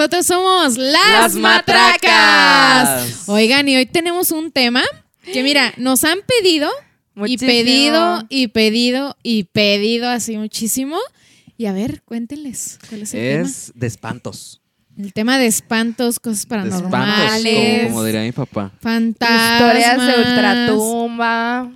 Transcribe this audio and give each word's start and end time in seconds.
nosotros 0.00 0.24
somos 0.24 0.78
las, 0.78 1.10
Las 1.12 1.34
Matracas. 1.34 3.28
Oigan, 3.28 3.68
y 3.68 3.76
hoy 3.76 3.84
tenemos 3.84 4.30
un 4.30 4.50
tema 4.50 4.82
que 5.30 5.42
mira, 5.42 5.74
nos 5.76 6.04
han 6.04 6.20
pedido 6.26 6.70
Muchísimo. 7.14 7.50
y 7.50 7.54
pedido 7.54 8.22
y 8.30 8.48
pedido 8.48 9.16
y 9.22 9.44
pedido 9.44 10.08
así 10.08 10.38
muchísimo. 10.38 10.96
Y 11.58 11.66
a 11.66 11.72
ver, 11.74 12.00
cuéntenles 12.06 12.78
cuál 12.88 13.02
es 13.02 13.12
el 13.12 13.20
Es 13.20 13.72
de 13.74 13.86
espantos. 13.86 14.62
tema. 14.96 15.06
El 15.06 15.12
tema 15.12 15.38
de 15.38 15.46
espantos, 15.48 16.18
cosas 16.18 16.38
De 16.48 16.56
espantos, 16.56 16.82
paranormales, 16.90 17.82
como, 17.82 17.88
como 17.90 18.04
diría 18.04 18.22
mi 18.22 18.32
papá. 18.32 18.72
fantasmas. 18.80 19.52
Historias 19.52 20.06
de 20.06 20.30
ultratumba. 20.30 21.70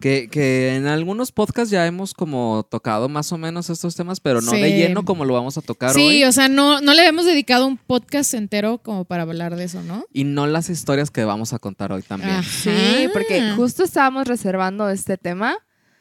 Que, 0.00 0.28
que 0.30 0.76
en 0.76 0.86
algunos 0.86 1.32
podcasts 1.32 1.70
ya 1.70 1.84
hemos 1.86 2.14
como 2.14 2.66
tocado 2.70 3.08
más 3.08 3.32
o 3.32 3.38
menos 3.38 3.68
estos 3.68 3.96
temas, 3.96 4.20
pero 4.20 4.40
no 4.40 4.52
Sí. 4.52 4.60
de 4.60 4.70
lleno 4.76 5.04
como 5.04 5.24
lo 5.24 5.34
vamos 5.34 5.58
a 5.58 5.60
tocar 5.62 5.92
Sí, 5.92 6.00
hoy. 6.06 6.24
o 6.24 6.30
sea, 6.32 6.48
no, 6.48 6.80
no 6.80 6.94
le 6.94 7.00
habíamos 7.00 7.24
dedicado 7.24 7.66
un 7.66 7.76
podcast 7.78 8.32
entero 8.34 8.78
como 8.78 9.04
para 9.04 9.22
hablar 9.24 9.56
de 9.56 9.64
eso, 9.64 9.82
¿no? 9.82 10.04
Y 10.12 10.22
no 10.24 10.46
las 10.46 10.70
historias 10.70 11.10
que 11.10 11.24
vamos 11.24 11.52
a 11.52 11.58
contar 11.58 11.92
hoy 11.92 12.02
también. 12.02 12.30
Ajá. 12.36 12.42
Sí, 12.48 13.08
porque 13.12 13.52
justo 13.56 13.82
estábamos 13.82 14.28
reservando 14.28 14.88
este 14.88 15.16
tema 15.16 15.56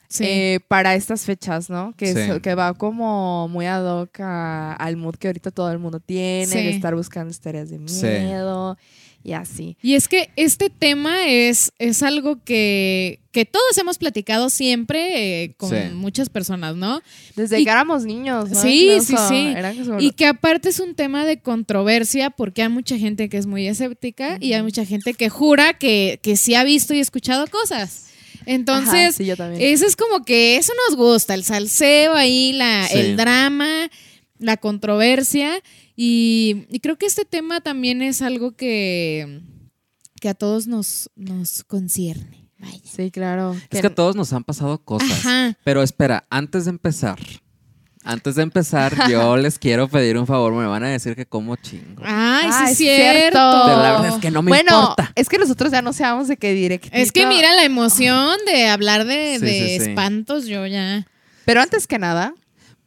Sí. 0.10 0.24
eh, 0.26 0.60
para 0.68 0.96
estas 0.96 1.26
fechas, 1.26 1.70
¿no? 1.70 1.94
Que, 1.98 2.14
Sí. 2.14 2.20
es- 2.20 2.40
que 2.42 2.56
va 2.56 2.74
como 2.76 3.48
muy 3.50 3.66
ad 3.66 3.84
hoc 3.84 4.20
a- 4.22 4.74
al 4.74 4.96
mood 4.96 5.16
que 5.16 5.28
ahorita 5.28 5.52
todo 5.52 5.72
el 5.72 5.80
mundo 5.80 6.00
tiene, 6.00 6.46
Sí. 6.46 6.58
de 6.60 6.70
estar 6.70 6.96
buscando 6.96 7.32
historias 7.32 7.70
de 7.70 7.80
Sí. 7.88 8.06
Y 9.28 9.34
así. 9.34 9.76
Y 9.82 9.96
es 9.96 10.08
que 10.08 10.30
este 10.38 10.70
tema 10.70 11.28
es, 11.28 11.74
es 11.80 12.02
algo 12.02 12.42
que, 12.46 13.20
que 13.34 13.44
todos 13.44 13.78
hemos 13.78 13.98
platicado 13.98 14.50
siempre 14.50 15.44
eh, 15.44 15.54
con 15.58 15.70
Sí. 15.70 15.76
muchas 15.94 16.30
personas, 16.30 16.78
¿no? 16.78 17.02
Desde 17.36 17.60
Y- 17.60 17.66
que 17.66 17.70
éramos 17.72 18.06
niños, 18.06 18.50
¿no? 18.50 18.62
Sí, 18.62 18.88
sí, 19.02 19.12
Incluso, 19.14 19.28
sí. 19.28 19.36
eran 19.54 19.76
Y 20.00 20.12
que 20.12 20.26
aparte 20.28 20.70
es 20.70 20.80
un 20.80 20.96
tema 20.96 21.26
de 21.26 21.40
controversia 21.42 22.30
porque 22.30 22.62
hay 22.62 22.70
mucha 22.70 22.98
gente 22.98 23.28
que 23.28 23.36
es 23.38 23.48
muy 23.48 23.68
escéptica 23.68 24.38
y 24.40 24.54
hay 24.54 24.64
mucha 24.64 24.86
gente 24.86 25.14
que 25.14 25.28
jura 25.28 25.74
que, 25.74 26.20
que 26.24 26.38
sí 26.38 26.56
ha 26.56 26.64
visto 26.64 26.94
y 26.94 27.00
escuchado 27.00 27.48
cosas. 27.48 28.06
Entonces, 28.46 28.94
Ajá, 28.94 29.12
sí, 29.12 29.26
yo 29.26 29.36
también. 29.36 29.62
eso 29.62 29.86
es 29.86 29.98
como 29.98 30.24
que 30.24 30.56
eso 30.56 30.72
nos 30.88 30.96
gusta, 30.98 31.34
el 31.34 31.44
salseo 31.44 32.14
ahí, 32.16 32.54
la, 32.54 32.88
Sí. 32.88 32.98
el 32.98 33.18
drama, 33.18 33.90
la 34.40 34.56
controversia. 34.56 35.62
Y, 36.00 36.68
y 36.70 36.80
creo 36.80 36.96
que 36.98 37.08
este 37.08 37.26
tema 37.26 37.60
también 37.60 38.02
es 38.04 38.22
algo 38.22 38.56
que, 38.56 39.42
que 40.22 40.30
a 40.30 40.36
todos 40.36 40.68
nos, 40.68 41.10
nos 41.16 41.64
concierne. 41.64 42.48
Vaya. 42.60 42.80
Sí, 42.84 43.10
claro. 43.12 43.56
Es 43.72 43.82
que 43.82 43.88
a 43.88 43.94
todos 43.96 44.16
nos 44.16 44.32
han 44.32 44.44
pasado 44.44 44.78
cosas. 44.84 45.12
Ajá. 45.26 45.58
Pero 45.64 45.82
espera, 45.82 46.26
antes 46.30 46.66
de 46.66 46.70
empezar, 46.72 47.18
antes 48.04 48.36
de 48.36 48.44
empezar, 48.44 48.96
yo 49.10 49.38
les 49.38 49.58
quiero 49.58 49.88
pedir 49.88 50.18
un 50.20 50.28
favor. 50.28 50.54
Me 50.54 50.66
van 50.68 50.84
a 50.84 50.90
decir 50.90 51.16
que 51.16 51.26
como 51.26 51.56
chingo. 51.56 52.04
Ay, 52.06 52.46
sí 52.52 52.56
Ah, 52.60 52.72
es 52.72 52.78
cierto. 52.78 53.40
cierto. 53.40 53.62
Pero 53.66 53.78
la 53.82 53.92
verdad 53.94 54.08
es 54.16 54.22
que 54.22 54.32
no 54.32 54.42
me 54.44 54.50
bueno, 54.50 54.80
importa. 54.80 55.12
es 55.16 55.30
que 55.30 55.38
nosotros 55.40 55.72
ya 55.72 55.82
no 55.82 55.94
seamos 55.94 56.28
de 56.28 56.38
que 56.38 56.54
directito. 56.54 56.96
Es 56.96 57.12
que 57.12 57.26
mira 57.26 57.54
la 57.56 57.64
emoción 57.64 58.38
de 58.46 58.68
hablar 58.68 59.06
de, 59.06 59.38
Sí, 59.40 59.46
de 59.46 59.52
sí, 59.52 59.84
sí. 59.84 59.90
espantos, 59.90 60.46
yo 60.46 60.66
ya. 60.68 61.08
Pero 61.46 61.62
antes 61.62 61.86
que 61.88 61.98
nada, 62.00 62.34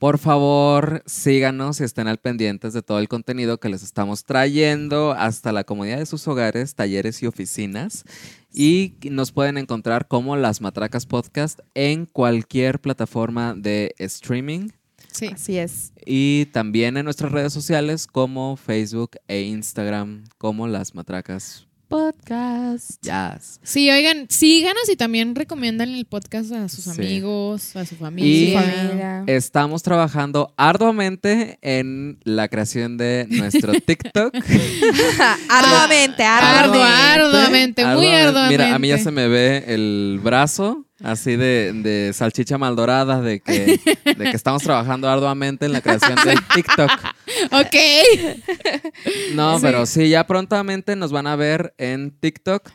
Por 0.00 0.16
favor, 0.16 1.02
síganos 1.04 1.78
y 1.78 1.84
estén 1.84 2.08
al 2.08 2.16
pendientes 2.16 2.72
de 2.72 2.80
todo 2.80 3.00
el 3.00 3.06
contenido 3.06 3.60
que 3.60 3.68
les 3.68 3.82
estamos 3.82 4.24
trayendo 4.24 5.12
hasta 5.12 5.52
la 5.52 5.64
comodidad 5.64 5.98
de 5.98 6.06
sus 6.06 6.26
hogares, 6.26 6.74
talleres 6.74 7.22
y 7.22 7.26
oficinas. 7.26 8.04
Y 8.50 8.94
nos 9.10 9.30
pueden 9.30 9.58
encontrar 9.58 10.08
como 10.08 10.36
Las 10.36 10.62
Matracas 10.62 11.04
Podcast 11.04 11.60
en 11.74 12.06
cualquier 12.06 12.80
plataforma 12.80 13.52
de 13.54 13.94
streaming. 13.98 14.70
Sí. 15.12 15.26
así 15.34 15.58
es. 15.58 15.92
Y 16.06 16.46
también 16.46 16.96
en 16.96 17.04
nuestras 17.04 17.30
redes 17.30 17.52
sociales 17.52 18.06
como 18.06 18.56
Facebook 18.56 19.16
e 19.28 19.42
Instagram 19.42 20.24
como 20.38 20.66
Las 20.66 20.94
Matracas 20.94 21.66
Podcast. 21.90 23.02
Jazz. 23.02 23.58
Sí, 23.64 23.90
oigan, 23.90 24.26
síganos 24.30 24.88
y 24.88 24.94
también 24.94 25.34
recomiendan 25.34 25.88
el 25.88 26.06
podcast 26.06 26.52
a 26.52 26.68
sus 26.68 26.84
Sí. 26.84 26.90
amigos, 26.92 27.74
a 27.74 27.84
su 27.84 27.96
Y- 28.16 28.54
familia. 28.54 29.24
Estamos 29.26 29.82
trabajando 29.82 30.54
arduamente 30.56 31.58
en 31.62 32.20
la 32.22 32.46
creación 32.46 32.96
de 32.96 33.26
nuestro 33.28 33.72
TikTok. 33.86 34.32
arduamente. 35.48 36.22
arduamente, 36.22 37.84
muy 37.84 38.06
arduamente. 38.06 38.56
Mira, 38.64 38.74
a 38.74 38.78
mí 38.78 38.86
ya 38.88 38.98
se 38.98 39.10
me 39.10 39.26
ve 39.26 39.64
el 39.66 40.20
brazo 40.22 40.86
así 41.02 41.36
de, 41.36 41.72
de 41.74 42.12
salchicha 42.12 42.58
mal 42.58 42.76
dorada, 42.76 43.20
de 43.20 43.40
que, 43.40 43.78
de 44.04 44.14
que 44.30 44.36
estamos 44.36 44.62
trabajando 44.62 45.08
arduamente 45.08 45.66
en 45.66 45.72
la 45.72 45.80
creación 45.80 46.16
del 46.24 46.38
TikTok. 46.54 46.90
Ok. 47.52 47.76
No, 49.34 49.56
Sí. 49.58 49.62
pero 49.62 49.86
sí, 49.86 50.08
ya 50.08 50.26
prontamente 50.26 50.96
nos 50.96 51.12
van 51.12 51.26
a 51.26 51.36
ver 51.36 51.74
en 51.78 52.10
TikTok 52.10 52.70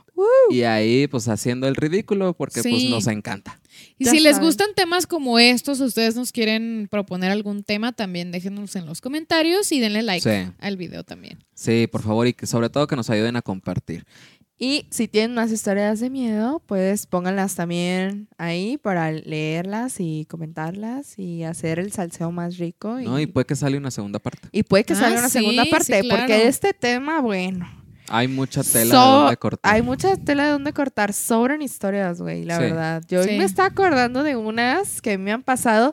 y 0.49 0.61
ahí 0.61 1.07
pues 1.07 1.27
haciendo 1.27 1.67
el 1.67 1.75
ridículo 1.75 2.33
porque 2.33 2.61
pues 2.63 2.89
nos 2.89 3.07
encanta. 3.07 3.59
Y 3.97 4.05
Ya 4.05 4.11
si 4.11 4.19
les 4.21 4.39
gustan 4.39 4.69
temas 4.75 5.05
como 5.07 5.37
estos, 5.39 5.81
ustedes 5.81 6.15
nos 6.15 6.31
quieren 6.31 6.87
proponer 6.89 7.31
algún 7.31 7.63
tema, 7.63 7.91
también 7.91 8.31
déjenos 8.31 8.75
en 8.77 8.85
los 8.85 9.01
comentarios 9.01 9.71
y 9.73 9.79
denle 9.81 10.01
like 10.03 10.21
Sí. 10.45 10.51
al 10.59 10.77
video 10.77 11.03
también. 11.03 11.43
Sí, 11.53 11.87
por 11.91 12.01
favor 12.01 12.27
y 12.27 12.33
que 12.33 12.47
sobre 12.47 12.69
todo 12.69 12.87
que 12.87 12.95
nos 12.95 13.09
ayuden 13.09 13.35
a 13.35 13.41
compartir. 13.41 14.05
Y 14.57 14.87
si 14.89 15.09
tienen 15.09 15.33
más 15.35 15.51
historias 15.51 15.99
de 15.99 16.09
miedo, 16.09 16.61
pues 16.65 17.07
pónganlas 17.07 17.55
también 17.55 18.29
ahí 18.37 18.77
para 18.77 19.11
leerlas 19.11 19.95
y 19.99 20.25
comentarlas 20.29 21.19
y 21.19 21.43
hacer 21.43 21.77
el 21.77 21.91
salseo 21.91 22.31
más 22.31 22.57
rico. 22.57 22.99
Y, 23.01 23.05
¿no? 23.05 23.19
Y 23.19 23.25
puede 23.27 23.45
que 23.45 23.55
sale 23.57 23.77
una 23.77 23.91
segunda 23.91 24.19
parte. 24.19 24.47
y 24.53 24.63
puede 24.63 24.85
que 24.85 24.93
Ah, 24.93 24.97
salga 24.97 25.19
una 25.19 25.29
sí, 25.29 25.39
segunda 25.39 25.63
sí, 25.65 25.71
parte, 25.71 25.99
claro. 26.01 26.21
porque 26.21 26.47
este 26.47 26.73
tema, 26.73 27.19
bueno. 27.19 27.69
Hay 28.07 28.27
mucha 28.27 28.61
tela 28.63 28.91
so- 28.95 29.11
de 29.11 29.17
donde 29.23 29.37
cortar. 29.37 29.73
Hay 29.75 29.81
mucha 29.81 30.15
tela 30.15 30.45
de 30.45 30.51
donde 30.51 30.71
cortar. 30.73 31.11
Sobran 31.11 31.61
historias, 31.61 32.21
güey, 32.21 32.43
la 32.45 32.57
Sí. 32.57 32.61
verdad. 32.63 33.03
Yo 33.09 33.25
me 33.25 33.43
está 33.43 33.65
acordando 33.65 34.21
de 34.23 34.35
unas 34.37 35.01
que 35.01 35.17
me 35.17 35.31
han 35.33 35.41
pasado 35.43 35.91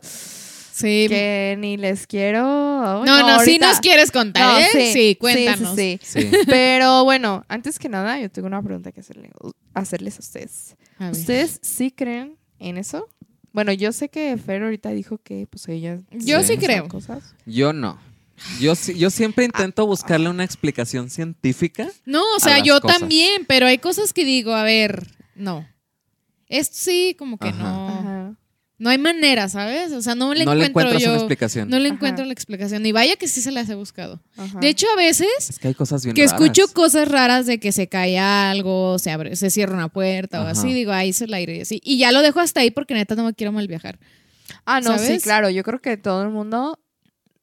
Sí. 0.72 1.06
que 1.08 1.54
ni 1.58 1.76
les 1.76 2.06
quiero. 2.06 2.42
no, 2.42 3.00
oh, 3.02 3.04
no, 3.04 3.40
sí 3.40 3.58
nos 3.58 3.78
quieres 3.80 4.10
contar, 4.10 4.54
No, 4.54 4.58
¿eh? 4.58 4.68
sí, 4.72 4.92
Sí, 4.92 5.16
cuéntanos. 5.16 5.76
Sí, 5.76 5.98
sí, 6.02 6.22
Sí. 6.22 6.28
sí. 6.30 6.36
Pero 6.46 7.04
bueno, 7.04 7.44
antes 7.48 7.78
que 7.78 7.88
nada, 7.88 8.18
yo 8.18 8.30
tengo 8.30 8.46
una 8.48 8.62
pregunta 8.62 8.90
que 8.92 9.00
hacerle, 9.00 9.30
hacerles 9.74 10.16
a 10.16 10.20
ustedes. 10.20 10.76
A. 10.98 11.10
¿Ustedes 11.10 11.58
sí 11.62 11.90
creen 11.90 12.36
en 12.58 12.78
eso? 12.78 13.08
Bueno, 13.52 13.72
yo 13.72 13.92
sé 13.92 14.08
que 14.08 14.34
Fer 14.38 14.62
ahorita 14.62 14.90
dijo 14.90 15.18
que 15.18 15.46
pues 15.46 15.68
ella... 15.68 15.98
Yo 16.10 16.42
sí 16.42 16.56
creo. 16.56 16.88
Cosas. 16.88 17.34
Yo 17.44 17.72
no. 17.74 17.98
Yo, 18.58 18.74
sí- 18.74 18.98
yo 18.98 19.10
siempre 19.10 19.44
intento 19.44 19.86
buscarle 19.86 20.30
una 20.30 20.42
explicación 20.42 21.10
científica. 21.10 21.86
No, 22.06 22.22
o 22.34 22.40
sea, 22.40 22.60
yo 22.60 22.80
cosas. 22.80 22.98
también, 23.00 23.44
pero 23.46 23.66
hay 23.66 23.76
cosas 23.78 24.12
que 24.14 24.24
digo, 24.24 24.54
a 24.54 24.62
ver, 24.64 25.06
no. 25.34 25.68
Esto 26.48 26.76
sí, 26.78 27.14
como 27.18 27.36
que 27.38 27.48
Ajá. 27.48 27.62
no. 27.62 27.91
No 28.82 28.90
hay 28.90 28.98
manera, 28.98 29.48
¿sabes? 29.48 29.92
O 29.92 30.02
sea, 30.02 30.14
no 30.16 30.34
le 30.34 30.44
no 30.44 30.54
le 30.56 30.66
encuentro 30.66 30.90
encuentras 30.90 31.02
yo. 31.02 31.10
una 31.10 31.18
explicación. 31.18 31.68
No 31.70 31.78
le 31.78 31.86
Ajá. 31.86 31.94
encuentro 31.94 32.24
la 32.24 32.32
explicación. 32.32 32.84
Y 32.84 32.90
vaya 32.90 33.14
que 33.14 33.28
sí 33.28 33.40
se 33.40 33.52
las 33.52 33.68
he 33.68 33.76
buscado. 33.76 34.20
ajá. 34.36 34.58
De 34.58 34.68
hecho, 34.68 34.86
a 34.92 34.96
veces 34.96 35.28
Es 35.48 35.58
que 35.60 35.68
hay 35.68 35.74
cosas 35.74 36.02
bien 36.04 36.16
que 36.16 36.26
raras. 36.26 36.40
escucho 36.40 36.66
cosas 36.72 37.06
raras 37.08 37.46
de 37.46 37.60
que 37.60 37.70
se 37.70 37.88
cae 37.88 38.18
algo, 38.18 38.98
se 38.98 39.12
abre, 39.12 39.36
se 39.36 39.50
cierra 39.50 39.74
una 39.74 39.88
puerta 39.88 40.42
o 40.42 40.46
así, 40.46 40.72
digo, 40.72 40.90
ahí 40.90 41.12
se 41.12 41.26
el 41.26 41.34
aire 41.34 41.56
y 41.58 41.60
así. 41.60 41.80
Y 41.84 41.96
ya 41.98 42.10
lo 42.10 42.22
dejo 42.22 42.40
hasta 42.40 42.58
ahí 42.60 42.72
porque 42.72 42.94
neta 42.94 43.14
no 43.14 43.24
me 43.24 43.34
quiero 43.34 43.52
mal 43.52 43.68
viajar. 43.68 44.00
Ah, 44.64 44.80
no, 44.80 44.98
sí, 44.98 45.06
¿sabes? 45.06 45.22
claro. 45.22 45.48
Yo 45.48 45.62
creo 45.62 45.80
que 45.80 45.96
todo 45.96 46.24
el 46.24 46.30
mundo 46.30 46.78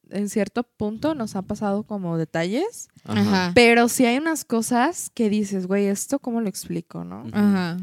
en 0.10 0.28
cierto 0.28 0.64
punto 0.64 1.16
nos 1.16 1.36
ha 1.38 1.44
pasado 1.44 1.84
como 1.84 2.18
detalles. 2.18 2.90
Ajá. 3.06 3.54
Pero 3.56 3.88
sí 3.88 4.06
hay 4.06 4.18
unas 4.18 4.44
cosas 4.44 5.10
que 5.14 5.30
dices, 5.30 5.68
güey, 5.68 5.86
¿esto 5.86 6.20
cómo 6.20 6.42
lo 6.42 6.50
explico, 6.50 7.06
no? 7.06 7.26
Ajá. 7.32 7.78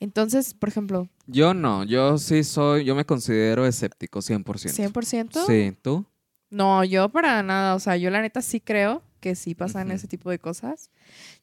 Entonces, 0.00 0.54
por 0.54 0.68
ejemplo, 0.68 1.08
Yo 1.26 1.54
no, 1.54 1.84
yo 1.84 2.18
sí 2.18 2.44
soy, 2.44 2.84
yo 2.84 2.94
me 2.94 3.04
considero 3.04 3.66
escéptico 3.66 4.20
100%. 4.20 4.44
¿100%? 4.92 5.46
Sí, 5.46 5.76
¿tú? 5.82 6.06
No, 6.50 6.84
yo 6.84 7.08
para 7.08 7.42
nada. 7.42 7.74
O 7.74 7.80
sea, 7.80 7.96
yo 7.96 8.10
la 8.10 8.20
neta 8.22 8.40
sí 8.42 8.60
creo 8.60 9.02
que 9.20 9.34
sí 9.34 9.54
pasan 9.56 9.90
ese 9.90 10.06
tipo 10.06 10.30
de 10.30 10.38
cosas. 10.38 10.90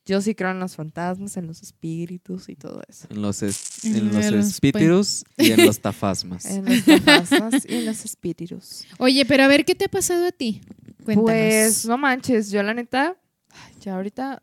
Yo 0.06 0.21
sí 0.21 0.35
creo 0.35 0.51
en 0.51 0.59
los 0.59 0.75
fantasmas, 0.77 1.35
en 1.35 1.47
los 1.47 1.62
espíritus 1.62 2.47
y 2.47 2.56
todo 2.56 2.81
eso. 2.88 3.07
En 3.09 3.21
los, 3.21 3.44
es- 3.44 3.83
En 3.83 4.13
los 4.13 4.31
los 4.31 4.45
espíritus 4.47 5.25
y 5.38 5.51
en 5.51 5.65
los 5.65 5.80
tafasmas. 5.81 6.45
En 6.45 6.63
los 6.65 6.81
fantasmas 6.83 7.65
y 7.69 7.75
en 7.75 7.86
los 7.86 8.06
espíritus. 8.06 8.86
Oye, 9.00 9.25
pero 9.25 9.44
a 9.44 9.47
ver, 9.47 9.65
¿qué 9.65 9.75
te 9.75 9.86
ha 9.86 9.89
pasado 9.89 10.25
a 10.27 10.31
ti? 10.31 10.62
Cuéntanos. 11.03 11.24
Pues 11.33 11.86
no 11.86 11.97
manches, 11.97 12.50
yo 12.50 12.63
la 12.63 12.74
neta, 12.74 13.18
ya 13.81 13.95
ahorita, 13.95 14.41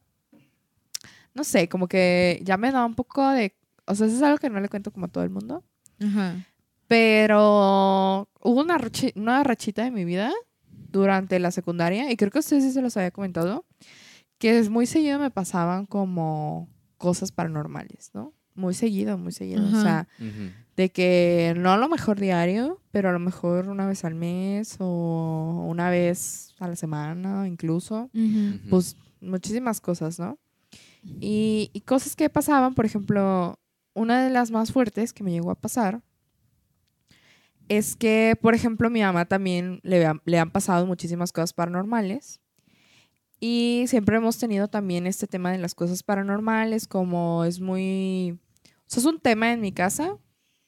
no 1.35 1.45
sé, 1.45 1.69
como 1.69 1.89
que 1.89 2.41
ya 2.45 2.59
me 2.59 2.71
da 2.73 2.85
un 2.85 2.95
poco 2.95 3.27
de, 3.31 3.55
o 3.91 3.95
sea, 3.95 4.07
eso 4.07 4.17
es 4.17 4.23
algo 4.23 4.39
que 4.39 4.51
no 4.51 4.61
le 4.61 4.69
cuento 4.69 4.91
como 4.93 5.07
a 5.07 5.09
todo 5.09 5.25
el 5.25 5.31
mundo, 5.31 5.65
Ajá. 6.01 6.47
pero 6.89 8.29
hubo 8.43 8.61
una, 8.61 8.79
rachi- 8.79 9.13
una 9.17 9.43
rachita 9.45 9.85
de 9.85 9.91
mi 9.91 10.05
vida 10.05 10.33
durante 10.91 11.39
la 11.39 11.51
secundaria, 11.51 12.11
y 12.11 12.17
creo 12.17 12.31
que 12.31 12.39
a 12.39 12.41
ustedes 12.41 12.65
sí 12.65 12.73
se 12.73 12.83
los 12.83 12.97
había 12.97 13.11
comentado, 13.13 13.65
que 14.39 14.59
es 14.59 14.71
muy 14.71 14.87
seguido 14.87 15.19
me 15.19 15.31
pasaban 15.31 15.87
como 15.87 16.69
cosas 16.99 17.31
paranormales, 17.33 18.11
¿no? 18.15 18.33
muy 18.57 18.75
seguido, 18.75 19.17
muy 19.17 19.33
seguido. 19.33 19.63
O 19.65 19.69
Ajá. 19.69 19.83
sea, 19.83 20.09
Ujú. 20.19 20.51
de 20.77 20.91
que 20.91 21.55
no 21.57 21.73
a 21.73 21.77
lo 21.79 21.89
mejor 21.89 22.19
diario, 22.21 22.81
pero 22.91 23.09
a 23.09 23.13
lo 23.13 23.19
mejor 23.21 23.69
una 23.69 23.87
vez 23.87 24.05
al 24.05 24.15
mes 24.17 24.77
o 24.81 25.65
una 25.69 25.89
vez 25.89 26.55
a 26.59 26.67
la 26.69 26.77
semana 26.77 27.47
incluso. 27.47 28.11
Ujú. 28.13 28.25
Ujú. 28.57 28.69
Pues 28.69 28.97
muchísimas 29.21 29.81
cosas, 29.81 30.19
¿no? 30.19 30.39
Y, 31.21 31.71
y 31.73 31.81
cosas 31.83 32.17
que 32.17 32.29
pasaban, 32.29 32.75
por 32.75 32.85
ejemplo, 32.85 33.59
una 33.95 34.23
de 34.25 34.31
las 34.31 34.51
más 34.51 34.73
fuertes 34.73 35.13
que 35.13 35.23
me 35.25 35.33
llegó 35.33 35.51
a 35.51 35.55
pasar 35.61 36.03
es 37.69 37.95
que, 37.97 38.37
por 38.41 38.55
ejemplo, 38.55 38.89
a 38.89 38.91
mi 38.91 39.01
mamá 39.01 39.27
también 39.27 39.81
le, 39.83 40.05
ha- 40.05 40.21
le 40.25 40.39
han 40.39 40.51
pasado 40.51 40.87
muchísimas 40.87 41.33
cosas 41.33 41.53
paranormales. 41.53 42.41
Y 43.39 43.85
siempre 43.87 44.17
hemos 44.17 44.39
tenido 44.39 44.69
también 44.69 45.07
este 45.07 45.27
tema 45.27 45.53
de 45.53 45.59
las 45.59 45.75
cosas 45.75 46.03
paranormales, 46.03 46.87
como 46.87 47.45
es 47.45 47.61
muy... 47.61 48.39
O 48.65 48.85
sea, 48.87 49.01
es 49.01 49.07
un 49.07 49.21
tema 49.21 49.53
en 49.53 49.61
mi 49.61 49.73
casa 49.73 50.19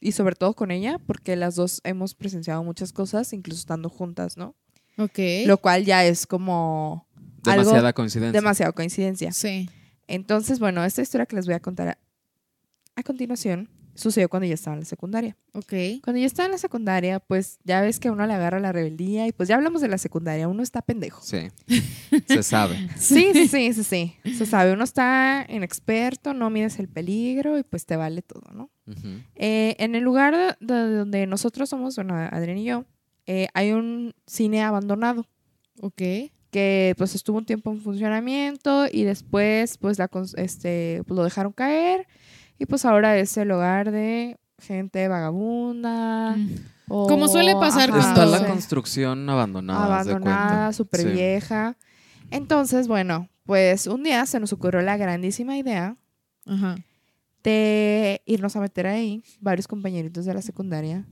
y 0.01 0.13
sobre 0.13 0.37
todo 0.37 0.55
con 0.55 0.71
ella, 0.71 0.99
porque 1.07 1.35
las 1.37 1.57
dos 1.57 1.81
hemos 1.85 2.15
presenciado 2.15 2.63
muchas 2.65 2.93
cosas, 2.93 3.33
incluso 3.33 3.59
estando 3.61 3.89
juntas, 3.91 4.37
¿no? 4.37 4.55
Ok. 4.97 5.19
Lo 5.47 5.59
cual 5.59 5.85
ya 5.85 6.05
es 6.05 6.27
como 6.27 7.07
algo 7.45 7.63
Demasiada 7.65 7.93
coincidencia. 7.93 8.41
demasiado 8.41 8.73
coincidencia. 8.75 9.33
Sí. 9.33 9.69
Entonces, 10.07 10.61
bueno, 10.61 10.85
esta 10.85 11.03
historia 11.03 11.27
que 11.27 11.37
les 11.37 11.47
voy 11.47 11.55
a 11.57 11.61
contar 11.61 11.99
a, 12.97 13.03
continuación 13.03 13.69
sucedió 13.95 14.29
cuando 14.31 14.47
yo 14.47 14.55
estaba 14.55 14.75
en 14.75 14.81
la 14.81 14.87
secundaria. 14.87 15.37
Ok. 15.53 15.75
Cuando 16.03 16.19
yo 16.19 16.27
estaba 16.27 16.47
en 16.47 16.53
la 16.53 16.59
secundaria, 16.59 17.21
pues 17.21 17.59
ya 17.63 17.83
ves 17.83 18.01
que 18.01 18.09
a 18.09 18.13
uno 18.13 18.27
le 18.27 18.33
agarra 18.33 18.59
la 18.59 18.73
rebeldía 18.73 19.27
y 19.27 19.33
pues 19.33 19.49
ya 19.49 19.57
hablamos 19.57 19.83
de 19.83 19.89
la 19.89 19.99
secundaria, 19.99 20.49
uno 20.49 20.63
está 20.63 20.81
pendejo. 20.81 21.23
Sí. 21.23 21.49
Se 22.27 22.43
sabe. 22.43 22.77
Sí, 22.97 23.31
sí, 23.35 23.49
sí, 23.49 23.73
sí, 23.75 23.85
sí. 23.85 24.15
Se 24.33 24.47
sabe, 24.47 24.73
uno 24.73 24.85
está 24.85 25.47
inexperto, 25.49 26.33
no 26.33 26.49
mides 26.49 26.79
el 26.79 26.89
peligro 26.89 27.59
y 27.59 27.63
pues 27.63 27.85
te 27.85 27.97
vale 27.97 28.23
todo, 28.23 28.51
¿no? 28.55 28.71
Eh, 29.35 29.77
en 29.79 29.95
el 29.95 30.03
lugar 30.03 30.35
de, 30.35 30.75
de 30.75 30.95
donde 30.97 31.27
nosotros 31.27 31.69
somos, 31.69 31.97
bueno, 31.97 32.15
Adrián 32.15 32.59
y 32.59 32.65
yo, 32.65 32.87
eh, 33.27 33.49
hay 33.55 33.73
un 33.73 34.15
cine 34.27 34.63
abandonado. 34.63 35.27
Ok. 35.81 36.03
que 36.51 36.95
pues 36.99 37.15
estuvo 37.15 37.39
un 37.39 37.47
tiempo 37.47 37.73
en 37.73 37.81
funcionamiento 37.81 38.85
y 38.93 39.05
después 39.05 39.79
pues 39.79 39.99
la 39.99 40.11
este 40.37 41.03
pues, 41.07 41.17
lo 41.17 41.25
dejaron 41.25 41.53
caer 41.53 42.07
y 42.63 42.67
pues 42.67 42.85
ahora 42.85 43.19
es 43.19 43.37
el 43.37 43.51
hogar 43.51 43.91
de 43.91 44.39
gente 44.59 45.09
vagabunda 45.09 46.37
Mm. 46.37 46.49
o- 46.89 47.09
Como 47.09 47.27
suele 47.27 47.55
pasar 47.55 47.91
ajá, 47.91 47.99
Está 48.11 48.25
la 48.27 48.47
construcción 48.47 49.29
abandonada. 49.29 49.85
abandonada, 49.85 50.73
súper 50.73 51.01
Sí. 51.01 51.09
vieja. 51.09 51.77
Entonces, 52.31 52.87
bueno, 52.87 53.29
pues 53.45 53.87
un 53.89 54.05
día 54.05 54.25
se 54.27 54.39
nos 54.39 54.53
ocurrió 54.53 54.81
la 54.83 54.97
grandísima 54.97 55.57
idea 55.59 55.97
Ajá. 56.47 56.77
de 57.43 58.23
irnos 58.27 58.55
a 58.55 58.61
meter 58.61 58.87
ahí, 58.87 59.25
varios 59.41 59.67
compañeritos 59.67 60.25
de 60.25 60.35
la 60.35 60.43
secundaria. 60.43 61.05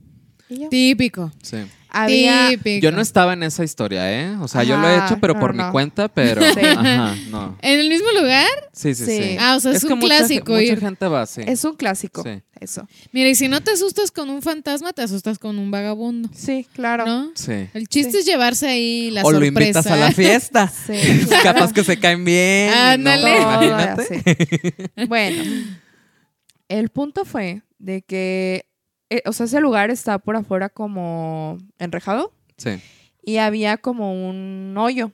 Y 0.49 0.59
yo. 0.61 0.69
Típico. 0.69 1.31
Sí. 1.41 1.57
Había, 1.93 2.49
Típico. 2.49 2.81
Yo 2.83 2.91
no 2.91 3.01
estaba 3.01 3.33
en 3.33 3.43
esa 3.43 3.63
historia, 3.65 4.09
¿eh? 4.11 4.37
O 4.39 4.47
sea, 4.47 4.63
yo 4.63 4.77
lo 4.77 4.87
he 4.89 4.95
hecho, 4.95 5.17
pero 5.19 5.33
no, 5.33 5.39
por 5.41 5.53
no. 5.53 5.65
mi 5.65 5.71
cuenta, 5.71 6.07
pero. 6.07 6.41
Sí. 6.53 6.59
Ajá, 6.65 7.15
no. 7.29 7.57
¿En 7.61 7.79
el 7.79 7.89
mismo 7.89 8.09
lugar? 8.11 8.47
Sí, 8.71 8.95
sí, 8.95 9.05
Sí. 9.05 9.17
sí. 9.21 9.37
Ah, 9.39 9.55
o 9.57 9.59
sea, 9.59 9.73
es, 9.73 9.83
un 9.83 9.99
mucha 9.99 10.17
clásico 10.17 10.53
Mucha, 10.53 10.63
ir. 10.63 10.79
gente 10.79 11.05
va, 11.07 11.25
sí. 11.25 11.41
es 11.45 11.63
un 11.65 11.75
clásico, 11.75 12.23
Sí. 12.23 12.41
eso. 12.61 12.87
Mira, 13.11 13.27
y 13.29 13.35
si 13.35 13.49
no 13.49 13.61
te 13.61 13.71
asustas 13.71 14.09
con 14.11 14.29
un 14.29 14.41
fantasma, 14.41 14.93
te 14.93 15.01
asustas 15.01 15.37
con 15.37 15.59
un 15.59 15.69
vagabundo. 15.69 16.29
Sí, 16.33 16.65
claro. 16.73 17.05
¿No? 17.05 17.31
Sí. 17.35 17.67
El 17.73 17.87
chiste 17.89 18.13
Sí. 18.13 18.17
es 18.19 18.25
llevarse 18.25 18.67
ahí 18.69 19.11
la 19.11 19.23
o 19.23 19.31
lo 19.31 19.39
sorpresa. 19.39 19.61
invitas 19.61 19.87
a 19.87 19.95
la 19.97 20.11
fiesta. 20.13 20.67
Sí, 20.69 20.93
claro. 21.27 21.43
Capaz 21.43 21.73
que 21.73 21.83
se 21.83 21.99
caen 21.99 22.23
bien. 22.23 22.71
Ándale. 22.73 23.31
No, 23.39 23.63
imagínate. 23.63 24.01
así. 24.95 25.05
Bueno, 25.07 25.43
el 26.69 26.89
punto 26.89 27.25
fue 27.25 27.63
de 27.79 28.01
que, 28.03 28.65
eh, 29.11 29.21
o 29.25 29.33
sea, 29.33 29.45
ese 29.45 29.59
lugar 29.61 29.91
está 29.91 30.17
por 30.19 30.35
afuera 30.35 30.69
como 30.69 31.57
enrejado 31.79 32.33
Sí. 32.57 32.71
y 33.23 33.37
había 33.37 33.77
como 33.77 34.27
un 34.29 34.75
hoyo. 34.77 35.11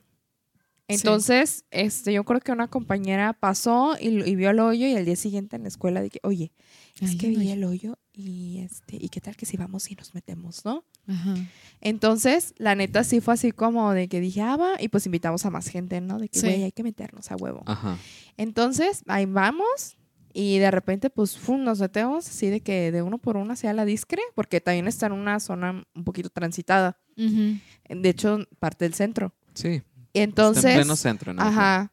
Entonces, 0.90 1.66
este, 1.70 2.14
yo 2.14 2.24
creo 2.24 2.40
que 2.40 2.54
una 2.54 2.70
compañera 2.70 3.34
pasó 3.34 3.98
y, 4.00 4.08
y 4.24 4.36
vio 4.38 4.52
el 4.52 4.60
hoyo 4.62 4.88
y 4.88 4.96
al 4.96 5.04
día 5.04 5.18
siguiente 5.18 5.58
en 5.58 5.64
la 5.64 5.68
escuela 5.68 6.02
dije, 6.02 6.20
oye, 6.24 6.54
es 7.02 7.12
Ay, 7.12 7.18
que 7.18 7.28
vi 7.28 7.52
el 7.52 7.66
hoyo 7.66 7.98
y 8.14 8.60
este, 8.60 8.96
y 8.96 9.10
qué 9.10 9.20
tal 9.20 9.36
que 9.36 9.46
si 9.46 9.58
vamos 9.58 9.92
y 9.92 9.96
nos 9.96 10.14
metemos, 10.16 10.64
¿no? 10.64 10.86
Ajá. 11.08 11.36
Entonces, 11.82 12.54
la 12.58 12.74
neta 12.76 13.04
sí 13.04 13.20
fue 13.20 13.34
así 13.34 13.52
como 13.52 13.92
de 13.92 14.08
que 14.08 14.22
dije, 14.22 14.42
ah, 14.42 14.56
va, 14.56 14.82
y 14.82 14.88
pues 14.88 15.06
invitamos 15.06 15.46
a 15.46 15.50
más 15.50 15.68
gente, 15.68 16.00
¿no? 16.00 16.20
De 16.20 16.30
que, 16.30 16.40
Sí. 16.40 16.48
güey, 16.48 16.64
hay 16.64 16.72
que 16.72 16.84
meternos 16.84 17.32
a 17.32 17.36
huevo. 17.36 17.64
Ajá. 17.66 17.98
Entonces, 18.38 19.04
ahí 19.08 19.26
vamos 19.26 19.98
y 20.34 20.60
de 20.60 20.72
repente, 20.72 21.10
pues, 21.10 21.38
fum, 21.38 21.64
nos 21.64 21.80
metemos 21.80 22.28
así 22.28 22.50
de 22.50 22.62
que 22.62 22.92
de 22.92 23.02
uno 23.02 23.18
por 23.18 23.38
uno 23.38 23.54
hacia 23.54 23.74
la 23.74 23.86
discre, 23.86 24.22
porque 24.36 24.62
también 24.62 24.88
está 24.88 25.08
en 25.08 25.14
una 25.14 25.40
zona 25.40 25.84
un 25.96 26.04
poquito 26.04 26.30
transitada. 26.30 27.00
De 27.16 28.10
hecho, 28.10 28.40
parte 28.60 28.86
del 28.86 28.94
centro. 28.94 29.34
Sí. 29.54 29.82
Entonces, 30.14 30.66
Está 30.66 30.76
en 30.76 30.82
pleno 30.82 30.96
centro, 30.96 31.34
¿no? 31.34 31.42
ajá. 31.42 31.92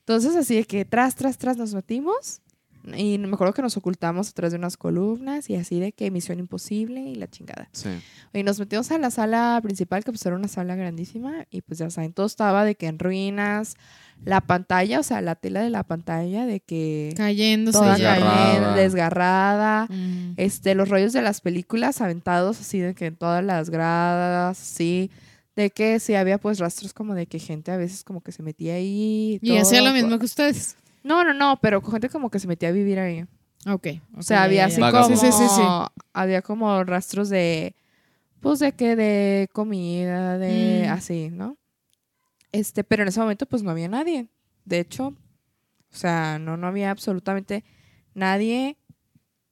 Entonces, 0.00 0.36
así 0.36 0.56
de 0.56 0.64
que 0.64 0.84
tras, 0.84 1.14
tras, 1.14 1.38
tras 1.38 1.56
nos 1.56 1.74
metimos 1.74 2.40
y 2.96 3.18
me 3.18 3.34
acuerdo 3.34 3.52
que 3.54 3.62
nos 3.62 3.76
ocultamos 3.76 4.28
atrás 4.30 4.52
de 4.52 4.58
unas 4.58 4.76
columnas 4.76 5.48
y 5.50 5.56
así 5.56 5.80
de 5.80 5.92
que 5.92 6.10
misión 6.10 6.38
imposible 6.38 7.00
y 7.00 7.14
la 7.14 7.28
chingada. 7.28 7.68
Sí. 7.72 7.88
Y 8.32 8.42
nos 8.42 8.58
metimos 8.58 8.90
a 8.90 8.98
la 8.98 9.10
sala 9.10 9.58
principal, 9.62 10.04
que 10.04 10.12
pues 10.12 10.24
era 10.26 10.36
una 10.36 10.48
sala 10.48 10.76
grandísima, 10.76 11.46
y 11.50 11.62
pues 11.62 11.78
ya 11.78 11.88
saben, 11.90 12.12
todo 12.12 12.26
estaba 12.26 12.64
de 12.64 12.74
que 12.74 12.86
en 12.86 12.98
ruinas, 12.98 13.74
la 14.24 14.40
pantalla, 14.40 15.00
o 15.00 15.02
sea, 15.02 15.20
la 15.20 15.34
tela 15.34 15.60
de 15.62 15.70
la 15.70 15.82
pantalla, 15.84 16.46
de 16.46 16.60
que 16.60 17.12
Cayéndose 17.16 17.78
toda. 17.78 17.94
Desgarrada. 17.94 18.46
cayendo, 18.46 18.72
desgarrada, 18.74 19.86
Mm. 19.90 20.32
este, 20.36 20.74
los 20.74 20.88
rollos 20.88 21.12
de 21.12 21.22
las 21.22 21.40
películas 21.40 22.00
aventados 22.00 22.60
así 22.60 22.78
de 22.78 22.94
que 22.94 23.06
en 23.06 23.16
todas 23.16 23.44
las 23.44 23.70
gradas, 23.70 24.56
sí, 24.58 25.10
de 25.54 25.70
que 25.70 26.00
sí 26.00 26.14
había 26.14 26.38
pues 26.38 26.58
rastros 26.58 26.92
como 26.92 27.14
de 27.14 27.26
que 27.26 27.38
gente 27.38 27.70
a 27.72 27.76
veces 27.78 28.04
como 28.04 28.20
que 28.20 28.30
se 28.32 28.42
metía 28.42 28.74
ahí. 28.74 29.38
Y 29.42 29.56
hacía 29.56 29.78
todo, 29.80 29.88
lo 29.88 29.94
mismo 29.94 30.18
que 30.18 30.26
ustedes. 30.26 30.76
No, 31.06 31.22
no, 31.22 31.32
no, 31.32 31.58
pero 31.62 31.80
con 31.80 31.92
gente 31.92 32.08
como 32.08 32.30
que 32.30 32.40
se 32.40 32.48
metía 32.48 32.70
a 32.70 32.72
vivir 32.72 32.98
ahí. 32.98 33.24
Ok. 33.68 33.86
O 34.16 34.22
sea, 34.22 34.42
había 34.42 34.64
así 34.66 34.80
como... 34.80 35.04
Sí, 35.06 35.16
sí, 35.16 35.30
sí, 35.32 35.44
sí. 35.48 35.62
Había 36.12 36.42
como 36.42 36.82
rastros 36.82 37.28
de... 37.28 37.76
Pues 38.40 38.58
de 38.58 38.72
que 38.72 38.96
de 38.96 39.48
comida, 39.52 40.36
de 40.38 40.86
Mm. 40.88 40.92
así, 40.92 41.30
¿no? 41.30 41.56
Este, 42.52 42.82
pero 42.84 43.02
en 43.02 43.08
ese 43.08 43.20
momento 43.20 43.46
pues 43.46 43.62
no 43.62 43.70
había 43.70 43.88
nadie. 43.88 44.26
De 44.64 44.80
hecho, 44.80 45.08
o 45.08 45.96
sea, 45.96 46.38
no, 46.40 46.56
no 46.56 46.66
había 46.66 46.90
absolutamente 46.90 47.64
nadie 48.14 48.76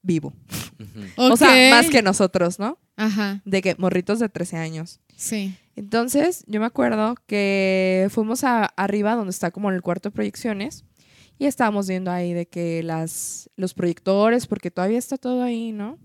vivo. 0.03 0.33
Ujú. 0.81 1.33
O 1.33 1.37
sea, 1.37 1.71
más 1.71 1.89
que 1.89 2.03
nosotros, 2.03 2.59
¿no? 2.59 2.79
Ajá. 2.97 3.43
De 3.45 3.63
que 3.63 3.75
morritos 3.79 4.19
de 4.19 4.29
13 4.29 4.57
años. 4.57 5.01
Sí. 5.17 5.57
Entonces, 5.77 6.45
yo 6.47 6.61
me 6.61 6.67
acuerdo 6.67 7.15
que 7.27 8.09
fuimos 8.11 8.43
a, 8.45 8.65
arriba 8.65 9.15
donde 9.15 9.31
está 9.31 9.51
como 9.51 9.71
el 9.71 9.83
cuarto 9.83 10.11
de 10.11 10.15
proyecciones 10.15 10.85
y 11.39 11.47
estábamos 11.47 11.89
viendo 11.89 12.11
ahí 12.11 12.33
de 12.33 12.47
que 12.47 12.83
las 12.83 13.51
los 13.57 13.75
proyectores, 13.75 14.47
porque 14.47 14.71
todavía 14.71 14.99
está 14.99 15.17
todo 15.17 15.43
ahí, 15.43 15.73
¿no? 15.73 15.99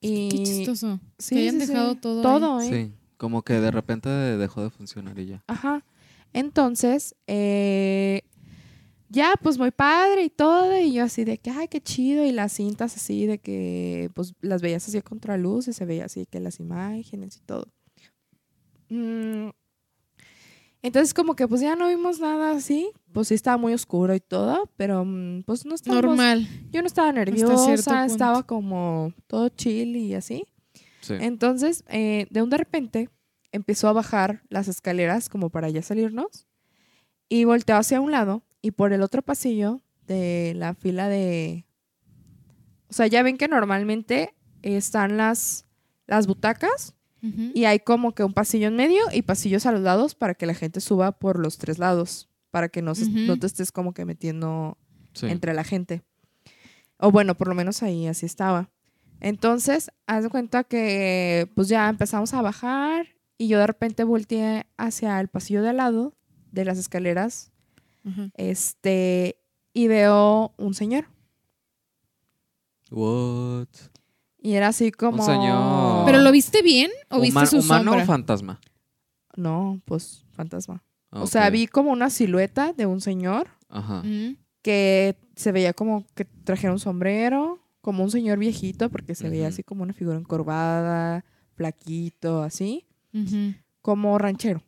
Y 0.00 0.28
Qué 0.28 0.42
chistoso. 0.44 1.00
sí, 1.18 1.34
que 1.34 1.40
hayan 1.42 1.60
sí, 1.60 1.66
sí, 1.66 1.72
dejado 1.72 1.94
todo. 1.96 2.18
ahí. 2.18 2.22
todo, 2.22 2.60
¿eh? 2.60 2.68
Sí. 2.68 2.94
Como 3.16 3.42
que 3.42 3.54
de 3.54 3.70
repente 3.70 4.08
dejó 4.08 4.62
de 4.62 4.70
funcionar 4.70 5.18
y 5.18 5.26
ya. 5.26 5.44
Ajá. 5.46 5.84
Entonces, 6.32 7.14
eh, 7.26 8.22
ya, 9.08 9.34
pues 9.42 9.58
muy 9.58 9.70
padre 9.70 10.24
y 10.24 10.30
todo, 10.30 10.78
y 10.78 10.92
yo 10.94 11.04
así 11.04 11.24
de 11.24 11.38
que, 11.38 11.50
ay, 11.50 11.68
qué 11.68 11.80
chido, 11.82 12.24
y 12.24 12.32
las 12.32 12.52
cintas 12.54 12.96
así 12.96 13.26
de 13.26 13.38
que, 13.38 14.10
pues 14.14 14.34
las 14.40 14.62
veías 14.62 14.88
así 14.88 14.96
a 14.98 15.02
contraluz 15.02 15.68
y 15.68 15.72
se 15.74 15.84
veía 15.84 16.06
así 16.06 16.26
que 16.26 16.40
las 16.40 16.58
imágenes 16.60 17.36
y 17.36 17.40
todo. 17.40 17.68
Mm, 18.88 19.50
Entonces, 20.82 21.14
como 21.14 21.36
que 21.36 21.46
pues 21.46 21.60
ya 21.60 21.76
no 21.76 21.88
vimos 21.88 22.18
nada 22.18 22.52
así, 22.52 22.90
pues 23.12 23.28
sí 23.28 23.34
estaba 23.34 23.56
muy 23.56 23.72
oscuro 23.72 24.14
y 24.14 24.20
todo, 24.20 24.68
pero 24.76 25.04
mm, 25.04 25.44
pues 25.44 25.64
no 25.64 25.76
estábamos, 25.76 26.16
Normal. 26.16 26.48
yo 26.72 26.80
no 26.80 26.88
estaba 26.88 27.12
nerviosa, 27.12 27.54
punto. 27.54 28.12
estaba 28.12 28.42
como 28.42 29.14
todo 29.28 29.48
chill 29.48 29.94
y 29.96 30.14
así. 30.14 30.44
Sí. 31.00 31.14
Entonces, 31.20 31.84
eh, 31.88 32.26
de 32.30 32.42
un 32.42 32.50
de 32.50 32.56
repente, 32.56 33.10
empezó 33.52 33.88
a 33.88 33.92
bajar 33.92 34.42
las 34.48 34.66
escaleras 34.66 35.28
como 35.28 35.50
para 35.50 35.68
ya 35.68 35.82
salirnos 35.82 36.46
y 37.28 37.44
volteó 37.44 37.76
hacia 37.76 38.00
un 38.00 38.10
lado 38.10 38.42
y 38.60 38.72
por 38.72 38.92
el 38.92 39.02
otro 39.02 39.22
pasillo 39.22 39.80
de 40.06 40.54
la 40.56 40.74
fila 40.74 41.08
de... 41.08 41.64
O 42.88 42.92
sea, 42.92 43.06
ya 43.06 43.22
ven 43.22 43.38
que 43.38 43.48
normalmente 43.48 44.34
están 44.62 45.16
las, 45.16 45.66
las 46.06 46.26
butacas 46.26 46.94
Y 47.54 47.64
hay 47.66 47.78
como 47.78 48.14
que 48.14 48.24
un 48.24 48.32
pasillo 48.32 48.66
en 48.66 48.74
medio 48.76 49.00
y 49.12 49.22
pasillos 49.22 49.64
a 49.66 49.72
los 49.72 49.80
lados 49.80 50.14
para 50.16 50.34
que 50.34 50.44
la 50.46 50.54
gente 50.54 50.80
suba 50.80 51.12
por 51.12 51.38
los 51.38 51.56
tres 51.56 51.78
lados, 51.78 52.28
para 52.50 52.68
que 52.68 52.82
no, 52.82 52.94
se- 52.96 53.08
no 53.08 53.38
te 53.38 53.46
estés 53.46 53.70
como 53.70 53.94
que 53.94 54.04
metiendo 54.04 54.76
Sí. 55.14 55.26
entre 55.26 55.54
la 55.54 55.62
gente. 55.62 56.02
O 56.98 57.12
bueno, 57.12 57.36
por 57.36 57.46
lo 57.48 57.54
menos 57.54 57.82
ahí 57.82 58.06
así 58.08 58.26
estaba. 58.26 58.70
Entonces, 59.20 59.90
haz 60.08 60.24
de 60.24 60.30
cuenta 60.30 60.64
que 60.64 61.48
pues 61.54 61.68
ya 61.68 61.88
empezamos 61.88 62.34
a 62.34 62.42
bajar 62.42 63.06
y 63.38 63.46
yo 63.46 63.58
de 63.60 63.66
repente 63.68 64.02
volteé 64.04 64.66
hacia 64.76 65.20
el 65.20 65.28
pasillo 65.28 65.62
de 65.62 65.68
al 65.68 65.76
lado 65.76 66.14
de 66.50 66.64
las 66.64 66.76
escaleras, 66.78 67.52
este, 68.36 69.36
y 69.72 69.86
veo 69.86 70.54
un 70.56 70.74
señor. 70.74 71.06
What? 72.90 73.68
Y 74.38 74.54
era 74.54 74.68
así 74.68 74.90
como... 74.92 75.24
señor. 75.24 75.91
¿Pero 76.06 76.20
lo 76.20 76.32
viste 76.32 76.62
bien 76.62 76.90
o 77.10 77.20
viste 77.20 77.46
su 77.46 77.58
¿Humano 77.58 77.92
sombra? 77.92 78.02
o 78.04 78.06
fantasma? 78.06 78.60
No, 79.36 79.80
pues 79.84 80.24
fantasma. 80.32 80.82
O 81.10 81.26
sea, 81.26 81.50
vi 81.50 81.66
como 81.66 81.90
una 81.90 82.08
silueta 82.10 82.72
de 82.72 82.86
un 82.86 83.00
señor 83.00 83.48
Ajá. 83.68 84.02
Que 84.62 85.16
se 85.34 85.50
veía 85.52 85.72
como 85.72 86.06
que 86.14 86.24
trajera 86.24 86.72
un 86.72 86.78
sombrero, 86.78 87.58
como 87.80 88.04
un 88.04 88.10
señor 88.10 88.38
viejito, 88.38 88.90
porque 88.90 89.14
se 89.14 89.28
veía 89.28 89.48
así 89.48 89.62
como 89.62 89.82
una 89.82 89.92
figura 89.92 90.16
encorvada, 90.16 91.24
flaquito, 91.54 92.42
así, 92.42 92.86
como 93.80 94.18
ranchero. 94.18 94.62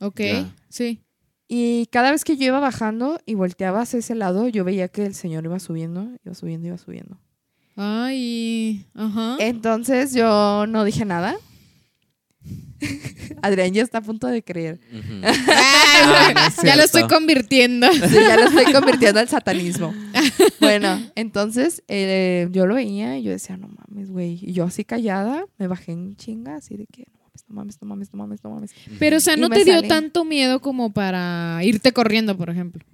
Ok, 0.00 0.20
sí. 0.68 1.02
Y 1.48 1.86
cada 1.86 2.10
vez 2.10 2.24
que 2.24 2.36
yo 2.36 2.46
iba 2.46 2.60
bajando 2.60 3.20
y 3.24 3.34
volteaba 3.34 3.80
hacia 3.82 4.00
ese 4.00 4.14
lado, 4.16 4.48
yo 4.48 4.64
veía 4.64 4.88
que 4.88 5.06
el 5.06 5.14
señor 5.14 5.44
iba 5.44 5.58
subiendo, 5.60 6.10
iba 6.24 6.34
subiendo, 6.34 6.66
iba 6.66 6.76
subiendo. 6.78 7.18
Ay, 7.76 8.86
ajá. 8.94 9.36
Entonces 9.38 10.14
yo 10.14 10.66
no 10.66 10.84
dije 10.84 11.04
nada. 11.04 11.36
Adrián 13.42 13.72
ya 13.72 13.82
está 13.82 13.98
a 13.98 14.02
punto 14.02 14.26
de 14.26 14.42
creer. 14.42 14.80
Ah, 15.98 16.32
no 16.34 16.40
es 16.46 16.56
ya 16.62 16.76
lo 16.76 16.82
estoy 16.82 17.04
convirtiendo. 17.04 17.90
Sí, 17.90 18.14
ya 18.14 18.36
lo 18.36 18.48
estoy 18.48 18.70
convirtiendo 18.72 19.18
al 19.18 19.28
satanismo. 19.28 19.94
Bueno, 20.60 21.00
entonces 21.14 21.82
eh, 21.88 22.48
yo 22.50 22.66
lo 22.66 22.74
veía 22.74 23.16
y 23.16 23.22
yo 23.22 23.30
decía, 23.30 23.56
no 23.56 23.68
mames, 23.68 24.10
güey. 24.10 24.38
Y 24.42 24.52
yo 24.52 24.64
así 24.64 24.84
callada, 24.84 25.46
me 25.56 25.68
bajé 25.68 25.92
en 25.92 26.16
chinga, 26.16 26.56
así 26.56 26.76
de 26.76 26.86
que 26.86 27.06
no 27.48 27.54
mames, 27.54 27.80
no 27.80 27.86
mames, 27.88 28.12
no 28.12 28.18
mames, 28.18 28.18
no 28.18 28.18
mames, 28.18 28.44
no 28.44 28.50
mames. 28.50 28.74
Pero, 28.98 29.16
o 29.16 29.20
sea, 29.20 29.36
¿no 29.36 29.48
te 29.48 29.64
dio 29.64 29.76
salí. 29.76 29.88
tanto 29.88 30.24
miedo 30.26 30.60
como 30.60 30.92
para 30.92 31.60
irte 31.62 31.92
corriendo, 31.92 32.36
por 32.36 32.50
ejemplo? 32.50 32.84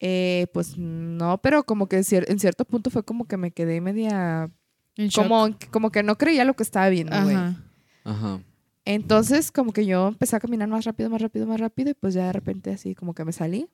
Eh, 0.00 0.46
pues 0.52 0.76
no, 0.78 1.38
pero 1.42 1.64
como 1.64 1.88
que 1.88 1.98
cier- 2.00 2.26
en 2.28 2.38
cierto 2.38 2.64
punto 2.64 2.90
fue 2.90 3.04
como 3.04 3.26
que 3.26 3.36
me 3.36 3.50
quedé 3.50 3.80
media. 3.80 4.50
En 4.96 5.08
shock. 5.08 5.24
Como, 5.28 5.56
como 5.70 5.90
que 5.90 6.02
no 6.02 6.16
creía 6.18 6.44
lo 6.44 6.54
que 6.54 6.62
estaba 6.62 6.88
viendo, 6.88 7.20
güey. 7.22 7.34
Ajá. 7.36 7.64
Ajá. 8.04 8.42
Entonces, 8.84 9.52
como 9.52 9.72
que 9.72 9.84
yo 9.86 10.08
empecé 10.08 10.36
a 10.36 10.40
caminar 10.40 10.68
más 10.68 10.84
rápido, 10.84 11.10
más 11.10 11.20
rápido, 11.20 11.46
más 11.46 11.60
rápido, 11.60 11.90
y 11.90 11.94
pues 11.94 12.14
ya 12.14 12.26
de 12.26 12.32
repente 12.32 12.70
así 12.70 12.94
como 12.94 13.14
que 13.14 13.24
me 13.24 13.32
salí 13.32 13.68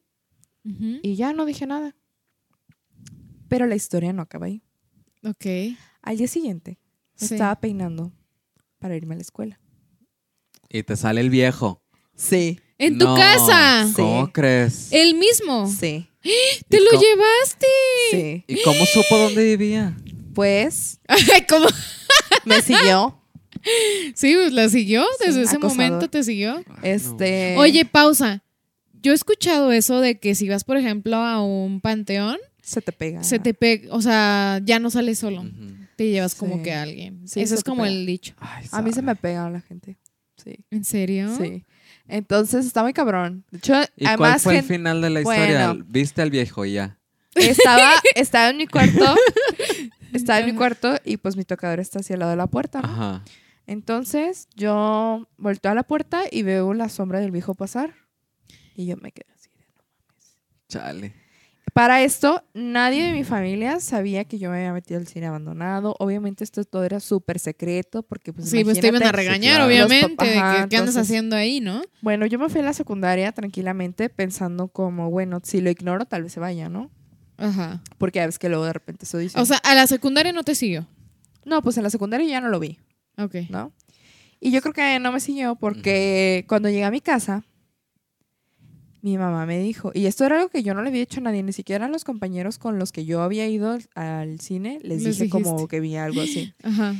y 0.64 1.14
ya 1.16 1.32
no 1.34 1.44
dije 1.44 1.66
nada. 1.66 1.94
Pero 3.48 3.66
la 3.66 3.74
historia 3.74 4.12
no 4.12 4.22
acaba 4.22 4.46
ahí. 4.46 4.62
Ok. 5.22 5.76
Al 6.02 6.16
día 6.16 6.26
siguiente, 6.28 6.78
me 7.20 7.26
Sí. 7.28 7.34
estaba 7.34 7.54
peinando 7.60 8.12
para 8.78 8.96
irme 8.96 9.14
a 9.14 9.18
la 9.18 9.22
escuela. 9.22 9.60
Y 10.68 10.82
te 10.82 10.96
sale 10.96 11.20
el 11.20 11.30
viejo. 11.30 11.82
Sí. 12.16 12.58
¿En 12.78 12.98
tu 12.98 13.04
No, 13.04 13.14
casa? 13.14 13.86
¿Cómo 13.94 14.26
Sí. 14.26 14.32
crees? 14.32 14.92
¿El 14.92 15.14
mismo? 15.16 15.66
Sí. 15.68 16.08
¿Te 16.68 16.76
¿Y 16.78 16.80
lo 16.80 16.90
cómo- 16.90 17.02
llevaste? 17.02 17.66
Sí. 18.10 18.44
¿Y 18.48 18.62
cómo 18.62 18.84
supo 18.86 19.18
dónde 19.18 19.44
vivía? 19.56 19.96
Pues 20.34 20.98
¿Cómo? 21.48 21.66
me 22.44 22.60
siguió. 22.62 23.20
Sí, 24.14 24.34
pues 24.34 24.52
la 24.52 24.68
siguió. 24.68 25.04
Desde 25.20 25.32
Sí, 25.34 25.40
ese 25.42 25.56
acosador. 25.56 25.76
momento 25.76 26.10
te 26.10 26.22
siguió. 26.24 26.62
Este. 26.82 27.56
Oye, 27.56 27.84
pausa. 27.84 28.42
Yo 29.02 29.12
he 29.12 29.14
escuchado 29.14 29.70
eso 29.72 30.00
de 30.00 30.18
que 30.18 30.34
si 30.34 30.48
vas, 30.48 30.64
por 30.64 30.76
ejemplo, 30.76 31.16
a 31.16 31.42
un 31.42 31.80
panteón, 31.80 32.38
Se 32.62 32.80
te 32.80 32.90
pega. 32.92 33.22
se 33.22 33.38
te 33.38 33.52
pega, 33.54 33.94
o 33.94 34.00
sea, 34.00 34.60
ya 34.64 34.78
no 34.78 34.90
sales 34.90 35.18
solo. 35.18 35.44
Te 35.96 36.08
llevas 36.10 36.34
como 36.34 36.62
que 36.62 36.72
a 36.72 36.82
alguien. 36.82 37.28
Sí, 37.28 37.40
Eso 37.40 37.54
es 37.54 37.62
como 37.62 37.82
pega. 37.82 37.94
el 37.94 38.06
dicho. 38.06 38.34
Ay, 38.38 38.66
A 38.72 38.80
mí 38.82 38.92
se 38.92 39.02
me 39.02 39.14
pega 39.14 39.48
la 39.50 39.60
gente. 39.60 39.98
Sí. 40.42 40.56
¿En 40.70 40.84
serio? 40.84 41.34
Sí. 41.40 41.64
Entonces 42.06 42.66
está 42.66 42.82
muy 42.82 42.92
cabrón. 42.92 43.44
De 43.50 43.58
hecho, 43.58 43.74
¿Y 43.96 44.04
cuál 44.04 44.08
además 44.24 44.42
fue 44.42 44.58
el 44.58 44.64
final 44.64 45.00
de 45.00 45.10
la 45.10 45.20
historia? 45.20 45.68
Bueno. 45.68 45.84
Viste 45.88 46.22
al 46.22 46.30
viejo 46.30 46.64
ya. 46.64 46.98
estaba, 47.34 47.92
estaba 48.14 48.50
en 48.50 48.58
mi 48.58 48.66
cuarto. 48.66 49.14
estaba 50.12 50.40
en 50.40 50.46
mi 50.46 50.54
cuarto 50.54 50.96
y 51.04 51.16
pues 51.16 51.36
mi 51.36 51.44
tocador 51.44 51.80
está 51.80 52.00
hacia 52.00 52.14
el 52.14 52.20
lado 52.20 52.30
de 52.30 52.36
la 52.36 52.46
puerta. 52.46 52.80
¿no? 52.82 52.88
Ajá. 52.88 53.24
Entonces 53.66 54.48
yo 54.54 55.26
volteo 55.38 55.72
a 55.72 55.74
la 55.74 55.82
puerta 55.84 56.24
y 56.30 56.42
veo 56.42 56.74
la 56.74 56.88
sombra 56.88 57.20
del 57.20 57.30
viejo 57.30 57.54
pasar. 57.54 57.94
Y 58.76 58.86
yo 58.86 58.96
me 58.96 59.10
quedé 59.12 59.32
así. 59.32 59.48
de, 59.50 59.64
"No". 59.74 59.82
Chale. 60.68 61.14
Para 61.72 62.02
esto, 62.02 62.44
nadie 62.54 63.02
de 63.02 63.12
mi 63.12 63.24
familia 63.24 63.80
sabía 63.80 64.24
que 64.24 64.38
yo 64.38 64.48
me 64.50 64.58
había 64.58 64.72
metido 64.72 65.00
al 65.00 65.08
cine 65.08 65.26
abandonado. 65.26 65.96
Obviamente 65.98 66.44
esto 66.44 66.62
todo 66.64 66.84
era 66.84 67.00
súper 67.00 67.40
secreto 67.40 68.02
porque 68.04 68.32
pues 68.32 68.48
Sí, 68.48 68.62
pues 68.62 68.78
te 68.78 68.86
iban 68.88 69.02
a 69.02 69.10
regañar, 69.10 69.60
obviamente. 69.62 70.24
De 70.24 70.32
que, 70.32 70.34
¿Qué 70.34 70.38
andas 70.38 70.68
entonces- 70.72 70.96
haciendo 70.98 71.34
ahí, 71.36 71.60
no? 71.60 71.82
Bueno, 72.00 72.26
yo 72.26 72.38
me 72.38 72.48
fui 72.48 72.60
a 72.60 72.64
la 72.64 72.74
secundaria 72.74 73.32
tranquilamente 73.32 74.08
pensando 74.08 74.68
como, 74.68 75.10
bueno, 75.10 75.40
si 75.42 75.60
lo 75.60 75.70
ignoro 75.70 76.04
tal 76.04 76.22
vez 76.24 76.32
se 76.32 76.38
vaya, 76.40 76.68
¿no? 76.68 76.90
Ajá. 77.38 77.82
Porque 77.98 78.20
a 78.20 78.26
veces 78.26 78.38
que 78.38 78.48
luego 78.48 78.64
de 78.66 78.72
repente 78.72 79.04
eso 79.04 79.18
dice. 79.18 79.40
O 79.40 79.44
sea, 79.44 79.56
a 79.58 79.74
la 79.74 79.86
secundaria 79.88 80.32
no 80.32 80.44
te 80.44 80.54
siguió. 80.54 80.86
no, 81.44 81.60
pues 81.60 81.76
en 81.76 81.82
la 81.82 81.90
secundaria 81.90 82.26
ya 82.28 82.40
no 82.40 82.48
lo 82.48 82.60
vi, 82.60 82.78
Ok. 83.18 83.34
¿no? 83.50 83.72
Y 84.40 84.50
yo 84.52 84.60
creo 84.62 84.72
que 84.74 84.98
no 85.00 85.10
me 85.12 85.20
siguió 85.20 85.56
porque 85.56 86.44
cuando 86.48 86.68
llegué 86.68 86.84
a 86.84 86.90
mi 86.90 87.00
casa, 87.00 87.42
mi 89.04 89.18
mamá 89.18 89.44
me 89.44 89.58
dijo, 89.58 89.90
y 89.94 90.06
esto 90.06 90.24
era 90.24 90.36
algo 90.36 90.48
que 90.48 90.62
yo 90.62 90.72
no 90.74 90.80
le 90.82 90.88
había 90.88 91.00
dicho 91.00 91.20
a 91.20 91.24
nadie, 91.24 91.42
ni 91.42 91.52
siquiera 91.52 91.84
a 91.84 91.88
los 91.90 92.04
compañeros 92.04 92.58
con 92.58 92.78
los 92.78 92.90
que 92.90 93.04
yo 93.04 93.20
había 93.22 93.46
ido 93.46 93.76
al 93.94 94.40
cine, 94.40 94.80
les, 94.82 95.02
Les 95.02 95.18
dije 95.18 95.28
como 95.30 95.52
dijiste. 95.52 95.68
que 95.68 95.80
vi 95.80 95.96
algo 95.96 96.22
así. 96.22 96.54
Ajá. 96.62 96.94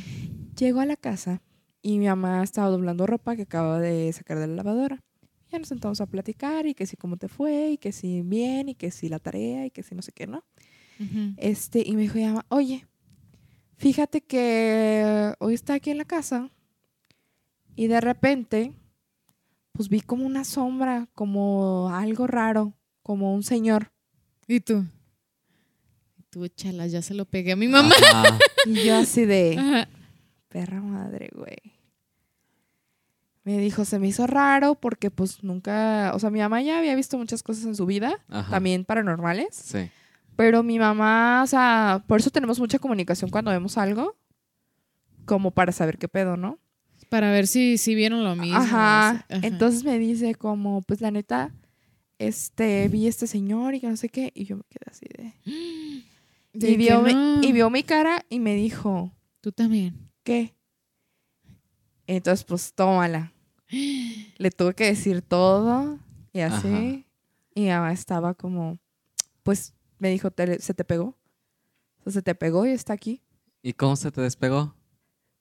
Llego 0.57 0.81
a 0.81 0.85
la 0.85 0.95
casa 0.97 1.41
y 1.81 1.97
mi 1.97 2.05
mamá 2.05 2.43
estaba 2.43 2.69
doblando 2.69 3.07
ropa 3.07 3.35
que 3.35 3.41
acaba 3.41 3.79
de 3.79 4.13
sacar 4.13 4.37
de 4.39 4.45
la 4.47 4.53
lavadora. 4.55 5.03
Ya 5.51 5.57
nos 5.59 5.67
sentamos 5.67 5.99
a 5.99 6.05
platicar 6.05 6.65
y 6.67 6.75
que 6.75 6.85
si 6.85 6.95
cómo 6.95 7.17
te 7.17 7.27
fue 7.27 7.71
y 7.71 7.77
que 7.77 7.91
si 7.91 8.21
bien 8.21 8.69
y 8.69 8.75
que 8.75 8.91
si 8.91 9.09
la 9.09 9.17
tarea 9.19 9.65
y 9.65 9.71
que 9.71 9.81
si 9.83 9.95
no 9.95 10.01
sé 10.03 10.11
qué, 10.11 10.27
¿no? 10.27 10.43
Ujú. 10.99 11.33
Este, 11.37 11.81
y 11.85 11.95
me 11.95 12.03
dijo, 12.03 12.19
mamá, 12.19 12.45
oye, 12.49 12.85
fíjate 13.77 14.21
que 14.21 15.33
hoy 15.39 15.53
está 15.55 15.73
aquí 15.73 15.89
en 15.89 15.97
la 15.97 16.05
casa 16.05 16.51
y 17.75 17.87
de 17.87 17.99
repente, 17.99 18.73
pues 19.75 19.89
vi 19.89 20.01
como 20.01 20.25
una 20.25 20.43
sombra, 20.45 21.07
como 21.13 21.89
algo 21.93 22.27
raro, 22.27 22.73
como 23.03 23.33
un 23.33 23.43
señor. 23.43 23.91
¿Y 24.47 24.59
tú? 24.61 24.85
Y 26.17 26.23
tú, 26.29 26.47
chala, 26.47 26.87
ya 26.87 27.01
se 27.01 27.13
lo 27.13 27.25
pegué 27.25 27.51
a 27.53 27.55
mi 27.55 27.67
mamá. 27.67 27.93
Ajá. 28.11 28.37
Y 28.67 28.83
yo 28.83 28.95
así 28.95 29.25
de, 29.25 29.57
Ajá. 29.59 29.87
perra 30.49 30.81
madre, 30.81 31.29
güey. 31.35 31.57
Me 33.43 33.59
dijo, 33.59 33.85
se 33.85 33.99
me 33.99 34.07
hizo 34.07 34.25
raro 34.25 34.73
porque 34.73 35.11
pues 35.11 35.43
nunca, 35.43 36.11
o 36.15 36.19
sea, 36.19 36.31
mi 36.31 36.39
mamá 36.39 36.63
ya 36.63 36.79
había 36.79 36.95
visto 36.95 37.15
muchas 37.19 37.43
cosas 37.43 37.65
en 37.65 37.75
su 37.75 37.85
vida, 37.85 38.17
Ajá. 38.27 38.49
también 38.49 38.85
paranormales, 38.85 39.53
Sí. 39.55 39.91
pero 40.35 40.63
mi 40.63 40.79
mamá, 40.79 41.41
o 41.43 41.47
sea, 41.47 42.03
por 42.07 42.19
eso 42.19 42.31
tenemos 42.31 42.59
mucha 42.59 42.79
comunicación 42.79 43.29
cuando 43.29 43.51
vemos 43.51 43.77
algo, 43.77 44.15
como 45.25 45.51
para 45.51 45.71
saber 45.71 45.99
qué 45.99 46.07
pedo, 46.07 46.37
¿no? 46.37 46.57
Para 47.09 47.31
ver 47.31 47.47
si, 47.47 47.77
si 47.77 47.95
vieron 47.95 48.23
lo 48.23 48.35
mismo. 48.35 48.57
Ajá. 48.57 49.25
Entonces 49.29 49.83
me 49.83 49.97
dice 49.99 50.35
como, 50.35 50.81
pues 50.81 51.01
la 51.01 51.11
neta, 51.11 51.53
este, 52.19 52.87
vi 52.89 53.05
a 53.05 53.09
este 53.09 53.27
señor 53.27 53.75
y 53.75 53.79
que 53.79 53.87
no 53.87 53.97
sé 53.97 54.09
qué, 54.09 54.31
y 54.35 54.45
yo 54.45 54.57
me 54.57 54.63
quedé 54.69 54.85
así 54.89 55.05
de... 55.17 55.33
De 56.53 56.71
Y 56.71 56.77
vio, 56.77 57.01
mi, 57.01 57.11
y 57.45 57.51
vio 57.51 57.69
mi 57.69 57.83
cara 57.83 58.23
y 58.29 58.39
me 58.39 58.55
dijo, 58.55 59.11
Tú 59.41 59.51
también. 59.51 60.09
¿qué? 60.23 60.55
Entonces, 62.07 62.45
pues 62.45 62.73
tómala. 62.73 63.33
Le 64.37 64.51
tuve 64.51 64.73
que 64.73 64.85
decir 64.85 65.21
todo 65.21 65.99
y 66.33 66.39
así. 66.41 66.67
Ajá. 66.67 66.81
Y 67.55 67.61
mi 67.61 67.67
mamá 67.69 67.91
estaba 67.91 68.33
como, 68.33 68.77
pues 69.43 69.73
me 69.99 70.09
dijo, 70.09 70.29
"Te- 70.31 70.59
¿se 70.61 70.73
te 70.73 70.83
pegó? 70.83 71.17
O 71.99 72.03
sea, 72.03 72.13
se 72.13 72.21
te 72.21 72.35
pegó 72.35 72.65
y 72.65 72.69
está 72.71 72.93
aquí. 72.93 73.21
¿Y 73.63 73.73
cómo 73.73 73.95
se 73.95 74.11
te 74.11 74.21
despegó? 74.21 74.74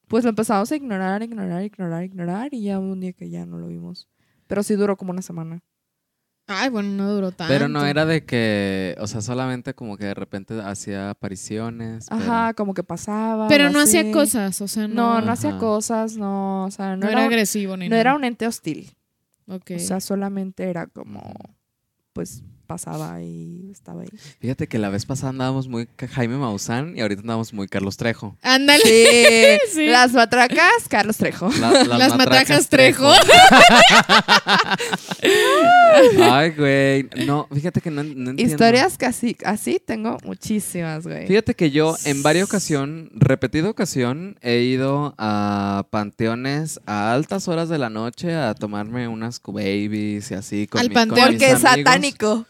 Pues 0.09 0.25
lo 0.25 0.31
empezamos 0.31 0.71
a 0.71 0.77
ignorar, 0.77 1.23
ignorar, 1.23 1.63
ignorar, 1.65 2.05
ignorar 2.05 2.55
y 2.55 2.63
ya 2.63 2.79
un 2.79 3.01
día 3.01 3.13
que 3.13 3.31
ya 3.31 3.47
no 3.47 3.59
lo 3.59 3.69
vimos. 3.69 4.09
Pero 4.47 4.63
sí 4.63 4.75
duró 4.75 4.97
como 4.97 5.11
una 5.13 5.23
semana. 5.23 5.63
Ay, 6.47 6.69
bueno, 6.69 6.91
no 6.91 7.11
duró 7.11 7.33
tanto. 7.33 7.51
Pero 7.51 7.69
no 7.69 7.87
era 7.87 8.05
de 8.05 8.27
que, 8.27 8.95
o 9.01 9.07
sea, 9.07 9.23
solamente 9.23 9.73
como 9.73 9.97
que 9.97 10.05
de 10.05 10.13
repente 10.15 10.61
hacía 10.61 11.09
apariciones. 11.11 12.07
pero- 12.11 12.21
Ajá, 12.21 12.53
como 12.53 12.75
que 12.75 12.83
pasaba. 12.83 13.49
Pero 13.49 13.71
no 13.71 13.81
hacía 13.81 14.13
cosas, 14.13 14.61
o 14.61 14.69
sea, 14.69 14.87
No, 14.87 15.21
no, 15.21 15.27
no, 15.27 15.33
hacía 15.33 15.57
cosas, 15.57 16.19
no, 16.19 16.67
o 16.67 16.71
sea, 16.71 16.97
no, 16.97 17.07
no 17.07 17.09
era 17.09 17.21
era, 17.21 17.25
agresivo 17.29 17.79
ni 17.79 17.87
no 17.87 17.91
nada. 17.93 18.01
era 18.03 18.15
un 18.15 18.25
ente 18.25 18.47
hostil. 18.47 18.91
Ok. 19.47 19.71
O 19.77 19.79
sea, 19.79 20.01
solamente 20.01 20.69
era 20.69 20.87
como, 20.87 21.33
pues 22.13 22.43
pasaba 22.65 23.21
y 23.23 23.69
estaba 23.71 24.03
ahí. 24.03 24.09
Fíjate 24.41 24.67
que 24.67 24.79
la 24.79 24.89
vez 24.91 25.07
pasada 25.07 25.31
andábamos 25.31 25.69
muy 25.69 25.89
Jaime 26.13 26.37
Maussan 26.37 26.97
y 26.97 27.01
ahorita 27.01 27.21
andamos 27.23 27.53
muy 27.53 27.69
Carlos 27.69 27.97
Trejo. 27.97 28.37
Ándale. 28.43 28.83
Sí, 28.85 29.59
Sí. 29.75 29.87
las 29.87 30.13
matracas, 30.13 30.89
Carlos 30.89 31.17
Trejo. 31.17 31.51
La- 31.61 31.85
Las 31.85 32.17
matracas 32.17 32.69
Trejo. 32.69 33.11
Ay, 36.21 36.51
güey. 36.51 37.09
No, 37.27 37.47
fíjate 37.53 37.81
que 37.81 37.91
no, 37.91 38.03
no 38.03 38.31
entiendo. 38.31 38.43
Historias 38.43 38.99
que 38.99 39.07
así, 39.07 39.37
así 39.45 39.81
tengo 39.85 40.19
muchísimas, 40.25 41.05
güey. 41.07 41.27
Fíjate 41.27 41.55
que 41.55 41.71
yo 41.71 41.97
en 42.05 42.23
varias 42.23 42.45
ocasión, 42.49 43.11
repetida 43.15 43.69
ocasión, 43.71 44.37
he 44.43 44.61
ido 44.61 45.15
a 45.19 45.87
panteones 45.91 46.81
a 46.87 47.13
altas 47.13 47.49
horas 47.49 47.69
de 47.69 47.79
la 47.79 47.91
noche 47.91 48.35
a 48.35 48.55
tomarme 48.55 49.09
unas 49.09 49.41
Q-Babies 49.41 50.31
y 50.31 50.35
así 50.35 50.67
con, 50.67 50.81
Al 50.81 50.89
mi- 50.89 50.95
con 50.95 51.09
panteón. 51.09 51.31
mis 51.35 51.39
Porque 51.43 51.53
es 51.53 51.61
satánico. 51.61 52.47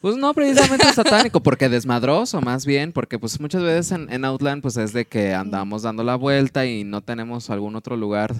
Pues 0.00 0.16
no 0.16 0.32
precisamente 0.32 0.92
satánico, 0.92 1.40
porque 1.42 1.68
desmadroso 1.68 2.40
más 2.40 2.64
bien, 2.64 2.92
porque 2.92 3.18
pues 3.18 3.40
muchas 3.40 3.62
veces 3.62 3.90
en, 3.92 4.12
en 4.12 4.24
Outland 4.24 4.62
pues 4.62 4.76
es 4.76 4.92
de 4.92 5.04
que 5.06 5.34
andamos 5.34 5.82
dando 5.82 6.04
la 6.04 6.14
vuelta 6.14 6.66
y 6.66 6.84
no 6.84 7.00
tenemos 7.00 7.50
algún 7.50 7.74
otro 7.74 7.96
lugar 7.96 8.34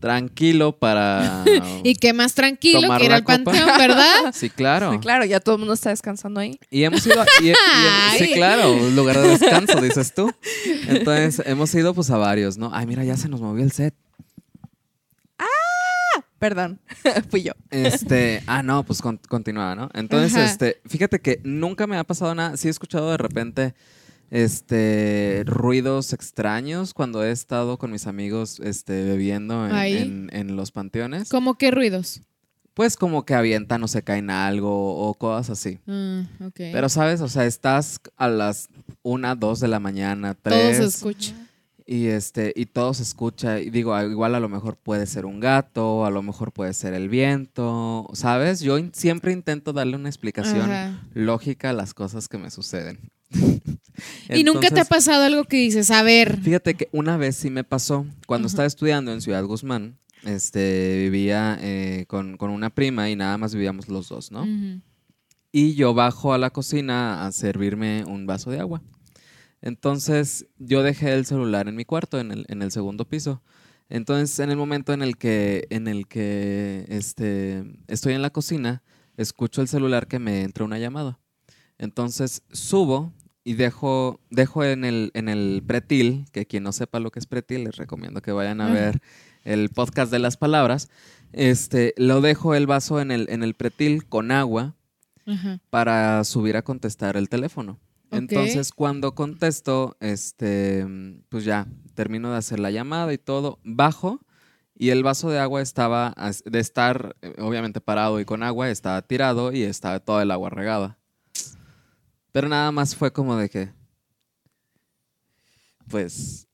tranquilo 0.00 0.72
para... 0.78 1.44
Y 1.82 1.94
qué 1.96 2.12
más 2.12 2.34
tranquilo 2.34 2.80
que 2.98 3.04
ir 3.06 3.12
al 3.12 3.24
panteón, 3.24 3.66
¿verdad? 3.78 4.04
Sí, 4.34 4.50
claro. 4.50 4.92
Sí, 4.92 4.98
claro, 4.98 5.24
ya 5.24 5.40
todo 5.40 5.54
el 5.56 5.60
mundo 5.60 5.74
está 5.74 5.90
descansando 5.90 6.40
ahí. 6.40 6.58
Y 6.70 6.84
hemos 6.84 7.04
ido, 7.06 7.20
a- 7.20 7.26
y- 7.42 7.48
y- 7.50 7.54
sí, 8.18 8.32
claro, 8.34 8.72
un 8.74 8.94
lugar 8.94 9.18
de 9.18 9.28
descanso, 9.30 9.80
dices 9.80 10.14
tú. 10.14 10.30
Entonces, 10.88 11.42
hemos 11.46 11.74
ido 11.74 11.94
pues 11.94 12.10
a 12.10 12.16
varios, 12.18 12.58
¿no? 12.58 12.70
Ay, 12.72 12.86
mira, 12.86 13.02
ya 13.04 13.16
se 13.16 13.28
nos 13.28 13.40
movió 13.40 13.64
el 13.64 13.72
set. 13.72 13.94
Perdón, 16.38 16.80
fui 17.30 17.42
yo. 17.42 17.52
Este, 17.70 18.42
ah, 18.46 18.62
no, 18.62 18.84
pues 18.84 19.02
con- 19.02 19.20
continúa, 19.28 19.74
¿no? 19.74 19.90
Entonces, 19.94 20.34
Ajá. 20.36 20.44
este, 20.44 20.80
fíjate 20.86 21.20
que 21.20 21.40
nunca 21.44 21.86
me 21.86 21.96
ha 21.96 22.04
pasado 22.04 22.34
nada. 22.34 22.56
Sí 22.56 22.68
he 22.68 22.70
escuchado 22.70 23.10
de 23.10 23.16
repente, 23.16 23.74
este, 24.30 25.42
ruidos 25.46 26.12
extraños 26.12 26.94
cuando 26.94 27.24
he 27.24 27.30
estado 27.30 27.78
con 27.78 27.90
mis 27.90 28.06
amigos, 28.06 28.60
este, 28.60 29.04
bebiendo 29.04 29.66
en, 29.66 29.72
Ahí. 29.74 29.96
en- 29.98 30.30
en 30.32 30.54
los 30.56 30.70
panteones. 30.70 31.28
¿Cómo 31.28 31.54
qué 31.58 31.70
ruidos? 31.70 32.20
Pues 32.74 32.96
como 32.96 33.24
que 33.24 33.34
avientan 33.34 33.82
o 33.82 33.88
se 33.88 34.02
caen 34.04 34.30
algo 34.30 34.96
o 35.08 35.14
cosas 35.14 35.50
así. 35.58 35.80
Ah, 35.88 36.22
ok. 36.40 36.54
Pero, 36.72 36.88
¿sabes? 36.88 37.20
O 37.20 37.28
sea, 37.28 37.44
estás 37.44 37.98
a 38.16 38.28
las 38.28 38.68
una, 39.02 39.34
dos 39.34 39.58
de 39.58 39.66
la 39.66 39.80
mañana, 39.80 40.34
Todo 40.34 40.54
tres. 40.54 40.76
se 40.76 40.84
escucha. 40.84 41.34
Y 41.90 42.08
este, 42.08 42.52
y 42.54 42.66
todo 42.66 42.92
se 42.92 43.02
escucha, 43.02 43.60
y 43.60 43.70
digo, 43.70 43.98
igual 44.02 44.34
a 44.34 44.40
lo 44.40 44.50
mejor 44.50 44.76
puede 44.76 45.06
ser 45.06 45.24
un 45.24 45.40
gato, 45.40 46.04
a 46.04 46.10
lo 46.10 46.22
mejor 46.22 46.52
puede 46.52 46.74
ser 46.74 46.92
el 46.92 47.08
viento, 47.08 48.06
¿sabes? 48.12 48.60
Yo 48.60 48.76
in- 48.76 48.92
siempre 48.92 49.32
intento 49.32 49.72
darle 49.72 49.96
una 49.96 50.10
explicación 50.10 50.70
Ajá. 50.70 51.02
lógica 51.14 51.70
a 51.70 51.72
las 51.72 51.94
cosas 51.94 52.28
que 52.28 52.36
me 52.36 52.50
suceden. 52.50 52.98
y 54.28 54.44
nunca 54.44 54.68
te 54.68 54.80
ha 54.80 54.84
pasado 54.84 55.24
algo 55.24 55.44
que 55.44 55.56
dices, 55.56 55.90
a 55.90 56.02
ver. 56.02 56.38
Fíjate 56.42 56.74
que 56.74 56.90
una 56.92 57.16
vez 57.16 57.36
sí 57.36 57.48
me 57.48 57.64
pasó, 57.64 58.04
cuando 58.26 58.48
Ajá. 58.48 58.52
estaba 58.52 58.66
estudiando 58.66 59.10
en 59.10 59.22
Ciudad 59.22 59.42
Guzmán, 59.44 59.96
este, 60.24 60.98
vivía 61.04 61.56
eh, 61.62 62.04
con, 62.06 62.36
con 62.36 62.50
una 62.50 62.68
prima 62.68 63.08
y 63.08 63.16
nada 63.16 63.38
más 63.38 63.54
vivíamos 63.54 63.88
los 63.88 64.10
dos, 64.10 64.30
¿no? 64.30 64.46
Y 65.52 65.74
yo 65.74 65.94
bajo 65.94 66.34
a 66.34 66.38
la 66.38 66.50
cocina 66.50 67.26
a 67.26 67.32
servirme 67.32 68.04
un 68.04 68.26
vaso 68.26 68.50
de 68.50 68.60
agua. 68.60 68.82
Entonces 69.60 70.46
yo 70.58 70.82
dejé 70.82 71.12
el 71.14 71.26
celular 71.26 71.68
en 71.68 71.76
mi 71.76 71.84
cuarto, 71.84 72.20
en 72.20 72.30
el, 72.30 72.46
en 72.48 72.62
el 72.62 72.70
segundo 72.70 73.04
piso. 73.04 73.42
Entonces 73.88 74.38
en 74.40 74.50
el 74.50 74.56
momento 74.56 74.92
en 74.92 75.02
el 75.02 75.16
que, 75.16 75.66
en 75.70 75.88
el 75.88 76.06
que 76.06 76.84
este, 76.88 77.64
estoy 77.86 78.14
en 78.14 78.22
la 78.22 78.30
cocina, 78.30 78.82
escucho 79.16 79.62
el 79.62 79.68
celular 79.68 80.06
que 80.06 80.18
me 80.18 80.42
entra 80.42 80.64
una 80.64 80.78
llamada. 80.78 81.18
Entonces 81.78 82.42
subo 82.52 83.12
y 83.44 83.54
dejo, 83.54 84.20
dejo 84.30 84.64
en, 84.64 84.84
el, 84.84 85.10
en 85.14 85.28
el 85.28 85.62
pretil, 85.66 86.26
que 86.32 86.46
quien 86.46 86.64
no 86.64 86.72
sepa 86.72 87.00
lo 87.00 87.10
que 87.10 87.18
es 87.18 87.26
pretil, 87.26 87.64
les 87.64 87.76
recomiendo 87.76 88.20
que 88.20 88.32
vayan 88.32 88.60
a 88.60 88.70
ver 88.70 89.00
el 89.44 89.70
podcast 89.70 90.12
de 90.12 90.18
las 90.18 90.36
palabras. 90.36 90.90
Este, 91.32 91.94
lo 91.96 92.20
dejo 92.20 92.54
el 92.54 92.66
vaso 92.66 93.00
en 93.00 93.10
el, 93.10 93.26
en 93.30 93.42
el 93.42 93.54
pretil 93.54 94.06
con 94.06 94.30
agua 94.32 94.74
para 95.70 96.24
subir 96.24 96.56
a 96.56 96.62
contestar 96.62 97.16
el 97.16 97.28
teléfono. 97.28 97.78
Entonces, 98.10 98.72
cuando 98.72 99.14
contesto, 99.14 99.96
este, 100.00 100.86
pues 101.28 101.44
ya 101.44 101.66
termino 101.94 102.30
de 102.30 102.38
hacer 102.38 102.58
la 102.58 102.70
llamada 102.70 103.12
y 103.12 103.18
todo, 103.18 103.58
bajo 103.64 104.20
y 104.74 104.90
el 104.90 105.02
vaso 105.02 105.28
de 105.28 105.40
agua 105.40 105.60
estaba, 105.60 106.14
de 106.44 106.60
estar 106.60 107.16
eh, 107.20 107.34
obviamente 107.38 107.80
parado 107.80 108.20
y 108.20 108.24
con 108.24 108.42
agua, 108.42 108.70
estaba 108.70 109.02
tirado 109.02 109.52
y 109.52 109.62
estaba 109.62 109.98
toda 109.98 110.22
el 110.22 110.30
agua 110.30 110.50
regada. 110.50 110.98
Pero 112.30 112.48
nada 112.48 112.70
más 112.70 112.94
fue 112.94 113.12
como 113.12 113.36
de 113.36 113.48
que, 113.48 113.72
pues, 115.88 116.47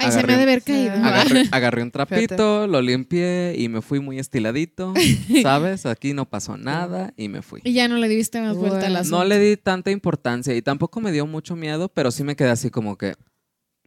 Ay, 0.00 0.10
se 0.12 0.24
me 0.26 0.32
Agarré 0.32 0.32
ha 0.32 0.36
de 0.38 0.42
un- 0.44 0.48
haber 0.48 0.62
caído. 0.62 0.94
Sí. 0.96 1.02
agarré, 1.02 1.48
agarré 1.52 1.82
un 1.82 1.90
Fíjate. 1.92 2.26
trapito, 2.26 2.66
lo 2.66 2.80
limpié 2.82 3.54
y 3.56 3.68
me 3.68 3.82
fui 3.82 4.00
muy 4.00 4.18
estiladito, 4.18 4.94
¿sabes? 5.42 5.86
Aquí 5.86 6.12
no 6.14 6.28
pasó 6.28 6.56
nada 6.56 7.12
y 7.16 7.28
me 7.28 7.42
fui. 7.42 7.60
Y 7.64 7.72
ya 7.72 7.86
no 7.88 7.96
le 7.96 8.08
diste 8.08 8.40
más 8.40 8.56
vuelta 8.56 8.86
a 8.86 8.90
las 8.90 9.08
No 9.10 9.24
le 9.24 9.38
di 9.38 9.56
tanta 9.56 9.90
importancia 9.90 10.54
y 10.56 10.62
tampoco 10.62 11.00
me 11.00 11.12
dio 11.12 11.26
mucho 11.26 11.56
miedo, 11.56 11.88
pero 11.88 12.10
sí 12.10 12.24
me 12.24 12.34
quedé 12.36 12.48
así 12.50 12.70
como 12.70 12.96
que, 12.98 13.14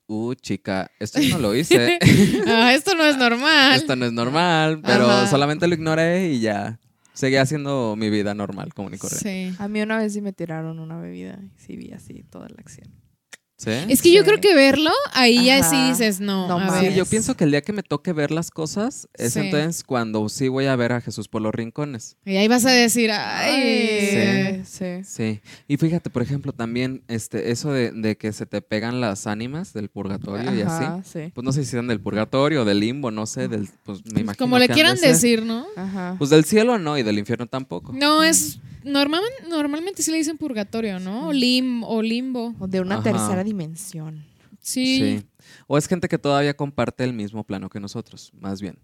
uh, 0.08 0.34
chica, 0.36 0.92
esto 1.00 1.20
no 1.30 1.40
lo 1.40 1.56
hice, 1.56 1.98
ah, 2.48 2.74
esto 2.74 2.96
no 2.96 3.04
es 3.06 3.18
normal. 3.18 3.76
esto 3.76 3.96
no 3.96 4.06
es 4.06 4.12
normal, 4.14 4.82
pero 4.82 5.10
Ajá. 5.10 5.28
solamente 5.28 5.68
lo 5.68 5.74
ignoré 5.74 6.30
y 6.32 6.40
ya 6.42 6.80
seguí 7.14 7.36
haciendo 7.38 7.96
mi 7.96 8.10
vida 8.10 8.34
normal, 8.34 8.74
común 8.74 8.94
y 8.94 8.98
corriente. 8.98 9.52
Sí. 9.52 9.56
A 9.60 9.68
mí 9.68 9.82
una 9.82 9.98
vez 9.98 10.14
sí 10.14 10.22
me 10.22 10.34
tiraron 10.34 10.80
una 10.80 11.00
bebida 11.00 11.40
y 11.44 11.60
sí 11.60 11.76
vi 11.78 11.92
así 11.92 12.24
toda 12.30 12.48
la 12.50 12.56
acción. 12.60 12.88
¿Sí? 13.64 13.72
Es 13.88 14.02
que 14.02 14.12
yo 14.12 14.24
creo 14.24 14.40
que 14.42 14.54
verlo, 14.56 14.92
ahí 15.14 15.46
ya 15.46 15.64
sí 15.64 15.76
dices, 15.90 16.20
no, 16.20 16.48
No 16.48 16.60
a 16.60 16.82
ver. 16.82 16.94
Yo 16.94 17.06
pienso 17.06 17.36
que 17.36 17.44
el 17.46 17.52
día 17.52 17.62
que 17.62 17.72
me 17.74 17.84
toque 17.84 18.12
ver 18.14 18.32
las 18.32 18.52
cosas 18.52 19.08
es 19.14 19.34
Sí. 19.34 19.40
entonces 19.40 19.84
cuando 19.84 20.28
sí 20.30 20.48
voy 20.50 20.66
a 20.66 20.76
ver 20.76 20.92
a 20.92 21.02
Jesús 21.02 21.28
por 21.28 21.42
los 21.42 21.54
rincones. 21.54 22.18
Y 22.26 22.36
ahí 22.36 22.48
vas 22.48 22.66
a 22.66 22.72
decir, 22.72 23.12
ay. 23.12 24.64
Sí, 24.66 24.78
sí. 24.78 25.04
Sí, 25.04 25.42
y 25.68 25.78
fíjate, 25.78 26.10
por 26.10 26.22
ejemplo, 26.22 26.52
también 26.54 27.04
este, 27.08 27.52
eso 27.52 27.72
de, 27.72 27.92
de 27.92 28.18
que 28.18 28.32
se 28.34 28.46
te 28.46 28.62
pegan 28.62 29.02
las 29.02 29.28
ánimas 29.28 29.74
del 29.74 29.90
purgatorio 29.90 30.54
y 30.56 30.62
así. 30.62 31.32
Pues 31.34 31.44
no 31.46 31.52
sé 31.52 31.64
si 31.64 31.72
sean 31.72 31.88
del 31.88 32.00
purgatorio, 32.02 32.66
del 32.66 32.80
limbo, 32.80 33.12
no 33.12 33.26
sé, 33.26 33.48
del, 33.48 33.70
pues 33.84 34.00
me 34.14 34.22
imagino 34.22 34.44
Como 34.44 34.60
le 34.60 34.68
que 34.68 34.74
quieran 34.74 34.98
decir, 35.00 35.44
¿no? 35.44 35.66
Ajá. 35.76 36.16
Pues 36.18 36.30
del 36.30 36.44
cielo 36.46 36.78
no, 36.80 36.98
y 36.98 37.04
del 37.04 37.18
infierno 37.20 37.48
tampoco. 37.48 37.94
No, 37.94 38.24
es. 38.24 38.60
Normalmente, 38.84 39.48
normalmente 39.50 40.04
sí 40.04 40.12
le 40.12 40.18
dicen 40.18 40.38
purgatorio, 40.38 41.00
¿no? 41.00 41.28
O, 41.30 41.34
lim, 41.34 41.84
o 41.84 42.02
limbo. 42.02 42.54
O 42.60 42.68
de 42.68 42.82
una 42.82 42.96
Ajá. 42.96 43.04
tercera 43.04 43.44
dimensión. 43.44 44.26
Sí. 44.60 44.98
Sí. 45.20 45.26
O 45.68 45.78
es 45.78 45.88
gente 45.88 46.08
que 46.08 46.18
todavía 46.18 46.56
comparte 46.56 47.04
el 47.04 47.14
mismo 47.14 47.44
plano 47.44 47.70
que 47.70 47.80
nosotros, 47.80 48.32
más 48.40 48.62
bien. 48.62 48.78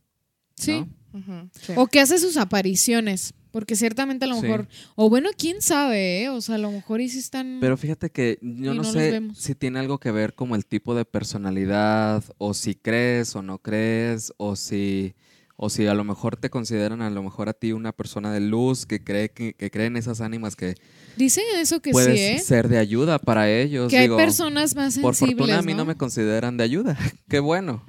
Sí. 0.56 0.86
¿no? 1.14 1.20
Ujú, 1.20 1.50
sí. 1.62 1.74
O 1.78 1.88
que 1.88 2.02
hace 2.02 2.18
sus 2.20 2.36
apariciones. 2.38 3.34
Porque 3.52 3.76
ciertamente 3.76 4.26
a 4.26 4.28
lo 4.28 4.36
Sí. 4.36 4.42
mejor. 4.44 4.68
O 4.96 5.10
bueno, 5.10 5.30
quién 5.36 5.62
sabe, 5.64 6.22
¿eh? 6.24 6.30
O 6.30 6.40
sea, 6.40 6.56
a 6.56 6.58
lo 6.60 6.70
mejor 6.70 7.02
y 7.02 7.10
sí 7.10 7.18
están. 7.18 7.58
Pero 7.60 7.78
fíjate 7.78 8.12
que 8.12 8.38
yo 8.44 8.76
no, 8.76 8.84
no 8.84 8.92
sé 8.92 9.22
si 9.34 9.56
tiene 9.56 9.80
algo 9.80 9.98
que 10.00 10.12
ver 10.12 10.36
como 10.36 10.56
el 10.56 10.68
tipo 10.68 10.94
de 10.94 11.04
personalidad, 11.04 12.24
o 12.38 12.54
si 12.54 12.76
crees 12.76 13.36
o 13.36 13.42
no 13.42 13.58
crees, 13.58 14.32
o 14.38 14.56
si, 14.56 15.16
o 15.62 15.70
si 15.70 15.86
a 15.88 15.94
lo 15.94 16.06
mejor 16.06 16.38
te 16.38 16.50
consideran 16.50 17.02
a 17.02 17.10
lo 17.10 17.22
mejor 17.22 17.50
a 17.50 17.54
ti 17.54 17.74
una 17.74 17.92
persona 17.92 18.32
de 18.32 18.40
luz 18.40 18.86
que 18.86 19.04
cree 19.04 19.30
que, 19.30 19.54
que 19.54 19.70
cree 19.70 19.88
en 19.88 19.98
esas 19.98 20.22
ánimas 20.22 20.56
que 20.56 20.76
Dicen 21.18 21.44
eso 21.58 21.82
que 21.82 21.92
puedes 21.92 22.18
sí, 22.18 22.26
¿eh? 22.26 22.40
ser 22.40 22.70
de 22.70 22.78
ayuda 22.78 23.20
para 23.20 23.52
ellos. 23.52 23.92
Que 23.92 24.00
Digo, 24.00 24.16
hay 24.18 24.24
personas 24.26 24.74
más 24.76 24.98
por 25.00 25.16
sensibles. 25.16 25.38
fortuna 25.48 25.60
a 25.60 25.62
mí 25.62 25.74
no 25.74 25.84
me 25.84 25.96
consideran 25.96 26.56
de 26.56 26.64
ayuda. 26.64 26.98
Qué 27.30 27.40
bueno. 27.40 27.84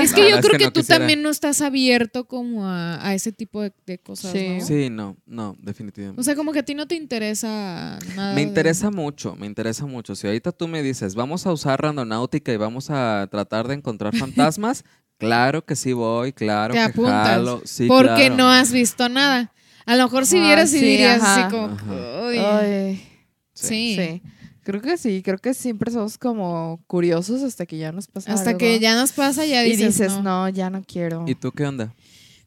Es 0.00 0.12
que 0.12 0.28
yo 0.30 0.36
es 0.38 0.40
creo 0.40 0.52
que 0.52 0.58
que, 0.58 0.64
no 0.64 0.72
tú 0.72 0.80
quisiera. 0.80 0.98
también 0.98 1.22
no 1.22 1.28
estás 1.30 1.60
abierto 1.60 2.24
como 2.26 2.66
a, 2.66 3.06
a 3.06 3.14
ese 3.14 3.30
tipo 3.30 3.62
de, 3.62 3.72
de 3.86 3.98
cosas, 3.98 4.32
Sí. 4.32 4.56
¿no? 4.58 4.64
Sí, 4.66 4.90
no, 4.90 5.16
no, 5.26 5.56
definitivamente. 5.60 6.20
O 6.20 6.24
sea, 6.24 6.34
como 6.34 6.50
que 6.52 6.58
a 6.60 6.64
ti 6.64 6.74
no 6.74 6.86
te 6.88 6.96
interesa 6.96 7.98
nada. 8.16 8.34
Me 8.34 8.40
de- 8.40 8.48
interesa 8.48 8.90
mucho, 8.90 9.36
me 9.36 9.46
interesa 9.46 9.86
mucho. 9.86 10.16
Si 10.16 10.26
ahorita 10.26 10.50
tú 10.50 10.66
me 10.66 10.82
dices, 10.82 11.14
vamos 11.14 11.46
a 11.46 11.52
usar 11.52 11.80
randonáutica 11.82 12.52
y 12.52 12.56
vamos 12.56 12.90
a 12.90 13.28
tratar 13.30 13.68
de 13.68 13.74
encontrar 13.74 14.16
fantasmas, 14.16 14.84
claro 15.18 15.64
que 15.64 15.76
sí 15.76 15.92
voy, 15.92 16.32
claro 16.32 16.74
Te 16.74 16.78
que 16.80 16.84
apuntas. 16.84 17.26
jalo. 17.28 17.62
Sí, 17.64 17.86
porque 17.88 18.14
claro. 18.28 18.36
no 18.36 18.50
has 18.50 18.72
visto 18.72 19.08
nada. 19.08 19.52
A 19.86 19.96
lo 19.96 20.04
mejor 20.04 20.26
si 20.26 20.38
Ah, 20.38 20.42
vieras 20.42 20.72
y 20.74 20.78
sí, 20.80 20.84
dirías 20.84 21.22
ajá. 21.22 21.46
así 21.46 21.50
como, 21.54 21.66
Ajá. 21.74 22.26
"Uy". 22.28 22.38
Ay, 22.38 23.08
sí. 23.54 23.96
sí. 23.96 24.22
Creo 24.64 24.82
que 24.82 24.96
sí, 24.98 25.22
creo 25.22 25.38
que 25.38 25.54
siempre 25.54 25.92
somos 25.92 26.18
como 26.18 26.82
curiosos 26.88 27.42
hasta 27.44 27.66
que 27.66 27.78
ya 27.78 27.92
nos 27.92 28.08
pasa 28.08 28.32
Hasta 28.32 28.50
algo. 28.50 28.58
que 28.58 28.80
ya 28.80 28.96
nos 28.96 29.12
pasa, 29.12 29.46
ya 29.46 29.64
y 29.64 29.70
dices, 29.70 29.96
dices, 29.98 30.12
no. 30.14 30.22
no. 30.22 30.48
ya 30.48 30.70
no 30.70 30.82
quiero. 30.82 31.24
¿Y 31.28 31.36
tú 31.36 31.52
qué 31.52 31.64
onda? 31.66 31.94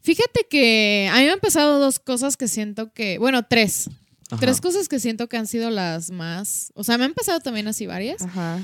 Fíjate 0.01 0.45
que 0.49 1.09
a 1.11 1.17
mí 1.19 1.23
me 1.25 1.31
han 1.31 1.39
pasado 1.39 1.79
dos 1.79 1.99
cosas 1.99 2.35
que 2.35 2.47
siento 2.49 2.91
que, 2.93 3.17
bueno, 3.19 3.43
tres. 3.43 3.89
Ajá. 4.31 4.41
Tres 4.41 4.59
cosas 4.61 4.89
que 4.89 4.99
siento 4.99 5.27
que 5.29 5.37
han 5.37 5.47
sido 5.47 5.69
las 5.69 6.11
más, 6.11 6.71
o 6.75 6.83
sea, 6.83 6.97
me 6.97 7.05
han 7.05 7.13
pasado 7.13 7.39
también 7.39 7.67
así 7.69 7.87
varias, 7.87 8.21
Ajá. 8.21 8.59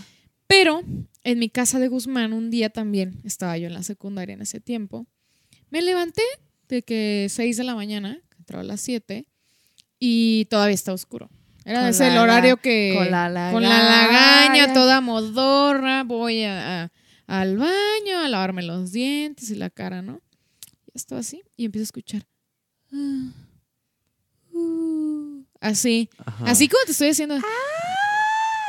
Pero 0.47 0.81
en 1.23 1.39
mi 1.39 1.49
casa 1.49 1.79
de 1.79 1.88
Guzmán 1.88 2.34
un 2.34 2.49
día 2.51 2.69
también, 2.69 3.19
estaba 3.23 3.58
yo 3.58 3.67
en 3.67 3.73
la 3.73 3.84
secundaria 3.84 4.34
en 4.34 4.41
ese 4.41 4.60
tiempo, 4.60 5.08
me 5.69 5.81
levanté 5.81 6.21
de 6.69 6.81
que 6.84 7.27
6 7.29 7.58
de 7.58 7.63
la 7.63 7.75
mañana, 7.75 8.19
entraba 8.38 8.62
a 8.62 8.65
las 8.65 8.81
7, 8.81 9.25
y 9.99 10.45
todavía 10.45 10.75
está 10.75 10.93
oscuro. 10.93 11.29
Era 11.63 11.79
Con 11.79 11.89
ese 11.89 12.08
el 12.10 12.17
horario 12.17 12.58
que... 12.58 12.93
con 12.95 13.10
la 13.10 13.49
con 13.51 13.63
la 13.63 13.69
lagaña, 13.69 14.49
lagaña. 14.49 14.73
toda 14.73 15.01
modorra, 15.01 16.03
voy 16.03 16.43
a- 16.43 16.84
a- 16.84 16.91
al 17.27 17.58
baño 17.58 18.19
a 18.23 18.27
lavarme 18.29 18.62
los 18.62 18.91
dientes 18.91 19.49
y 19.49 19.55
la 19.55 19.71
cara, 19.71 20.03
¿no? 20.03 20.21
Estaba 20.93 21.21
así 21.21 21.41
y 21.58 21.65
empiezo 21.65 21.81
a 21.84 21.86
escuchar. 21.86 22.27
ah, 22.93 23.31
uh, 24.53 25.43
así, 25.60 26.10
Ajá. 26.23 26.45
así 26.51 26.67
como 26.67 26.84
te 26.86 26.91
estoy 26.91 27.08
diciendo. 27.10 27.36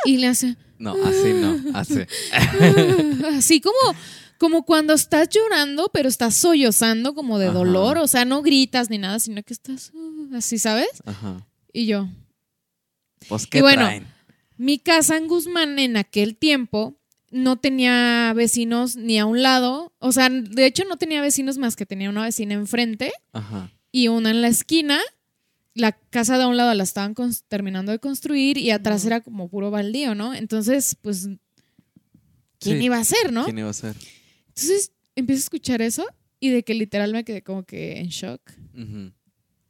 Y 0.05 0.17
le 0.19 0.29
hace. 0.29 0.57
No, 0.79 0.95
así 1.05 1.33
no, 1.33 1.57
así. 1.75 2.01
así 3.37 3.61
como, 3.61 3.77
como 4.39 4.65
cuando 4.65 4.93
estás 4.95 5.29
llorando, 5.29 5.91
pero 5.93 6.09
estás 6.09 6.35
sollozando 6.37 7.15
como 7.15 7.39
de 7.39 7.47
Ajá. 7.47 7.55
dolor. 7.55 7.99
O 7.99 8.07
sea, 8.07 8.25
no 8.25 8.43
gritas 8.43 8.91
ni 8.91 8.99
nada, 8.99 9.19
sino 9.19 9.43
que 9.43 9.53
estás 9.53 9.93
uh, 9.95 10.37
así, 10.37 10.59
¿sabes? 10.59 10.89
Ajá. 11.05 11.47
Y 11.73 11.87
yo. 11.87 12.09
Pues, 13.29 13.47
¿qué 13.47 13.59
Y 13.59 13.61
bueno, 13.63 13.85
traen? 13.85 14.07
Mi 14.57 14.79
casa 14.79 15.17
en 15.17 15.29
Guzmán 15.29 15.79
en 15.79 15.97
aquel 15.97 16.37
tiempo 16.37 16.99
no 17.31 17.57
tenía 17.57 18.33
vecinos 18.35 18.97
ni 18.97 19.19
a 19.19 19.27
un 19.27 19.43
lado. 19.43 19.93
O 19.99 20.13
sea, 20.13 20.29
de 20.31 20.67
hecho 20.67 20.85
no 20.85 20.97
tenía 20.97 21.21
vecinos 21.21 21.59
más 21.59 21.77
que 21.77 21.87
tenía 21.87 22.09
una 22.09 22.23
vecina 22.23 22.55
enfrente 22.55 23.13
Ajá. 23.33 23.71
y 23.93 24.09
una 24.09 24.31
en 24.31 24.43
la 24.43 24.49
esquina. 24.49 25.01
La 25.79 25.93
casa 25.93 26.39
de 26.39 26.47
un 26.47 26.57
lado 26.57 26.73
la 26.73 26.83
estaban 26.85 27.15
terminando 27.49 27.93
de 27.93 27.99
construir 27.99 28.57
y 28.57 28.71
atrás 28.71 29.05
era 29.05 29.21
como 29.21 29.49
puro 29.51 29.71
baldío, 29.71 30.15
¿no? 30.15 30.33
Entonces, 30.35 30.97
pues, 31.03 31.29
¿quién 32.59 32.79
Sí. 32.79 32.85
iba 32.87 32.97
a 32.99 33.05
ser, 33.05 33.31
no? 33.33 33.45
¿Quién 33.45 33.59
iba 33.59 33.69
a 33.69 33.75
ser? 33.75 33.95
Entonces 34.49 34.93
empiezo 35.15 35.41
a 35.41 35.45
escuchar 35.45 35.83
eso 35.83 36.07
y 36.41 36.49
de 36.49 36.63
que 36.63 36.73
literal 36.75 37.13
me 37.13 37.25
quedé 37.25 37.43
como 37.43 37.65
que 37.65 37.99
en 38.01 38.09
shock. 38.09 38.41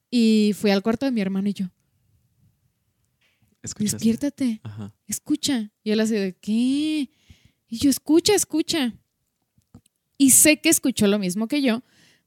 Y 0.09 0.53
fui 0.57 0.71
al 0.71 0.83
cuarto 0.83 1.07
de 1.07 1.13
mi 1.13 1.21
hermano 1.21 1.49
y 1.49 1.55
yo, 1.55 1.67
¿Escuchaste? 3.63 3.97
despiértate, 3.97 4.61
Ajá. 4.63 4.95
escucha. 5.09 5.73
Y 5.83 5.91
él 5.91 5.99
así 6.01 6.15
de, 6.15 6.35
¿qué? 6.37 7.11
Y 7.69 7.79
yo, 7.79 7.91
escucha, 7.91 8.35
escucha. 8.35 8.95
Y 10.19 10.31
sé 10.31 10.61
que 10.61 10.69
escuchó 10.69 11.09
lo 11.09 11.19
mismo 11.19 11.49
que 11.49 11.61
yo, 11.63 11.83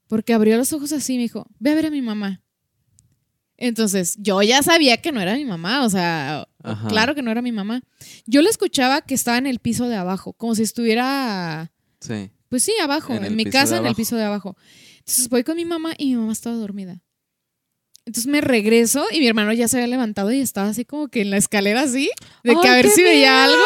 porque 0.06 0.34
abrió 0.34 0.56
los 0.58 0.72
ojos 0.74 0.92
así 0.92 1.14
y 1.14 1.16
me 1.16 1.22
dijo, 1.22 1.46
ve 1.58 1.70
a 1.70 1.74
ver 1.74 1.86
a 1.86 1.90
mi 1.90 2.02
mamá. 2.02 2.42
Entonces, 3.60 4.16
yo 4.18 4.40
ya 4.42 4.62
sabía 4.62 4.96
que 4.96 5.12
no 5.12 5.20
era 5.20 5.34
mi 5.36 5.44
mamá, 5.44 5.84
o 5.84 5.90
sea, 5.90 6.48
Ajá. 6.62 6.88
claro 6.88 7.14
que 7.14 7.20
no 7.22 7.30
era 7.30 7.42
mi 7.42 7.52
mamá. 7.52 7.82
Yo 8.26 8.40
le 8.40 8.48
escuchaba 8.48 9.02
que 9.02 9.14
estaba 9.14 9.36
en 9.36 9.46
el 9.46 9.58
piso 9.58 9.86
de 9.86 9.96
abajo, 9.96 10.32
como 10.32 10.54
si 10.54 10.62
estuviera 10.62 11.70
Sí. 12.00 12.30
Pues 12.48 12.64
sí, 12.64 12.72
abajo, 12.82 13.14
En 13.14 13.36
mi 13.36 13.44
casa, 13.44 13.76
en 13.76 13.86
el 13.86 13.94
piso 13.94 14.16
de 14.16 14.24
abajo. 14.24 14.56
Entonces 15.00 15.28
voy 15.28 15.44
con 15.44 15.56
mi 15.56 15.66
mamá 15.66 15.92
y 15.98 16.06
mi 16.06 16.16
mamá 16.16 16.32
estaba 16.32 16.56
dormida. 16.56 17.02
Entonces 18.06 18.26
me 18.26 18.40
regreso 18.40 19.04
y 19.12 19.20
mi 19.20 19.26
hermano 19.28 19.52
ya 19.52 19.68
se 19.68 19.76
había 19.76 19.88
levantado 19.88 20.32
y 20.32 20.40
estaba 20.40 20.68
así 20.70 20.86
como 20.86 21.08
que 21.08 21.20
en 21.20 21.30
la 21.30 21.36
escalera 21.36 21.82
así, 21.82 22.10
de 22.42 22.56
que 22.60 22.68
a 22.68 22.72
¡Ay, 22.72 22.82
ver 22.82 22.90
si 22.90 23.02
veía 23.02 23.44
algo. 23.44 23.62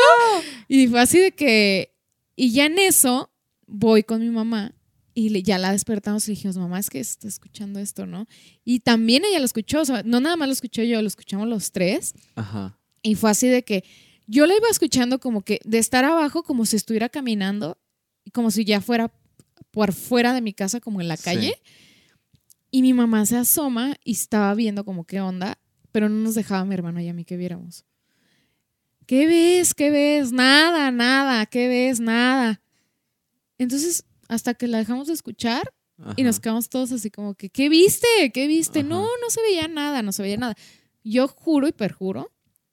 Y 0.66 0.88
fue 0.88 1.00
así 1.00 1.20
de 1.20 1.30
que, 1.30 1.94
y 2.34 2.52
ya 2.52 2.66
en 2.66 2.78
eso 2.78 3.30
voy 3.66 4.02
con 4.02 4.20
mi 4.20 4.28
mamá 4.30 4.74
y 5.14 5.42
ya 5.42 5.58
la 5.58 5.70
despertamos 5.72 6.26
y 6.26 6.32
le 6.32 6.34
dijimos, 6.34 6.56
mamá, 6.56 6.78
es 6.80 6.90
que 6.90 6.98
está 7.00 7.28
escuchando 7.28 7.78
esto, 7.78 8.04
¿no? 8.06 8.26
Y 8.64 8.80
también 8.80 9.24
ella 9.24 9.38
lo 9.38 9.44
escuchó, 9.44 9.80
o 9.80 9.84
sea, 9.84 10.02
no 10.04 10.20
nada 10.20 10.36
más 10.36 10.48
lo 10.48 10.52
escuché 10.52 10.88
yo, 10.88 11.00
lo 11.00 11.08
escuchamos 11.08 11.46
los 11.48 11.70
tres. 11.72 12.14
Ajá. 12.34 12.78
Y 13.02 13.14
fue 13.14 13.30
así 13.30 13.46
de 13.48 13.62
que 13.64 13.84
yo 14.26 14.46
la 14.46 14.56
iba 14.56 14.66
escuchando 14.70 15.20
como 15.20 15.42
que 15.42 15.60
de 15.64 15.78
estar 15.78 16.04
abajo, 16.04 16.42
como 16.42 16.66
si 16.66 16.76
estuviera 16.76 17.08
caminando, 17.08 17.78
como 18.32 18.50
si 18.50 18.64
ya 18.64 18.80
fuera 18.80 19.12
por 19.70 19.92
fuera 19.92 20.32
de 20.32 20.40
mi 20.40 20.52
casa, 20.52 20.80
como 20.80 21.00
en 21.00 21.08
la 21.08 21.16
Sí. 21.16 21.24
calle. 21.24 21.54
Y 22.70 22.82
mi 22.82 22.92
mamá 22.92 23.24
se 23.26 23.36
asoma 23.36 23.94
y 24.02 24.12
estaba 24.12 24.52
viendo 24.54 24.84
como 24.84 25.04
qué 25.04 25.20
onda, 25.20 25.58
pero 25.92 26.08
no 26.08 26.16
nos 26.16 26.34
dejaba 26.34 26.64
mi 26.64 26.74
hermano 26.74 27.00
y 27.00 27.08
a 27.08 27.14
mí 27.14 27.24
que 27.24 27.36
viéramos. 27.36 27.84
¿Qué 29.06 29.26
ves? 29.26 29.74
¿Qué 29.74 29.90
ves? 29.90 30.32
Nada, 30.32 30.90
nada. 30.90 31.46
¿Qué 31.46 31.68
ves? 31.68 32.00
Nada. 32.00 32.62
Entonces, 33.58 34.04
hasta 34.28 34.54
que 34.54 34.66
la 34.68 34.78
dejamos 34.78 35.06
de 35.08 35.14
escuchar 35.14 35.72
Ajá. 36.00 36.14
y 36.16 36.22
nos 36.22 36.40
quedamos 36.40 36.68
todos 36.68 36.92
así 36.92 37.10
como 37.10 37.34
que, 37.34 37.50
¿qué 37.50 37.68
viste? 37.68 38.06
¿Qué 38.32 38.46
viste? 38.46 38.80
Ajá. 38.80 38.88
No, 38.88 39.02
no 39.02 39.30
se 39.30 39.40
veía 39.42 39.68
nada, 39.68 40.02
no 40.02 40.12
se 40.12 40.22
veía 40.22 40.36
nada. 40.36 40.54
Yo 41.02 41.28
juro 41.28 41.68
y 41.68 41.72
perjuro 41.72 42.30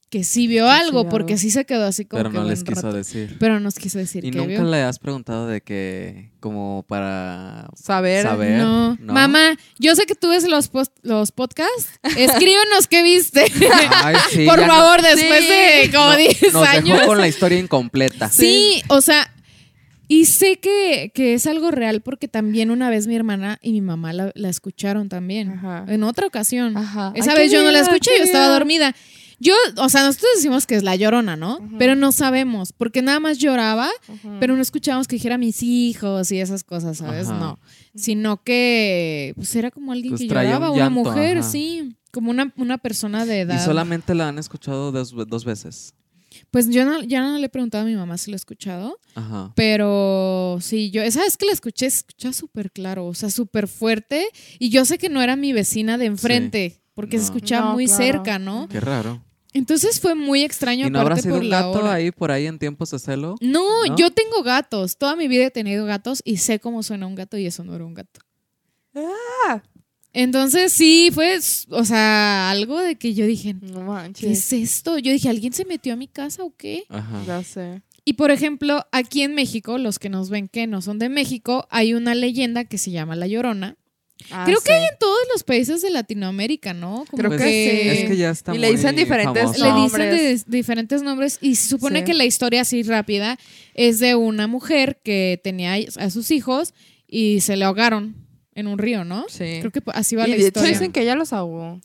que 0.10 0.26
sí 0.26 0.46
vio 0.48 0.66
Que 0.66 0.72
algo, 0.72 1.08
porque 1.08 1.38
sí 1.38 1.52
se 1.52 1.64
quedó 1.66 1.86
así 1.86 2.04
como 2.04 2.20
Pero 2.20 2.32
que 2.32 2.38
no 2.40 2.44
les 2.44 2.66
quiso 2.66 2.82
rato. 2.82 2.92
decir. 2.98 3.38
Pero 3.40 3.62
nos 3.62 3.76
quiso 3.76 3.98
decir 3.98 4.26
¿Y 4.26 4.32
que 4.32 4.40
nunca 4.40 4.50
vio. 4.62 4.64
le 4.70 4.82
has 4.84 5.00
preguntado 5.00 5.48
de 5.48 5.62
que, 5.62 6.34
como 6.42 6.84
para 6.86 7.70
Saber. 7.82 8.24
saber? 8.24 8.58
No. 8.58 8.98
¿no? 9.00 9.14
Mamá, 9.14 9.58
yo 9.80 9.96
sé 9.96 10.06
que 10.06 10.16
tú 10.16 10.28
ves 10.28 10.46
los, 10.50 10.68
post- 10.68 10.98
los 11.02 11.32
podcasts. 11.32 11.88
Escríbenos 12.18 12.88
qué 12.90 13.04
viste. 13.04 13.46
Ay, 14.04 14.16
sí, 14.32 14.46
Por 14.46 14.60
no- 14.60 14.68
favor, 14.68 15.02
después 15.02 15.40
Sí. 15.46 15.50
de 15.50 15.92
como 15.94 16.10
no- 16.12 16.18
10 16.18 16.54
nos 16.54 16.68
años. 16.68 16.98
dejó 16.98 17.06
con 17.08 17.18
la 17.18 17.28
historia 17.30 17.60
incompleta. 17.60 18.28
Sí, 18.28 18.82
o 18.90 19.00
sea, 19.00 19.34
y 20.14 20.26
sé 20.26 20.60
que, 20.60 21.14
que 21.16 21.34
es 21.34 21.48
algo 21.48 21.72
real 21.72 22.02
porque 22.02 22.28
también 22.28 22.70
una 22.70 22.90
vez 22.90 23.08
mi 23.08 23.16
hermana 23.16 23.60
y 23.62 23.72
mi 23.72 23.80
mamá 23.80 24.12
la, 24.12 24.34
la 24.36 24.50
escucharon 24.50 25.08
también. 25.08 25.52
Ajá. 25.52 25.86
En 25.88 26.04
otra 26.04 26.28
ocasión. 26.28 26.76
Ajá. 26.76 27.14
Esa 27.16 27.32
Ay, 27.32 27.38
vez 27.38 27.52
yo 27.54 27.64
no 27.64 27.72
la 27.72 27.80
escuché, 27.80 28.12
yo 28.18 28.26
estaba 28.26 28.48
dormida. 28.48 28.94
Yo, 29.40 29.54
o 29.78 29.88
sea, 29.88 30.04
nosotros 30.04 30.32
decimos 30.36 30.68
que 30.68 30.76
es 30.76 30.84
la 30.84 30.98
llorona, 30.98 31.38
¿no? 31.38 31.60
Pero 31.80 31.96
no 31.96 32.12
sabemos, 32.12 32.74
porque 32.74 33.02
nada 33.02 33.22
más 33.22 33.38
lloraba, 33.38 33.90
pero 34.42 34.54
no 34.54 34.62
escuchábamos 34.62 35.08
que 35.08 35.16
dijera 35.16 35.38
mis 35.38 35.64
hijos 35.64 36.30
y 36.34 36.42
esas 36.42 36.66
cosas, 36.66 36.98
¿sabes? 36.98 37.30
Ajá. 37.30 37.40
No. 37.40 37.60
Sino 37.96 38.44
que 38.44 39.32
pues 39.38 39.56
era 39.56 39.72
como 39.72 39.94
alguien 39.94 40.12
Pues 40.12 40.24
que 40.24 40.28
lloraba, 40.28 40.72
un 40.72 40.76
una 40.78 40.90
mujer, 40.90 41.38
ajá. 41.38 41.50
sí. 41.50 41.96
Como 42.12 42.32
una, 42.32 42.54
una 42.58 42.78
persona 42.80 43.26
de 43.26 43.40
edad. 43.40 43.56
Y 43.56 43.66
solamente 43.66 44.14
la 44.14 44.28
han 44.28 44.38
escuchado 44.40 44.92
dos, 44.92 45.16
dos 45.28 45.46
veces. 45.46 45.96
Pues 46.52 46.70
yo 46.70 46.86
no, 46.86 47.02
ya 47.04 47.22
no 47.22 47.38
le 47.38 47.46
he 47.46 47.50
preguntado 47.50 47.84
a 47.84 47.88
mi 47.88 47.96
mamá 47.96 48.18
si 48.18 48.32
lo 48.32 48.36
ha 48.36 48.38
escuchado. 48.38 49.00
Ajá. 49.16 49.54
Pero 49.56 50.58
sí, 50.62 50.92
yo, 50.92 51.02
esa 51.02 51.22
vez 51.22 51.38
que 51.38 51.46
la 51.46 51.52
escuché, 51.54 51.90
se 51.90 51.98
escucha 51.98 52.34
súper 52.34 52.72
claro, 52.72 53.06
o 53.08 53.14
sea, 53.14 53.30
súper 53.30 53.68
fuerte. 53.68 54.28
Y 54.60 54.70
yo 54.70 54.86
sé 54.86 54.98
que 54.98 55.10
no 55.10 55.22
era 55.22 55.36
mi 55.36 55.54
vecina 55.54 55.98
de 55.98 56.06
enfrente, 56.06 56.82
porque 56.94 57.18
se 57.18 57.26
escuchaba 57.26 57.68
No, 57.68 57.74
muy 57.74 57.86
claro. 57.86 58.04
cerca, 58.04 58.40
¿no? 58.40 58.68
Qué 58.70 58.80
raro. 58.80 59.24
Entonces 59.54 60.00
fue 60.00 60.16
muy 60.16 60.44
extraño 60.44 60.88
¿Y 60.88 60.90
no 60.90 61.02
habrá 61.02 61.18
sido 61.18 61.36
por 61.36 61.44
un 61.44 61.50
la 61.50 61.62
gato 61.64 61.80
hora. 61.80 61.94
ahí 61.96 62.12
por 62.12 62.32
ahí 62.32 62.48
en 62.48 62.58
tiempos 62.58 62.92
de 62.92 63.00
celo? 63.00 63.36
No, 63.42 63.86
¿No? 63.86 63.96
yo 63.98 64.10
tengo 64.12 64.44
gatos. 64.44 64.98
Toda 64.98 65.18
mi 65.18 65.28
vida 65.28 65.46
he 65.46 65.52
tenido 65.52 65.86
gatos 65.86 66.22
y 66.24 66.38
sé 66.38 66.60
cómo 66.62 66.84
suena 66.84 67.06
un 67.06 67.16
gato 67.16 67.38
y 67.38 67.46
eso 67.46 67.64
no 67.66 67.76
era 67.76 67.86
un 67.86 67.94
gato. 67.94 68.22
Ah. 68.96 69.62
Entonces 70.14 70.74
sí, 70.74 71.10
fue, 71.14 71.40
o 71.70 71.86
sea, 71.86 72.50
algo 72.52 72.80
de 72.80 72.96
que 72.96 73.14
yo 73.14 73.26
dije, 73.26 73.54
No 73.54 73.80
¿qué 73.80 73.84
manches. 73.86 74.32
es 74.32 74.54
esto? 74.54 74.98
Yo 74.98 75.12
dije, 75.12 75.30
¿alguien 75.30 75.54
se 75.54 75.66
metió 75.66 75.94
a 75.94 75.96
mi 75.96 76.08
casa 76.08 76.44
o 76.44 76.54
qué? 76.56 76.84
Ajá. 76.90 77.24
Ya 77.26 77.44
sé. 77.44 77.82
Y 78.04 78.14
por 78.14 78.32
ejemplo, 78.32 78.86
aquí 78.92 79.22
en 79.22 79.36
México, 79.36 79.78
los 79.78 80.00
que 80.00 80.10
nos 80.10 80.30
ven 80.30 80.48
que 80.50 80.68
no 80.68 80.82
son 80.82 81.00
de 81.00 81.08
México, 81.08 81.68
hay 81.70 81.94
una 81.94 82.16
leyenda 82.16 82.66
que 82.66 82.78
se 82.78 82.92
llama 82.92 83.16
La 83.16 83.28
Llorona. 83.28 83.78
Ah, 84.30 84.44
Creo 84.46 84.60
que 84.60 84.72
sí. 84.72 84.78
en 84.78 85.00
todos 85.00 85.18
los 85.34 85.44
países 85.44 85.82
de 85.82 85.90
Latinoamérica, 85.90 86.74
¿no? 86.76 87.06
Como 87.10 87.24
Creo 87.24 87.32
que 87.32 87.38
sí. 87.40 87.90
Es 88.04 88.10
que 88.10 88.18
ya 88.18 88.30
está 88.32 88.54
Y 88.54 88.60
le 88.60 88.70
dicen 88.72 88.96
diferentes 88.96 89.44
famoso. 89.44 89.64
Le 89.64 89.70
nombres. 89.72 90.14
dicen 90.22 90.52
de 90.52 90.58
diferentes 90.58 91.02
nombres 91.02 91.38
y 91.42 91.56
se 91.56 91.70
supone 91.70 92.00
Sí. 92.00 92.06
que 92.06 92.14
la 92.14 92.26
historia 92.26 92.62
así 92.62 92.84
rápida 92.84 93.38
es 93.74 93.98
de 94.00 94.14
una 94.16 94.46
mujer 94.48 95.00
que 95.04 95.40
tenía 95.44 95.74
a 95.98 96.10
sus 96.12 96.30
hijos 96.32 96.74
y 97.08 97.42
se 97.42 97.56
le 97.56 97.66
ahogaron 97.66 98.16
en 98.62 98.68
un 98.68 98.78
río, 98.78 99.04
¿no? 99.04 99.26
Sí. 99.28 99.58
Creo 99.60 99.72
que 99.72 99.82
así 99.94 100.16
va 100.16 100.26
y 100.28 100.32
la 100.32 100.36
de 100.38 100.42
hecho 100.42 100.48
historia. 100.48 100.70
dicen 100.72 100.92
que 100.94 101.02
ella 101.02 101.16
los 101.16 101.34
ahogó. 101.34 101.82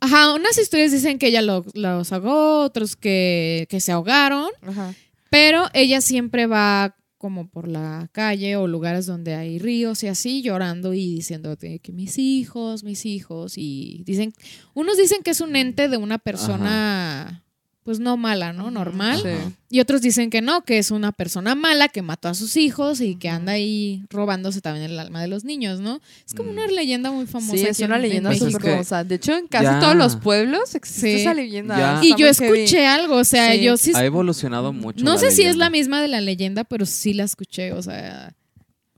Ajá, 0.00 0.32
unas 0.32 0.56
historias 0.58 0.92
dicen 0.92 1.18
que 1.18 1.26
ella 1.26 1.42
lo- 1.42 1.64
los 1.74 2.12
ahogó, 2.12 2.60
otros 2.62 2.94
que, 2.94 3.66
que 3.68 3.80
se 3.80 3.90
ahogaron, 3.90 4.48
Ajá. 4.62 4.94
pero 5.28 5.64
ella 5.74 6.00
siempre 6.00 6.46
va 6.46 6.94
como 7.18 7.48
por 7.48 7.66
la 7.66 8.08
calle 8.12 8.54
o 8.54 8.68
lugares 8.68 9.06
donde 9.06 9.34
hay 9.34 9.58
ríos 9.58 10.04
y 10.04 10.06
así 10.06 10.40
llorando 10.40 10.94
y 10.94 11.14
diciendo 11.16 11.56
que 11.58 11.80
mis 11.92 12.16
hijos, 12.16 12.84
mis 12.84 13.04
hijos 13.06 13.54
y 13.56 14.04
dicen, 14.06 14.32
unos 14.72 14.96
dicen 14.96 15.24
que 15.24 15.32
es 15.32 15.40
un 15.40 15.56
ente 15.56 15.88
de 15.88 15.96
una 15.96 16.18
persona 16.18 17.42
pues 17.88 18.00
no 18.00 18.18
mala, 18.18 18.52
¿no? 18.52 18.70
Normal. 18.70 19.18
Sí. 19.22 19.54
Y 19.70 19.80
otros 19.80 20.02
dicen 20.02 20.28
que 20.28 20.42
no, 20.42 20.62
que 20.62 20.76
es 20.76 20.90
una 20.90 21.10
persona 21.10 21.54
mala 21.54 21.88
que 21.88 22.02
mató 22.02 22.28
a 22.28 22.34
sus 22.34 22.58
hijos 22.58 23.00
y 23.00 23.16
que 23.16 23.30
anda 23.30 23.52
ahí 23.52 24.02
robándose 24.10 24.60
también 24.60 24.90
el 24.90 24.98
alma 24.98 25.22
de 25.22 25.28
los 25.28 25.44
niños, 25.44 25.80
¿no? 25.80 25.98
Es 26.26 26.34
como 26.34 26.50
una 26.50 26.66
Mm. 26.66 26.70
leyenda 26.72 27.10
muy 27.10 27.24
famosa. 27.26 27.56
Sí, 27.56 27.64
es 27.66 27.80
una 27.80 27.96
en 27.96 28.02
leyenda 28.02 28.28
Pues 28.28 28.42
es 28.42 28.52
súper 28.52 28.72
famosa. 28.72 29.04
De 29.04 29.14
hecho, 29.14 29.34
en 29.34 29.46
casi 29.48 29.64
ya- 29.64 29.80
todos 29.80 29.96
los 29.96 30.16
pueblos 30.16 30.74
existe 30.74 31.14
Sí. 31.14 31.20
esa 31.22 31.32
leyenda. 31.32 31.78
Ya- 31.78 32.04
Y 32.04 32.10
yo 32.10 32.26
heavy. 32.30 32.60
escuché 32.60 32.86
algo, 32.86 33.16
o 33.16 33.24
sea, 33.24 33.52
Sí. 33.54 33.62
yo 33.62 33.78
sí... 33.78 33.92
Ha 33.94 34.04
evolucionado 34.04 34.74
mucho. 34.74 35.02
No 35.02 35.14
la 35.14 35.18
sé 35.20 35.30
si 35.30 35.44
es 35.44 35.56
la 35.56 35.70
misma 35.70 36.02
de 36.02 36.08
la 36.08 36.20
leyenda, 36.20 36.64
pero 36.64 36.84
sí 36.84 37.14
la 37.14 37.24
escuché, 37.24 37.72
o 37.72 37.80
sea, 37.80 38.34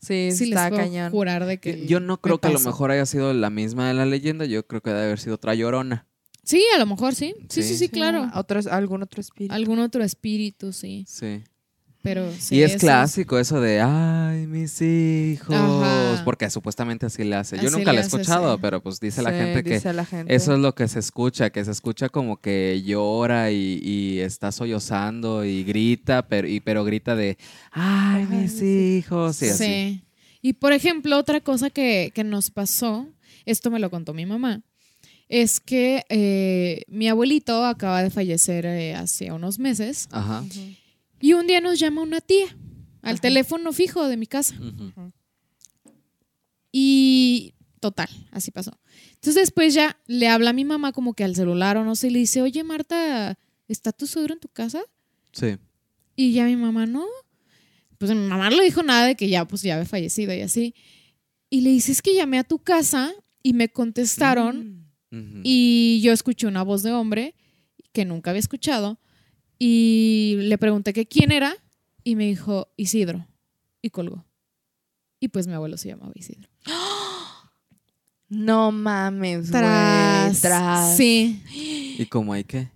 Sí, 0.00 0.30
sí 0.32 0.46
les 0.46 0.56
está 0.58 0.68
puedo 0.68 0.82
cañón. 0.82 1.12
jurar 1.12 1.46
de 1.46 1.58
que... 1.58 1.86
Yo 1.86 2.00
no 2.00 2.20
creo 2.20 2.40
que 2.40 2.48
a 2.48 2.50
lo 2.50 2.58
mejor 2.58 2.90
haya 2.90 3.06
sido 3.06 3.32
la 3.34 3.50
misma 3.50 3.86
de 3.86 3.94
la 3.94 4.04
leyenda. 4.04 4.46
Yo 4.46 4.66
creo 4.66 4.80
que 4.80 4.90
debe 4.90 5.04
haber 5.04 5.20
sido 5.20 5.36
otra 5.36 5.54
llorona. 5.54 6.06
Sí, 6.42 6.62
a 6.74 6.78
lo 6.78 6.86
mejor 6.86 7.14
sí. 7.14 7.34
Sí, 7.48 7.62
sí, 7.62 7.68
sí, 7.70 7.76
Sí. 7.76 7.88
claro. 7.88 8.30
Otro, 8.34 8.60
algún 8.70 9.02
otro 9.02 9.20
espíritu. 9.20 9.54
Algún 9.54 9.78
otro 9.78 10.02
espíritu, 10.02 10.72
sí. 10.72 11.04
Sí. 11.08 11.42
Pero 12.02 12.32
sí, 12.38 12.56
y 12.56 12.62
es 12.62 12.72
eso 12.76 12.78
clásico 12.80 13.38
eso 13.38 13.60
de, 13.60 13.82
ay, 13.82 14.46
mis 14.46 14.80
hijos. 14.80 15.54
Ajá. 15.54 16.22
Porque 16.24 16.48
supuestamente 16.48 17.04
así 17.04 17.24
le 17.24 17.36
hace. 17.36 17.56
Yo 17.58 17.68
Así 17.68 17.76
nunca 17.76 17.92
lo 17.92 17.98
he 17.98 18.02
escuchado, 18.02 18.54
sí. 18.54 18.58
pero 18.62 18.82
pues 18.82 19.00
dice 19.00 19.20
la 19.22 19.32
gente 19.32 19.62
que 19.62 19.92
la 19.92 20.06
gente. 20.06 20.34
eso 20.34 20.54
es 20.54 20.60
lo 20.60 20.74
que 20.74 20.88
se 20.88 20.98
escucha, 20.98 21.50
que 21.50 21.62
se 21.62 21.70
escucha 21.70 22.08
como 22.08 22.40
que 22.40 22.82
llora 22.84 23.50
y, 23.50 23.80
y 23.82 24.20
está 24.20 24.50
sollozando 24.50 25.44
y 25.44 25.62
grita, 25.62 26.26
pero, 26.26 26.48
y, 26.48 26.60
pero 26.60 26.84
grita 26.84 27.14
de, 27.16 27.36
ay, 27.70 28.22
Ay, 28.22 28.26
mis 28.26 28.54
mis 28.54 28.62
hijos. 28.62 29.42
Y 29.42 29.48
así. 29.50 29.64
Sí. 29.64 30.02
Y 30.40 30.54
por 30.54 30.72
ejemplo, 30.72 31.18
otra 31.18 31.42
cosa 31.42 31.68
que, 31.68 32.12
que 32.14 32.24
nos 32.24 32.50
pasó, 32.50 33.06
esto 33.44 33.70
me 33.70 33.78
lo 33.78 33.90
contó 33.90 34.14
mi 34.14 34.24
mamá, 34.24 34.62
es 35.30 35.60
que 35.60 36.04
eh, 36.08 36.82
mi 36.88 37.08
abuelito 37.08 37.64
acaba 37.64 38.02
de 38.02 38.10
fallecer 38.10 38.66
eh, 38.66 38.94
hace 38.94 39.30
unos 39.32 39.58
meses 39.58 40.08
Ajá. 40.10 40.44
Y 41.20 41.32
un 41.34 41.46
día 41.46 41.60
nos 41.60 41.78
llama 41.78 42.02
una 42.02 42.20
tía 42.20 42.46
al 43.00 43.14
Ajá. 43.14 43.22
teléfono 43.22 43.72
fijo 43.72 44.06
de 44.08 44.16
mi 44.16 44.26
casa. 44.26 44.54
Ujú. 44.60 45.12
Y 46.72 47.54
Total, 47.80 48.08
así 48.30 48.50
pasó. 48.50 48.78
Entonces 49.14 49.36
después 49.36 49.72
ya 49.72 49.96
le 50.06 50.28
habla 50.28 50.50
a 50.50 50.52
mi 50.52 50.66
mamá 50.66 50.92
como 50.92 51.14
que 51.14 51.24
al 51.24 51.34
celular 51.34 51.78
o 51.78 51.84
no 51.84 51.96
sé, 51.96 52.08
y 52.08 52.10
le 52.10 52.18
dice, 52.18 52.42
oye 52.42 52.62
Marta, 52.62 53.38
¿está 53.68 53.92
tu 53.92 54.06
suegro 54.06 54.34
en 54.34 54.40
tu 54.40 54.48
casa? 54.48 54.82
Sí. 55.32 55.56
Y 56.14 56.32
ya 56.34 56.44
mi 56.44 56.56
mamá, 56.56 56.84
no. 56.84 57.06
Pues 57.96 58.10
mi 58.10 58.18
mamá 58.28 58.50
no 58.50 58.56
le 58.56 58.64
dijo 58.64 58.82
nada 58.82 59.06
de 59.06 59.14
que 59.14 59.30
ya, 59.30 59.46
pues 59.46 59.62
ya 59.62 59.74
había 59.76 59.86
fallecido 59.86 60.34
y 60.34 60.42
así. 60.42 60.74
Y 61.48 61.62
le 61.62 61.70
dice, 61.70 61.92
es 61.92 62.02
que 62.02 62.14
llamé 62.14 62.38
a 62.38 62.44
tu 62.44 62.58
casa 62.58 63.12
y 63.42 63.54
me 63.54 63.70
contestaron 63.70 64.89
Y 65.12 66.00
yo 66.02 66.12
escuché 66.12 66.46
una 66.46 66.62
voz 66.62 66.82
de 66.82 66.92
hombre 66.92 67.34
que 67.92 68.04
nunca 68.04 68.30
había 68.30 68.38
escuchado 68.40 68.98
y 69.58 70.36
le 70.38 70.56
pregunté 70.56 70.92
que 70.92 71.06
quién 71.06 71.32
era 71.32 71.56
y 72.04 72.14
me 72.14 72.26
dijo 72.26 72.68
Isidro 72.76 73.26
y 73.82 73.90
colgó. 73.90 74.24
Y 75.18 75.28
pues 75.28 75.46
mi 75.48 75.54
abuelo 75.54 75.76
se 75.76 75.88
llamaba 75.88 76.12
Isidro. 76.14 76.48
No 78.28 78.70
mames. 78.70 79.50
Tras. 79.50 80.40
Tras. 80.40 80.96
Sí. 80.96 81.42
¿Y 81.98 82.06
cómo 82.06 82.32
hay 82.32 82.44
que? 82.44 82.68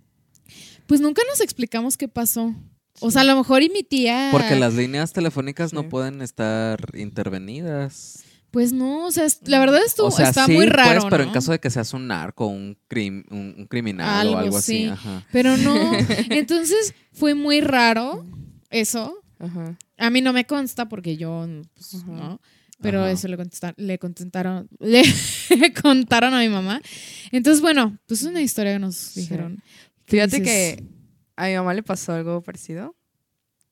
Pues 0.87 0.99
nunca 0.99 1.21
nos 1.29 1.39
explicamos 1.39 1.95
qué 1.95 2.07
pasó. 2.09 2.53
O 2.99 3.09
sea, 3.11 3.21
a 3.21 3.25
lo 3.25 3.35
mejor 3.37 3.63
y 3.63 3.69
mi 3.69 3.81
tía. 3.83 4.27
Porque 4.31 4.55
las 4.55 4.73
líneas 4.73 5.13
telefónicas 5.13 5.69
Sí. 5.69 5.75
no 5.75 5.87
pueden 5.87 6.21
estar 6.21 6.79
intervenidas. 6.93 8.24
Pues 8.55 8.71
no, 8.71 9.05
o 9.07 9.11
sea, 9.11 9.25
es- 9.25 9.41
la 9.49 9.59
verdad 9.59 9.81
estuvo, 9.85 10.07
o 10.07 10.11
sea, 10.11 10.29
está 10.29 10.45
sí, 10.45 10.53
muy 10.53 10.65
pues, 10.67 10.77
raro. 10.77 11.07
pero 11.09 11.23
¿no? 11.23 11.27
en 11.29 11.33
caso 11.33 11.51
de 11.51 11.59
que 11.59 11.69
seas 11.69 11.93
un 11.93 12.07
narco, 12.07 12.47
un, 12.47 12.77
crim- 12.87 13.25
un, 13.29 13.53
un 13.57 13.65
criminal 13.67 14.07
Algo, 14.21 14.35
o 14.35 14.37
algo 14.37 14.57
así. 14.59 14.83
sí. 14.83 14.85
Ajá. 14.85 15.25
Pero 15.33 15.57
no. 15.57 15.75
Entonces 16.29 16.95
fue 17.11 17.35
muy 17.35 17.59
raro 17.59 18.25
eso. 18.69 19.13
Ajá. 19.39 19.77
A 19.97 20.09
mí 20.09 20.21
no 20.21 20.31
me 20.31 20.45
consta 20.45 20.87
porque 20.87 21.17
yo, 21.17 21.45
pues, 21.73 21.95
Ajá. 21.95 22.09
no. 22.13 22.39
Pero 22.79 23.01
Ajá. 23.01 23.11
eso 23.11 23.27
le, 23.27 23.35
contesta- 23.35 23.73
le 23.75 23.99
contestaron, 23.99 24.69
le 24.79 25.73
contaron 25.81 26.33
a 26.33 26.39
mi 26.39 26.47
mamá. 26.47 26.79
Entonces, 27.33 27.59
bueno, 27.61 27.97
pues 28.07 28.21
es 28.21 28.27
una 28.27 28.41
historia 28.41 28.71
que 28.71 28.79
nos 28.79 28.95
Sí. 28.95 29.19
dijeron. 29.19 29.61
Fíjate 30.05 30.39
dices- 30.39 30.77
que 30.77 30.83
a 31.35 31.47
mi 31.47 31.55
mamá 31.55 31.73
le 31.73 31.83
pasó 31.83 32.13
algo 32.13 32.41
parecido. 32.41 32.95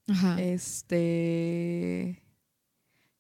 Ajá. 0.10 0.36
Este. 0.42 2.22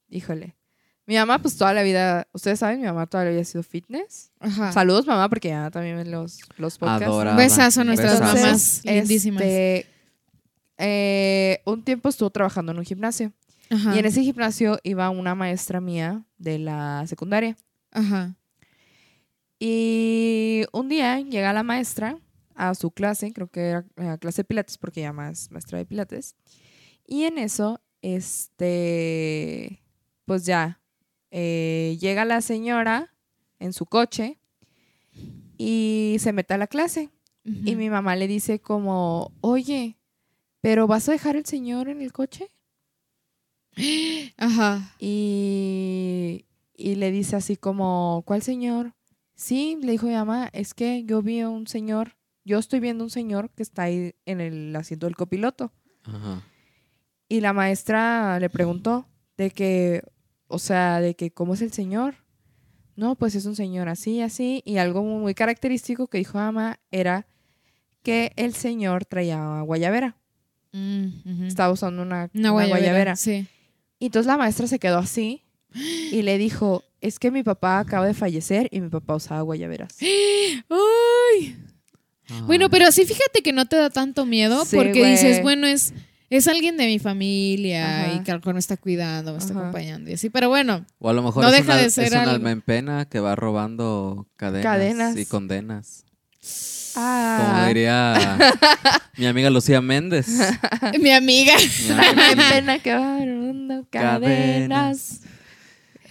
Híjole. 0.10 0.58
Mi 1.06 1.16
mamá, 1.16 1.39
pues 1.39 1.58
toda 1.58 1.74
la 1.74 1.84
vida, 1.84 2.28
ustedes 2.32 2.60
saben, 2.60 2.80
mi 2.80 2.86
mamá 2.86 3.08
toda 3.08 3.26
la 3.26 3.32
vida 3.32 3.42
ha 3.42 3.46
sido 3.46 3.63
fitness. 3.63 4.32
Ajá. 4.39 4.72
Saludos, 4.72 5.06
mamá, 5.06 5.28
porque 5.28 5.50
ya 5.50 5.70
también 5.70 5.98
ven 5.98 6.12
los, 6.12 6.39
los 6.58 6.78
podcasts. 6.78 7.08
Adorada. 7.08 7.36
Un 7.36 7.38
besazo 7.38 7.82
a 7.82 7.84
nuestras 7.84 8.20
Besazo. 8.20 8.38
mamás 8.38 8.82
lindísimas. 8.86 9.42
Este, 9.42 9.88
eh, 10.78 11.62
un 11.66 11.84
tiempo 11.84 12.08
estuvo 12.08 12.30
trabajando 12.30 12.72
en 12.72 12.80
un 12.80 12.86
gimnasio. 12.86 13.34
Ajá. 13.70 13.96
Y 13.96 14.00
en 14.00 14.06
ese 14.06 14.22
gimnasio 14.22 14.80
iba 14.84 15.10
una 15.10 15.36
maestra 15.36 15.82
mía 15.82 16.24
de 16.38 16.60
la 16.60 17.04
secundaria. 17.08 17.58
Ajá. 17.92 18.36
Y 19.60 20.63
un 20.72 20.89
día 20.89 21.20
llega 21.20 21.54
la 21.54 21.63
maestra 21.63 22.18
a 22.56 22.76
su 22.76 22.92
clase, 22.92 23.32
creo 23.34 23.48
que 23.48 23.70
era 23.70 23.86
la 23.96 24.18
clase 24.18 24.42
de 24.42 24.46
pilates, 24.46 24.78
porque 24.78 25.02
ella 25.02 25.13
más 25.13 25.52
maestra 25.52 25.78
de 25.78 25.86
pilates. 25.86 26.36
Y 27.06 27.24
en 27.24 27.38
eso, 27.38 27.82
este, 28.02 29.82
pues 30.26 30.46
ya, 30.46 30.80
eh, 31.36 31.98
llega 32.00 32.26
la 32.26 32.41
señora 32.41 33.12
en 33.58 33.74
su 33.74 33.88
coche 33.88 34.38
y 35.58 36.17
se 36.19 36.32
mete 36.32 36.54
a 36.54 36.58
la 36.58 36.67
clase. 36.67 37.10
Y 37.43 37.76
mi 37.76 37.89
mamá 37.89 38.15
le 38.15 38.28
dice 38.28 38.60
como, 38.60 39.34
oye, 39.41 39.98
¿pero 40.62 40.88
vas 40.88 41.10
a 41.10 41.12
dejar 41.12 41.36
el 41.36 41.46
señor 41.46 41.89
en 41.89 42.02
el 42.02 42.13
coche? 42.13 42.52
Ajá. 44.38 44.96
Y, 45.00 46.46
y 46.76 46.96
le 46.96 47.12
dice 47.12 47.36
así 47.36 47.58
como, 47.58 48.24
¿cuál 48.26 48.43
señor? 48.43 48.93
Sí, 49.36 49.78
le 49.82 49.93
dijo 49.93 50.06
mi 50.06 50.13
mamá, 50.13 50.50
es 50.54 50.74
que 50.74 51.04
yo 51.04 51.24
vi 51.24 51.39
a 51.39 51.50
un 51.50 51.65
señor, 51.67 52.15
yo 52.46 52.60
estoy 52.60 52.80
viendo 52.80 53.04
un 53.04 53.10
señor 53.10 53.50
que 53.50 53.63
está 53.63 53.84
ahí 53.84 54.13
en 54.26 54.39
el 54.39 54.74
asiento 54.76 55.08
del 55.08 55.15
copiloto. 55.15 55.74
Ajá. 56.04 56.43
Y 57.28 57.41
la 57.41 57.52
maestra 57.52 58.39
le 58.39 58.50
preguntó 58.52 59.08
de 59.36 59.50
que, 59.50 60.04
o 60.54 60.60
sea, 60.60 61.00
de 61.02 61.16
que, 61.16 61.32
¿cómo 61.32 61.54
es 61.56 61.62
el 61.62 61.72
señor? 61.74 62.16
No, 62.96 63.16
pues 63.16 63.34
es 63.36 63.46
un 63.46 63.56
señor 63.56 63.89
así, 63.89 64.22
así. 64.22 64.62
Y 64.66 64.78
algo 64.78 65.02
muy 65.04 65.34
característico 65.34 66.08
que 66.08 66.20
dijo 66.20 66.38
mamá 66.38 66.80
era 66.92 67.26
que 68.04 68.34
el 68.36 68.54
señor 68.54 69.06
traía 69.06 69.62
guayabera. 69.62 70.16
Mm. 70.74 71.46
Estaba 71.48 71.72
usando 71.74 72.02
una, 72.04 72.30
Una 72.34 72.52
una 72.52 72.52
guayabera. 72.52 72.78
guayabera. 72.80 73.16
Sí. 73.16 73.48
Y 74.00 74.06
entonces 74.08 74.28
la 74.28 74.38
maestra 74.38 74.68
se 74.68 74.78
quedó 74.80 75.00
así 75.00 75.42
y 76.12 76.22
le 76.22 76.38
dijo, 76.38 76.84
es 77.02 77.18
que 77.18 77.32
mi 77.32 77.42
papá 77.42 77.80
acaba 77.80 78.06
de 78.06 78.13
fallecer 78.13 78.68
y 78.72 78.80
mi 78.82 78.89
papá 78.89 79.16
usaba 79.16 79.42
guayaberas. 79.42 79.98
Ay. 80.70 81.58
Bueno, 82.46 82.66
Ay. 82.66 82.70
pero 82.72 82.92
sí 82.92 83.06
fíjate 83.06 83.42
que 83.42 83.54
no 83.54 83.66
te 83.66 83.76
da 83.76 83.89
tanto 83.89 84.26
miedo 84.26 84.66
Sí, 84.66 84.76
porque 84.76 85.06
dices, 85.06 85.42
bueno, 85.42 85.68
es, 85.68 85.94
es 86.38 86.48
alguien 86.48 86.78
de 86.78 86.86
mi 86.88 87.00
familia 87.00 88.06
Ajá. 88.06 88.13
y 88.13 88.19
que 88.24 88.32
a 88.32 88.36
lo 88.36 88.39
mejor 88.39 88.54
me 88.54 88.60
está 88.60 88.78
cuidando, 88.78 89.32
me 89.34 89.38
está 89.38 89.52
Ajá. 89.54 89.60
acompañando 89.62 90.10
y 90.10 90.13
así. 90.13 90.30
Pero 90.30 90.50
bueno, 90.50 90.86
O 91.00 91.10
a 91.10 91.13
lo 91.13 91.22
mejor 91.24 91.43
no 91.43 91.50
es, 91.50 91.56
deja 91.56 91.74
una- 91.74 91.82
de 91.82 91.89
ser 91.89 92.06
es 92.06 92.12
un 92.13 92.17
alma 92.19 92.52
en 92.52 92.62
pena 92.62 93.06
que 93.06 93.19
va 93.19 93.36
robando 93.36 94.28
cadenas, 94.36 94.63
Cadenas. 94.63 95.17
y 95.17 95.26
condenas. 95.26 96.06
Como 96.93 97.06
Ah, 97.06 97.65
diría 97.67 98.38
mi 99.17 99.26
amiga 99.26 99.50
Lucía 99.50 99.82
Méndez. 99.82 100.28
mi 101.02 101.12
amiga. 101.12 101.54
Mi 101.58 101.91
amiga- 101.91 102.50
pena 102.50 102.80
que 102.80 102.93
va 102.93 103.17
robando 103.26 103.88
cadenas. 103.89 105.22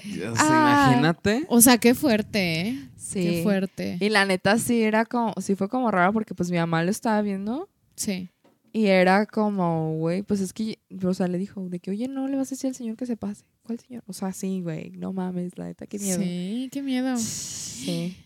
Dios, 0.05 0.37
Ah. 0.41 0.87
Imagínate. 0.89 1.45
O 1.49 1.61
sea, 1.61 1.79
qué 1.79 1.95
fuerte, 1.95 2.61
¿eh? 2.63 2.89
Sí. 2.97 3.21
Qué 3.23 3.41
fuerte. 3.45 3.99
Y 4.01 4.09
la 4.09 4.25
neta 4.25 4.59
sí 4.59 4.83
era 4.83 5.05
como, 5.05 5.33
sí 5.41 5.55
fue 5.55 5.69
como 5.69 5.91
raro 5.93 6.13
porque 6.13 6.35
pues 6.35 6.51
mi 6.51 6.57
mamá 6.59 6.83
lo 6.83 6.91
estaba 6.91 7.21
viendo 7.23 7.69
Sí. 7.95 8.31
Y 8.73 8.87
era 8.87 9.27
como, 9.27 9.97
güey, 9.99 10.23
pues 10.23 10.41
es 10.41 10.53
que, 10.53 10.79
o 11.05 11.15
sea, 11.15 11.29
le 11.29 11.39
dijo 11.39 11.69
de 11.69 11.79
que, 11.79 11.91
oye, 11.91 12.09
no 12.09 12.27
le 12.29 12.37
vas 12.37 12.49
a 12.49 12.51
decir 12.51 12.69
al 12.69 12.75
señor 12.75 12.97
que 12.97 13.07
se 13.07 13.17
pase. 13.17 13.45
¿Cuál 13.63 13.79
señor? 13.79 14.03
O 14.07 14.13
sea, 14.13 14.33
sí, 14.33 14.61
güey, 14.63 14.91
no 14.93 15.13
mames, 15.13 15.57
la 15.59 15.67
neta, 15.67 15.87
qué 15.87 15.99
miedo. 15.99 16.19
Sí, 16.21 16.69
qué 16.73 16.83
miedo. 16.83 17.17
Sí. 17.17 18.17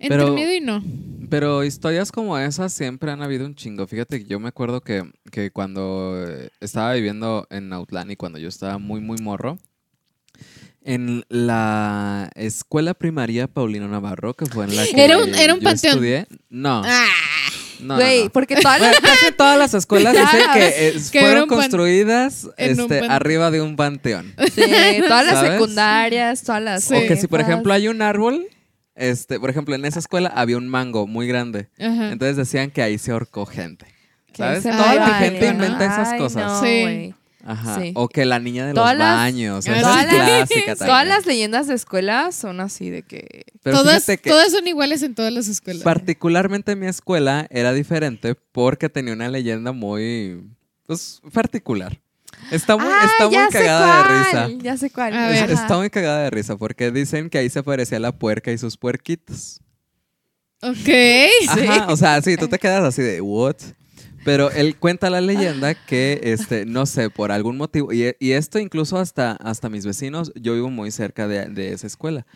Entre 0.00 0.18
Pero- 0.18 0.32
miedo 0.34 0.52
y 0.52 0.60
no. 0.60 0.82
Pero 1.30 1.62
historias 1.64 2.10
como 2.10 2.36
esas 2.36 2.72
siempre 2.72 3.10
han 3.12 3.22
habido 3.22 3.46
un 3.46 3.54
chingo. 3.54 3.86
Fíjate 3.86 4.18
que 4.18 4.24
yo 4.28 4.40
me 4.40 4.48
acuerdo 4.48 4.80
que, 4.80 5.04
que 5.30 5.50
cuando 5.52 6.24
eh, 6.28 6.50
estaba 6.60 6.92
viviendo 6.94 7.46
en 7.50 7.72
Autlán 7.72 8.10
y 8.10 8.16
cuando 8.16 8.38
yo 8.38 8.48
estaba 8.48 8.78
muy, 8.78 9.00
muy 9.00 9.18
morro, 9.18 9.58
en 10.84 11.24
la 11.28 12.30
escuela 12.34 12.94
primaria 12.94 13.46
Paulino 13.46 13.86
Navarro, 13.86 14.34
que 14.34 14.46
fue 14.46 14.64
en 14.64 14.74
la 14.76 14.84
que 14.84 15.04
Era 15.04 15.18
un- 15.18 15.32
era 15.34 15.54
un 15.54 15.60
yo 15.60 15.64
panteón. 15.64 15.92
estudié. 15.94 16.26
No, 16.50 16.82
Ah, 16.84 17.06
no, 17.82 17.96
Güey, 17.96 18.24
no. 18.24 18.30
porque 18.30 18.56
todas 18.56 18.80
las... 18.80 18.90
Bueno, 19.00 19.08
casi 19.08 19.32
todas 19.32 19.58
las 19.58 19.74
escuelas 19.74 20.12
dicen 20.32 20.40
que 20.54 20.88
eh, 20.88 20.94
Que 21.12 21.20
fueron 21.20 21.48
construidas 21.48 22.48
este, 22.56 23.00
arriba 23.08 23.50
de 23.50 23.60
un 23.60 23.76
panteón. 23.76 24.34
Sí, 24.54 24.62
todas 25.08 25.24
las 25.26 25.34
¿Sabes? 25.34 25.52
secundarias, 25.52 26.42
todas 26.42 26.62
las... 26.62 26.84
Sí. 26.84 26.94
O 26.94 27.06
que 27.06 27.16
si, 27.16 27.26
por 27.26 27.40
ejemplo, 27.40 27.72
hay 27.72 27.88
un 27.88 28.02
árbol, 28.02 28.46
este, 28.94 29.38
por 29.40 29.50
ejemplo, 29.50 29.74
en 29.74 29.84
esa 29.84 29.98
escuela 29.98 30.28
había 30.34 30.56
un 30.56 30.68
mango 30.68 31.06
muy 31.06 31.26
grande. 31.26 31.68
ajá. 31.78 32.12
Entonces 32.12 32.36
decían 32.36 32.70
que 32.70 32.82
ahí 32.82 32.98
se 32.98 33.12
ahorcó 33.12 33.46
gente. 33.46 33.86
¿Sabes? 34.34 34.62
Toda 34.62 34.94
la 34.94 35.00
vale, 35.08 35.24
gente 35.26 35.46
¿no? 35.48 35.52
inventa 35.64 35.84
esas 35.84 36.08
Ay, 36.12 36.18
cosas. 36.18 36.44
no, 36.44 36.60
Sí. 36.62 37.14
Ajá. 37.44 37.80
Sí. 37.80 37.92
O 37.96 38.08
que 38.08 38.24
la 38.24 38.38
niña 38.38 38.66
de 38.66 38.74
Todas 38.74 38.92
los 38.92 38.98
las- 39.00 39.16
baños. 39.16 39.64
Todas 39.64 39.78
es 40.06 40.12
las- 40.12 40.48
clásica 40.48 40.76
Todas 40.86 41.06
las 41.06 41.26
leyendas 41.26 41.66
de 41.66 41.74
escuela 41.74 42.30
son 42.32 42.60
así 42.60 42.88
de 42.90 43.02
que... 43.02 43.44
Pero 43.62 43.78
todas, 43.82 44.04
que 44.06 44.16
todas 44.18 44.52
son 44.52 44.66
iguales 44.68 45.02
en 45.02 45.14
todas 45.14 45.32
las 45.32 45.48
escuelas. 45.48 45.82
particularmente 45.82 46.76
mi 46.76 46.86
escuela 46.86 47.46
era 47.50 47.72
diferente 47.72 48.34
porque 48.52 48.88
tenía 48.88 49.12
una 49.14 49.28
leyenda 49.28 49.72
muy, 49.72 50.42
pues, 50.86 51.20
particular. 51.32 51.98
Está 52.50 52.76
muy, 52.76 52.86
Ah, 52.88 53.06
está 53.10 53.28
muy 53.28 53.48
cagada 53.50 53.96
de 53.96 54.02
cuál, 54.02 54.24
risa. 54.54 54.62
Ya 54.64 54.76
sé 54.76 54.90
cuál. 54.90 55.14
A 55.14 55.30
Es- 55.32 55.40
ver. 55.42 55.50
Está 55.52 55.76
muy 55.78 55.90
cagada 55.90 56.22
de 56.24 56.30
risa 56.30 56.56
porque 56.56 56.90
dicen 56.90 57.28
que 57.30 57.38
ahí 57.38 57.48
se 57.50 57.62
parecía 57.62 57.98
la 58.00 58.12
puerca 58.12 58.50
y 58.50 58.58
sus 58.58 58.76
puerquitos. 58.76 59.60
Ok. 60.60 60.88
Ajá, 61.48 61.86
o 61.92 61.96
sea, 61.96 62.20
sí, 62.22 62.36
tú 62.36 62.46
te 62.48 62.58
quedas 62.58 62.84
así 62.84 63.02
de, 63.02 63.20
¿what? 63.20 63.56
Pero 64.24 64.50
él 64.50 64.76
cuenta 64.76 65.10
la 65.10 65.20
leyenda 65.20 65.74
que, 65.74 66.20
este, 66.22 66.64
no 66.66 66.86
sé, 66.86 67.10
por 67.10 67.32
algún 67.32 67.56
motivo, 67.56 67.92
y, 67.92 68.14
y 68.20 68.32
esto 68.32 68.58
incluso 68.58 68.96
hasta, 68.98 69.32
hasta 69.32 69.68
mis 69.68 69.84
vecinos, 69.84 70.32
yo 70.34 70.54
vivo 70.54 70.70
muy 70.70 70.90
cerca 70.90 71.26
de, 71.26 71.46
de 71.46 71.72
esa 71.72 71.86
escuela. 71.86 72.26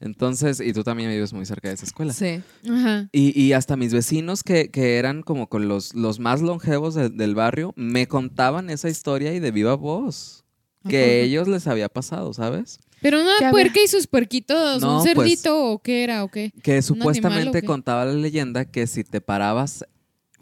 Entonces, 0.00 0.60
y 0.60 0.72
tú 0.72 0.82
también 0.84 1.08
vives 1.10 1.32
muy 1.32 1.46
cerca 1.46 1.68
de 1.68 1.74
esa 1.74 1.86
escuela. 1.86 2.12
Sí. 2.12 2.42
Ajá. 2.68 3.08
Y, 3.12 3.40
y 3.40 3.52
hasta 3.52 3.76
mis 3.76 3.92
vecinos 3.94 4.42
que, 4.42 4.70
que 4.70 4.96
eran 4.98 5.22
como 5.22 5.48
con 5.48 5.68
los, 5.68 5.94
los 5.94 6.18
más 6.18 6.40
longevos 6.42 6.94
de- 6.94 7.10
del 7.10 7.34
barrio, 7.34 7.72
me 7.76 8.06
contaban 8.08 8.70
esa 8.70 8.88
historia 8.88 9.32
y 9.34 9.40
de 9.40 9.50
viva 9.50 9.74
voz. 9.76 10.44
Que 10.88 10.98
Ajá. 11.02 11.10
ellos 11.12 11.48
les 11.48 11.66
había 11.66 11.88
pasado, 11.88 12.34
¿sabes? 12.34 12.78
Pero 13.00 13.16
¿Qué 13.18 13.22
una 13.22 13.36
había? 13.36 13.50
puerca 13.52 13.80
y 13.82 13.88
sus 13.88 14.06
puerquitos, 14.06 14.82
No, 14.82 14.98
un 14.98 15.04
pues- 15.04 15.14
cerdito 15.14 15.70
o 15.72 15.78
qué 15.80 16.04
era 16.04 16.24
o 16.24 16.28
qué. 16.28 16.52
Que 16.62 16.72
animal 16.72 16.82
supuestamente 16.82 17.58
o 17.58 17.60
qué? 17.62 17.66
contaba 17.66 18.04
la 18.04 18.12
leyenda 18.12 18.66
que 18.66 18.86
si 18.86 19.02
te 19.04 19.22
parabas 19.22 19.86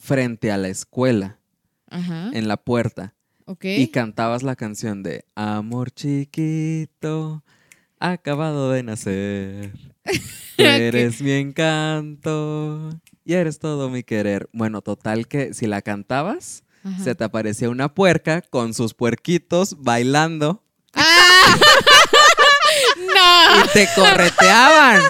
frente 0.03 0.51
a 0.51 0.57
la 0.59 0.69
escuela, 0.69 1.39
Ajá. 1.89 2.31
en 2.33 2.49
la 2.49 2.57
puerta, 2.57 3.15
y 3.63 3.87
cantabas 3.89 4.43
la 4.43 4.57
canción 4.57 5.05
de 5.05 5.25
Amor 5.37 5.93
chiquito, 5.93 7.45
acabado 8.01 8.73
de 8.73 8.83
nacer. 8.83 9.73
Eres 10.59 11.23
mi 11.23 11.31
encanto 11.33 12.99
y 13.25 13.35
eres 13.35 13.61
todo 13.61 13.89
mi 13.91 14.03
querer. 14.03 14.49
Bueno, 14.53 14.83
total 14.83 15.29
que 15.29 15.55
si 15.55 15.67
la 15.67 15.83
cantabas, 15.83 16.65
Ajá. 16.83 17.05
se 17.05 17.15
te 17.15 17.23
aparecía 17.25 17.71
una 17.71 17.95
puerca 17.95 18.43
con 18.43 18.75
sus 18.75 18.95
puerquitos 18.95 19.77
bailando 19.79 20.65
¡Ah! 20.95 21.57
¡No! 22.99 23.65
y 23.65 23.69
te 23.73 23.89
correteaban. 23.95 25.01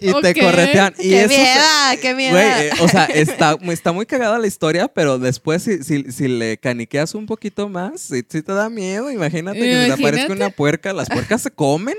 Y 0.00 0.12
te 0.20 0.34
correteaban. 0.40 0.94
Y 0.98 1.10
¡Qué 1.10 1.22
eso 1.24 1.34
se-! 1.34 1.98
¡Qué 2.00 2.14
miedo! 2.14 2.32
Güey, 2.32 2.44
eh, 2.44 2.70
o 2.80 2.88
sea, 2.88 3.04
está, 3.14 3.56
está 3.70 3.92
muy 3.92 4.06
cagada 4.06 4.38
la 4.38 4.46
historia, 4.46 4.88
pero 4.88 5.18
después 5.18 5.62
si, 5.62 5.82
si, 5.82 6.10
si 6.10 6.28
le 6.28 6.56
caniqueas 6.58 7.14
un 7.14 7.26
poquito 7.26 7.68
más, 7.68 8.00
sí, 8.00 8.22
sí 8.28 8.42
te 8.42 8.52
da 8.52 8.68
miedo. 8.70 9.10
Imagínate 9.10 9.58
que 9.60 9.82
se 9.82 9.86
te 9.86 9.92
aparezca 9.92 10.32
una 10.32 10.50
puerca. 10.50 10.92
Las 10.92 11.08
puercas 11.08 11.42
se 11.42 11.50
comen. 11.50 11.96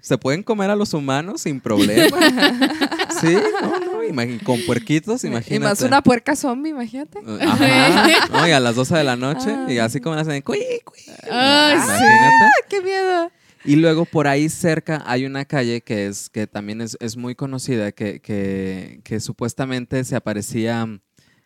Se 0.00 0.16
pueden 0.18 0.44
comer 0.44 0.70
a 0.70 0.76
los 0.76 0.94
humanos 0.94 1.40
sin 1.40 1.58
problema. 1.60 2.16
sí, 3.20 3.36
no, 3.60 3.80
no. 3.80 4.02
imagi- 4.04 4.40
con 4.44 4.60
puerquitos, 4.64 5.24
imagínate. 5.24 5.56
Y 5.56 5.58
más 5.58 5.80
una 5.80 6.00
puerca 6.00 6.36
zombie, 6.36 6.70
imagínate. 6.70 7.18
Ajá. 7.40 8.06
No, 8.30 8.46
y 8.46 8.52
a 8.52 8.60
las 8.60 8.76
12 8.76 8.94
de 8.98 9.02
la 9.02 9.16
noche, 9.16 9.50
y 9.66 9.72
Ay. 9.72 9.78
así 9.78 10.00
como 10.00 10.14
las 10.14 10.28
hacen, 10.28 10.42
"Cui, 10.42 10.60
cui". 10.84 11.00
Ay, 11.28 11.76
sí. 11.78 11.84
Imagínate. 11.86 12.52
¡Qué 12.68 12.80
miedo! 12.82 13.32
Y 13.64 13.76
luego 13.76 14.04
por 14.04 14.28
ahí 14.28 14.48
cerca 14.48 15.02
hay 15.06 15.24
una 15.26 15.44
calle 15.44 15.80
que 15.80 16.06
es 16.06 16.28
que 16.30 16.46
también 16.46 16.80
es, 16.80 16.96
es 17.00 17.16
muy 17.16 17.34
conocida, 17.34 17.90
que, 17.92 18.20
que, 18.20 19.00
que 19.02 19.18
supuestamente 19.20 20.04
se 20.04 20.14
aparecía 20.14 20.86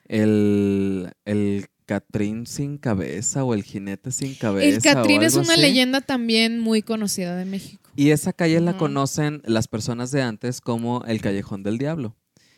el, 0.06 1.12
el 1.24 1.66
Catrín 1.86 2.46
sin 2.46 2.78
cabeza 2.78 3.42
o 3.44 3.54
el 3.54 3.62
jinete 3.64 4.10
sin 4.12 4.34
cabeza. 4.34 4.66
El 4.76 4.82
Catrín 4.82 5.22
es 5.22 5.34
una 5.34 5.54
así. 5.54 5.60
leyenda 5.62 6.00
también 6.00 6.60
muy 6.60 6.82
conocida 6.82 7.36
de 7.36 7.44
México. 7.46 7.90
Y 7.96 8.10
esa 8.10 8.32
calle 8.32 8.60
la 8.60 8.76
conocen 8.76 9.42
las 9.44 9.66
personas 9.66 10.10
de 10.12 10.22
antes 10.22 10.60
como 10.60 11.02
el 11.06 11.20
Callejón 11.20 11.62
del 11.62 11.78
Diablo. 11.78 12.16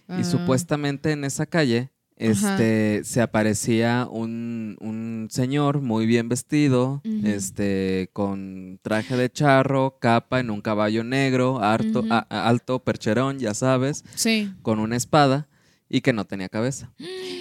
Y 0.08 0.12
Ah. 0.20 0.24
supuestamente 0.24 1.12
en 1.12 1.24
esa 1.24 1.46
calle 1.46 1.91
Ajá. 2.20 2.52
este, 2.54 3.02
se 3.04 3.20
aparecía 3.20 4.06
un, 4.10 4.76
un 4.80 5.28
señor 5.30 5.80
muy 5.80 6.06
bien 6.06 6.28
vestido, 6.28 7.00
este, 7.24 8.10
con 8.12 8.78
traje 8.82 9.16
de 9.16 9.30
charro, 9.30 9.98
capa 10.00 10.38
en 10.40 10.50
un 10.50 10.60
caballo 10.60 11.02
negro, 11.04 11.60
harto, 11.62 12.04
a- 12.10 12.26
alto, 12.48 12.78
percherón, 12.80 13.38
ya 13.38 13.54
sabes, 13.54 14.04
Sí. 14.14 14.52
con 14.62 14.78
una 14.78 14.96
espada 14.96 15.48
y 15.88 16.00
que 16.00 16.12
no 16.12 16.24
tenía 16.24 16.48
cabeza. 16.48 16.92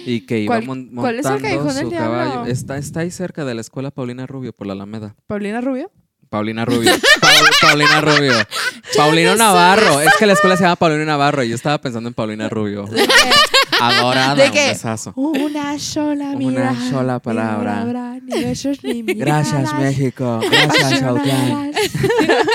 Y 0.04 0.22
que 0.26 0.40
iba 0.40 0.56
¿Cuál- 0.56 0.66
mon- 0.66 0.88
cuál 0.94 1.18
es 1.20 1.26
el 1.26 1.32
montando 1.32 1.48
Callejón 1.48 1.74
del 1.76 1.84
su 1.84 1.90
Diablo? 1.90 2.10
caballo. 2.18 2.46
Está, 2.50 2.76
está 2.76 3.00
ahí 3.00 3.10
cerca 3.10 3.44
de 3.44 3.54
la 3.54 3.60
escuela 3.60 3.90
Paulina 3.90 4.26
Rubio, 4.26 4.52
por 4.52 4.66
la 4.66 4.72
Alameda. 4.72 5.14
¿Paulina 5.26 5.60
Rubio? 5.60 5.90
Paulina 6.28 6.64
Rubio. 6.64 6.90
Paul- 7.20 7.50
Paulina 7.60 8.00
Rubio. 8.00 8.32
Paulino 8.96 9.30
no 9.32 9.36
Navarro. 9.36 10.00
Es 10.00 10.10
que 10.18 10.26
la 10.26 10.32
escuela 10.32 10.56
se 10.56 10.64
llama 10.64 10.76
Paulino 10.76 11.04
Navarro 11.04 11.44
y 11.44 11.50
yo 11.50 11.54
estaba 11.54 11.78
pensando 11.80 12.08
en 12.08 12.14
Paulina 12.14 12.48
Rubio. 12.48 12.86
Adorada, 13.88 14.34
¿De 14.34 14.46
un 14.48 14.52
qué? 14.52 14.68
besazo. 14.68 15.12
Una 15.16 15.78
sola 15.78 16.30
Una 16.30 16.36
mirada. 16.38 16.90
sola 16.90 17.14
ni 17.14 17.20
palabra. 17.20 17.70
palabra, 17.74 18.20
ni 18.22 18.44
besos, 18.44 18.82
ni 18.84 19.02
Gracias. 19.14 19.74
México. 19.78 20.40
Gracias, 20.50 21.02
Autlán. 21.02 21.70
Apasionadas. 21.70 21.76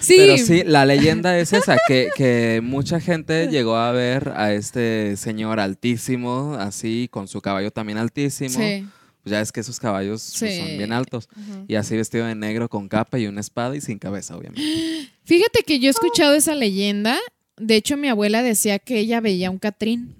Sí. 0.00 0.14
Pero 0.16 0.38
sí, 0.38 0.62
la 0.64 0.86
leyenda 0.86 1.36
es 1.38 1.52
esa, 1.52 1.76
que, 1.88 2.10
que 2.16 2.60
mucha 2.62 3.00
gente 3.00 3.48
llegó 3.48 3.74
a 3.76 3.90
ver 3.90 4.32
a 4.36 4.52
este 4.52 5.16
señor 5.16 5.58
altísimo, 5.58 6.54
así, 6.58 7.08
con 7.10 7.26
su 7.26 7.40
caballo 7.40 7.72
también 7.72 7.98
altísimo. 7.98 8.50
Sí. 8.58 8.86
Ya 9.24 9.40
es 9.40 9.50
que 9.50 9.58
esos 9.60 9.80
caballos 9.80 10.36
pues, 10.38 10.56
son 10.58 10.66
bien 10.78 10.92
altos. 10.92 11.28
Y 11.66 11.74
así 11.74 11.96
vestido 11.96 12.26
de 12.26 12.36
negro, 12.36 12.68
con 12.68 12.88
capa 12.88 13.18
y 13.18 13.26
una 13.26 13.40
espada 13.40 13.74
y 13.76 13.80
sin 13.80 13.98
cabeza, 13.98 14.36
obviamente. 14.36 14.62
Fíjate 15.24 15.64
que 15.64 15.80
yo 15.80 15.88
he 15.88 15.90
escuchado 15.90 16.34
esa 16.34 16.54
leyenda. 16.54 17.18
De 17.56 17.74
hecho, 17.74 17.96
mi 17.96 18.08
abuela 18.08 18.42
decía 18.44 18.78
que 18.78 19.00
ella 19.00 19.20
veía 19.20 19.50
un 19.50 19.58
Catrín, 19.58 20.14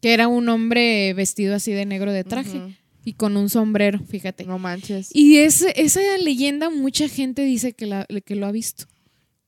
Que 0.00 0.12
era 0.14 0.28
un 0.28 0.48
hombre 0.48 1.12
vestido 1.14 1.54
así 1.54 1.72
de 1.72 1.86
negro 1.86 2.12
de 2.12 2.24
traje 2.24 2.60
y 3.04 3.12
con 3.14 3.36
un 3.36 3.48
sombrero, 3.48 3.98
fíjate. 4.00 4.44
No 4.44 4.58
manches. 4.58 5.10
Y 5.14 5.38
ese- 5.38 5.72
esa 5.80 6.00
leyenda 6.18 6.70
mucha 6.70 7.08
gente 7.08 7.42
dice 7.42 7.72
que, 7.72 7.86
la- 7.86 8.06
que 8.24 8.34
lo 8.36 8.46
ha 8.46 8.52
visto. 8.52 8.84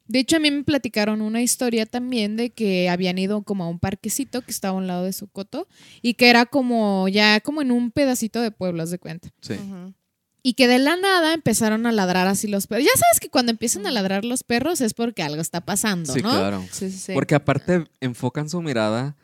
De 0.07 0.21
hecho, 0.21 0.37
a 0.37 0.39
mí 0.39 0.51
me 0.51 0.63
platicaron 0.65 1.21
una 1.21 1.43
historia 1.43 1.85
también 1.85 2.37
de 2.37 2.49
que 2.49 2.89
habían 2.89 3.19
ido 3.19 3.43
como 3.43 3.65
a 3.65 3.69
un 3.69 3.79
parquecito 3.79 4.41
que 4.41 4.51
estaba 4.53 4.73
a 4.75 4.79
un 4.79 4.87
lado 4.87 5.05
de 5.05 5.13
Socoto 5.13 5.69
y 6.01 6.15
que 6.15 6.31
era 6.31 6.47
como 6.47 7.09
ya 7.09 7.41
como 7.41 7.61
en 7.61 7.71
un 7.73 7.91
pedacito 7.91 8.41
de 8.41 8.51
pueblo, 8.51 8.83
haz 8.83 8.91
de 8.91 8.99
cuenta. 8.99 9.29
Sí. 9.43 9.57
Y 10.43 10.55
que 10.55 10.67
de 10.67 10.79
la 10.79 10.97
nada 10.97 11.35
empezaron 11.35 11.85
a 11.85 11.93
ladrar 11.93 12.27
así 12.27 12.47
los 12.49 12.67
perros. 12.69 12.87
Ya 12.87 12.99
sabes 12.99 13.21
que 13.21 13.29
cuando 13.29 13.51
empiezan 13.53 13.87
a 13.87 13.91
ladrar 13.91 14.25
los 14.25 14.45
perros 14.45 14.81
es 14.81 14.95
porque 14.95 15.23
algo 15.23 15.43
está 15.43 15.61
pasando, 15.61 16.11
Sí, 16.15 16.23
¿no? 16.23 16.31
claro. 16.31 16.65
Sí, 16.73 16.91
sí, 16.91 16.97
sí. 16.99 17.13
Porque 17.13 17.35
aparte 17.35 17.85
enfocan 18.01 18.49
su 18.49 18.63
mirada 18.63 19.15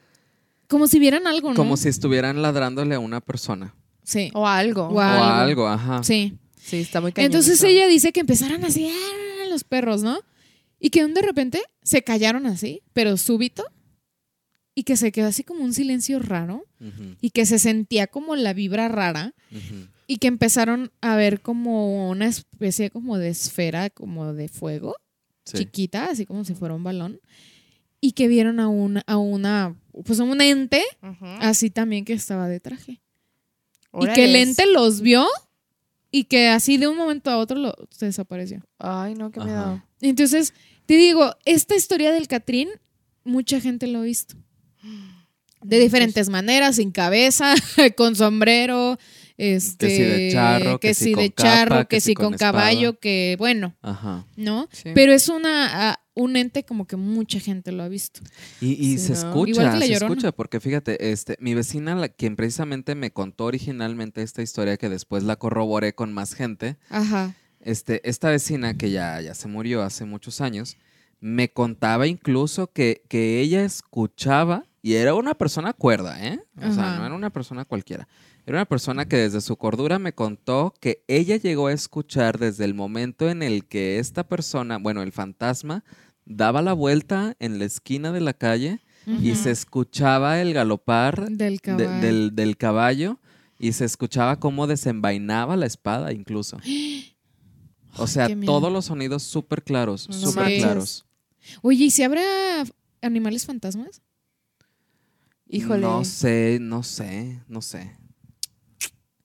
Como 0.69 0.87
si 0.87 0.99
vieran 0.99 1.27
algo, 1.27 1.51
¿no? 1.51 1.57
como 1.57 1.77
si 1.77 1.89
estuvieran 1.89 2.41
ladrándole 2.43 2.95
a 2.95 2.99
una 3.01 3.21
persona. 3.21 3.75
Sí. 4.03 4.31
O 4.35 4.47
algo. 4.47 4.85
O 4.89 4.95
O 4.95 5.01
Algo. 5.01 5.23
a 5.25 5.43
algo, 5.43 5.69
ajá. 5.69 6.03
Sí. 6.03 6.35
Sí, 6.61 6.79
está 6.79 7.01
muy 7.01 7.13
cañón. 7.13 7.27
Entonces 7.27 7.55
eso. 7.59 7.67
ella 7.67 7.87
dice 7.87 8.13
que 8.13 8.21
empezaron 8.21 8.65
así 8.65 8.89
"Ah", 8.91 9.47
los 9.49 9.65
perros, 9.65 10.03
¿no? 10.03 10.19
Y 10.81 10.91
que 10.91 11.07
de 11.07 11.23
repente 11.23 11.63
se 11.83 12.03
callaron 12.03 12.47
así, 12.47 12.83
pero 12.93 13.17
súbito, 13.17 13.65
y 14.75 14.83
que 14.85 14.97
se 14.97 15.13
quedó 15.13 15.29
así 15.29 15.45
como 15.45 15.63
un 15.63 15.73
silencio 15.73 16.19
raro, 16.19 16.65
y 17.21 17.31
que 17.31 17.47
se 17.47 17.59
sentía 17.59 18.07
como 18.07 18.35
la 18.37 18.53
vibra 18.53 18.89
rara, 18.89 19.35
y 20.07 20.17
que 20.19 20.27
empezaron 20.27 20.91
a 21.01 21.17
ver 21.17 21.41
como 21.41 22.11
una 22.11 22.27
especie 22.27 22.91
como 22.91 23.17
de 23.19 23.29
esfera, 23.29 23.89
como 23.91 24.33
de 24.35 24.49
fuego, 24.49 24.97
Sí. 25.45 25.59
chiquita, 25.59 26.07
así 26.07 26.27
como 26.27 26.45
si 26.45 26.55
fuera 26.55 26.75
un 26.75 26.83
balón, 26.85 27.21
y 28.05 28.13
que 28.13 28.29
vieron 28.29 28.61
a 28.61 28.69
una, 28.69 29.03
a 29.07 29.17
una, 29.17 29.75
pues 30.05 30.21
a 30.21 30.25
un 30.25 30.43
ente, 30.43 30.85
así 31.41 31.71
también 31.71 32.05
que 32.05 32.13
estaba 32.13 32.49
de 32.49 32.61
traje. 32.61 33.01
Y 33.99 34.07
que 34.09 34.27
el 34.27 34.37
ente 34.37 34.67
los 34.67 35.01
vio, 35.01 35.27
y 36.11 36.25
que 36.25 36.49
así 36.49 36.77
de 36.77 36.87
un 36.87 36.99
momento 36.99 37.31
a 37.31 37.39
otro 37.39 37.59
lo, 37.59 37.75
se 37.89 38.05
desapareció. 38.05 38.63
Ay, 38.79 39.15
no, 39.15 39.31
qué 39.31 39.41
miedo. 39.41 39.83
Entonces, 40.03 40.53
te 40.85 40.99
digo, 40.99 41.35
esta 41.47 41.77
historia 41.77 42.13
del 42.13 42.29
Catrín, 42.29 42.69
mucha 43.25 43.59
gente 43.59 43.87
lo 43.87 44.01
ha 44.01 44.03
visto. 44.03 44.37
De 45.63 45.79
diferentes 45.79 46.29
maneras, 46.29 46.77
sin 46.77 46.91
cabeza, 46.91 47.55
con 47.97 48.17
sombrero, 48.17 48.99
este, 49.39 49.87
Que 49.89 49.95
si 49.97 50.03
de 50.03 50.31
charro, 50.31 50.79
que 50.79 50.95
si 50.95 51.05
si 51.05 51.13
con 51.15 51.23
de 51.23 51.31
capa, 51.31 51.49
charro, 51.49 51.77
que 51.89 51.97
que 51.97 52.01
si 52.03 52.07
si 52.09 52.15
con 52.15 52.35
caballo, 52.35 52.99
que 53.01 53.37
bueno, 53.39 53.75
Ajá. 53.81 54.27
¿no? 54.37 54.69
Sí. 54.73 54.91
Pero 54.95 55.15
es 55.15 55.31
una 55.31 55.93
ah, 55.93 56.04
un 56.15 56.37
ente 56.37 56.65
como 56.65 56.87
que 56.87 56.97
mucha 56.97 57.41
gente 57.41 57.73
lo 57.73 57.83
ha 57.83 57.89
visto. 57.89 58.21
Y, 58.61 58.73
y 58.73 58.99
Sí, 58.99 58.99
se 58.99 59.13
¿no? 59.13 59.19
escucha, 59.19 59.79
se 59.79 59.93
escucha, 59.93 60.33
porque 60.33 60.61
fíjate, 60.61 61.11
este, 61.13 61.37
mi 61.41 61.55
vecina, 61.55 61.95
la, 61.95 62.09
quien 62.09 62.37
precisamente 62.37 62.95
me 62.95 63.11
contó 63.11 63.45
originalmente 63.47 64.23
esta 64.23 64.41
historia, 64.43 64.77
que 64.77 64.89
después 64.89 65.25
la 65.25 65.37
corroboré 65.37 65.95
con 65.95 66.13
más 66.13 66.35
gente, 66.35 66.77
Ajá. 66.89 67.35
este, 67.61 68.09
esta 68.09 68.31
vecina 68.31 68.75
que 68.75 68.91
ya, 68.91 69.21
ya 69.21 69.35
se 69.35 69.49
murió 69.49 69.83
hace 69.83 70.05
muchos 70.05 70.41
años, 70.41 70.77
me 71.21 71.51
contaba 71.51 72.07
incluso 72.07 72.71
que, 72.73 73.03
que 73.09 73.41
ella 73.41 73.65
escuchaba, 73.65 74.67
y 74.83 74.95
era 74.97 75.15
una 75.15 75.35
persona 75.35 75.73
cuerda, 75.73 76.23
¿eh? 76.27 76.39
O 76.59 76.71
sea, 76.71 76.97
no 76.99 77.07
era 77.07 77.15
una 77.15 77.31
persona 77.31 77.65
cualquiera. 77.65 78.07
Era 78.45 78.59
una 78.59 78.67
persona 78.67 79.07
que 79.09 79.17
desde 79.17 79.41
su 79.41 79.57
cordura 79.57 79.99
me 79.99 80.13
contó 80.13 80.75
que 80.79 81.03
ella 81.09 81.37
llegó 81.37 81.69
a 81.69 81.73
escuchar 81.73 82.39
desde 82.39 82.67
el 82.67 82.75
momento 82.75 83.31
en 83.31 83.43
el 83.43 83.65
que 83.65 83.99
esta 83.99 84.29
persona, 84.29 84.77
bueno, 84.77 85.01
el 85.01 85.13
fantasma, 85.13 85.83
daba 86.27 86.63
la 86.63 86.73
vuelta 86.73 87.37
en 87.39 87.59
la 87.59 87.65
esquina 87.65 88.13
de 88.13 88.21
la 88.21 88.33
calle 88.35 88.81
y 89.07 89.35
se 89.35 89.51
escuchaba 89.51 90.41
el 90.41 90.55
galopar 90.55 91.29
Del 91.31 91.57
de- 91.57 91.61
caballo. 91.61 92.01
del, 92.01 92.35
del 92.35 92.57
caballo 92.57 93.19
y 93.59 93.73
se 93.73 93.85
escuchaba 93.85 94.41
cómo 94.41 94.67
desenvainaba 94.67 95.57
la 95.57 95.67
espada 95.67 96.13
incluso. 96.13 96.59
O 97.97 98.09
sea, 98.09 98.29
todos 98.45 98.73
los 98.73 98.87
sonidos 98.87 99.23
súper 99.23 99.63
claros, 99.63 100.09
No 100.09 100.15
súper 100.17 100.57
claros. 100.59 101.07
Oye, 101.63 101.85
¿y 101.85 101.91
si 101.93 102.03
habrá 102.03 102.23
animales 103.03 103.47
fantasmas? 103.47 104.03
Híjole. 105.49 105.83
No 105.83 106.05
sé, 106.05 106.59
no 106.61 106.83
sé, 106.83 107.41
no 107.47 107.63
sé. 107.63 107.97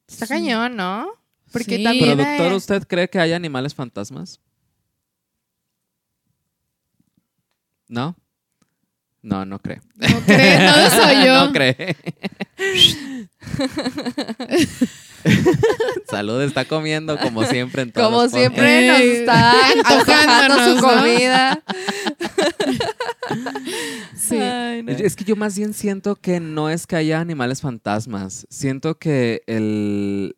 Está 0.08 0.28
cañón, 0.28 0.76
¿no? 0.76 1.08
Porque 1.52 1.78
Sí. 1.78 1.84
también. 1.84 2.16
¿Productor, 2.18 2.54
usted 2.54 2.88
cree 2.88 3.10
que 3.10 3.18
hay 3.20 3.34
animales 3.34 3.74
fantasmas? 3.74 4.40
¿No? 7.90 8.16
No, 9.22 9.46
no 9.46 9.60
cree. 9.60 9.82
No 9.96 10.08
cree, 10.26 10.60
no 10.60 10.78
lo 10.78 10.90
soy 10.90 11.26
yo. 11.26 11.46
no 11.46 11.52
cree. 11.52 11.98
Salud 16.10 16.42
está 16.42 16.66
comiendo 16.66 17.18
como 17.18 17.44
siempre 17.44 17.82
en 17.82 17.92
todos 17.92 18.08
Como 18.08 18.24
los 18.24 18.32
siempre 18.32 18.88
nos 18.88 19.00
Ey, 19.00 19.10
está 19.10 19.72
antojando 19.72 20.78
su 20.78 20.82
comida. 20.82 21.64
Sí. 24.16 24.38
Ay, 24.38 24.84
no. 24.84 24.92
Es 24.92 25.16
que 25.16 25.24
yo 25.24 25.36
más 25.36 25.58
bien 25.58 25.74
siento 25.74 26.16
que 26.16 26.40
no 26.40 26.70
es 26.70 26.88
que 26.88 26.96
haya 26.96 27.20
animales 27.20 27.62
fantasmas. 27.62 28.48
Siento 28.50 28.98
que 28.98 29.44
el. 29.48 30.36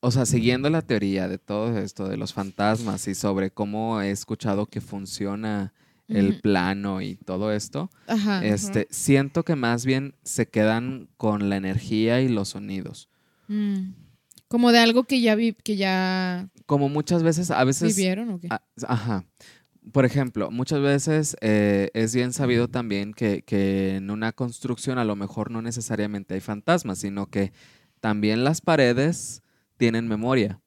O 0.00 0.10
sea, 0.10 0.26
siguiendo 0.26 0.70
la 0.70 0.82
teoría 0.82 1.28
de 1.28 1.38
todo 1.38 1.76
esto, 1.78 2.08
de 2.08 2.16
los 2.16 2.32
fantasmas 2.32 3.08
y 3.08 3.14
sobre 3.14 3.50
cómo 3.50 4.00
he 4.00 4.10
escuchado 4.10 4.66
que 4.66 4.80
funciona 4.80 5.72
el 6.08 6.40
plano 6.40 7.02
y 7.02 7.16
todo 7.16 7.52
esto, 7.52 7.90
Ajá. 8.06 8.44
este, 8.44 8.88
siento 8.90 9.44
que 9.44 9.56
más 9.56 9.84
bien 9.84 10.14
se 10.22 10.48
quedan 10.48 11.08
con 11.16 11.48
la 11.50 11.56
energía 11.56 12.20
y 12.20 12.28
los 12.28 12.50
sonidos. 12.50 13.08
Mm. 13.48 13.92
Como 14.48 14.72
de 14.72 14.78
algo 14.78 15.04
que 15.04 15.20
ya 15.20 15.34
vi, 15.34 15.52
que 15.52 15.76
ya 15.76 16.48
Como 16.66 16.88
muchas 16.88 17.22
veces, 17.22 17.50
a 17.50 17.62
veces... 17.64 17.94
vivieron 17.94 18.30
o 18.30 18.40
qué. 18.40 18.48
Ajá. 18.86 19.24
Por 19.92 20.04
ejemplo, 20.04 20.50
muchas 20.50 20.80
veces 20.80 21.36
eh, 21.40 21.90
es 21.94 22.14
bien 22.14 22.32
sabido 22.32 22.68
también 22.68 23.12
que, 23.12 23.42
que 23.42 23.96
en 23.96 24.10
una 24.10 24.32
construcción 24.32 24.98
a 24.98 25.04
lo 25.04 25.16
mejor 25.16 25.50
no 25.50 25.62
necesariamente 25.62 26.34
hay 26.34 26.40
fantasmas, 26.40 26.98
sino 26.98 27.26
que 27.26 27.52
también 28.00 28.44
las 28.44 28.60
paredes 28.60 29.42
tienen 29.76 30.08
memoria 30.08 30.60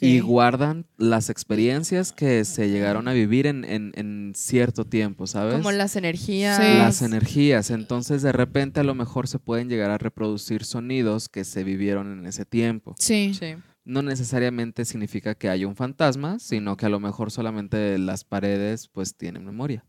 Y 0.00 0.20
guardan 0.20 0.86
las 0.96 1.28
experiencias 1.28 2.12
que 2.12 2.44
se 2.44 2.70
llegaron 2.70 3.08
a 3.08 3.12
vivir 3.12 3.46
en, 3.46 3.64
en- 3.64 3.92
en 3.94 4.32
cierto 4.34 4.84
tiempo, 4.86 5.26
¿sabes? 5.26 5.56
Como 5.56 5.72
las 5.72 5.96
energías. 5.96 6.56
Sí. 6.56 6.78
las 6.78 7.02
energías. 7.02 7.70
Entonces, 7.70 8.22
de 8.22 8.32
repente, 8.32 8.80
a 8.80 8.84
lo 8.84 8.94
mejor 8.94 9.28
se 9.28 9.38
pueden 9.38 9.68
llegar 9.68 9.90
a 9.90 9.98
reproducir 9.98 10.64
sonidos 10.64 11.28
que 11.28 11.44
se 11.44 11.62
vivieron 11.64 12.10
en 12.20 12.26
ese 12.26 12.44
tiempo. 12.46 12.94
Sí. 12.98 13.34
Sí. 13.38 13.54
No 13.84 14.02
necesariamente 14.02 14.84
significa 14.84 15.34
que 15.34 15.48
haya 15.48 15.66
un 15.66 15.74
fantasma, 15.76 16.38
sino 16.38 16.76
que 16.76 16.86
a 16.86 16.90
lo 16.90 17.00
mejor 17.00 17.30
solamente 17.30 17.98
las 17.98 18.24
paredes 18.24 18.88
pues 18.88 19.14
tienen 19.16 19.44
memoria. 19.44 19.84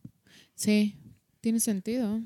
Sí. 0.56 0.98
Tiene 1.40 1.60
sentido. 1.60 2.20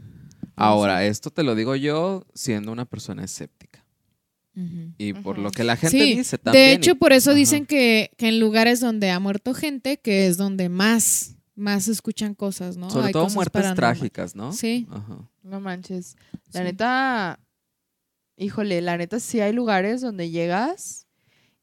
Ahora, 0.55 1.05
esto 1.05 1.31
te 1.31 1.43
lo 1.43 1.53
digo 1.55 1.75
yo 1.75 2.25
siendo 2.33 2.71
una 2.71 2.85
persona 2.85 3.23
escéptica. 3.23 3.74
Ujú. 4.55 4.93
Y 4.97 5.13
por 5.13 5.35
Ujú. 5.35 5.43
lo 5.43 5.51
que 5.51 5.63
la 5.63 5.75
gente 5.75 5.97
Sí, 5.99 6.15
dice 6.15 6.37
también. 6.37 6.65
De 6.65 6.71
y- 6.71 6.75
hecho, 6.75 6.95
por 6.95 7.11
eso 7.13 7.31
Ajá. 7.31 7.37
dicen 7.37 7.65
que, 7.65 8.11
que 8.17 8.29
en 8.29 8.39
lugares 8.39 8.79
donde 8.79 9.11
ha 9.11 9.19
muerto 9.19 9.53
gente, 9.53 9.97
que 9.97 10.27
es 10.27 10.37
donde 10.37 10.69
más, 10.69 11.35
más 11.55 11.83
se 11.85 11.91
escuchan 11.91 12.33
cosas, 12.35 12.77
¿no? 12.77 12.89
sobre 12.89 13.07
Hay 13.07 13.13
todo 13.13 13.23
cosas 13.23 13.35
muertes 13.35 13.61
paranormales. 13.61 13.97
trágicas, 13.99 14.35
¿no? 14.35 14.51
Sí. 14.53 14.87
No 15.43 15.59
manches. 15.59 16.15
La 16.53 16.61
Sí. 16.61 16.63
neta, 16.65 17.39
híjole, 18.37 18.81
la 18.81 18.97
neta 18.97 19.19
sí 19.19 19.39
hay 19.39 19.53
lugares 19.53 20.01
donde 20.01 20.29
llegas 20.29 21.07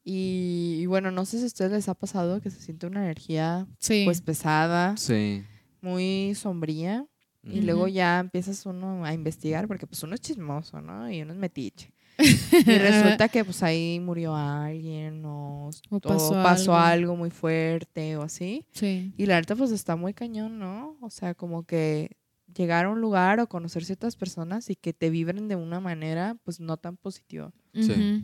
y, 0.04 0.78
y 0.80 0.86
bueno, 0.86 1.10
no 1.10 1.24
sé 1.24 1.38
si 1.38 1.44
a 1.44 1.46
ustedes 1.46 1.72
les 1.72 1.88
ha 1.88 1.94
pasado 1.94 2.40
que 2.40 2.50
se 2.50 2.60
siente 2.60 2.86
una 2.86 3.04
energía 3.04 3.66
Sí. 3.78 4.02
pues 4.04 4.20
pesada, 4.20 4.96
Sí. 4.96 5.44
muy 5.80 6.34
sombría 6.34 7.06
y 7.44 7.60
luego 7.62 7.88
ya 7.88 8.20
empiezas 8.20 8.64
uno 8.66 9.04
a 9.04 9.12
investigar 9.14 9.66
porque 9.66 9.86
pues 9.86 10.00
uno 10.04 10.14
es 10.14 10.20
chismoso, 10.20 10.80
¿no? 10.80 11.10
Y 11.10 11.22
uno 11.22 11.32
es 11.32 11.38
metiche. 11.38 11.92
Y 12.52 12.78
resulta 12.78 13.28
que 13.30 13.44
pues 13.44 13.62
ahí 13.62 13.98
murió 14.00 14.34
alguien 14.36 15.24
o, 15.24 15.70
O 15.90 15.96
o 15.96 16.00
pasó 16.42 16.74
algo. 16.74 16.76
algo. 16.76 17.16
muy 17.16 17.30
fuerte 17.30 18.16
o 18.16 18.22
así. 18.22 18.64
Sí. 18.72 19.12
Y 19.16 19.26
la 19.26 19.36
neta 19.40 19.56
pues 19.56 19.70
está 19.72 19.96
muy 19.96 20.14
cañón, 20.14 20.58
¿no? 20.58 20.96
O 21.00 21.10
sea, 21.10 21.34
como 21.34 21.64
que 21.64 22.16
llegar 22.54 22.84
a 22.84 22.90
un 22.90 23.00
lugar 23.00 23.40
o 23.40 23.48
conocer 23.48 23.84
ciertas 23.84 24.14
personas 24.16 24.68
y 24.68 24.76
que 24.76 24.92
te 24.92 25.08
vibren 25.10 25.48
de 25.48 25.56
una 25.56 25.80
manera 25.80 26.36
pues 26.44 26.60
no 26.60 26.76
tan 26.76 26.96
positiva. 26.96 27.52
Sí. 27.74 28.22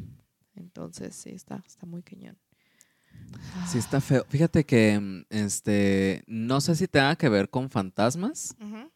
Entonces 0.54 1.14
sí, 1.16 1.30
está, 1.30 1.62
está 1.66 1.86
muy 1.86 2.02
cañón. 2.02 2.36
Sí, 3.70 3.78
está 3.78 4.00
feo. 4.00 4.24
Fíjate 4.28 4.64
que 4.64 5.24
este 5.30 6.22
no 6.26 6.60
sé 6.60 6.74
si 6.76 6.88
tenga 6.88 7.16
que 7.16 7.28
ver 7.28 7.48
con 7.50 7.70
fantasmas, 7.70 8.54
Ujú. 8.60 8.90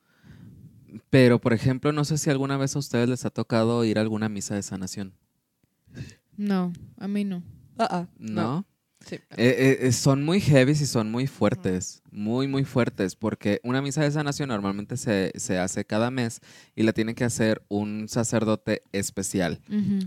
Pero 1.10 1.40
por 1.40 1.52
ejemplo, 1.52 1.92
no 1.92 2.04
sé 2.04 2.18
si 2.18 2.30
alguna 2.30 2.56
vez 2.56 2.76
a 2.76 2.78
ustedes 2.78 3.08
les 3.08 3.24
ha 3.24 3.30
tocado 3.30 3.84
ir 3.84 3.98
a 3.98 4.02
alguna 4.02 4.28
misa 4.28 4.54
de 4.54 4.62
sanación. 4.62 5.14
No, 6.36 6.72
a 6.98 7.08
mí 7.08 7.24
no. 7.24 7.42
Ah, 7.78 7.88
ah, 7.90 8.06
¿No? 8.18 8.66
Sí. 9.04 9.16
Eh, 9.16 9.20
eh, 9.36 9.78
eh, 9.80 9.92
son 9.92 10.22
muy 10.22 10.40
heavy 10.40 10.72
y 10.72 10.74
son 10.76 11.10
muy 11.10 11.26
fuertes, 11.26 12.02
muy, 12.12 12.46
muy 12.46 12.64
fuertes, 12.64 13.16
porque 13.16 13.60
una 13.64 13.82
misa 13.82 14.02
de 14.02 14.12
sanación 14.12 14.48
normalmente 14.48 14.96
se, 14.96 15.32
se 15.34 15.58
hace 15.58 15.84
cada 15.84 16.12
mes 16.12 16.40
y 16.76 16.84
la 16.84 16.92
tiene 16.92 17.16
que 17.16 17.24
hacer 17.24 17.64
un 17.68 18.08
sacerdote 18.08 18.82
especial. 18.92 19.60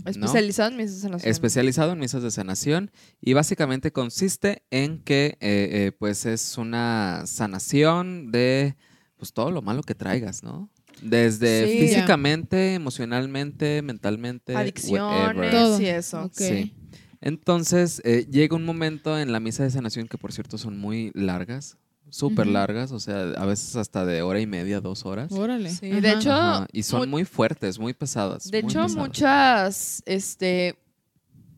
Especializado 0.06 0.70
en 0.70 0.76
misas 0.78 1.00
sanación. 1.00 1.30
especializado 1.30 1.92
en 1.92 1.98
misas 1.98 2.22
de 2.22 2.30
sanación 2.30 2.90
y 3.20 3.34
básicamente 3.34 3.92
consiste 3.92 4.62
en 4.70 5.02
que 5.02 5.36
eh, 5.40 5.68
eh, 5.72 5.92
pues 5.98 6.24
es 6.24 6.56
una 6.56 7.24
sanación 7.26 8.32
de 8.32 8.76
pues 9.18 9.34
todo 9.34 9.50
lo 9.50 9.60
malo 9.60 9.82
que 9.82 9.94
traigas, 9.94 10.42
¿no? 10.42 10.70
Desde 11.02 11.66
Sí. 11.68 11.78
físicamente, 11.80 12.74
emocionalmente, 12.74 13.82
mentalmente, 13.82 14.56
Adicciones. 14.56 15.50
Todo. 15.50 15.80
y 15.80 15.86
eso. 15.86 16.24
Ok. 16.24 16.32
Sí. 16.36 16.74
Entonces, 17.20 18.00
eh, 18.04 18.26
llega 18.30 18.56
un 18.56 18.64
momento 18.64 19.18
en 19.18 19.32
la 19.32 19.40
misa 19.40 19.62
de 19.62 19.70
sanación 19.70 20.06
que, 20.08 20.18
por 20.18 20.32
cierto, 20.32 20.58
son 20.58 20.78
muy 20.78 21.10
largas, 21.14 21.76
súper 22.08 22.46
largas, 22.46 22.92
o 22.92 23.00
sea, 23.00 23.30
a 23.36 23.46
veces 23.46 23.74
hasta 23.76 24.06
de 24.06 24.22
hora 24.22 24.40
y 24.40 24.46
media, 24.46 24.80
dos 24.80 25.04
horas. 25.06 25.32
Órale. 25.32 25.70
Sí, 25.70 25.90
Ajá. 25.90 26.00
de 26.00 26.12
hecho, 26.12 26.32
Ajá, 26.32 26.66
Y 26.72 26.82
son 26.82 27.00
mu- 27.00 27.06
muy 27.16 27.24
fuertes, 27.24 27.78
muy 27.78 27.94
pesadas. 27.94 28.50
De 28.50 28.62
muy 28.62 28.70
hecho, 28.70 28.82
pesadas. 28.82 28.96
muchas, 28.96 30.02
este, 30.06 30.76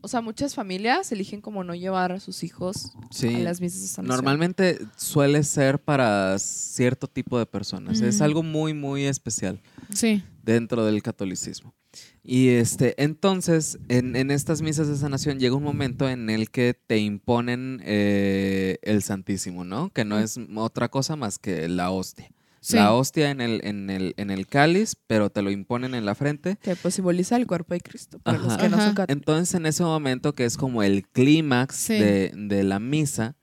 o 0.00 0.08
sea, 0.08 0.20
muchas 0.20 0.54
familias 0.54 1.10
eligen 1.12 1.40
como 1.40 1.64
no 1.64 1.74
llevar 1.74 2.12
a 2.12 2.20
sus 2.20 2.42
hijos 2.44 2.92
Sí. 3.10 3.34
a 3.34 3.38
las 3.40 3.60
misas 3.60 3.80
de 3.82 3.88
sanación. 3.88 4.14
Normalmente 4.16 4.78
suele 4.96 5.42
ser 5.42 5.78
para 5.80 6.38
cierto 6.38 7.06
tipo 7.08 7.38
de 7.38 7.46
personas. 7.46 8.00
Es 8.00 8.20
Mm. 8.20 8.22
algo 8.22 8.42
muy, 8.42 8.74
muy 8.74 9.04
especial 9.04 9.60
Sí. 9.92 10.22
dentro 10.42 10.84
del 10.84 11.02
catolicismo. 11.02 11.74
Y 12.22 12.48
este, 12.50 12.94
entonces, 13.02 13.78
en, 13.88 14.14
en 14.14 14.30
estas 14.30 14.60
misas 14.60 14.86
de 14.88 14.96
sanación 14.96 15.38
llega 15.40 15.54
un 15.56 15.62
momento 15.62 16.08
en 16.08 16.28
el 16.28 16.50
que 16.50 16.74
te 16.86 16.98
imponen 16.98 17.80
eh, 17.84 18.78
el 18.82 19.02
Santísimo, 19.02 19.64
¿no? 19.64 19.90
Que 19.90 20.04
no 20.04 20.18
es 20.18 20.38
otra 20.54 20.90
cosa 20.90 21.16
más 21.16 21.38
que 21.38 21.66
la 21.68 21.90
hostia. 21.90 22.30
Sí. 22.60 22.76
La 22.76 22.92
hostia 22.92 23.30
en 23.30 23.40
el, 23.40 23.60
en, 23.64 23.88
el, 23.90 24.14
en 24.16 24.30
el 24.30 24.46
cáliz, 24.46 24.96
pero 25.06 25.30
te 25.30 25.42
lo 25.42 25.50
imponen 25.50 25.94
en 25.94 26.04
la 26.04 26.14
frente. 26.14 26.56
Que 26.62 26.74
pues 26.76 26.94
simboliza 26.94 27.36
el 27.36 27.46
cuerpo 27.46 27.74
de 27.74 27.80
Cristo, 27.80 28.18
para 28.18 28.38
los 28.38 28.48
Ajá. 28.52 28.56
que 28.62 28.68
no 28.68 28.76
son 28.76 28.86
Ajá. 28.86 28.94
católicos. 28.94 29.16
Entonces, 29.28 29.54
en 29.54 29.66
ese 29.66 29.82
momento, 29.84 30.34
que 30.34 30.44
es 30.44 30.56
como 30.56 30.82
el 30.82 31.06
clímax 31.08 31.76
Sí. 31.76 31.94
de, 31.94 32.32
de 32.34 32.64
la 32.64 32.78
misa, 32.80 33.36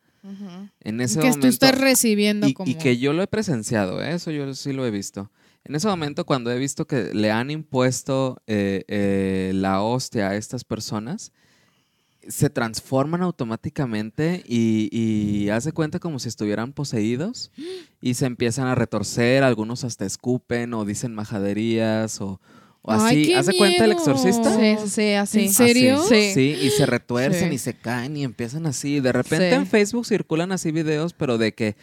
en 0.81 1.01
ese 1.01 1.19
que 1.19 1.27
momento... 1.27 1.41
tú 1.41 1.47
estás 1.47 1.79
recibiendo 1.79 2.47
y, 2.47 2.53
como... 2.53 2.69
y 2.69 2.75
que 2.75 2.97
yo 2.97 3.13
lo 3.13 3.21
he 3.21 3.27
presenciado, 3.27 4.01
¿eh? 4.03 4.13
eso 4.15 4.31
yo 4.31 4.53
sí 4.55 4.73
lo 4.73 4.85
he 4.85 4.91
visto. 4.91 5.31
En 5.63 5.75
ese 5.75 5.87
momento, 5.87 6.25
cuando 6.25 6.51
he 6.51 6.57
visto 6.57 6.85
que 6.87 7.13
le 7.13 7.31
han 7.31 7.51
impuesto 7.51 8.41
eh, 8.47 8.83
eh, 8.87 9.51
la 9.53 9.81
hostia 9.81 10.29
a 10.29 10.35
estas 10.35 10.63
personas, 10.63 11.31
se 12.27 12.49
transforman 12.49 13.21
automáticamente 13.21 14.43
y, 14.47 14.89
y 14.91 15.49
haz 15.49 15.63
de 15.65 15.71
cuenta 15.71 15.99
como 15.99 16.19
si 16.19 16.27
estuvieran 16.29 16.73
poseídos 16.73 17.51
y 18.01 18.15
se 18.15 18.25
empiezan 18.25 18.67
a 18.67 18.75
retorcer, 18.75 19.43
algunos 19.43 19.83
hasta 19.83 20.05
escupen 20.05 20.73
o 20.73 20.85
dicen 20.85 21.13
majaderías 21.15 22.19
o, 22.21 22.39
o 22.81 22.91
Ay, 22.91 22.99
así. 22.99 23.25
qué 23.27 23.35
¿Haz 23.37 23.45
de 23.47 23.57
cuenta 23.57 23.85
el 23.85 23.91
exorcista? 23.91 24.55
Sí, 24.55 24.75
sí, 24.83 24.89
sí, 24.89 25.13
así. 25.13 25.39
¿En 25.45 25.53
serio? 25.53 26.01
Así, 26.01 26.15
Sí. 26.15 26.33
Sí, 26.33 26.65
y 26.67 26.69
se 26.71 26.85
retuercen 26.85 27.49
Sí. 27.49 27.55
y 27.55 27.57
se 27.57 27.73
caen 27.75 28.17
y 28.17 28.23
empiezan 28.23 28.65
así. 28.65 28.99
De 28.99 29.11
repente 29.11 29.49
Sí. 29.49 29.55
en 29.55 29.67
Facebook 29.67 30.05
circulan 30.05 30.51
así 30.51 30.71
videos, 30.71 31.13
pero 31.13 31.37
de 31.37 31.53
que 31.53 31.75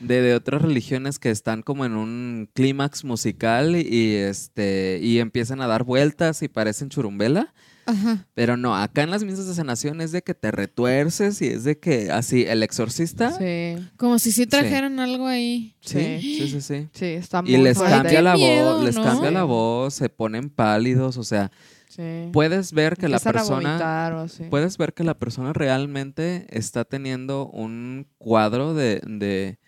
de, 0.00 0.22
de 0.22 0.34
otras 0.34 0.62
religiones 0.62 1.18
que 1.18 1.30
están 1.30 1.62
como 1.62 1.84
en 1.84 1.96
un 1.96 2.48
clímax 2.54 3.04
musical 3.04 3.74
y, 3.74 3.80
y, 3.80 4.14
este 4.14 5.00
y 5.02 5.18
empiezan 5.18 5.60
a 5.60 5.66
dar 5.66 5.82
vueltas 5.82 6.42
y 6.42 6.48
parecen 6.48 6.88
churumbela. 6.88 7.52
Ajá. 7.88 8.26
Pero 8.34 8.56
no, 8.56 8.76
acá 8.76 9.02
en 9.02 9.10
las 9.10 9.24
misas 9.24 9.46
de 9.46 9.54
sanación 9.54 10.00
es 10.00 10.12
de 10.12 10.22
que 10.22 10.34
te 10.34 10.50
retuerces 10.50 11.40
y 11.42 11.46
es 11.48 11.64
de 11.64 11.78
que 11.78 12.10
así, 12.10 12.44
el 12.44 12.62
exorcista. 12.62 13.32
Sí, 13.32 13.76
Como 13.96 14.18
si 14.18 14.30
sí 14.32 14.46
trajeran 14.46 15.00
algo 15.00 15.26
ahí. 15.26 15.74
sí, 15.80 16.18
Sí. 16.20 16.48
sí, 16.50 16.60
sí. 16.60 16.88
sí, 16.92 17.04
está 17.06 17.42
muy 17.42 17.54
Y 17.54 17.56
les 17.58 17.76
fuerte. 17.78 17.96
cambia 17.96 18.22
la 18.22 18.34
miedo, 18.34 18.74
voz, 18.76 18.84
les 18.84 18.96
cambia 18.98 19.30
la 19.30 19.44
voz, 19.44 19.94
se 19.94 20.08
ponen 20.08 20.50
pálidos, 20.50 21.16
o 21.16 21.24
sea, 21.24 21.50
Sí. 21.88 22.28
puedes 22.32 22.72
ver 22.72 22.96
que 22.96 23.08
la 23.08 23.16
Empiezan 23.16 23.32
persona 23.32 23.68
vomitar 23.70 24.12
o 24.12 24.20
así. 24.20 24.44
puedes 24.50 24.76
ver 24.78 24.94
que 24.94 25.02
la 25.02 25.18
persona 25.18 25.52
realmente 25.52 26.46
está 26.50 26.84
teniendo 26.84 27.48
un 27.48 28.06
cuadro 28.18 28.74
de, 28.74 29.00
de 29.04 29.58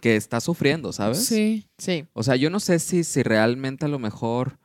que 0.00 0.16
está 0.16 0.40
sufriendo, 0.40 0.92
¿sabes? 0.92 1.24
Sí. 1.26 1.68
Sí. 1.78 2.06
O 2.12 2.22
sea, 2.22 2.36
yo 2.36 2.50
no 2.50 2.60
sé 2.60 2.78
si, 2.78 3.04
si 3.04 3.22
realmente 3.22 3.84
a 3.84 3.88
lo 3.88 3.98
mejor 3.98 4.58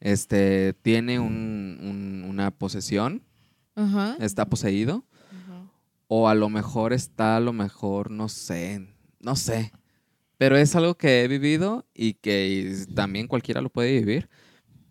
este, 0.00 0.72
tiene 0.82 1.18
un- 1.20 1.78
un- 1.82 2.24
una 2.28 2.50
posesión, 2.50 3.22
Ajá. 3.74 4.16
está 4.20 4.46
poseído, 4.46 5.04
o 6.08 6.28
a 6.28 6.34
lo 6.34 6.48
mejor 6.48 6.92
está, 6.92 7.36
a 7.36 7.40
lo 7.40 7.52
mejor, 7.52 8.10
no 8.10 8.28
sé, 8.28 8.86
no 9.20 9.36
sé. 9.36 9.72
Pero 10.38 10.56
es 10.56 10.74
algo 10.74 10.96
que 10.96 11.22
he 11.22 11.28
vivido 11.28 11.86
y 11.94 12.14
que 12.14 12.48
y 12.88 12.94
también 12.94 13.28
cualquiera 13.28 13.60
lo 13.60 13.68
puede 13.70 13.92
vivir. 13.92 14.28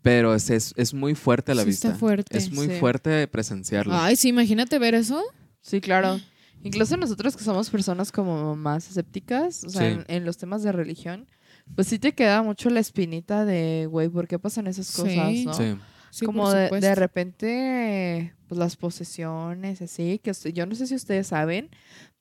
Pero 0.01 0.33
es, 0.33 0.49
es, 0.49 0.73
es 0.77 0.93
muy 0.93 1.13
fuerte 1.15 1.51
a 1.51 1.55
la 1.55 1.63
Sí 1.63 1.69
vista. 1.69 1.87
está 1.89 1.99
fuerte. 1.99 2.37
Es 2.37 2.51
muy 2.51 2.67
Sí. 2.67 2.73
fuerte 2.79 3.27
presenciarlo. 3.27 3.93
Ay, 3.95 4.15
sí, 4.15 4.29
imagínate 4.29 4.79
ver 4.79 4.95
eso. 4.95 5.21
Sí, 5.61 5.81
claro. 5.81 6.19
Incluso 6.63 6.95
nosotros 6.95 7.35
que 7.35 7.43
somos 7.43 7.69
personas 7.69 8.11
como 8.11 8.55
más 8.55 8.87
escépticas, 8.87 9.63
o 9.65 9.69
sea, 9.69 9.81
Sí. 9.81 9.87
en, 9.87 10.05
en 10.07 10.25
los 10.25 10.37
temas 10.37 10.63
de 10.63 10.71
religión, 10.71 11.27
pues 11.75 11.87
sí 11.87 11.99
te 11.99 12.13
queda 12.13 12.41
mucho 12.43 12.69
la 12.69 12.79
espinita 12.79 13.45
de, 13.45 13.87
güey, 13.89 14.09
¿por 14.09 14.27
qué 14.27 14.37
pasan 14.39 14.67
esas 14.67 14.91
cosas, 14.95 15.29
Sí. 15.31 15.45
no? 15.45 15.53
Sí. 15.53 15.75
Sí, 16.11 16.25
como 16.25 16.43
por 16.69 16.81
de, 16.81 16.95
repente, 16.95 18.33
pues 18.47 18.57
las 18.57 18.75
posesiones, 18.75 19.79
así, 19.81 20.19
que 20.23 20.31
usted- 20.31 20.51
yo 20.53 20.65
no 20.65 20.73
sé 20.73 20.87
si 20.87 20.95
ustedes 20.95 21.27
saben, 21.27 21.69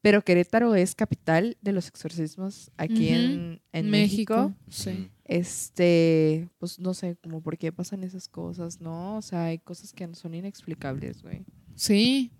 pero 0.03 0.23
Querétaro 0.23 0.75
es 0.75 0.95
capital 0.95 1.57
de 1.63 1.73
los 1.73 1.89
exorcismos 1.89 2.71
aquí 2.77 3.09
en, 3.09 3.63
en 3.73 3.91
México. 3.91 4.55
Sí. 4.69 5.09
Este, 5.25 6.49
pues 6.59 6.79
no 6.79 6.93
sé, 6.95 7.17
como 7.23 7.41
por 7.41 7.57
qué 7.57 7.73
pasan 7.73 8.05
esas 8.05 8.29
cosas, 8.29 8.81
¿no? 8.81 9.17
O 9.17 9.23
sea, 9.23 9.45
hay 9.47 9.59
cosas 9.59 9.93
que 9.95 10.07
son 10.15 10.35
inexplicables, 10.35 11.23
güey. 11.23 11.45
Sí, 11.75 12.31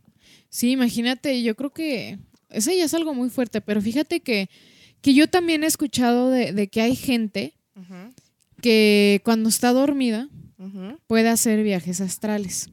sí, 0.51 0.73
imagínate, 0.73 1.43
yo 1.43 1.57
creo 1.57 1.71
que 1.71 2.19
eso 2.51 2.71
ya 2.73 2.85
es 2.85 2.93
algo 2.95 3.15
muy 3.15 3.31
fuerte, 3.31 3.61
pero 3.63 3.81
fíjate 3.81 4.21
que, 4.21 4.51
que 5.03 5.15
yo 5.15 5.29
también 5.29 5.65
he 5.65 5.67
escuchado 5.67 6.31
de, 6.31 6.53
de 6.53 6.69
que 6.69 6.81
hay 6.81 6.97
gente 6.97 7.55
que 8.61 9.21
cuando 9.25 9.49
está 9.49 9.73
dormida 9.73 10.29
puede 11.07 11.29
hacer 11.29 11.63
viajes 11.63 12.01
astrales, 12.01 12.71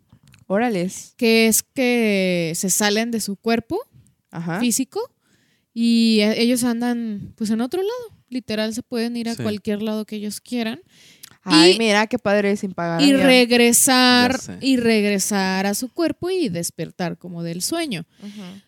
Órales. 0.47 1.13
que 1.17 1.47
es 1.47 1.63
que 1.63 2.53
se 2.55 2.69
salen 2.69 3.11
de 3.11 3.21
su 3.21 3.35
cuerpo 3.35 3.79
Ajá. 4.31 4.59
físico 4.59 4.99
y 5.73 6.19
eh, 6.21 6.41
ellos 6.41 6.63
andan 6.63 7.33
pues 7.37 7.49
en 7.51 7.61
otro 7.61 7.81
lado, 7.81 8.19
literal 8.29 8.73
se 8.73 8.81
pueden 8.83 9.15
ir 9.17 9.29
a 9.29 9.35
Sí. 9.35 9.43
cualquier 9.43 9.81
lado 9.81 10.05
que 10.05 10.15
ellos 10.17 10.41
quieran 10.41 10.81
Ay, 11.47 11.73
Y- 11.73 11.77
mira 11.77 12.07
qué 12.07 12.17
padre 12.17 12.57
sin 12.57 12.71
pagar. 12.73 13.03
y 13.03 13.13
regresar 13.13 14.39
y 14.61 14.77
regresar 14.77 15.67
a 15.67 15.75
su 15.75 15.89
cuerpo 15.89 16.31
y 16.31 16.49
despertar 16.49 17.19
como 17.19 17.43
del 17.43 17.61
sueño. 17.61 18.05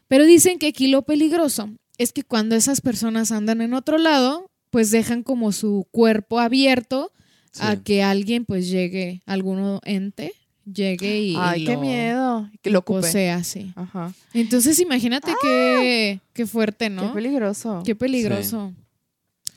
Pero 0.07 0.25
dicen 0.25 0.59
que 0.59 0.67
aquí 0.67 0.87
lo 0.87 1.01
peligroso 1.01 1.71
es 1.97 2.11
que 2.13 2.23
cuando 2.23 2.55
esas 2.55 2.81
personas 2.81 3.31
andan 3.31 3.61
en 3.61 3.73
otro 3.73 3.97
lado, 3.97 4.49
pues 4.69 4.91
dejan 4.91 5.23
como 5.23 5.51
su 5.51 5.87
cuerpo 5.91 6.39
abierto 6.39 7.11
a 7.59 7.77
que 7.77 8.03
alguien 8.03 8.45
pues 8.45 8.69
llegue, 8.69 9.21
alguno 9.25 9.81
ente, 9.83 10.33
llegue 10.71 11.19
y 11.21 11.35
Ay, 11.37 11.65
qué 11.65 11.73
lo- 11.73 11.81
miedo. 11.81 12.49
Que 12.61 12.69
lo 12.69 12.79
ocupe. 12.79 13.01
posea, 13.01 13.43
sí. 13.43 13.71
Ajá. 13.75 14.13
Entonces 14.33 14.79
imagínate 14.79 15.31
qué, 15.41 16.19
qué 16.33 16.45
fuerte, 16.45 16.89
¿no? 16.89 17.07
Qué 17.07 17.13
peligroso. 17.15 17.81
Qué 17.85 17.95
peligroso. 17.95 18.73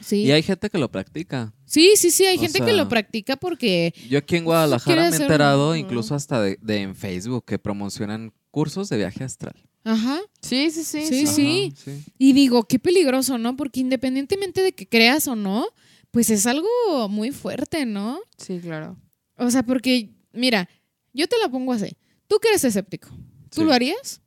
Sí. 0.01 0.23
Y 0.23 0.33
hay 0.33 0.43
gente 0.43 0.71
que 0.71 0.79
lo 0.79 0.91
practica. 0.91 1.53
sí, 1.67 1.93
sí, 1.97 2.11
sí, 2.11 2.25
hay 2.25 2.39
O 2.39 2.41
gente 2.41 2.61
que 2.61 2.65
sea, 2.67 2.75
lo 2.75 2.89
practica 2.89 3.37
porque... 3.37 3.93
Yo 4.09 4.19
aquí 4.19 4.37
en 4.37 4.45
Guadalajara 4.45 5.11
me 5.11 5.17
he 5.17 5.21
enterado 5.21 5.77
incluso 5.77 6.15
hasta 6.15 6.41
de, 6.41 6.59
de 6.63 6.77
en 6.81 6.97
Facebook 6.97 7.45
que 7.45 7.59
promocionan 7.59 8.33
cursos 8.51 8.89
de 8.89 8.97
viaje 8.97 9.25
astral. 9.25 9.55
Ajá. 9.85 10.21
Sí, 10.43 10.71
sí, 10.71 10.85
sí. 10.85 11.07
Sí, 11.07 11.25
Ajá, 11.25 11.33
sí. 11.35 12.05
Y 12.19 12.33
digo, 12.33 12.65
qué 12.65 12.79
peligroso, 12.79 13.39
¿no? 13.39 13.57
Porque 13.57 13.81
independientemente 13.81 14.63
de 14.63 14.73
que 14.73 14.87
creas 14.89 15.27
o 15.29 15.37
no, 15.37 15.67
pues 16.11 16.29
es 16.31 16.47
algo 16.47 16.69
muy 17.09 17.31
fuerte, 17.31 17.87
¿no? 17.87 18.21
Sí, 18.37 18.59
claro. 18.61 18.97
O 19.37 19.51
sea, 19.51 19.63
porque, 19.63 20.11
mira, 20.33 20.69
yo 21.13 21.27
te 21.27 21.39
la 21.39 21.49
pongo 21.49 21.73
así. 21.73 21.97
Tú 22.27 22.39
que 22.41 22.49
eres 22.49 22.65
escéptico, 22.65 23.09
¿tú 23.51 23.61
Sí. 23.63 23.65
lo 23.65 23.73
harías? 23.73 24.21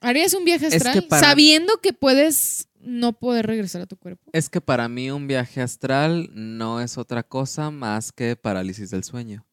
¿Harías 0.00 0.34
un 0.34 0.44
viaje 0.44 0.66
Es 0.66 0.72
que 0.72 0.76
astral 0.88 1.06
para- 1.06 1.28
sabiendo 1.28 1.76
que 1.80 1.92
puedes 1.92 2.66
no 2.80 3.12
poder 3.12 3.46
regresar 3.46 3.82
a 3.82 3.86
tu 3.86 3.96
cuerpo? 3.96 4.30
Es 4.32 4.48
que 4.48 4.60
para 4.60 4.88
mí 4.88 5.10
un 5.12 5.28
viaje 5.28 5.60
astral 5.60 6.28
no 6.32 6.80
es 6.80 6.98
otra 6.98 7.22
cosa 7.22 7.70
más 7.70 8.10
que 8.10 8.34
parálisis 8.34 8.90
del 8.90 9.04
sueño. 9.04 9.46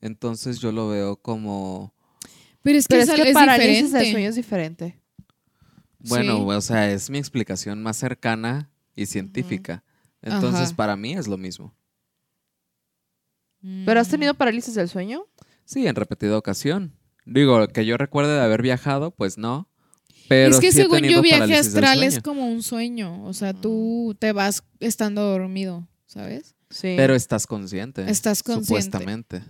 Entonces 0.00 0.60
yo 0.60 0.70
lo 0.70 0.88
veo 0.88 1.16
como, 1.16 1.92
Pero 2.62 2.78
es 2.78 2.86
que 2.86 2.94
Pero 2.96 3.02
es, 3.02 3.08
es 3.08 3.14
al- 3.14 3.22
que 3.22 3.28
es 3.30 3.34
parálisis 3.34 3.84
diferente. 3.84 3.98
del 4.04 4.12
sueño 4.12 4.28
es 4.28 4.36
diferente. 4.36 5.00
bueno, 6.00 6.36
Sí. 6.36 6.42
o 6.56 6.60
sea, 6.60 6.90
es 6.92 7.10
mi 7.10 7.18
explicación 7.18 7.82
más 7.82 7.96
cercana 7.96 8.70
y 8.94 9.06
científica. 9.06 9.82
Entonces 10.22 10.68
Ajá. 10.68 10.76
para 10.76 10.96
mí 10.96 11.14
es 11.14 11.26
lo 11.28 11.36
mismo. 11.36 11.74
¿Pero 13.84 14.00
has 14.00 14.08
Mm. 14.08 14.10
tenido 14.12 14.34
parálisis 14.34 14.74
del 14.74 14.88
sueño? 14.88 15.26
Sí, 15.64 15.86
en 15.86 15.94
repetida 15.96 16.38
ocasión. 16.38 16.94
Digo, 17.26 17.66
que 17.68 17.84
yo 17.84 17.96
recuerde 17.96 18.34
de 18.34 18.40
haber 18.40 18.62
viajado, 18.62 19.10
pues 19.10 19.36
no. 19.38 19.68
Pero 20.28 20.54
es 20.54 20.60
que 20.60 20.72
sí 20.72 20.78
según 20.78 21.00
yo, 21.02 21.20
viaje 21.22 21.54
astral 21.56 22.02
es 22.02 22.20
como 22.20 22.46
un 22.48 22.62
sueño. 22.62 23.24
O 23.24 23.32
sea, 23.32 23.52
tú 23.54 24.16
te 24.18 24.32
vas 24.32 24.62
estando 24.80 25.22
dormido, 25.22 25.88
¿sabes? 26.06 26.54
Sí. 26.70 26.94
Pero 26.96 27.14
estás 27.14 27.46
consciente. 27.46 28.08
Estás 28.10 28.42
consciente. 28.42 28.66
Supuestamente. 28.66 29.42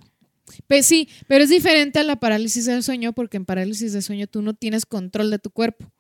Pues 0.67 0.87
sí, 0.87 1.09
pero 1.27 1.45
es 1.45 1.51
diferente 1.51 1.99
a 1.99 2.03
la 2.05 2.17
parálisis 2.17 2.67
del 2.67 2.83
sueño 2.83 3.13
porque 3.13 3.37
en 3.37 3.45
parálisis 3.45 3.93
del 3.93 4.03
sueño 4.03 4.27
tú 4.27 4.43
no 4.43 4.55
tienes 4.55 4.87
control 4.87 5.31
de 5.31 5.39
tu 5.39 5.51
cuerpo. 5.51 5.91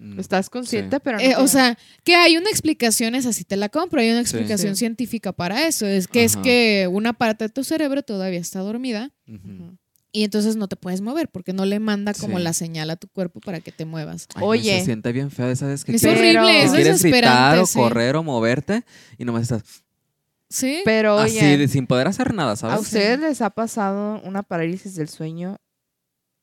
Mm, 0.00 0.20
Estás 0.20 0.48
consciente, 0.48 0.96
sí. 0.96 1.00
pero 1.02 1.18
no. 1.18 1.24
Eh, 1.24 1.34
o 1.36 1.42
te- 1.42 1.48
sea, 1.48 1.78
que 2.04 2.14
hay 2.14 2.36
una 2.36 2.50
explicación, 2.50 3.14
es 3.14 3.26
así 3.26 3.42
te 3.44 3.56
la 3.56 3.68
compro, 3.68 4.00
hay 4.00 4.10
una 4.10 4.20
explicación 4.20 4.74
Sí. 4.76 4.80
científica 4.80 5.32
para 5.32 5.66
eso. 5.66 5.86
Es 5.86 6.06
que 6.06 6.24
es 6.24 6.34
Ajá. 6.34 6.42
que 6.42 6.88
una 6.90 7.14
parte 7.14 7.44
de 7.44 7.48
tu 7.48 7.64
cerebro 7.64 8.02
todavía 8.02 8.38
está 8.38 8.60
dormida 8.60 9.10
Ujú. 9.26 9.36
Ujú. 9.50 9.76
y 10.12 10.24
entonces 10.24 10.54
no 10.56 10.68
te 10.68 10.76
puedes 10.76 11.00
mover 11.00 11.28
porque 11.28 11.52
no 11.52 11.64
le 11.66 11.80
manda 11.80 12.14
como 12.14 12.38
Sí. 12.38 12.44
la 12.44 12.52
señal 12.52 12.90
a 12.90 12.96
tu 12.96 13.08
cuerpo 13.08 13.40
para 13.40 13.60
que 13.60 13.72
te 13.72 13.84
muevas. 13.86 14.28
Ay, 14.34 14.40
no, 14.40 14.46
Oye. 14.46 14.78
se 14.78 14.84
siente 14.84 15.10
bien 15.12 15.30
feo, 15.32 15.54
¿sabes? 15.56 15.84
Que 15.84 15.96
Es 15.96 16.02
quieres- 16.02 16.18
horrible, 16.20 16.52
que 16.52 16.62
es 16.64 16.70
quieres 16.72 17.02
gritar 17.02 17.58
o 17.58 17.66
sí. 17.66 17.78
correr 17.78 18.14
o 18.16 18.22
moverte 18.22 18.84
y 19.18 19.24
nomás 19.24 19.42
estás 19.42 19.62
Sí. 20.50 20.80
Pero 20.84 21.18
así 21.18 21.38
oye, 21.38 21.58
de- 21.58 21.68
sin 21.68 21.86
poder 21.86 22.06
hacer 22.08 22.32
nada, 22.34 22.52
¿a 22.52 22.56
¿sabes? 22.56 22.80
ustedes 22.80 23.18
les 23.20 23.42
ha 23.42 23.50
pasado 23.50 24.20
una 24.24 24.42
parálisis 24.42 24.94
del 24.94 25.08
sueño 25.08 25.58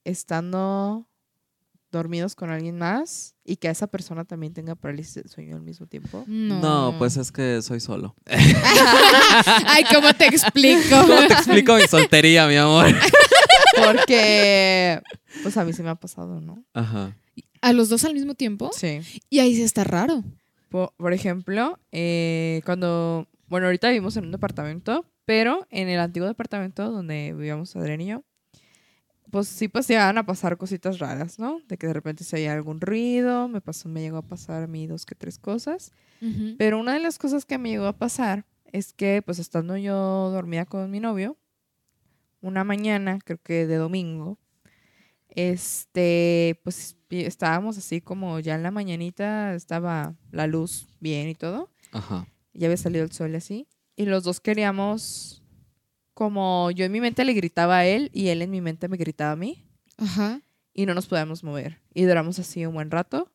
estando 0.03 1.07
dormidos 1.91 2.35
con 2.35 2.49
alguien 2.51 2.77
más 2.77 3.35
y 3.45 3.55
que 3.55 3.69
esa 3.69 3.87
persona 3.87 4.25
también 4.25 4.53
tenga 4.53 4.75
parálisis 4.75 5.15
del 5.15 5.29
sueño 5.29 5.55
al 5.55 5.61
mismo 5.61 5.87
tiempo? 5.87 6.23
No. 6.27 6.59
No, 6.59 6.95
pues 6.99 7.15
es 7.17 7.31
que 7.31 7.61
soy 7.61 7.79
solo. 7.79 8.15
Ay, 9.67 9.83
¿cómo 9.93 10.13
te 10.13 10.25
explico? 10.27 10.89
¿Cómo 11.01 11.27
te 11.27 11.33
explico 11.33 11.75
mi 11.75 11.87
soltería, 11.87 12.47
mi 12.47 12.57
amor? 12.57 12.87
Porque, 13.85 15.01
pues 15.43 15.57
a 15.57 15.65
mí 15.65 15.73
se 15.73 15.83
me 15.83 15.89
ha 15.89 15.95
pasado, 15.95 16.39
¿no? 16.41 16.63
Ajá. 16.73 17.15
¿A 17.61 17.73
los 17.73 17.89
dos 17.89 18.05
al 18.05 18.13
mismo 18.13 18.35
tiempo? 18.35 18.71
Sí. 18.73 18.99
Y 19.29 19.39
ahí 19.39 19.55
sí 19.55 19.63
está 19.63 19.83
raro. 19.83 20.23
Por, 20.69 20.93
por 20.97 21.13
ejemplo, 21.13 21.79
eh, 21.91 22.61
cuando, 22.65 23.27
bueno, 23.47 23.67
ahorita 23.67 23.89
vivimos 23.89 24.17
en 24.17 24.25
un 24.25 24.31
departamento, 24.31 25.05
pero 25.25 25.67
en 25.69 25.87
el 25.89 25.99
antiguo 25.99 26.27
departamento 26.27 26.91
donde 26.91 27.33
vivíamos 27.33 27.75
Adrián 27.75 28.01
y 28.01 28.07
yo, 28.07 28.23
pues 29.31 29.47
sí 29.47 29.67
pues 29.67 29.87
llegaban 29.87 30.17
a 30.17 30.25
pasar 30.25 30.57
cositas 30.57 30.99
raras, 30.99 31.39
¿no? 31.39 31.59
De 31.67 31.77
que 31.77 31.87
de 31.87 31.93
repente 31.93 32.23
se 32.23 32.35
oía 32.37 32.53
algún 32.53 32.79
ruido, 32.79 33.47
me 33.47 33.61
pasó, 33.61 33.89
me 33.89 34.01
llegó 34.01 34.17
a 34.17 34.21
pasar 34.21 34.63
a 34.63 34.67
mí 34.67 34.87
dos 34.87 35.05
que 35.05 35.15
tres 35.15 35.37
cosas, 35.39 35.91
Ujú. 36.21 36.55
pero 36.57 36.79
una 36.79 36.93
de 36.93 36.99
las 36.99 37.17
cosas 37.17 37.45
que 37.45 37.57
me 37.57 37.69
llegó 37.69 37.87
a 37.87 37.97
pasar 37.97 38.45
es 38.71 38.93
que 38.93 39.21
pues 39.25 39.39
estando 39.39 39.77
yo 39.77 40.29
dormida 40.31 40.65
con 40.65 40.89
mi 40.91 40.99
novio, 40.99 41.37
una 42.41 42.63
mañana, 42.63 43.19
creo 43.23 43.39
que 43.41 43.65
de 43.65 43.75
domingo, 43.77 44.37
este, 45.29 46.59
pues 46.63 46.95
estábamos 47.09 47.77
así 47.77 48.01
como 48.01 48.39
ya 48.39 48.55
en 48.55 48.63
la 48.63 48.71
mañanita, 48.71 49.53
estaba 49.53 50.15
la 50.31 50.47
luz 50.47 50.87
bien 50.99 51.27
y 51.29 51.35
todo, 51.35 51.69
Ajá. 51.91 52.27
Ya 52.55 52.67
había 52.67 52.77
salido 52.77 53.03
el 53.03 53.11
sol 53.11 53.31
y 53.31 53.35
así, 53.35 53.67
y 53.95 54.05
los 54.05 54.23
dos 54.23 54.39
queríamos, 54.39 55.43
como 56.13 56.71
yo 56.71 56.85
en 56.85 56.91
mi 56.91 57.01
mente 57.01 57.23
le 57.25 57.33
gritaba 57.33 57.77
a 57.79 57.85
él 57.85 58.09
y 58.13 58.27
él 58.29 58.41
en 58.41 58.49
mi 58.51 58.61
mente 58.61 58.87
me 58.87 58.97
gritaba 58.97 59.31
a 59.33 59.35
mí, 59.35 59.63
Ajá. 59.97 60.41
y 60.73 60.85
no 60.85 60.93
nos 60.93 61.07
podíamos 61.07 61.43
mover, 61.43 61.81
y 61.93 62.03
duramos 62.03 62.39
así 62.39 62.65
un 62.65 62.73
buen 62.73 62.91
rato, 62.91 63.31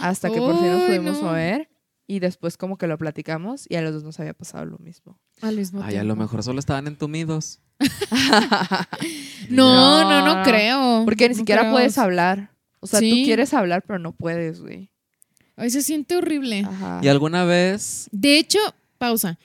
hasta 0.00 0.30
que 0.30 0.38
por 0.38 0.58
fin 0.58 0.68
nos 0.68 0.82
pudimos 0.84 1.16
no. 1.22 1.28
mover, 1.28 1.68
y 2.06 2.20
después 2.20 2.56
como 2.56 2.78
que 2.78 2.86
lo 2.86 2.96
platicamos, 2.98 3.66
y 3.68 3.76
a 3.76 3.82
los 3.82 3.92
dos 3.94 4.02
nos 4.04 4.18
había 4.20 4.34
pasado 4.34 4.64
lo 4.64 4.78
mismo. 4.78 5.18
Al 5.42 5.56
mismo 5.56 5.80
Ay, 5.82 5.90
tiempo. 5.90 6.00
a 6.02 6.04
lo 6.04 6.16
mejor 6.16 6.42
solo 6.42 6.58
estaban 6.58 6.86
entumidos. 6.86 7.60
No, 7.78 7.86
No, 9.50 10.02
no, 10.10 10.26
no 10.26 10.34
no. 10.36 10.42
creo. 10.42 11.02
Porque 11.04 11.28
ni 11.28 11.34
No 11.34 11.38
siquiera 11.38 11.62
creo. 11.62 11.72
puedes 11.72 11.98
hablar. 11.98 12.50
O 12.80 12.86
sea, 12.86 13.00
Sí. 13.00 13.10
tú 13.10 13.16
quieres 13.26 13.54
hablar, 13.54 13.82
pero 13.86 13.98
no 13.98 14.12
puedes, 14.12 14.60
güey. 14.60 14.90
Ay, 15.58 15.70
se 15.70 15.82
siente 15.82 16.16
horrible. 16.16 16.60
Ajá. 16.66 17.00
¿Y 17.02 17.08
alguna 17.08 17.44
vez? 17.44 18.08
De 18.12 18.38
hecho, 18.38 18.58
pausa. 18.96 19.38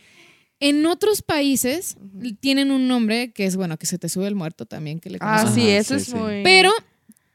En 0.60 0.86
otros 0.86 1.22
países 1.22 1.98
tienen 2.40 2.72
un 2.72 2.88
nombre 2.88 3.32
que 3.34 3.46
es, 3.46 3.56
bueno, 3.58 3.78
que 3.78 3.86
se 3.86 3.98
te 4.00 4.08
sube 4.08 4.28
el 4.28 4.36
muerto 4.36 4.66
también, 4.66 5.00
que 5.00 5.10
le 5.10 5.18
Ah, 5.20 5.40
conocen. 5.42 5.56
sí, 5.64 5.70
Ajá, 5.70 5.78
eso 5.80 5.96
sí, 5.96 6.02
es 6.02 6.08
sí. 6.08 6.16
muy... 6.16 6.44
Pero 6.44 6.72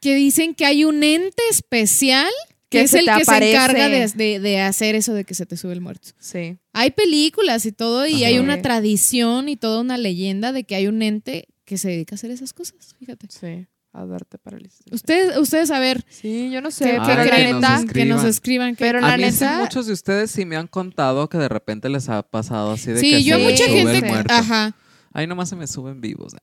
que 0.01 0.15
dicen 0.15 0.55
que 0.55 0.65
hay 0.65 0.83
un 0.85 1.03
ente 1.03 1.43
especial 1.51 2.29
que, 2.69 2.79
Que 2.79 2.83
es 2.85 2.93
el 2.93 3.05
que 3.05 3.25
se 3.25 3.49
encarga 3.51 3.89
de, 3.89 4.07
de- 4.07 4.39
de 4.39 4.61
hacer 4.61 4.95
eso 4.95 5.13
de 5.13 5.25
que 5.25 5.33
se 5.33 5.45
te 5.45 5.57
sube 5.57 5.73
el 5.73 5.81
muerto. 5.81 6.09
Sí. 6.19 6.57
Hay 6.73 6.91
películas 6.91 7.65
y 7.65 7.71
todo, 7.71 8.05
y 8.07 8.23
hay 8.23 8.37
una 8.39 8.61
tradición 8.61 9.49
y 9.49 9.57
toda 9.57 9.81
una 9.81 9.97
leyenda 9.97 10.51
de 10.53 10.63
que 10.63 10.75
hay 10.75 10.87
un 10.87 11.01
ente 11.01 11.47
que 11.65 11.77
se 11.79 11.89
dedica 11.89 12.13
a 12.13 12.17
hacer 12.17 12.29
esas 12.31 12.53
cosas. 12.53 12.95
Fíjate. 12.99 13.27
Sí. 13.29 13.65
A 13.91 14.05
darte 14.05 14.37
parálisis. 14.37 14.81
Ustedes, 14.91 15.35
ustedes 15.37 15.71
a 15.71 15.79
ver, 15.79 16.05
Sí, 16.09 16.51
yo 16.51 16.61
no 16.61 16.69
¿qué, 16.69 16.75
sé, 16.75 16.85
qué 16.85 16.91
Ay, 16.91 16.99
pero 17.07 17.23
la 17.23 17.29
creen? 17.31 17.51
nos 17.53 17.61
neta... 17.61 17.75
escriban. 17.75 17.93
que 17.93 18.05
nos 18.05 18.23
escriban. 18.23 18.75
que- 18.75 18.85
Pero 18.85 18.97
A 18.99 19.01
la 19.01 19.17
mí 19.17 19.23
sí, 19.31 19.43
neta... 19.43 19.57
muchos 19.59 19.87
de 19.87 19.93
ustedes 19.93 20.29
sí 20.31 20.45
me 20.45 20.57
han 20.57 20.67
contado 20.67 21.27
que 21.27 21.37
de 21.39 21.49
repente 21.49 21.89
les 21.89 22.07
ha 22.07 22.21
pasado 22.21 22.71
así 22.73 22.91
de 22.91 22.99
sí, 22.99 23.09
que 23.11 23.23
yo 23.23 23.37
se 23.37 23.41
a 23.41 23.49
mucha 23.49 23.65
sube 23.65 23.75
gente. 23.77 23.95
el 23.97 24.01
que- 24.03 24.07
muerto. 24.09 24.33
Ajá. 24.33 24.75
Ahí 25.11 25.25
nomás 25.25 25.49
se 25.49 25.55
me 25.55 25.65
suben 25.65 26.01
vivos. 26.01 26.33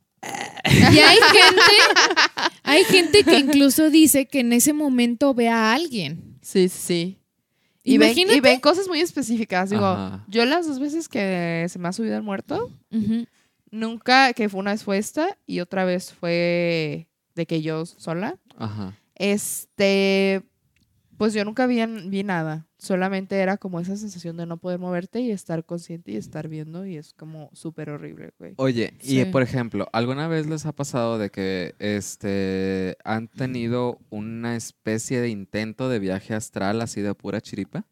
Y 0.64 0.68
hay 0.98 1.16
gente, 1.18 1.72
hay 2.64 2.84
gente 2.84 3.22
que 3.22 3.38
incluso 3.38 3.90
dice 3.90 4.26
que 4.26 4.40
en 4.40 4.52
ese 4.52 4.72
momento 4.72 5.32
ve 5.32 5.48
a 5.48 5.72
alguien. 5.72 6.38
Sí, 6.42 6.68
sí, 6.68 6.78
sí. 6.80 7.18
Y 7.84 7.98
ven, 7.98 8.18
y 8.18 8.40
ven 8.40 8.58
cosas 8.58 8.88
muy 8.88 9.00
específicas. 9.00 9.70
Digo, 9.70 9.86
Ajá. 9.86 10.24
yo 10.26 10.44
las 10.44 10.66
dos 10.66 10.80
veces 10.80 11.08
que 11.08 11.64
se 11.68 11.78
me 11.78 11.86
ha 11.86 11.92
subido 11.92 12.16
el 12.16 12.22
muerto. 12.24 12.72
Nunca, 13.70 14.32
que 14.32 14.48
fue 14.48 14.58
una 14.60 14.72
vez 14.72 14.82
fue 14.82 14.98
esta 14.98 15.36
y 15.46 15.60
otra 15.60 15.84
vez 15.84 16.12
fue 16.12 17.08
de 17.36 17.46
que 17.46 17.62
yo 17.62 17.86
sola. 17.86 18.38
Ajá. 18.56 18.98
Este, 19.14 20.42
pues 21.16 21.32
yo 21.34 21.44
nunca 21.44 21.66
vi, 21.66 21.84
vi 22.08 22.24
nada. 22.24 22.66
Solamente 22.78 23.36
era 23.38 23.56
como 23.56 23.80
esa 23.80 23.96
sensación 23.96 24.36
de 24.36 24.44
no 24.46 24.58
poder 24.58 24.78
moverte 24.78 25.20
y 25.20 25.30
estar 25.30 25.64
consciente 25.64 26.12
y 26.12 26.16
estar 26.16 26.48
viendo 26.48 26.84
y 26.86 26.96
es 26.96 27.14
como 27.14 27.48
súper 27.54 27.88
horrible, 27.90 28.32
güey. 28.38 28.54
Oye, 28.58 28.94
Sí. 29.00 29.20
y 29.20 29.24
por 29.26 29.42
ejemplo, 29.42 29.88
¿alguna 29.92 30.28
vez 30.28 30.46
les 30.46 30.66
ha 30.66 30.72
pasado 30.72 31.16
de 31.18 31.30
que 31.30 31.74
este 31.78 32.96
han 33.04 33.28
tenido 33.28 33.98
una 34.10 34.56
especie 34.56 35.20
de 35.20 35.28
intento 35.30 35.88
de 35.88 35.98
viaje 36.00 36.34
astral 36.34 36.80
así 36.82 37.00
de 37.00 37.14
pura 37.14 37.40
chiripa? 37.40 37.86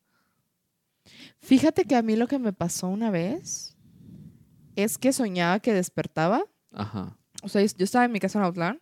Fíjate 1.41 1.85
que 1.85 1.97
a 1.97 2.03
mí 2.03 2.17
lo 2.17 2.27
que 2.27 2.39
me 2.39 2.53
pasó 2.53 2.89
una 2.89 3.11
vez 3.11 3.77
es 4.77 4.99
que 4.99 5.13
soñaba 5.13 5.61
que 5.61 5.73
despertaba. 5.73 6.45
Ajá. 6.73 7.17
O 7.43 7.49
sea, 7.49 7.63
yo 7.63 7.85
estaba 7.85 8.05
en 8.05 8.13
mi 8.13 8.21
casa 8.21 8.39
en 8.39 8.45
Outland 8.47 8.81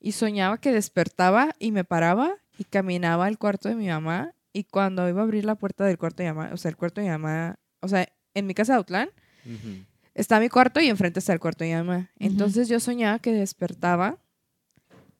y 0.00 0.12
soñaba 0.12 0.58
que 0.58 0.72
despertaba 0.72 1.54
y 1.58 1.72
me 1.72 1.84
paraba 1.84 2.36
y 2.58 2.64
caminaba 2.64 3.26
al 3.26 3.38
cuarto 3.38 3.68
de 3.68 3.74
mi 3.74 3.88
mamá. 3.88 4.34
Y 4.52 4.64
cuando 4.64 5.08
iba 5.08 5.20
a 5.20 5.24
abrir 5.24 5.44
la 5.44 5.54
puerta 5.54 5.84
del 5.84 5.98
cuarto 5.98 6.22
de 6.22 6.30
mi 6.30 6.36
mamá, 6.36 6.50
o 6.52 6.56
sea, 6.56 6.70
el 6.70 6.76
cuarto 6.76 7.00
de 7.00 7.06
mi 7.06 7.10
mamá, 7.10 7.58
o 7.80 7.88
sea, 7.88 8.08
en 8.34 8.46
mi 8.46 8.54
casa 8.54 8.72
de 8.72 8.78
Outland 8.78 9.10
Ujú. 9.44 9.84
está 10.14 10.40
mi 10.40 10.48
cuarto 10.48 10.80
y 10.80 10.88
enfrente 10.88 11.18
está 11.18 11.32
el 11.32 11.40
cuarto 11.40 11.64
de 11.64 11.70
mi 11.70 11.76
mamá. 11.76 12.10
Entonces 12.18 12.68
yo 12.68 12.80
soñaba 12.80 13.18
que 13.18 13.32
despertaba, 13.32 14.18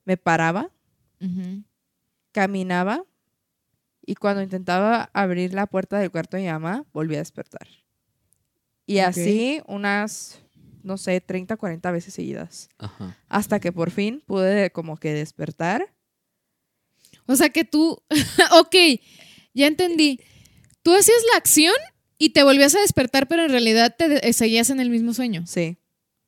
me 0.04 0.16
paraba, 0.16 0.70
caminaba 2.32 3.04
y 4.04 4.14
cuando 4.14 4.42
intentaba 4.42 5.10
abrir 5.12 5.52
la 5.52 5.66
puerta 5.66 5.98
del 5.98 6.10
cuarto 6.10 6.36
de 6.36 6.44
mi 6.44 6.48
mamá, 6.48 6.84
volvía 6.92 7.18
a 7.18 7.20
despertar. 7.20 7.66
Y 8.86 9.00
así 9.00 9.60
unas, 9.66 10.40
no 10.82 10.96
sé, 10.98 11.20
30, 11.20 11.56
40 11.56 11.90
veces 11.90 12.14
seguidas. 12.14 12.68
Ajá. 12.78 13.16
Hasta 13.28 13.60
que 13.60 13.72
por 13.72 13.90
fin 13.90 14.22
pude 14.26 14.70
como 14.70 14.96
que 14.96 15.12
despertar. 15.12 15.94
O 17.26 17.36
sea 17.36 17.50
que 17.50 17.64
tú, 17.64 18.02
ok, 18.58 18.74
ya 19.54 19.66
entendí. 19.66 20.20
Tú 20.82 20.94
hacías 20.94 21.18
la 21.32 21.38
acción 21.38 21.74
y 22.18 22.30
te 22.30 22.42
volvías 22.42 22.74
a 22.74 22.80
despertar, 22.80 23.28
pero 23.28 23.44
en 23.44 23.50
realidad 23.50 23.94
te 23.96 24.26
eh, 24.26 24.32
seguías 24.32 24.70
en 24.70 24.80
el 24.80 24.90
mismo 24.90 25.12
sueño. 25.14 25.44
Sí. 25.46 25.76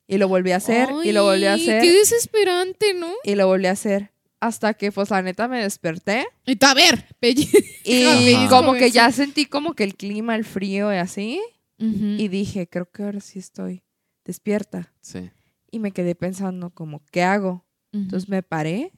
Y 0.07 0.17
lo 0.17 0.27
volví 0.27 0.51
a 0.51 0.57
hacer, 0.57 0.89
y 1.05 1.13
lo 1.13 1.23
volví 1.23 1.45
a 1.45 1.53
hacer, 1.53 1.81
Qué 1.81 1.89
desesperante, 1.91 2.93
¿no? 2.93 3.13
y 3.23 3.35
lo 3.35 3.47
volví 3.47 3.67
a 3.67 3.71
hacer. 3.71 4.11
Hasta 4.41 4.73
que, 4.73 4.91
pues, 4.91 5.09
la 5.09 5.21
neta 5.21 5.47
me 5.47 5.61
desperté. 5.61 6.25
Y 6.45 6.57
a 6.65 6.73
ver, 6.73 7.05
pelle- 7.21 7.47
Y 7.85 8.03
Ajá. 8.33 8.49
como 8.49 8.73
que 8.73 8.91
ya 8.91 9.09
sentí 9.11 9.45
como 9.45 9.73
que 9.73 9.83
el 9.85 9.95
clima, 9.95 10.35
el 10.35 10.43
frío 10.43 10.91
y 10.93 10.97
así. 10.97 11.41
Y 11.77 12.27
dije, 12.27 12.67
creo 12.67 12.87
que 12.91 13.01
ahora 13.03 13.21
sí 13.21 13.39
estoy 13.39 13.81
despierta. 14.25 14.93
Sí. 15.01 15.29
Y 15.71 15.79
me 15.79 15.91
quedé 15.91 16.15
pensando 16.15 16.69
como, 16.69 17.01
¿qué 17.11 17.23
hago? 17.23 17.65
Entonces 17.93 18.29
me 18.29 18.41
paré, 18.43 18.91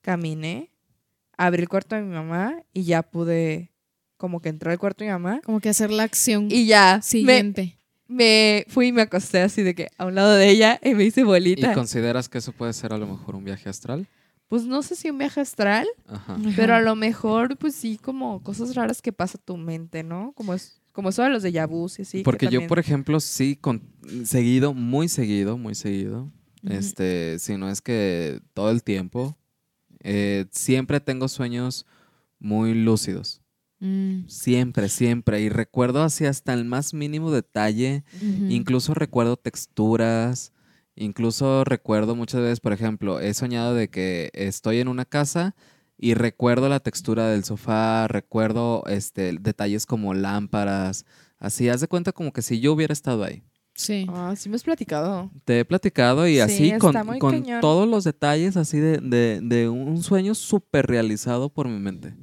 caminé, 0.00 0.70
abrí 1.36 1.62
el 1.62 1.68
cuarto 1.68 1.96
de 1.96 2.02
mi 2.02 2.14
mamá 2.14 2.62
y 2.72 2.82
ya 2.84 3.02
pude 3.02 3.72
como 4.16 4.40
que 4.40 4.48
entrar 4.48 4.72
al 4.72 4.78
cuarto 4.78 5.04
de 5.04 5.10
mi 5.10 5.12
mamá. 5.12 5.40
Como 5.44 5.60
que 5.60 5.68
hacer 5.68 5.90
la 5.90 6.02
acción 6.02 6.48
Y 6.50 6.66
ya 6.66 6.96
me, 6.96 7.02
siguiente. 7.02 7.78
me 8.06 8.64
fui 8.68 8.88
y 8.88 8.92
me 8.92 9.02
acosté 9.02 9.40
así 9.40 9.62
de 9.62 9.74
que 9.74 9.88
a 9.96 10.06
un 10.06 10.14
lado 10.14 10.34
de 10.34 10.48
ella 10.48 10.80
y 10.82 10.94
me 10.94 11.04
hice 11.04 11.20
¿Y 11.20 11.24
bolita. 11.24 11.72
consideras 11.74 12.28
que 12.28 12.38
eso 12.38 12.52
puede 12.52 12.72
ser 12.72 12.92
a 12.92 12.98
lo 12.98 13.06
mejor 13.06 13.36
un 13.36 13.44
viaje 13.44 13.68
astral? 13.68 14.06
Pues 14.48 14.64
no 14.64 14.82
sé 14.82 14.96
si 14.96 15.10
un 15.10 15.18
viaje 15.18 15.40
astral, 15.42 15.86
Ajá. 16.06 16.34
Ajá. 16.34 16.42
pero 16.56 16.74
a 16.74 16.80
lo 16.80 16.96
mejor 16.96 17.56
pues 17.58 17.74
sí 17.74 17.98
como 17.98 18.42
cosas 18.42 18.74
raras 18.74 19.02
que 19.02 19.12
pasa 19.12 19.36
a 19.38 19.44
tu 19.44 19.58
mente, 19.58 20.02
¿no? 20.02 20.32
Como 20.34 20.54
es 20.54 20.77
como 20.98 21.12
de 21.12 21.30
los 21.30 21.44
de 21.44 21.52
Yabus 21.52 22.00
y 22.00 22.02
así. 22.02 22.18
que 22.18 22.24
Porque 22.24 22.46
yo, 22.46 22.50
también- 22.50 22.68
por 22.68 22.80
ejemplo, 22.80 23.20
sí, 23.20 23.54
con, 23.54 23.82
seguido, 24.24 24.74
muy 24.74 25.08
seguido, 25.08 25.56
muy 25.56 25.76
seguido, 25.76 26.32
este, 26.68 27.38
si 27.38 27.56
no 27.56 27.70
es 27.70 27.80
que 27.80 28.40
todo 28.52 28.72
el 28.72 28.82
tiempo, 28.82 29.38
eh, 30.02 30.46
siempre 30.50 30.98
tengo 30.98 31.28
sueños 31.28 31.86
muy 32.40 32.74
lúcidos. 32.74 33.42
Mm, 33.78 34.26
Siempre, 34.26 34.88
siempre. 34.88 35.40
Y 35.40 35.50
recuerdo 35.50 36.02
así 36.02 36.24
hasta 36.26 36.52
el 36.52 36.64
más 36.64 36.94
mínimo 36.94 37.30
detalle. 37.30 38.02
Incluso 38.48 38.92
recuerdo 38.92 39.36
texturas. 39.36 40.52
Incluso 40.96 41.62
recuerdo 41.62 42.16
muchas 42.16 42.40
veces, 42.40 42.58
por 42.58 42.72
ejemplo, 42.72 43.20
he 43.20 43.32
soñado 43.34 43.72
de 43.76 43.88
que 43.88 44.30
estoy 44.34 44.80
en 44.80 44.88
una 44.88 45.04
casa 45.04 45.54
y 45.98 46.14
recuerdo 46.14 46.68
la 46.68 46.80
textura 46.80 47.28
del 47.28 47.44
sofá, 47.44 48.06
recuerdo 48.08 48.84
este, 48.86 49.32
detalles 49.40 49.84
como 49.84 50.14
lámparas. 50.14 51.04
Así, 51.38 51.68
haz 51.68 51.80
de 51.80 51.88
cuenta 51.88 52.12
como 52.12 52.32
que 52.32 52.40
si 52.42 52.60
yo 52.60 52.72
hubiera 52.72 52.92
estado 52.92 53.24
ahí. 53.24 53.42
Sí. 53.74 54.06
Ah, 54.08 54.34
sí 54.36 54.48
me 54.48 54.56
has 54.56 54.62
platicado. 54.64 55.30
Te 55.44 55.60
he 55.60 55.64
platicado 55.64 56.26
y 56.26 56.34
Sí, 56.36 56.40
así 56.40 56.72
con, 56.78 56.92
con 57.20 57.44
todos 57.60 57.88
los 57.88 58.04
detalles 58.04 58.56
así 58.56 58.78
de, 58.80 58.98
de- 58.98 59.40
de 59.42 59.68
un 59.68 60.02
sueño 60.02 60.34
súper 60.34 60.86
realizado 60.86 61.48
por 61.48 61.68
mi 61.68 61.78
mente. 61.78 62.14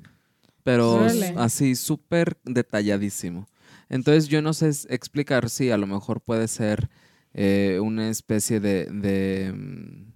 Pero 0.64 1.06
así 1.38 1.76
súper 1.76 2.38
detalladísimo. 2.44 3.48
Entonces 3.88 4.28
yo 4.28 4.42
no 4.42 4.54
sé 4.54 4.70
explicar 4.90 5.50
si 5.50 5.70
a 5.72 5.78
lo 5.78 5.86
mejor 5.88 6.22
puede 6.22 6.48
ser 6.48 6.90
eh, 7.34 7.80
una 7.82 8.10
especie 8.10 8.60
de, 8.60 8.86
de, 8.86 9.54
mm, 9.54 10.12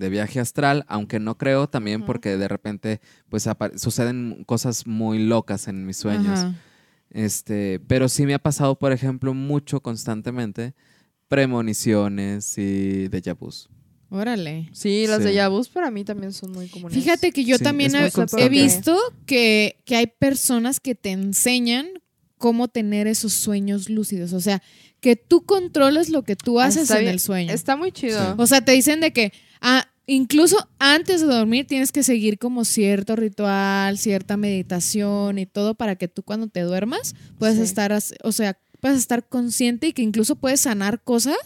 de 0.00 0.08
viaje 0.08 0.40
astral, 0.40 0.84
aunque 0.88 1.20
no 1.20 1.36
creo 1.36 1.68
también 1.68 2.04
porque 2.06 2.36
de 2.38 2.48
repente 2.48 3.00
pues 3.28 3.46
suceden 3.76 4.42
cosas 4.46 4.86
muy 4.86 5.18
locas 5.18 5.68
en 5.68 5.86
mis 5.86 5.98
sueños. 5.98 6.40
Este, 7.10 7.80
pero 7.86 8.08
sí 8.08 8.24
me 8.24 8.34
ha 8.34 8.38
pasado, 8.38 8.78
por 8.78 8.92
ejemplo, 8.92 9.34
mucho 9.34 9.80
constantemente 9.80 10.74
premoniciones 11.28 12.56
y 12.58 13.08
déjà 13.08 13.34
vus. 13.38 13.68
Órale. 14.10 14.68
Sí, 14.72 15.06
los 15.06 15.18
Sí. 15.18 15.24
de 15.24 15.34
Yabus 15.34 15.68
para 15.68 15.90
mí 15.90 16.02
también 16.04 16.32
son 16.32 16.50
muy 16.52 16.68
comunes. 16.68 16.96
Fíjate 16.96 17.30
que 17.30 17.44
yo 17.44 17.58
Sí, 17.58 17.64
también 17.64 17.92
he, 17.94 18.48
visto 18.48 18.96
que, 19.26 19.80
que 19.84 19.96
hay 19.96 20.06
personas 20.08 20.80
que 20.80 20.94
te 20.96 21.10
enseñan 21.10 21.86
cómo 22.36 22.66
tener 22.68 23.06
esos 23.06 23.32
sueños 23.34 23.88
lúcidos. 23.88 24.32
O 24.32 24.40
sea, 24.40 24.62
que 25.00 25.14
tú 25.14 25.44
controles 25.44 26.08
lo 26.08 26.22
que 26.24 26.34
tú 26.36 26.58
Ah, 26.58 26.64
haces 26.66 26.84
está 26.84 26.96
en 26.96 27.02
bien. 27.02 27.12
el 27.12 27.20
sueño. 27.20 27.52
Está 27.52 27.76
muy 27.76 27.92
chido. 27.92 28.18
Sí. 28.18 28.34
O 28.38 28.46
sea, 28.46 28.64
te 28.64 28.72
dicen 28.72 29.00
de 29.00 29.12
que 29.12 29.32
ah, 29.60 29.86
incluso 30.14 30.56
antes 30.78 31.20
de 31.20 31.26
dormir 31.28 31.66
tienes 31.66 31.92
que 31.92 32.02
seguir 32.02 32.38
como 32.38 32.64
cierto 32.64 33.16
ritual, 33.16 33.96
cierta 33.98 34.36
meditación 34.36 35.38
y 35.38 35.46
todo 35.46 35.74
para 35.74 35.96
que 35.96 36.08
tú 36.08 36.22
cuando 36.22 36.48
te 36.48 36.60
duermas 36.62 37.14
puedas 37.38 37.56
Sí. 37.56 37.62
estar, 37.62 37.96
o 38.22 38.32
sea, 38.32 38.58
puedas 38.80 38.96
estar 38.98 39.28
consciente 39.28 39.88
y 39.88 39.92
que 39.92 40.00
incluso 40.00 40.36
puedes 40.36 40.60
sanar 40.62 41.02
cosas 41.04 41.36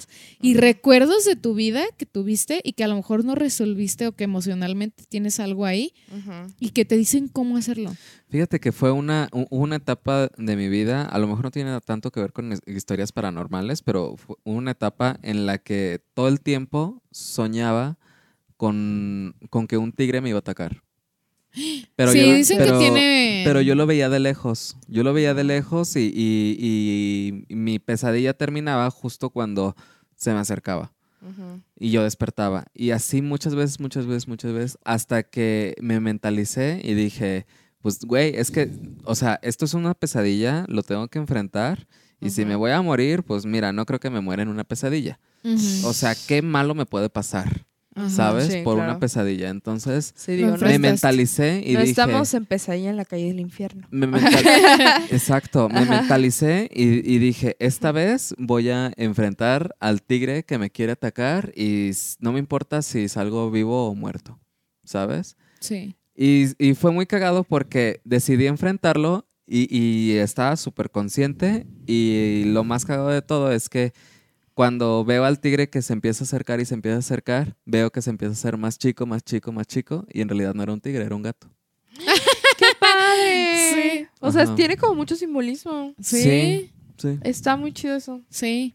y 0.41 0.55
recuerdos 0.55 1.25
de 1.25 1.35
tu 1.35 1.53
vida 1.55 1.83
que 1.99 2.07
tuviste 2.07 2.61
y 2.63 2.75
que 2.75 2.85
a 2.85 2.89
lo 2.89 2.95
mejor 2.95 3.25
no 3.25 3.35
resolviste 3.35 4.07
o 4.07 4.13
que 4.13 4.23
emocionalmente 4.23 5.03
tienes 5.09 5.41
algo 5.41 5.65
ahí 5.67 5.93
y 6.61 6.71
que 6.71 6.85
te 6.85 6.97
dicen 6.97 7.27
cómo 7.27 7.57
hacerlo. 7.57 7.93
Fíjate 8.29 8.61
que 8.61 8.71
fue 8.71 8.93
una, 8.93 9.29
una 9.51 9.77
etapa 9.77 10.29
de 10.39 10.55
mi 10.57 10.69
vida, 10.69 11.03
a 11.07 11.19
lo 11.19 11.27
mejor 11.27 11.43
no 11.47 11.51
tiene 11.51 11.77
tanto 11.81 12.13
que 12.13 12.21
ver 12.21 12.33
con 12.33 12.53
his- 12.53 12.63
historias 12.67 13.11
paranormales, 13.11 13.83
pero 13.83 14.17
fue 14.17 14.37
una 14.45 14.71
etapa 14.71 15.19
en 15.23 15.45
la 15.45 15.59
que 15.59 16.01
todo 16.15 16.29
el 16.29 16.41
tiempo 16.41 17.03
soñaba 17.11 17.99
con, 18.57 19.35
con 19.51 19.67
que 19.67 19.77
un 19.79 19.93
tigre 19.93 20.21
me 20.21 20.29
iba 20.31 20.39
a 20.39 20.41
atacar. 20.41 20.83
Pero 21.97 22.11
sí, 22.13 22.21
yo, 22.21 22.35
dicen 22.35 22.59
pero- 22.59 22.73
que 22.73 22.79
tiene... 22.85 23.43
Pero 23.45 23.61
yo 23.61 23.75
lo 23.75 23.87
veía 23.87 24.09
de 24.09 24.19
lejos. 24.21 24.77
Yo 24.89 25.03
lo 25.05 25.13
veía 25.13 25.35
de 25.35 25.45
lejos 25.45 25.95
y, 25.97 26.13
y- 26.15 27.45
y 27.49 27.55
mi 27.55 27.79
pesadilla 27.79 28.33
terminaba 28.35 28.91
justo 28.91 29.31
cuando 29.31 29.77
se 30.17 30.33
me 30.33 30.39
acercaba. 30.41 30.93
Y 31.79 31.91
yo 31.91 32.03
despertaba. 32.03 32.65
Y 32.75 32.91
así 32.91 33.23
muchas 33.23 33.55
veces, 33.55 33.81
muchas 33.81 34.05
veces, 34.07 34.29
muchas 34.29 34.53
veces, 34.53 34.79
hasta 34.85 35.23
que 35.23 35.75
me 35.81 35.99
mentalicé 36.01 36.81
y 36.85 36.93
dije, 36.95 37.47
pues, 37.81 38.01
güey, 38.01 38.37
es 38.37 38.51
que, 38.51 38.71
o 39.05 39.15
sea, 39.15 39.39
esto 39.43 39.65
es 39.65 39.73
una 39.75 39.95
pesadilla, 39.95 40.65
lo 40.69 40.83
tengo 40.83 41.09
que 41.09 41.19
enfrentar. 41.19 41.87
Y 42.21 42.31
si 42.31 42.45
me 42.45 42.57
voy 42.57 42.73
a 42.73 42.83
morir, 42.83 43.23
pues 43.23 43.47
mira, 43.47 43.73
no 43.73 43.87
creo 43.87 44.01
que 44.01 44.11
me 44.11 44.21
muera 44.21 44.43
en 44.43 44.49
una 44.49 44.65
pesadilla. 44.65 45.19
O 45.85 45.93
sea, 45.93 46.15
qué 46.15 46.43
malo 46.43 46.75
me 46.75 46.85
puede 46.87 47.09
pasar, 47.11 47.65
Ajá. 47.97 48.11
¿sabes? 48.11 48.49
Sí, 48.53 48.63
Por 48.65 48.77
claro. 48.77 48.91
una 48.91 48.99
pesadilla. 49.01 49.51
Entonces, 49.51 50.13
Sí, 50.17 50.33
Lo 50.33 50.37
digo, 50.53 50.57
no, 50.57 50.67
me 50.67 50.79
mentalicé 50.79 51.63
y 51.65 51.75
no 51.75 51.81
dije... 51.81 51.91
estamos 51.93 52.35
en 52.35 52.45
pesadilla 52.47 52.91
en 52.91 52.97
la 52.97 53.05
calle 53.05 53.27
del 53.27 53.41
infierno. 53.41 53.87
Me 53.91 54.07
mental- 54.07 54.43
Exacto, 55.11 55.69
me 55.69 55.85
mentalicé 55.85 56.69
y, 56.75 56.85
y 57.09 57.19
dije, 57.19 57.57
esta 57.61 57.93
vez 57.93 58.35
voy 58.39 58.71
a 58.71 58.93
enfrentar 58.97 59.77
al 59.81 60.03
tigre 60.03 60.45
que 60.45 60.59
me 60.59 60.71
quiere 60.71 60.93
atacar 60.93 61.53
y 61.57 61.91
no 62.21 62.33
me 62.33 62.39
importa 62.39 62.83
si 62.83 63.09
salgo 63.09 63.51
vivo 63.51 63.89
o 63.89 63.95
muerto, 63.95 64.41
¿sabes? 64.85 65.37
Sí. 65.61 65.95
Y, 66.17 66.47
y 66.65 66.75
fue 66.75 66.93
muy 66.93 67.07
cagado 67.07 67.45
porque 67.45 68.01
decidí 68.05 68.47
enfrentarlo 68.47 69.27
y, 69.47 69.67
y 69.77 70.13
estaba 70.17 70.57
súper 70.57 70.91
consciente 70.91 71.67
y 71.87 72.45
lo 72.47 72.65
más 72.65 72.85
cagado 72.85 73.09
de 73.11 73.21
todo 73.23 73.53
es 73.53 73.69
que 73.69 73.93
cuando 74.55 75.05
veo 75.05 75.25
al 75.25 75.41
tigre 75.41 75.69
que 75.69 75.83
se 75.83 75.93
empieza 75.93 76.25
a 76.25 76.27
acercar 76.27 76.61
y 76.61 76.65
se 76.65 76.75
empieza 76.75 76.97
a 76.97 77.01
acercar, 77.01 77.57
veo 77.65 77.91
que 77.91 78.01
se 78.01 78.11
empieza 78.11 78.31
a 78.31 78.35
hacer 78.35 78.57
más 78.57 78.79
chico, 78.79 79.05
más 79.05 79.23
chico, 79.25 79.53
más 79.53 79.67
chico 79.67 80.07
y 80.13 80.21
en 80.21 80.29
realidad 80.29 80.55
no 80.55 80.63
era 80.63 80.73
un 80.73 80.81
tigre, 80.81 81.05
era 81.05 81.15
un 81.17 81.23
gato. 81.23 81.49
¡Qué 82.59 82.67
padre! 82.79 83.73
Sí. 83.75 84.07
O 84.21 84.31
sea, 84.31 84.55
tiene 84.55 84.77
como 84.77 84.95
mucho 84.95 85.17
simbolismo. 85.17 85.93
Sí. 86.01 86.23
Sí. 86.23 86.71
Sí. 86.97 87.19
Está 87.23 87.57
muy 87.57 87.73
chido 87.73 87.97
eso. 87.97 88.21
Sí. 88.31 88.75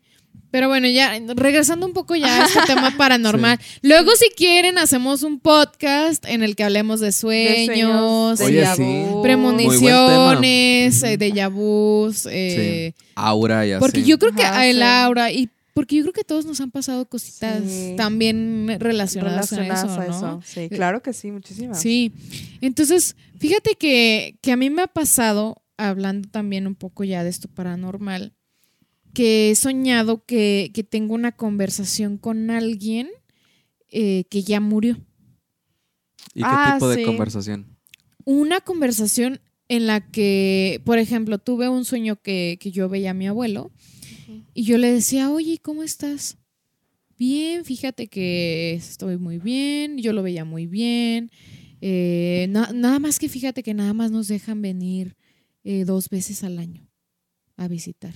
Pero 0.51 0.67
bueno, 0.67 0.87
ya 0.87 1.13
regresando 1.35 1.85
un 1.85 1.93
poco 1.93 2.15
ya 2.15 2.41
a 2.41 2.45
este 2.45 2.59
tema 2.67 2.91
paranormal. 2.97 3.59
Luego, 3.81 4.11
si 4.15 4.29
quieren, 4.35 4.77
hacemos 4.77 5.23
un 5.23 5.39
podcast 5.39 6.25
en 6.25 6.43
el 6.43 6.55
que 6.55 6.63
hablemos 6.63 6.99
de 6.99 7.11
sueños, 7.11 8.39
de 8.39 8.45
Oye, 8.45 8.61
déjà 8.63 8.75
sí. 8.75 8.83
vu. 8.83 9.21
premoniciones, 9.21 11.03
eh, 11.03 11.17
de 11.17 11.47
vus, 11.47 12.27
eh, 12.31 12.93
Aura 13.15 13.65
y 13.67 13.73
así. 13.73 13.79
porque 13.79 14.03
yo 14.03 14.17
creo 14.17 14.33
que 14.33 14.43
Ajá, 14.43 14.65
el 14.65 14.81
aura 14.81 15.31
y 15.31 15.49
porque 15.79 15.95
yo 15.95 16.01
creo 16.01 16.11
que 16.11 16.21
a 16.21 16.25
todos 16.25 16.45
nos 16.45 16.59
han 16.59 16.71
pasado 16.71 17.07
cositas 17.07 17.63
Sí. 17.65 17.93
también 17.95 18.67
relacionadas, 18.81 19.49
relacionadas 19.49 19.97
a 19.97 20.01
a 20.01 20.03
eso, 20.07 20.11
eso. 20.17 20.27
¿no? 20.27 20.41
Sí, 20.41 20.67
claro 20.67 21.01
que 21.01 21.13
sí, 21.13 21.31
muchísimas. 21.31 21.79
Sí. 21.79 22.11
Entonces, 22.59 23.15
fíjate 23.37 23.75
que, 23.75 24.37
que 24.41 24.51
a 24.51 24.57
mí 24.57 24.69
me 24.69 24.81
ha 24.81 24.87
pasado, 24.87 25.63
hablando 25.77 26.27
también 26.27 26.67
un 26.67 26.75
poco 26.75 27.05
ya 27.05 27.23
de 27.23 27.29
esto 27.29 27.47
paranormal, 27.47 28.33
que 29.13 29.51
he 29.51 29.55
soñado 29.55 30.25
que, 30.25 30.71
que 30.73 30.83
tengo 30.83 31.13
una 31.15 31.31
conversación 31.31 32.17
con 32.17 32.49
alguien 32.51 33.07
eh, 33.89 34.25
que 34.29 34.43
ya 34.43 34.59
murió. 34.59 34.97
¿Y 36.33 36.41
qué 36.41 36.45
Ah, 36.49 36.71
tipo 36.75 36.89
de 36.89 36.97
sí. 36.97 37.03
conversación? 37.05 37.77
Una 38.25 38.59
conversación 38.59 39.39
en 39.69 39.87
la 39.87 40.01
que, 40.11 40.81
por 40.83 40.99
ejemplo, 40.99 41.37
tuve 41.37 41.69
un 41.69 41.85
sueño 41.85 42.17
que, 42.21 42.57
que 42.59 42.71
yo 42.71 42.89
veía 42.89 43.11
a 43.11 43.13
mi 43.13 43.27
abuelo 43.27 43.71
y 44.53 44.63
yo 44.63 44.77
le 44.77 44.91
decía, 44.91 45.29
oye, 45.31 45.59
¿cómo 45.61 45.83
estás? 45.83 46.37
Bien, 47.17 47.65
fíjate 47.65 48.07
que 48.07 48.73
estoy 48.73 49.17
muy 49.17 49.37
bien, 49.39 49.97
yo 49.97 50.13
lo 50.13 50.23
veía 50.23 50.45
muy 50.45 50.67
bien. 50.67 51.31
Eh, 51.81 52.47
na- 52.49 52.71
nada 52.73 52.99
más 52.99 53.19
que 53.19 53.29
fíjate 53.29 53.63
que 53.63 53.73
nada 53.73 53.93
más 53.93 54.11
nos 54.11 54.27
dejan 54.27 54.61
venir 54.61 55.15
eh, 55.63 55.83
dos 55.85 56.09
veces 56.09 56.43
al 56.43 56.57
año 56.59 56.87
a 57.57 57.67
visitar. 57.67 58.13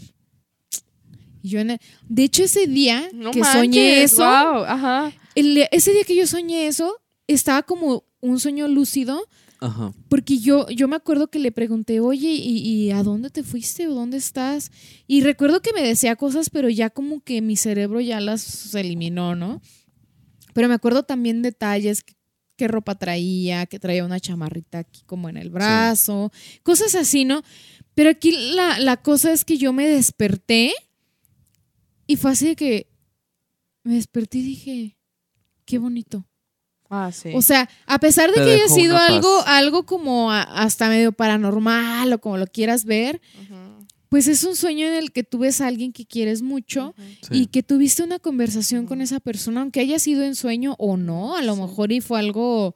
Y 1.42 1.50
yo 1.50 1.60
en 1.60 1.72
el- 1.72 1.80
de 2.08 2.24
hecho, 2.24 2.44
ese 2.44 2.68
día 2.68 3.10
No 3.14 3.32
que 3.32 3.44
soñé 3.44 4.04
eso, 4.04 4.18
guau, 4.18 4.64
ajá. 4.64 5.12
el- 5.36 5.66
ese 5.72 5.92
día 5.92 6.04
que 6.06 6.16
yo 6.16 6.26
soñé 6.26 6.68
eso, 6.68 7.02
estaba 7.28 7.64
como 7.64 8.06
un 8.22 8.40
sueño 8.40 8.68
lúcido 8.70 9.28
Ajá. 9.64 9.94
porque 10.10 10.40
yo, 10.40 10.68
yo 10.70 10.90
me 10.90 10.98
acuerdo 10.98 11.30
que 11.30 11.40
le 11.40 11.54
pregunté, 11.54 12.02
oye, 12.02 12.34
¿y, 12.34 12.58
y 12.58 12.92
a 12.92 13.02
dónde 13.02 13.30
te 13.30 13.44
fuiste 13.44 13.88
o 13.88 13.94
dónde 13.94 14.18
estás? 14.18 14.72
Y 15.08 15.22
recuerdo 15.22 15.62
que 15.62 15.72
me 15.72 15.82
decía 15.82 16.18
cosas, 16.18 16.50
pero 16.50 16.68
ya 16.68 16.90
como 16.90 17.22
que 17.22 17.42
mi 17.42 17.56
cerebro 17.56 18.02
ya 18.02 18.20
las 18.20 18.76
eliminó, 18.76 19.36
¿no? 19.36 19.62
Pero 20.54 20.68
me 20.68 20.74
acuerdo 20.74 21.04
también 21.04 21.42
detalles, 21.42 22.04
qué, 22.04 22.14
qué 22.58 22.68
ropa 22.68 22.96
traía, 22.96 23.66
que 23.66 23.80
traía 23.80 24.04
una 24.04 24.20
chamarrita 24.20 24.80
aquí 24.80 25.04
como 25.06 25.30
en 25.30 25.38
el 25.38 25.50
brazo, 25.50 26.32
cosas 26.64 26.94
así, 26.96 27.24
¿no? 27.24 27.42
Pero 27.96 28.10
aquí 28.10 28.32
la, 28.54 28.80
la 28.80 28.98
cosa 28.98 29.32
es 29.32 29.46
que 29.46 29.58
yo 29.58 29.72
me 29.72 29.88
desperté 29.88 30.74
y 32.06 32.18
fue 32.18 32.32
así 32.32 32.48
de 32.48 32.56
que 32.58 32.88
me 33.84 33.96
desperté 33.96 34.40
y 34.40 34.44
dije, 34.44 34.98
qué 35.66 35.78
bonito. 35.78 36.28
Ah, 36.96 37.12
sí. 37.12 37.32
O 37.34 37.42
sea, 37.42 37.68
a 37.88 37.98
pesar 38.00 38.30
de 38.30 38.36
Te 38.38 38.46
que 38.46 38.52
haya 38.54 38.68
sido 38.68 38.96
paz. 38.96 39.10
algo, 39.10 39.42
algo 39.48 39.84
como 39.86 40.32
a- 40.32 40.42
hasta 40.44 40.90
medio 40.90 41.12
paranormal 41.12 42.14
o 42.14 42.20
como 42.22 42.38
lo 42.38 42.46
quieras 42.48 42.86
ver, 42.86 43.20
pues 44.10 44.28
es 44.28 44.44
un 44.44 44.56
sueño 44.56 44.86
en 44.86 44.94
el 44.94 45.12
que 45.12 45.24
tú 45.24 45.40
ves 45.40 45.60
a 45.60 45.66
alguien 45.68 45.92
que 45.92 46.06
quieres 46.06 46.42
mucho. 46.44 46.94
Sí. 47.22 47.30
y 47.32 47.46
que 47.48 47.64
tuviste 47.64 48.04
una 48.04 48.20
conversación 48.20 48.86
con 48.86 49.02
esa 49.02 49.20
persona, 49.20 49.62
aunque 49.62 49.80
haya 49.80 49.98
sido 49.98 50.24
en 50.24 50.36
sueño 50.36 50.76
o 50.78 50.98
no, 50.98 51.36
a 51.36 51.42
lo 51.42 51.56
Sí. 51.56 51.62
mejor 51.62 51.92
y 51.92 52.00
fue 52.02 52.20
algo, 52.20 52.76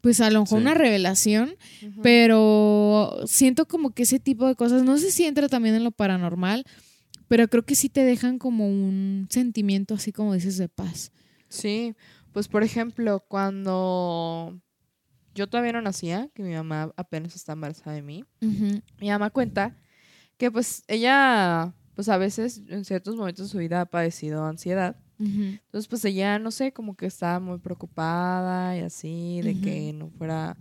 pues 0.00 0.20
a 0.20 0.30
lo 0.30 0.40
mejor 0.40 0.58
Sí. 0.58 0.62
una 0.62 0.74
revelación, 0.74 1.54
pero 2.02 3.18
siento 3.26 3.66
como 3.66 3.90
que 3.90 4.02
ese 4.04 4.18
tipo 4.18 4.46
de 4.46 4.54
cosas, 4.56 4.82
no 4.82 4.96
sé 4.98 5.10
si 5.10 5.24
entra 5.24 5.48
también 5.48 5.74
en 5.74 5.84
lo 5.84 5.90
paranormal, 5.92 6.64
pero 7.28 7.48
creo 7.48 7.64
que 7.64 7.74
sí 7.74 7.88
te 7.88 8.04
dejan 8.04 8.38
como 8.38 8.66
un 8.68 9.26
sentimiento 9.30 9.94
así 9.94 10.12
como 10.12 10.34
dices 10.34 10.56
de 10.58 10.68
paz. 10.68 11.10
Sí, 11.48 11.94
pues 12.34 12.48
por 12.48 12.64
ejemplo, 12.64 13.20
cuando 13.28 14.60
yo 15.34 15.46
todavía 15.46 15.72
no 15.72 15.80
nacía, 15.80 16.28
que 16.34 16.42
mi 16.42 16.52
mamá 16.52 16.92
apenas 16.96 17.34
está 17.36 17.52
embarazada 17.52 17.92
de 17.96 18.02
mí, 18.02 18.24
Ujú, 18.42 18.82
mi 19.00 19.08
mamá 19.08 19.30
cuenta 19.30 19.76
que 20.36 20.50
pues 20.50 20.82
ella, 20.88 21.72
pues 21.94 22.08
a 22.08 22.18
veces 22.18 22.60
en 22.68 22.84
ciertos 22.84 23.14
momentos 23.16 23.46
de 23.46 23.52
su 23.52 23.58
vida 23.58 23.80
ha 23.80 23.86
padecido 23.86 24.44
ansiedad. 24.44 24.96
Entonces 25.18 25.88
pues 25.88 26.04
ella, 26.04 26.38
no 26.40 26.50
sé, 26.50 26.72
como 26.72 26.96
que 26.96 27.06
estaba 27.06 27.38
muy 27.40 27.58
preocupada 27.58 28.76
y 28.76 28.80
así, 28.80 29.40
de 29.42 29.60
que 29.60 29.92
no 29.92 30.10
fuera, 30.10 30.56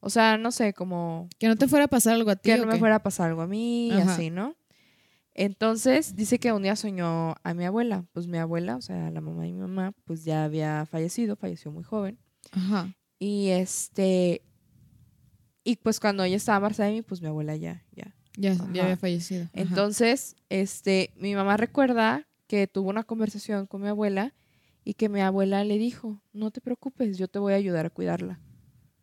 o 0.00 0.08
sea, 0.08 0.38
no 0.38 0.50
sé, 0.50 0.72
como 0.72 1.28
Que 1.38 1.46
no 1.46 1.56
te 1.56 1.68
fuera 1.68 1.84
a 1.84 1.88
pasar 1.88 2.14
algo 2.14 2.30
a 2.30 2.36
ti. 2.36 2.50
que 2.50 2.54
¿o 2.54 2.58
no 2.58 2.66
me 2.66 2.78
fuera 2.78 2.96
a 2.96 3.02
pasar 3.02 3.28
algo 3.28 3.42
a 3.42 3.46
mí 3.46 3.88
y 3.88 3.98
así, 4.00 4.30
¿no? 4.30 4.56
Entonces 5.34 6.14
dice 6.14 6.38
que 6.38 6.52
un 6.52 6.62
día 6.62 6.76
soñó 6.76 7.34
a 7.42 7.54
mi 7.54 7.64
abuela. 7.64 8.04
Pues 8.12 8.26
mi 8.26 8.38
abuela, 8.38 8.76
o 8.76 8.82
sea, 8.82 9.10
la 9.10 9.20
mamá 9.20 9.42
de 9.42 9.52
mi 9.52 9.58
mamá, 9.58 9.92
pues 10.04 10.24
ya 10.24 10.44
había 10.44 10.86
fallecido, 10.86 11.36
falleció 11.36 11.70
muy 11.72 11.84
joven. 11.84 12.18
Ajá. 12.50 12.94
Y 13.18 13.48
este, 13.48 14.42
y 15.64 15.76
pues 15.76 16.00
cuando 16.00 16.24
ella 16.24 16.36
estaba 16.36 16.56
embarazada 16.56 16.88
de 16.88 16.96
mí, 16.96 17.02
pues 17.02 17.22
mi 17.22 17.28
abuela 17.28 17.56
ya, 17.56 17.84
ya. 17.92 18.14
Ya, 18.36 18.54
ya 18.72 18.84
había 18.84 18.96
fallecido. 18.96 19.44
Ajá. 19.44 19.50
Entonces, 19.54 20.36
este, 20.48 21.12
mi 21.16 21.34
mamá 21.34 21.56
recuerda 21.56 22.26
que 22.46 22.66
tuvo 22.66 22.90
una 22.90 23.04
conversación 23.04 23.66
con 23.66 23.82
mi 23.82 23.88
abuela 23.88 24.34
y 24.84 24.94
que 24.94 25.08
mi 25.08 25.20
abuela 25.20 25.64
le 25.64 25.78
dijo, 25.78 26.22
no 26.32 26.50
te 26.50 26.60
preocupes, 26.60 27.18
yo 27.18 27.28
te 27.28 27.38
voy 27.38 27.52
a 27.52 27.56
ayudar 27.56 27.86
a 27.86 27.90
cuidarla. 27.90 28.40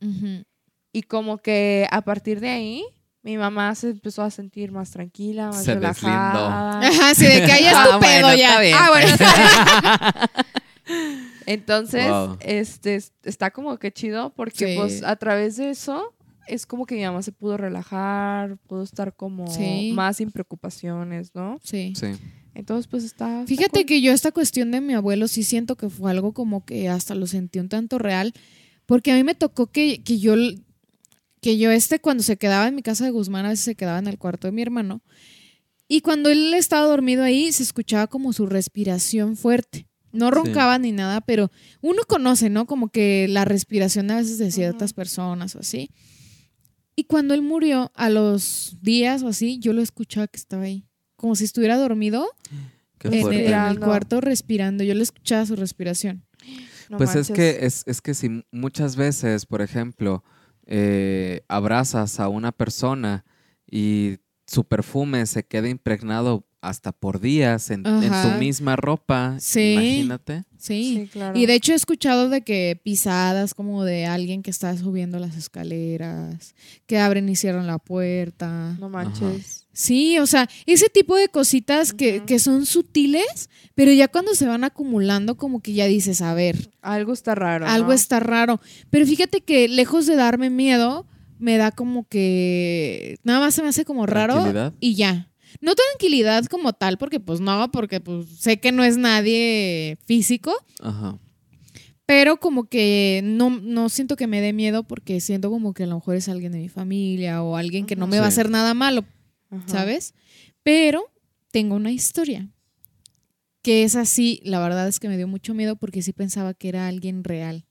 Ujú. 0.02 0.44
Y 0.92 1.04
como 1.04 1.38
que 1.38 1.88
a 1.92 2.02
partir 2.02 2.40
de 2.40 2.50
ahí, 2.50 2.84
mi 3.22 3.38
mamá 3.38 3.76
se 3.76 3.90
empezó 3.90 4.22
a 4.24 4.32
sentir 4.32 4.72
más 4.72 4.92
tranquila, 4.92 5.48
más 5.48 5.64
Se 5.64 5.74
relajada. 5.76 6.80
Ajá, 6.80 7.14
sí, 7.16 7.26
de 7.26 7.46
que 7.46 7.52
ahí 7.52 7.66
es 7.66 7.72
tu 7.74 7.78
Ah, 7.78 8.00
pedo 8.00 8.22
bueno, 8.28 8.36
ya. 8.36 8.50
está 8.50 8.62
bien. 8.62 8.76
Ah, 8.80 8.90
bueno, 8.90 9.08
está 9.08 9.36
bien. 9.36 10.46
Entonces, 11.46 12.08
Wow. 12.10 12.38
este, 12.42 12.96
es- 12.96 13.14
está 13.24 13.52
como 13.52 13.78
que 13.78 13.92
chido 13.92 14.32
porque 14.36 14.68
Sí. 14.68 14.76
pues 14.78 15.04
a 15.04 15.16
través 15.16 15.58
de 15.58 15.70
eso 15.72 16.14
es 16.48 16.66
como 16.66 16.86
que 16.86 16.96
mi 16.96 17.04
mamá 17.04 17.22
se 17.22 17.32
pudo 17.32 17.58
relajar, 17.58 18.58
pudo 18.68 18.84
estar 18.84 19.16
como 19.16 19.48
Sí. 19.48 19.92
más 19.94 20.18
sin 20.18 20.32
preocupaciones, 20.32 21.34
¿no? 21.36 21.60
Sí. 21.64 21.94
Sí. 21.96 22.08
Entonces, 22.56 22.88
pues 22.88 23.04
está... 23.04 23.44
Fíjate 23.46 23.86
que 23.86 24.02
yo 24.02 24.12
esta 24.12 24.32
cuestión 24.32 24.72
de 24.72 24.82
mi 24.82 24.94
abuelo 24.94 25.28
sí 25.28 25.44
siento 25.44 25.76
que 25.76 25.90
fue 25.90 26.10
algo 26.12 26.34
como 26.34 26.66
que 26.66 26.90
hasta 26.90 27.14
lo 27.16 27.28
sentí 27.28 27.60
un 27.60 27.70
tanto 27.70 28.00
real, 28.00 28.34
porque 28.86 29.12
a 29.12 29.16
mí 29.16 29.24
me 29.24 29.36
tocó 29.36 29.68
que, 29.68 30.04
que 30.04 30.18
yo, 30.20 30.34
que 31.42 31.58
yo 31.58 31.72
este 31.72 32.00
cuando 32.00 32.24
se 32.24 32.38
quedaba 32.38 32.68
en 32.68 32.76
mi 32.76 32.82
casa 32.82 33.06
de 33.06 33.12
Guzmán, 33.12 33.46
a 33.46 33.50
veces 33.50 33.66
se 33.66 33.76
quedaba 33.76 34.00
en 34.00 34.08
el 34.08 34.18
cuarto 34.18 34.48
de 34.48 34.52
mi 34.52 34.62
hermano, 34.62 35.02
y 35.88 36.02
cuando 36.02 36.30
él 36.30 36.54
estaba 36.54 36.86
dormido 36.86 37.24
ahí 37.24 37.52
se 37.52 37.64
escuchaba 37.64 38.08
como 38.08 38.32
su 38.34 38.46
respiración 38.46 39.36
fuerte. 39.38 39.88
No 40.12 40.32
roncaba 40.32 40.78
ni 40.80 40.92
nada, 40.92 41.22
pero 41.22 41.52
uno 41.82 42.02
conoce, 42.08 42.50
¿no? 42.50 42.66
Como 42.66 42.90
que 42.90 43.28
la 43.30 43.46
respiración 43.46 44.10
a 44.10 44.18
veces 44.18 44.38
de 44.40 44.52
ciertas 44.52 44.94
personas 44.94 45.56
o 45.56 45.60
así. 45.60 45.92
Y 46.96 47.04
cuando 47.06 47.34
él 47.36 47.42
murió, 47.44 47.92
a 47.96 48.10
los 48.10 48.78
días 48.82 49.22
o 49.24 49.28
así, 49.28 49.60
yo 49.60 49.72
lo 49.72 49.82
escuchaba 49.82 50.28
que 50.28 50.38
estaba 50.38 50.64
ahí. 50.64 50.84
Como 51.16 51.36
si 51.36 51.44
estuviera 51.46 51.78
dormido 51.78 52.28
en, 53.10 53.14
el- 53.14 53.20
en 53.66 53.72
el 53.72 53.80
cuarto 53.86 54.20
respirando. 54.20 54.84
Yo 54.84 54.94
le 54.96 55.04
escuchaba 55.04 55.46
su 55.46 55.56
respiración. 55.56 56.24
No 56.90 56.98
pues 56.98 57.10
es 57.22 57.28
que 57.36 57.66
es, 57.66 57.84
es 57.86 58.02
que 58.02 58.14
si 58.16 58.44
muchas 58.52 58.96
veces, 58.96 59.46
por 59.46 59.62
ejemplo, 59.62 60.24
eh, 60.72 61.42
abrazas 61.48 62.20
a 62.20 62.30
una 62.30 62.52
persona 62.52 63.26
y 63.70 64.20
su 64.48 64.64
perfume 64.64 65.26
se 65.26 65.44
queda 65.44 65.68
impregnado 65.68 66.46
hasta 66.62 66.92
por 66.92 67.20
días 67.20 67.70
en, 67.72 67.86
en 67.86 68.10
tu 68.12 68.38
misma 68.40 68.76
ropa, 68.76 69.38
Sí. 69.40 69.72
imagínate. 69.74 70.44
Sí. 70.58 70.96
Sí, 71.04 71.10
claro. 71.12 71.38
Y 71.40 71.46
de 71.46 71.54
hecho 71.56 71.72
he 71.72 71.76
escuchado 71.76 72.30
de 72.30 72.42
que 72.42 72.80
pisadas 72.84 73.54
como 73.54 73.84
de 73.86 74.06
alguien 74.06 74.44
que 74.44 74.52
está 74.52 74.76
subiendo 74.78 75.20
las 75.20 75.38
escaleras, 75.38 76.54
que 76.86 77.00
abren 77.00 77.30
y 77.30 77.36
cierran 77.36 77.66
la 77.66 77.80
puerta. 77.80 78.76
No 78.80 78.90
manches. 78.90 79.59
Sí, 79.72 80.20
o 80.20 80.26
sea, 80.28 80.50
ese 80.66 80.90
tipo 80.90 81.16
de 81.16 81.30
cositas 81.30 81.94
que, 81.94 82.24
que 82.26 82.40
son 82.40 82.66
sutiles, 82.66 83.50
pero 83.76 83.92
ya 83.94 84.08
cuando 84.10 84.36
se 84.36 84.46
van 84.46 84.64
acumulando 84.64 85.38
como 85.38 85.62
que 85.62 85.74
ya 85.74 85.86
dices, 85.86 86.22
a 86.22 86.34
ver, 86.34 86.70
Algo 86.82 87.14
está 87.14 87.36
raro, 87.36 87.66
algo 87.68 87.90
¿no? 87.90 87.94
está 87.94 88.20
raro. 88.20 88.60
Pero 88.90 89.06
fíjate 89.06 89.42
que 89.42 89.68
lejos 89.70 90.06
de 90.06 90.16
darme 90.16 90.50
miedo, 90.50 91.06
me 91.38 91.56
da 91.58 91.72
como 91.72 92.06
que 92.08 93.18
nada 93.24 93.40
más 93.40 93.54
se 93.56 93.62
me 93.62 93.70
hace 93.70 93.86
como 93.86 94.06
raro 94.06 94.34
Tranquilidad. 94.34 94.74
y 94.82 94.96
ya. 94.96 95.32
No 95.62 95.74
tranquilidad 95.76 96.46
como 96.46 96.74
tal, 96.74 96.98
porque 96.98 97.20
pues 97.20 97.40
no, 97.40 97.72
porque 97.72 98.00
pues 98.02 98.28
sé 98.40 98.60
que 98.60 98.72
no 98.72 98.84
es 98.84 98.98
nadie 98.98 99.98
físico, 100.06 100.54
Ajá. 100.82 101.18
pero 102.06 102.38
como 102.40 102.66
que 102.70 103.22
no, 103.24 103.50
no 103.50 103.90
siento 103.90 104.16
que 104.16 104.28
me 104.28 104.42
dé 104.42 104.52
miedo 104.54 104.84
porque 104.84 105.20
siento 105.22 105.50
como 105.50 105.74
que 105.74 105.84
a 105.84 105.88
lo 105.88 105.96
mejor 105.96 106.16
es 106.18 106.28
alguien 106.30 106.52
de 106.52 106.60
mi 106.60 106.70
familia 106.70 107.42
o 107.42 107.56
alguien 107.56 107.86
que 107.86 107.96
no 107.96 108.06
me 108.08 108.20
va 108.20 108.26
a 108.26 108.30
hacer 108.30 108.50
nada 108.50 108.74
malo, 108.74 109.04
Ajá. 109.50 109.68
¿sabes? 109.68 110.14
Pero 110.64 111.12
tengo 111.52 111.76
una 111.76 111.92
historia 111.92 112.50
que 113.62 113.84
es 113.84 113.96
así, 113.96 114.40
la 114.44 114.60
verdad 114.60 114.88
es 114.88 115.00
que 115.00 115.10
me 115.10 115.18
dio 115.18 115.28
mucho 115.28 115.54
miedo 115.54 115.76
porque 115.76 116.02
sí 116.02 116.14
pensaba 116.14 116.54
que 116.54 116.70
era 116.70 116.88
alguien 116.88 117.24
real. 117.24 117.66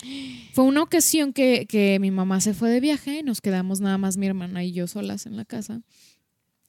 Fue 0.52 0.64
una 0.64 0.82
ocasión 0.82 1.32
que, 1.32 1.66
que 1.66 1.98
mi 2.00 2.10
mamá 2.10 2.40
se 2.40 2.54
fue 2.54 2.70
de 2.70 2.80
viaje, 2.80 3.22
nos 3.22 3.40
quedamos 3.40 3.80
nada 3.80 3.98
más 3.98 4.16
mi 4.16 4.26
hermana 4.26 4.64
y 4.64 4.72
yo 4.72 4.86
solas 4.86 5.26
en 5.26 5.36
la 5.36 5.44
casa. 5.44 5.82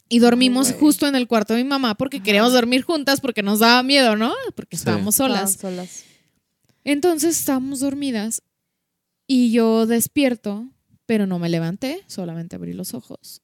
Y 0.09 0.19
dormimos 0.19 0.71
justo 0.73 1.07
en 1.07 1.15
el 1.15 1.27
cuarto 1.27 1.53
de 1.53 1.63
mi 1.63 1.69
mamá 1.69 1.95
porque 1.95 2.21
queríamos 2.21 2.53
dormir 2.53 2.83
juntas 2.83 3.19
porque 3.21 3.41
nos 3.41 3.59
daba 3.59 3.81
miedo, 3.83 4.15
¿no? 4.15 4.33
Porque 4.55 4.77
Sí. 4.77 4.81
estábamos 4.81 5.15
solas. 5.15 5.51
Estaban 5.51 5.75
solas. 5.75 6.03
Entonces 6.83 7.39
estábamos 7.39 7.79
dormidas 7.79 8.41
y 9.25 9.51
yo 9.51 9.85
despierto, 9.87 10.69
pero 11.05 11.25
no 11.25 11.39
me 11.39 11.49
levanté, 11.49 12.03
solamente 12.07 12.55
abrí 12.55 12.73
los 12.73 12.93
ojos 12.93 13.41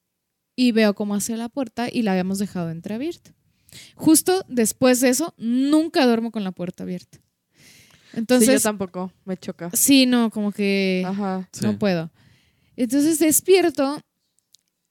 y 0.61 0.73
veo 0.73 0.93
cómo 0.93 1.15
hacia 1.15 1.37
la 1.37 1.47
puerta 1.47 1.87
y 1.89 2.01
la 2.01 2.11
habíamos 2.11 2.37
dejado 2.37 2.69
entreabierta. 2.69 3.33
Justo 3.95 4.43
después 4.49 4.99
de 4.99 5.07
eso, 5.07 5.33
nunca 5.37 6.05
duermo 6.05 6.31
con 6.31 6.43
la 6.43 6.51
puerta 6.51 6.83
abierta. 6.83 7.17
sí, 7.19 8.11
yo 8.11 8.19
Entonces, 8.19 8.63
tampoco. 8.63 9.13
Me 9.23 9.37
choca. 9.37 9.69
sí, 9.73 10.05
no, 10.05 10.29
como 10.31 10.51
que 10.51 11.05
Ajá. 11.07 11.47
Sí. 11.53 11.65
no 11.65 11.79
puedo. 11.79 12.11
Entonces 12.75 13.19
despierto 13.19 14.01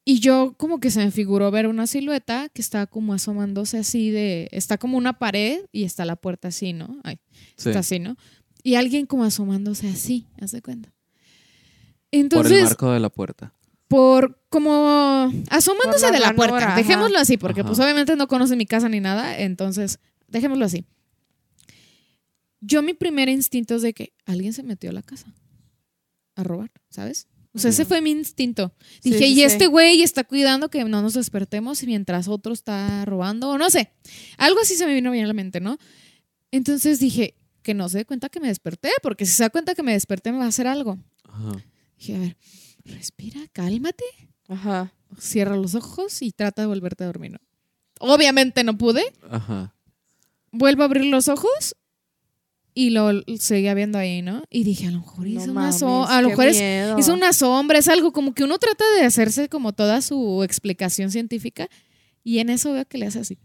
y 0.07 0.21
yo 0.21 0.55
como 0.57 0.81
que 0.81 0.91
se 0.91 1.01
me 1.05 1.11
figuró 1.11 1.51
ver 1.51 1.67
una 1.67 1.87
silueta 1.87 2.49
que 2.49 2.63
está 2.63 2.87
como 2.87 3.13
asomándose 3.13 3.77
así 3.77 4.11
de, 4.11 4.49
está 4.53 4.79
como 4.79 4.97
una 4.97 5.19
pared 5.19 5.67
y 5.71 5.85
está 5.85 6.07
la 6.07 6.17
puerta 6.17 6.49
así, 6.49 6.73
¿no? 6.73 6.99
Ay, 7.05 7.19
Sí. 7.57 7.69
está 7.69 7.81
así, 7.81 7.99
¿no? 7.99 8.17
Y 8.63 8.77
alguien 8.77 9.05
como 9.05 9.25
asomándose 9.25 9.87
así, 9.91 10.25
haz 10.41 10.53
de 10.53 10.63
cuenta. 10.63 10.89
Por 10.91 10.97
el 12.13 12.21
Entonces, 12.23 12.65
marco 12.65 12.91
de 12.91 13.01
la 13.01 13.11
puerta. 13.11 13.53
Por 13.89 14.41
como 14.49 15.31
asomándose 15.51 16.07
Por 16.07 16.13
la 16.13 16.19
de 16.19 16.25
la 16.25 16.35
puerta, 16.35 16.57
ajá. 16.69 16.77
dejémoslo 16.77 17.19
así, 17.19 17.37
porque 17.37 17.61
Ajá. 17.61 17.69
pues 17.69 17.81
obviamente 17.81 18.17
no 18.17 18.29
conoce 18.29 18.57
mi 18.57 18.67
casa 18.67 18.89
ni 18.89 19.01
nada, 19.01 19.39
entonces 19.39 19.99
dejémoslo 20.29 20.65
así. 20.65 20.85
Yo 22.61 22.83
mi 22.83 22.95
primer 22.95 23.29
instinto 23.29 23.77
es 23.77 23.83
de 23.83 23.93
que 23.95 24.13
alguien 24.27 24.53
se 24.53 24.63
metió 24.63 24.91
a 24.91 24.93
la 24.93 25.03
casa 25.03 25.35
a 26.35 26.45
robar, 26.45 26.71
¿sabes? 26.91 27.27
O 27.55 27.59
sea, 27.59 27.71
ese 27.71 27.85
fue 27.85 28.01
mi 28.01 28.11
instinto. 28.11 28.73
Dije, 29.03 29.19
sí, 29.19 29.25
y 29.35 29.43
este 29.43 29.67
güey 29.67 30.03
está 30.03 30.23
cuidando 30.23 30.69
que 30.69 30.85
no 30.85 31.03
nos 31.03 31.15
despertemos 31.15 31.83
mientras 31.85 32.29
otro 32.29 32.53
está 32.53 33.05
robando, 33.05 33.51
o 33.51 33.59
no 33.59 33.71
sé. 33.71 33.91
Algo 34.37 34.61
así 34.61 34.77
se 34.77 34.87
me 34.87 34.95
vino 34.95 35.11
bien 35.11 35.25
a 35.25 35.29
la 35.29 35.35
mente, 35.35 35.61
¿no? 35.61 35.79
Entonces 36.53 37.01
dije, 37.01 37.35
que 37.63 37.75
no 37.75 37.89
se 37.89 37.99
dé 37.99 38.05
cuenta 38.05 38.29
que 38.29 38.39
me 38.39 38.49
desperté, 38.49 38.91
porque 39.03 39.27
si 39.27 39.33
se 39.33 39.43
da 39.43 39.51
cuenta 39.51 39.75
que 39.75 39.83
me 39.83 39.93
desperté 39.93 40.31
me 40.31 40.39
va 40.39 40.45
a 40.45 40.49
hacer 40.49 40.67
algo. 40.67 40.99
Ajá. 41.25 41.65
Dije, 41.99 42.15
a 42.15 42.19
ver, 42.19 42.37
respira, 42.89 43.41
cálmate, 43.53 44.05
Ajá. 44.49 44.93
cierra 45.19 45.57
los 45.57 45.75
ojos 45.75 46.23
y 46.23 46.33
trata 46.33 46.63
de 46.63 46.69
volverte 46.69 47.05
a 47.05 47.07
dormir, 47.09 47.33
¿no? 47.33 47.39
Obviamente 48.01 48.63
no 48.65 48.77
pude. 48.79 49.03
Ajá. 49.31 49.75
Vuelvo 50.53 50.83
a 50.83 50.87
abrir 50.87 51.05
los 51.07 51.29
ojos 51.29 51.75
y 52.75 52.91
lo 52.91 53.11
seguía 53.39 53.75
viendo 53.75 53.99
ahí, 53.99 54.23
¿no? 54.23 54.43
Y 54.51 54.63
dije, 54.65 54.87
a 54.87 54.91
lo 54.93 55.01
mejor 55.01 55.27
No 55.27 55.41
es 55.41 55.49
una 55.49 55.73
so- 55.73 55.87
mames, 55.87 56.11
a 56.11 56.23
lo 56.23 56.29
mejor 56.31 56.47
es, 56.47 56.61
es 56.61 57.09
una 57.09 57.33
sombra, 57.33 57.79
es 57.79 57.89
algo 57.89 58.13
como 58.13 58.35
que 58.35 58.45
uno 58.45 58.59
trata 58.59 58.85
de 58.97 59.05
hacerse 59.05 59.49
como 59.49 59.73
toda 59.73 60.01
su 60.01 60.43
explicación 60.45 61.11
científica 61.11 61.69
y 62.23 62.39
en 62.39 62.51
eso 62.51 62.73
veo 62.73 62.85
que 62.87 62.99
le 62.99 63.07
hace 63.07 63.19
así. 63.21 63.39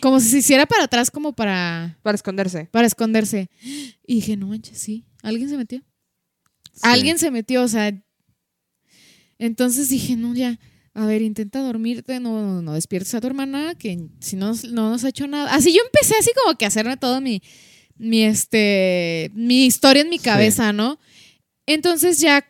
Como 0.00 0.18
si 0.20 0.30
se 0.30 0.38
hiciera 0.38 0.64
para 0.64 0.84
atrás 0.84 1.10
como 1.10 1.34
para, 1.34 1.98
Para 2.02 2.14
esconderse. 2.14 2.68
para 2.72 2.86
esconderse. 2.86 3.50
Y 4.06 4.14
dije, 4.14 4.36
no 4.38 4.46
manches, 4.46 4.78
sí, 4.78 5.04
alguien 5.22 5.50
se 5.50 5.58
metió. 5.58 5.82
Alguien 6.82 7.18
se 7.18 7.30
metió, 7.30 7.62
o 7.62 7.68
sea. 7.68 7.92
Entonces 9.38 9.88
dije, 9.88 10.16
no, 10.16 10.34
ya, 10.34 10.58
a 10.94 11.06
ver, 11.06 11.22
intenta 11.22 11.60
dormirte, 11.60 12.20
no, 12.20 12.40
no, 12.42 12.62
no 12.62 12.74
despiertes 12.74 13.14
a 13.14 13.20
tu 13.20 13.26
hermana, 13.26 13.74
que 13.74 13.98
si 14.20 14.36
no, 14.36 14.52
no 14.70 14.90
nos 14.90 15.04
ha 15.04 15.08
hecho 15.08 15.26
nada. 15.26 15.52
Así 15.54 15.72
yo 15.72 15.80
empecé 15.84 16.14
así 16.18 16.30
como 16.42 16.56
que 16.56 16.64
a 16.64 16.68
hacerme 16.68 16.96
todo 16.96 17.20
mi, 17.20 17.42
mi, 17.96 18.22
este, 18.22 19.30
mi 19.34 19.64
historia 19.66 20.02
en 20.02 20.10
mi 20.10 20.18
Sí. 20.18 20.24
cabeza, 20.24 20.72
¿no? 20.72 20.98
Entonces 21.66 22.20
ya 22.20 22.44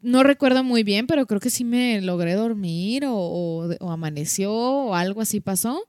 no 0.00 0.22
recuerdo 0.22 0.62
muy 0.62 0.84
bien, 0.84 1.06
pero 1.06 1.26
creo 1.26 1.40
que 1.40 1.50
sí 1.50 1.64
me 1.64 2.00
logré 2.00 2.34
dormir 2.34 3.04
o, 3.04 3.14
o- 3.16 3.74
o 3.80 3.90
amaneció 3.90 4.52
o 4.52 4.94
algo 4.94 5.20
así 5.20 5.40
pasó. 5.40 5.82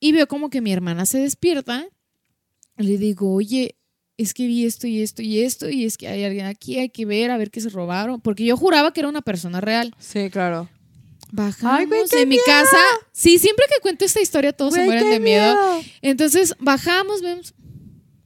Y 0.00 0.12
veo 0.12 0.26
como 0.26 0.50
que 0.50 0.60
mi 0.60 0.72
hermana 0.72 1.06
se 1.06 1.18
despierta. 1.18 1.86
Le 2.76 2.98
digo, 2.98 3.32
oye, 3.32 3.76
es 4.18 4.34
que 4.34 4.46
vi 4.46 4.64
esto 4.64 4.86
y 4.86 5.02
esto 5.02 5.22
y 5.22 5.40
esto, 5.40 5.68
y 5.68 5.84
es 5.84 5.98
que 5.98 6.08
hay 6.08 6.24
alguien 6.24 6.46
aquí, 6.46 6.78
hay 6.78 6.88
que 6.88 7.04
ver, 7.04 7.30
a 7.30 7.36
ver 7.36 7.50
qué 7.50 7.60
se 7.60 7.68
robaron. 7.68 8.20
Porque 8.20 8.44
yo 8.44 8.56
juraba 8.56 8.92
que 8.92 9.00
era 9.00 9.08
una 9.08 9.22
persona 9.22 9.60
real. 9.60 9.94
Sí, 9.98 10.30
claro. 10.30 10.68
Bajamos 11.32 11.80
Ay, 11.80 11.86
güey, 11.86 12.26
mi 12.26 12.38
casa. 12.46 12.78
Sí, 13.12 13.38
siempre 13.38 13.66
que 13.68 13.80
cuento 13.80 14.04
esta 14.04 14.20
historia 14.20 14.52
todos 14.52 14.74
se 14.74 14.84
mueren 14.84 15.10
de 15.10 15.20
miedo. 15.20 15.56
Entonces 16.00 16.54
bajamos, 16.58 17.20
vemos 17.20 17.54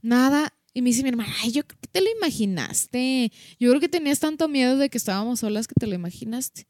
nada. 0.01 0.53
Y 0.73 0.81
me 0.81 0.89
dice 0.89 1.03
mi 1.03 1.09
hermana, 1.09 1.33
ay, 1.41 1.51
yo 1.51 1.65
creo 1.65 1.79
que 1.81 1.87
te 1.87 2.01
lo 2.01 2.09
imaginaste. 2.09 3.31
Yo 3.59 3.69
creo 3.69 3.81
que 3.81 3.89
tenías 3.89 4.19
tanto 4.19 4.47
miedo 4.47 4.77
de 4.77 4.89
que 4.89 4.97
estábamos 4.97 5.41
solas 5.41 5.67
que 5.67 5.75
te 5.77 5.87
lo 5.87 5.95
imaginaste. 5.95 6.67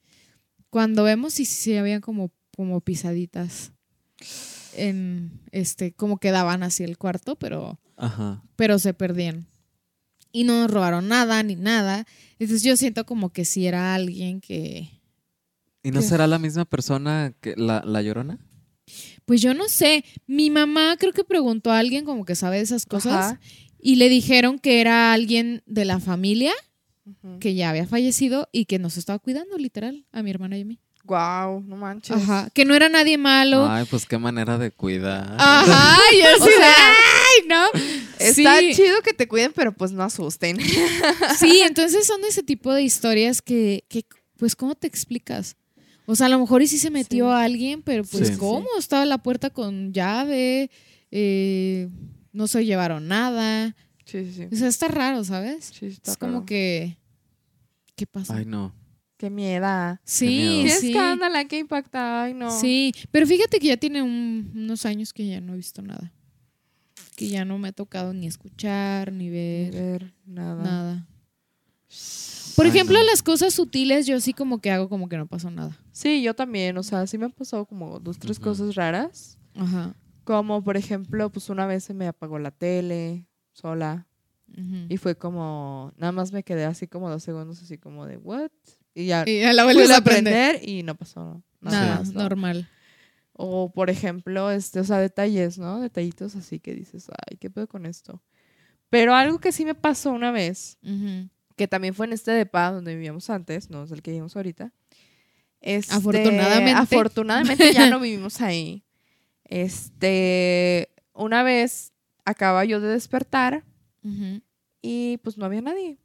Cuando 0.72 1.04
vemos, 1.04 1.36
sí, 1.36 1.46
sí, 1.46 1.76
había 1.76 2.00
como, 2.00 2.32
como 2.56 2.82
pisaditas. 2.82 3.74
En 4.76 5.42
este, 5.52 5.94
como 5.94 6.18
quedaban 6.18 6.64
así 6.64 6.84
el 6.84 6.98
cuarto, 6.98 7.36
pero 7.36 7.80
Ajá. 7.98 8.44
pero 8.56 8.80
se 8.80 8.94
perdían. 8.94 9.48
Y 10.32 10.46
no 10.46 10.62
nos 10.62 10.72
robaron 10.72 11.08
nada 11.08 11.44
ni 11.44 11.56
nada. 11.56 12.06
Entonces 12.40 12.64
yo 12.64 12.78
siento 12.78 13.06
como 13.06 13.32
que 13.32 13.44
si 13.46 13.68
era 13.68 13.94
alguien 13.94 14.40
que... 14.40 15.02
¿Y 15.84 15.92
no 15.92 16.02
será 16.02 16.28
la 16.28 16.40
misma 16.40 16.66
persona 16.66 17.34
que 17.42 17.56
la, 17.58 17.84
la 17.86 18.02
llorona? 18.02 18.40
Pues 19.26 19.42
yo 19.42 19.54
no 19.54 19.68
sé. 19.68 20.06
Mi 20.28 20.50
mamá 20.50 20.96
creo 20.98 21.12
que 21.12 21.24
preguntó 21.24 21.72
a 21.72 21.80
alguien 21.80 22.06
como 22.06 22.24
que 22.24 22.36
sabe 22.36 22.58
de 22.58 22.64
esas 22.64 22.86
cosas 22.86 23.14
Ajá. 23.14 23.40
y 23.80 23.96
le 23.96 24.08
dijeron 24.10 24.60
que 24.60 24.80
era 24.80 25.12
alguien 25.12 25.64
de 25.66 25.86
la 25.86 26.00
familia 26.00 26.54
que 27.40 27.56
ya 27.56 27.70
había 27.70 27.88
fallecido 27.88 28.48
y 28.52 28.66
que 28.66 28.80
nos 28.80 28.96
estaba 28.98 29.20
cuidando 29.20 29.58
literal 29.58 30.06
a 30.12 30.24
mi 30.24 30.30
hermana 30.30 30.58
y 30.58 30.62
a 30.62 30.66
mí. 30.66 30.80
Guau, 31.12 31.60
no 31.68 31.76
manches. 31.76 32.16
Ajá. 32.16 32.50
Que 32.54 32.64
no 32.64 32.74
era 32.74 32.88
nadie 32.88 33.18
malo. 33.18 33.68
Ay, 33.70 33.86
pues 33.90 34.06
qué 34.06 34.18
manera 34.18 34.58
de 34.58 34.72
cuidar. 34.72 35.36
Ajá. 35.38 35.98
Y 36.16 36.22
así 36.22 36.42
O 36.42 36.46
de, 36.46 36.52
sea, 36.54 36.74
¡ay, 36.88 37.48
no! 37.50 37.66
Está 38.18 38.60
Sí. 38.60 38.72
chido 38.76 39.02
que 39.04 39.14
te 39.14 39.28
cuiden, 39.28 39.52
pero 39.54 39.74
pues 39.74 39.92
no 39.92 40.04
asusten. 40.04 40.58
Sí, 41.40 41.62
entonces 41.66 42.08
son 42.08 42.24
ese 42.24 42.44
tipo 42.44 42.74
de 42.74 42.84
historias 42.84 43.42
que, 43.42 43.84
que, 43.90 44.06
pues, 44.38 44.56
¿cómo 44.56 44.74
te 44.76 44.88
explicas? 44.88 45.58
O 46.06 46.16
sea, 46.16 46.28
a 46.28 46.30
lo 46.30 46.40
mejor 46.40 46.62
y 46.62 46.68
sí 46.68 46.78
se 46.78 46.90
metió 46.92 47.26
Sí. 47.28 47.32
a 47.34 47.44
alguien, 47.44 47.82
pero 47.82 48.04
pues, 48.06 48.30
Sí. 48.30 48.38
¿cómo? 48.38 48.68
Estaba 48.80 49.06
la 49.06 49.18
puerta 49.18 49.50
con 49.50 49.92
llave, 49.92 50.70
eh, 51.12 51.90
no 52.32 52.48
se 52.48 52.64
llevaron 52.66 53.10
nada. 53.10 53.76
Sí, 54.06 54.24
sí, 54.26 54.34
sí. 54.34 54.48
O 54.50 54.56
sea, 54.56 54.70
está 54.70 54.88
raro, 54.88 55.26
¿sabes? 55.26 55.72
Sí, 55.78 55.88
está 55.88 56.12
es 56.12 56.18
como 56.18 56.32
raro. 56.36 56.46
que... 56.46 56.98
¿Qué 57.98 58.08
pasa? 58.08 58.36
Ay, 58.38 58.46
no. 58.46 58.74
Qué 59.22 59.30
miedo. 59.30 60.00
sí, 60.04 60.26
miedo. 60.26 60.64
Qué 60.64 60.70
sí. 60.72 60.92
escándala, 60.94 61.46
qué 61.46 61.60
impacta. 61.60 62.24
Ay, 62.24 62.34
no. 62.34 62.50
Sí, 62.50 62.92
pero 63.12 63.28
fíjate 63.28 63.60
que 63.60 63.68
ya 63.68 63.78
tiene 63.78 64.02
un- 64.02 64.52
unos 64.56 64.84
años 64.88 65.14
que 65.14 65.28
ya 65.28 65.40
no 65.40 65.54
he 65.54 65.58
visto 65.58 65.84
nada. 65.84 66.12
Que 67.16 67.28
ya 67.30 67.46
no 67.46 67.60
me 67.60 67.68
ha 67.68 67.72
tocado 67.72 68.14
ni 68.14 68.26
escuchar, 68.26 69.12
ni 69.12 69.26
Ni 69.26 69.30
ver 69.30 69.72
ver 69.74 70.14
nada. 70.26 70.64
nada. 70.64 71.08
Por 72.56 72.66
Ay, 72.66 72.72
ejemplo, 72.72 72.98
no. 72.98 73.06
las 73.06 73.22
cosas 73.22 73.54
sutiles 73.54 74.08
yo 74.08 74.20
sí 74.20 74.34
como 74.34 74.60
que 74.60 74.72
hago 74.72 74.90
como 74.90 75.08
que 75.08 75.18
no 75.18 75.28
pasó 75.28 75.52
nada. 75.52 75.78
Sí, 75.92 76.22
yo 76.24 76.34
también. 76.34 76.78
O 76.78 76.84
sea, 76.84 77.06
sí 77.06 77.18
me 77.20 77.26
han 77.26 77.32
pasado 77.32 77.66
como 77.66 78.00
dos, 78.00 78.18
tres 78.18 78.40
cosas 78.40 78.74
raras. 78.76 79.38
Ajá. 79.56 79.94
Como, 80.24 80.64
por 80.64 80.78
ejemplo, 80.78 81.30
pues 81.30 81.50
una 81.50 81.68
vez 81.68 81.84
se 81.84 81.94
me 81.94 82.08
apagó 82.08 82.40
la 82.40 82.50
tele 82.50 83.28
sola. 83.54 84.08
ujú. 84.58 84.86
Y 84.90 84.98
fue 84.98 85.16
como, 85.16 85.94
nada 85.98 86.12
más 86.12 86.32
me 86.32 86.44
quedé 86.44 86.66
así 86.66 86.88
como 86.88 87.10
dos 87.10 87.22
segundos, 87.24 87.62
así 87.62 87.78
como 87.78 88.06
de, 88.08 88.18
¿what? 88.18 88.50
Y 88.94 89.06
ya 89.08 89.24
Y 89.28 89.40
ya 89.40 89.54
la 89.54 89.64
vuelves 89.64 89.90
a 89.90 89.96
a 89.96 89.98
aprender. 89.98 90.56
aprender 90.56 90.70
y 90.70 90.84
no 90.84 90.96
pasó 90.96 91.42
nada 91.62 91.82
Nada, 91.86 91.96
más, 92.00 92.12
¿no? 92.14 92.22
normal. 92.24 92.70
O, 93.34 93.72
por 93.72 93.90
ejemplo, 93.90 94.52
este, 94.52 94.80
o 94.80 94.84
sea, 94.84 94.98
detalles, 95.00 95.58
¿no? 95.58 95.80
Detallitos 95.80 96.36
así 96.36 96.60
que 96.60 96.76
dices, 96.76 97.08
ay, 97.10 97.38
¿qué 97.38 97.50
pedo 97.50 97.68
con 97.68 97.86
esto? 97.86 98.22
Pero 98.90 99.16
algo 99.16 99.40
que 99.40 99.52
sí 99.52 99.64
me 99.66 99.74
pasó 99.74 100.12
una 100.12 100.32
vez, 100.32 100.78
que 101.56 101.68
también 101.68 101.94
fue 101.94 102.06
en 102.08 102.14
este 102.14 102.32
depa 102.32 102.72
donde 102.72 102.94
vivíamos 102.94 103.30
antes, 103.30 103.70
no 103.70 103.84
es 103.84 103.92
el 103.92 104.02
que 104.02 104.12
vivimos 104.12 104.36
ahorita. 104.36 104.74
Este, 105.62 105.96
Afortunadamente. 105.96 106.72
Afortunadamente 106.74 107.74
ya 107.74 107.90
no 107.90 108.00
vivimos 108.02 108.42
ahí. 108.42 108.84
Este, 109.46 110.90
una 111.14 111.44
vez 111.44 111.94
acaba 112.26 112.66
yo 112.66 112.80
de 112.82 112.90
despertar 112.90 113.64
y 114.82 115.18
pues 115.24 115.38
no 115.38 115.46
había 115.46 115.62
nadie. 115.62 115.98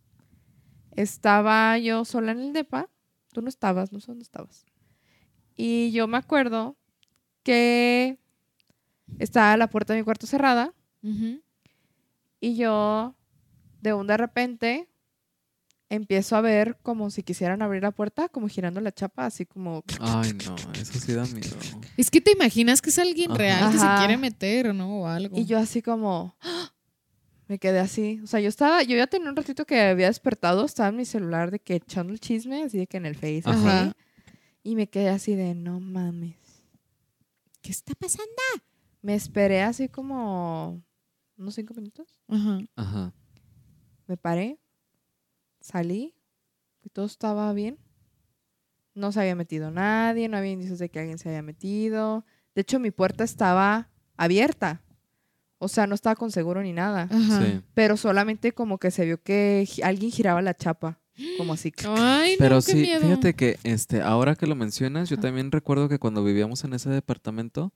Estaba 0.96 1.78
yo 1.78 2.04
sola 2.04 2.32
en 2.32 2.40
el 2.40 2.52
depa. 2.52 2.88
Tú 3.32 3.42
no 3.42 3.48
estabas, 3.48 3.92
no 3.92 4.00
sé 4.00 4.08
dónde 4.08 4.22
estabas. 4.22 4.64
Y 5.56 5.92
yo 5.92 6.06
me 6.06 6.16
acuerdo 6.18 6.76
que 7.42 8.18
estaba 9.18 9.56
la 9.56 9.68
puerta 9.68 9.92
de 9.92 10.00
mi 10.00 10.04
cuarto 10.04 10.26
cerrada 10.26 10.74
Ujú. 11.02 11.40
y 12.40 12.56
yo 12.56 13.14
de 13.80 13.92
un 13.94 14.06
de 14.06 14.16
repente 14.16 14.88
empiezo 15.88 16.34
a 16.36 16.40
ver 16.40 16.76
como 16.82 17.10
si 17.10 17.22
quisieran 17.22 17.62
abrir 17.62 17.82
la 17.82 17.92
puerta, 17.92 18.28
como 18.28 18.48
girando 18.48 18.80
la 18.80 18.90
chapa, 18.92 19.26
así 19.26 19.46
como... 19.46 19.84
Ay, 20.00 20.32
no. 20.32 20.56
Eso 20.74 20.98
sí 20.98 21.12
da 21.12 21.24
miedo. 21.26 21.56
Es 21.96 22.10
que 22.10 22.20
te 22.20 22.32
imaginas 22.32 22.82
que 22.82 22.90
es 22.90 22.98
alguien 22.98 23.30
Ajá. 23.30 23.38
real 23.38 23.70
que 23.70 23.78
se 23.78 23.86
Ajá. 23.86 23.98
quiere 23.98 24.16
meter, 24.16 24.74
¿no? 24.74 25.02
O 25.02 25.06
algo. 25.06 25.38
Y 25.38 25.44
yo 25.44 25.58
así 25.58 25.82
como... 25.82 26.34
¡ah! 26.40 26.72
Me 27.48 27.58
quedé 27.58 27.78
así. 27.78 28.20
O 28.24 28.26
sea, 28.26 28.40
yo 28.40 28.48
estaba, 28.48 28.82
yo 28.82 28.96
ya 28.96 29.06
tenía 29.06 29.30
un 29.30 29.36
ratito 29.36 29.64
que 29.64 29.80
había 29.80 30.08
despertado, 30.08 30.64
estaba 30.64 30.88
en 30.88 30.96
mi 30.96 31.04
celular 31.04 31.50
de 31.50 31.60
que 31.60 31.76
echando 31.76 32.12
el 32.12 32.20
chisme, 32.20 32.64
así 32.64 32.78
de 32.78 32.86
que 32.86 32.96
en 32.96 33.06
el 33.06 33.14
Face, 33.14 33.42
Ajá. 33.44 33.82
así. 33.82 33.92
Y 34.64 34.74
me 34.74 34.88
quedé 34.88 35.10
así 35.10 35.34
de, 35.36 35.54
no 35.54 35.78
mames. 35.78 36.36
¿Qué 37.62 37.70
está 37.70 37.94
pasando? 37.94 38.30
Me 39.02 39.14
esperé 39.14 39.62
así 39.62 39.88
como 39.88 40.82
unos 41.36 41.54
cinco 41.54 41.74
minutos. 41.74 42.20
Ajá. 42.28 42.58
Ajá. 42.74 43.12
Me 44.08 44.16
paré, 44.16 44.58
salí 45.60 46.14
y 46.82 46.88
todo 46.90 47.06
estaba 47.06 47.52
bien. 47.52 47.78
No 48.94 49.12
se 49.12 49.20
había 49.20 49.36
metido 49.36 49.70
nadie, 49.70 50.28
no 50.28 50.36
había 50.36 50.52
indicios 50.52 50.78
de 50.78 50.88
que 50.88 50.98
alguien 50.98 51.18
se 51.18 51.28
había 51.28 51.42
metido. 51.42 52.24
De 52.54 52.62
hecho, 52.62 52.80
mi 52.80 52.90
puerta 52.90 53.24
estaba 53.24 53.90
abierta. 54.16 54.82
O 55.58 55.68
sea, 55.68 55.86
no 55.86 55.94
estaba 55.94 56.16
con 56.16 56.30
seguro 56.30 56.62
ni 56.62 56.72
nada. 56.72 57.08
Ajá. 57.10 57.42
Sí. 57.44 57.60
Pero 57.74 57.96
solamente 57.96 58.52
como 58.52 58.78
que 58.78 58.90
se 58.90 59.04
vio 59.04 59.22
que 59.22 59.66
alguien 59.82 60.10
giraba 60.10 60.42
la 60.42 60.54
chapa. 60.54 60.98
Como 61.38 61.54
así. 61.54 61.72
Ay, 61.96 62.32
no, 62.32 62.38
Pero 62.38 62.56
qué 62.56 62.72
sí, 62.72 62.76
miedo. 62.78 63.00
fíjate 63.00 63.34
que 63.34 63.58
este, 63.64 64.02
ahora 64.02 64.34
que 64.36 64.46
lo 64.46 64.54
mencionas, 64.54 65.08
yo 65.08 65.14
Ajá. 65.14 65.22
también 65.22 65.50
recuerdo 65.50 65.88
que 65.88 65.98
cuando 65.98 66.22
vivíamos 66.22 66.62
en 66.64 66.74
ese 66.74 66.90
departamento, 66.90 67.72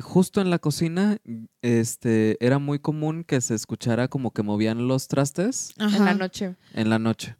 justo 0.00 0.40
en 0.40 0.50
la 0.50 0.58
cocina, 0.58 1.18
este, 1.60 2.44
era 2.44 2.58
muy 2.58 2.78
común 2.78 3.24
que 3.24 3.40
se 3.40 3.54
escuchara 3.54 4.08
como 4.08 4.32
que 4.32 4.42
movían 4.42 4.88
los 4.88 5.06
trastes 5.08 5.74
En 5.78 6.04
la 6.04 6.14
noche. 6.14 6.56
en 6.74 6.90
la 6.90 6.98
noche. 6.98 7.36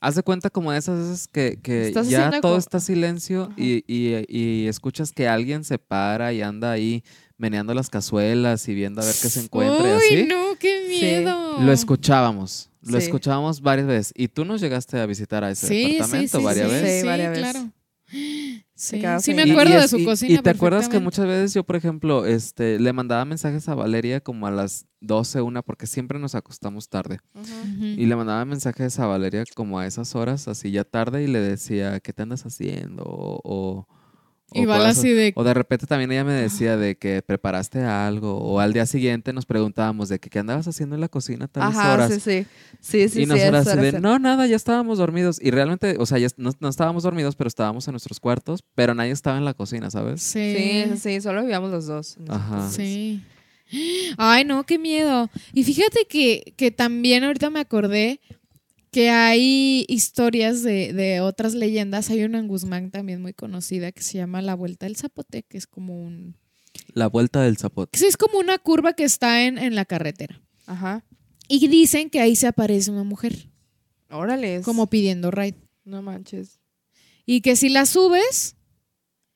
Haz 0.00 0.14
de 0.14 0.22
cuenta 0.22 0.50
como 0.50 0.72
de 0.72 0.78
esas 0.78 0.98
veces 0.98 1.26
que, 1.26 1.58
que 1.62 1.92
ya 2.08 2.30
todo 2.30 2.40
como- 2.42 2.56
está 2.58 2.80
silencio 2.80 3.50
y, 3.56 3.82
y- 3.92 4.24
y 4.28 4.66
escuchas 4.68 5.10
que 5.10 5.26
alguien 5.26 5.64
se 5.64 5.78
para 5.78 6.32
y 6.34 6.42
anda 6.42 6.70
ahí 6.70 7.02
meneando 7.38 7.74
las 7.74 7.90
cazuelas 7.90 8.66
y 8.68 8.74
viendo 8.74 9.00
a 9.02 9.04
ver 9.04 9.14
qué 9.20 9.28
se 9.28 9.40
encuentra 9.40 9.88
y 9.88 9.96
Uy, 9.96 9.98
así. 10.20 10.26
no, 10.28 10.56
qué 10.58 10.86
Sí. 10.88 11.00
miedo. 11.04 11.60
Lo 11.60 11.72
escuchábamos, 11.72 12.70
lo 12.82 12.98
Sí. 12.98 13.04
escuchábamos 13.06 13.60
varias 13.60 13.86
veces. 13.86 14.12
Y 14.16 14.28
tú 14.28 14.44
nos 14.44 14.60
llegaste 14.60 14.98
a 15.00 15.06
visitar 15.06 15.44
a 15.44 15.50
ese 15.50 15.66
Sí, 15.66 15.92
departamento 15.94 16.38
sí, 16.38 16.44
varias 16.44 16.68
sí, 16.68 16.74
veces. 16.74 17.00
Sí, 17.02 17.06
varias 17.06 17.30
veces. 17.30 17.50
claro. 17.52 17.70
Sí, 18.78 19.02
sí 19.20 19.34
me 19.34 19.46
Y- 19.46 19.50
acuerdo 19.50 19.72
y 19.72 19.76
de 19.76 19.84
es- 19.84 19.90
su 19.90 19.98
y- 19.98 20.04
cocina. 20.04 20.34
Y 20.34 20.38
te 20.38 20.50
acuerdas 20.50 20.88
que 20.88 20.98
muchas 21.00 21.26
veces 21.26 21.54
yo, 21.54 21.64
por 21.64 21.76
ejemplo, 21.76 22.26
este, 22.26 22.78
le 22.78 22.92
mandaba 22.92 23.24
mensajes 23.24 23.68
a 23.68 23.74
Valeria 23.74 24.20
como 24.20 24.46
a 24.46 24.50
las 24.50 24.86
12, 25.00 25.40
una, 25.40 25.62
porque 25.62 25.86
siempre 25.86 26.18
nos 26.18 26.34
acostamos 26.34 26.88
tarde. 26.88 27.18
Ujú. 27.34 27.48
Y 27.84 28.04
le 28.06 28.14
mandaba 28.16 28.44
mensajes 28.44 28.98
a 29.00 29.06
Valeria 29.06 29.44
como 29.54 29.78
a 29.78 29.86
esas 29.86 30.14
horas, 30.14 30.46
así 30.46 30.70
ya 30.70 30.84
tarde, 30.84 31.22
y 31.24 31.26
le 31.26 31.40
decía, 31.40 31.98
¿qué 32.00 32.12
te 32.12 32.22
andas 32.22 32.44
haciendo? 32.46 33.02
O, 33.04 33.40
o, 33.44 33.88
o 34.50 34.64
cosas- 34.64 34.98
así 34.98 35.10
de. 35.12 35.32
o 35.34 35.42
de 35.44 35.54
repente 35.54 35.86
también 35.86 36.12
ella 36.12 36.24
me 36.24 36.32
decía 36.32 36.76
de 36.76 36.96
que 36.96 37.20
preparaste 37.22 37.82
algo, 37.82 38.38
o 38.38 38.60
al 38.60 38.72
día 38.72 38.86
siguiente 38.86 39.32
nos 39.32 39.44
preguntábamos 39.46 40.08
de 40.08 40.18
que 40.20 40.30
qué 40.30 40.38
andabas 40.38 40.68
haciendo 40.68 40.94
en 40.94 41.00
la 41.00 41.08
cocina 41.08 41.48
tales 41.48 41.76
Ajá, 41.76 41.94
horas. 41.94 42.12
sí, 42.14 42.20
sí. 42.20 42.46
Sí, 42.80 43.08
sí, 43.08 43.22
y 43.22 43.26
sí. 43.26 43.32
así 43.32 43.40
era 43.40 43.64
de, 43.64 43.90
ser- 43.92 44.00
no, 44.00 44.18
nada, 44.18 44.46
ya 44.46 44.54
estábamos 44.56 44.98
dormidos. 44.98 45.40
Y 45.42 45.50
realmente, 45.50 45.96
o 45.98 46.06
sea, 46.06 46.18
ya 46.18 46.28
no, 46.36 46.52
no 46.60 46.68
estábamos 46.68 47.02
dormidos, 47.02 47.34
pero 47.34 47.48
estábamos 47.48 47.88
en 47.88 47.92
nuestros 47.92 48.20
cuartos, 48.20 48.62
pero 48.76 48.94
nadie 48.94 49.10
estaba 49.10 49.36
en 49.38 49.44
la 49.44 49.54
cocina, 49.54 49.90
¿sabes? 49.90 50.22
Sí. 50.22 50.54
Sí, 50.56 50.84
sí, 50.92 50.96
sí, 50.98 51.20
solo 51.20 51.40
vivíamos 51.42 51.70
los 51.72 51.86
dos. 51.86 52.16
Ajá. 52.28 52.70
Sí. 52.70 53.22
Ay, 54.16 54.44
no, 54.44 54.64
qué 54.64 54.78
miedo. 54.78 55.28
Y 55.52 55.64
fíjate 55.64 56.06
que, 56.08 56.54
que 56.56 56.70
también 56.70 57.24
ahorita 57.24 57.50
me 57.50 57.58
acordé 57.60 58.20
que 58.96 59.10
hay 59.10 59.84
historias 59.88 60.62
de, 60.62 60.94
de 60.94 61.20
otras 61.20 61.52
leyendas. 61.54 62.08
Hay 62.08 62.24
una 62.24 62.38
en 62.38 62.48
Guzmán 62.48 62.90
también 62.90 63.20
muy 63.20 63.34
conocida 63.34 63.92
que 63.92 64.00
se 64.02 64.16
llama 64.16 64.40
La 64.40 64.54
Vuelta 64.54 64.86
del 64.86 64.96
Zapote, 64.96 65.42
que 65.42 65.58
es 65.58 65.66
como 65.66 66.00
un... 66.02 66.34
La 66.94 67.06
vuelta 67.06 67.42
del 67.42 67.58
zapote. 67.58 67.98
Sí, 67.98 68.06
es 68.06 68.16
como 68.16 68.38
una 68.38 68.56
curva 68.56 68.94
que 68.94 69.04
está 69.04 69.44
en, 69.44 69.58
en 69.58 69.74
la 69.74 69.84
carretera. 69.84 70.40
Ajá. 70.64 71.04
Y 71.46 71.68
dicen 71.68 72.08
que 72.08 72.20
ahí 72.20 72.36
se 72.36 72.46
aparece 72.46 72.90
una 72.90 73.02
mujer, 73.04 73.50
Órale. 74.10 74.62
como 74.62 74.86
pidiendo 74.86 75.30
ride. 75.30 75.56
No 75.84 76.00
manches. 76.00 76.58
Y 77.26 77.42
que 77.42 77.54
si 77.56 77.68
la 77.68 77.84
subes, 77.84 78.56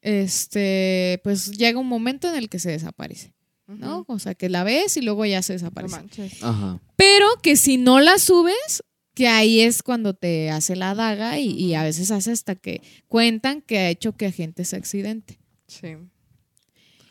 este, 0.01 1.21
pues 1.23 1.51
llega 1.53 1.79
un 1.79 1.87
momento 1.87 2.29
en 2.31 2.37
el 2.37 2.49
que 2.49 2.59
se 2.59 2.71
desaparece, 2.71 3.35
¿no? 3.67 4.05
O 4.09 4.19
sea, 4.19 4.35
que 4.35 4.49
la 4.49 4.65
ves 4.65 4.97
y 4.97 5.03
luego 5.03 5.25
ya 5.27 5.43
se 5.43 5.53
No 5.53 5.59
desaparece. 5.59 5.97
manches. 5.97 6.43
Ajá. 6.43 6.81
Pero 6.97 7.27
que 7.43 7.57
si 7.57 7.77
no 7.77 8.01
la 8.01 8.19
subes, 8.19 8.83
que 9.15 9.29
ahí 9.29 9.61
es 9.61 9.83
cuando 9.83 10.15
te 10.15 10.51
hace 10.51 10.77
la 10.77 10.95
daga 10.95 11.39
y, 11.39 11.51
y 11.51 11.75
a 11.75 11.83
veces 11.83 12.11
hace 12.11 12.33
hasta 12.33 12.55
que 12.55 12.83
cuentan 13.09 13.63
que 13.63 13.79
ha 13.79 13.91
hecho 13.91 14.17
que 14.17 14.33
gente 14.33 14.65
se 14.65 14.77
accidente. 14.77 15.39
Sí. 15.67 15.97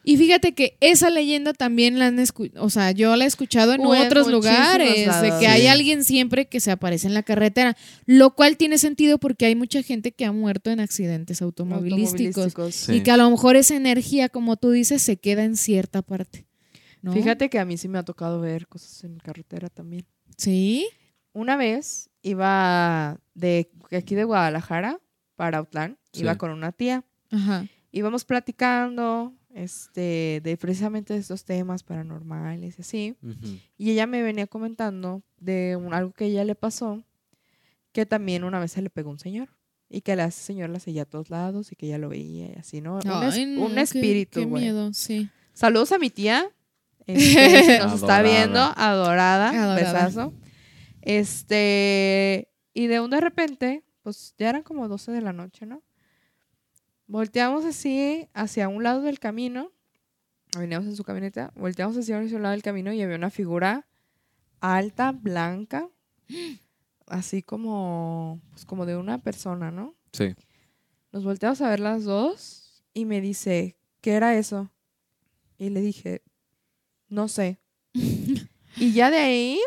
Y 0.03 0.17
fíjate 0.17 0.53
que 0.53 0.77
esa 0.79 1.09
leyenda 1.09 1.53
también 1.53 1.99
la 1.99 2.07
han 2.07 2.19
escuchado, 2.19 2.65
o 2.65 2.69
sea, 2.69 2.91
yo 2.91 3.15
la 3.15 3.25
he 3.25 3.27
escuchado 3.27 3.73
en 3.73 3.85
otros 3.85 4.27
lugares, 4.27 5.21
de 5.21 5.33
que 5.39 5.47
hay 5.47 5.67
alguien 5.67 6.03
siempre 6.03 6.47
que 6.47 6.59
se 6.59 6.71
aparece 6.71 7.07
en 7.07 7.13
la 7.13 7.21
carretera, 7.21 7.75
lo 8.05 8.33
cual 8.33 8.57
tiene 8.57 8.77
sentido 8.77 9.17
porque 9.17 9.45
hay 9.45 9.55
mucha 9.55 9.83
gente 9.83 10.11
que 10.11 10.25
ha 10.25 10.31
muerto 10.31 10.71
en 10.71 10.79
accidentes 10.79 11.41
automovilísticos, 11.41 12.45
Automovilísticos. 12.45 12.75
Sí. 12.75 12.93
y 12.95 13.03
que 13.03 13.11
a 13.11 13.17
lo 13.17 13.29
mejor 13.29 13.55
esa 13.55 13.75
energía, 13.75 14.29
como 14.29 14.55
tú 14.55 14.71
dices, 14.71 15.01
se 15.01 15.17
queda 15.17 15.43
en 15.43 15.57
cierta 15.57 16.01
parte. 16.01 16.47
¿no? 17.01 17.13
Fíjate 17.13 17.49
que 17.49 17.59
a 17.59 17.65
mí 17.65 17.77
sí 17.77 17.87
me 17.87 17.99
ha 17.99 18.03
tocado 18.03 18.39
ver 18.39 18.67
cosas 18.67 19.03
en 19.03 19.17
carretera 19.19 19.69
también. 19.69 20.05
Sí. 20.37 20.87
Una 21.39 21.55
vez 21.55 22.09
iba 22.21 23.17
de 23.33 23.69
aquí 23.91 24.13
de 24.15 24.25
Guadalajara 24.25 24.99
para 25.35 25.59
Autlán, 25.59 25.97
Sí. 26.11 26.21
iba 26.23 26.35
con 26.37 26.51
una 26.51 26.71
tía. 26.73 27.03
Ajá. 27.31 27.65
Íbamos 27.91 28.25
platicando 28.25 29.33
este, 29.55 30.41
de 30.43 30.57
precisamente 30.57 31.13
de 31.13 31.19
estos 31.19 31.43
temas 31.45 31.83
paranormales 31.83 32.77
y 32.77 32.81
así. 32.81 33.15
Y 33.77 33.91
ella 33.91 34.05
me 34.05 34.21
venía 34.21 34.47
comentando 34.47 35.23
de 35.39 35.75
un- 35.75 35.93
algo 35.93 36.11
que 36.11 36.25
ella 36.25 36.43
le 36.45 36.55
pasó, 36.55 37.03
que 37.91 38.05
también 38.05 38.43
una 38.43 38.59
vez 38.59 38.71
se 38.73 38.81
le 38.81 38.89
pegó 38.89 39.09
un 39.09 39.19
señor. 39.19 39.49
Y 39.91 40.01
que 40.01 40.15
la 40.15 40.29
señor 40.29 40.69
la 40.69 40.79
seguía 40.79 41.01
a 41.03 41.05
todos 41.05 41.31
lados 41.31 41.71
y 41.71 41.75
que 41.75 41.87
ella 41.87 41.97
lo 41.97 42.09
veía 42.09 42.47
y 42.51 42.55
así, 42.59 42.79
¿no? 42.79 42.95
un, 42.97 43.01
Ay, 43.09 43.45
no, 43.47 43.65
un 43.65 43.73
qué- 43.73 43.81
espíritu, 43.81 44.41
Qué, 44.41 44.45
miedo, 44.45 44.93
sí. 44.93 45.29
Saludos 45.53 45.91
a 45.93 45.97
mi 45.97 46.11
tía. 46.11 46.47
este, 47.07 47.79
nos 47.79 47.93
está 48.03 48.21
viendo, 48.21 48.59
adorada, 48.59 49.49
Adorada. 49.49 49.75
besazo. 49.75 50.33
Este, 51.09 52.51
y 52.71 52.85
de 52.85 52.99
un 52.99 53.09
de 53.09 53.19
repente, 53.19 53.83
pues 54.03 54.35
ya 54.37 54.47
eran 54.49 54.61
como 54.61 54.87
12 54.87 55.11
de 55.11 55.21
la 55.21 55.33
noche, 55.33 55.65
¿no? 55.65 55.81
Volteamos 57.07 57.65
así 57.65 58.29
hacia 58.35 58.67
un 58.67 58.83
lado 58.83 59.01
del 59.01 59.17
camino, 59.17 59.71
veníamos 60.55 60.87
en 60.87 60.95
su 60.95 61.03
camioneta, 61.03 61.51
volteamos 61.55 61.97
hacia 61.97 62.19
un 62.19 62.43
lado 62.43 62.51
del 62.51 62.61
camino 62.61 62.93
y 62.93 63.01
había 63.01 63.15
una 63.15 63.31
figura 63.31 63.87
alta, 64.59 65.11
blanca, 65.11 65.89
así 67.07 67.41
como, 67.41 68.39
pues 68.51 68.65
como 68.65 68.85
de 68.85 68.95
una 68.95 69.17
persona, 69.17 69.71
¿no? 69.71 69.95
Sí. 70.13 70.35
Nos 71.11 71.23
volteamos 71.23 71.59
a 71.61 71.69
ver 71.71 71.79
las 71.79 72.03
dos 72.03 72.83
y 72.93 73.05
me 73.05 73.19
dice, 73.19 73.79
¿qué 74.01 74.11
era 74.13 74.37
eso? 74.37 74.71
Y 75.57 75.71
le 75.71 75.81
dije, 75.81 76.21
no 77.07 77.27
sé. 77.29 77.59
y 78.75 78.93
ya 78.93 79.09
de 79.09 79.17
ahí, 79.17 79.59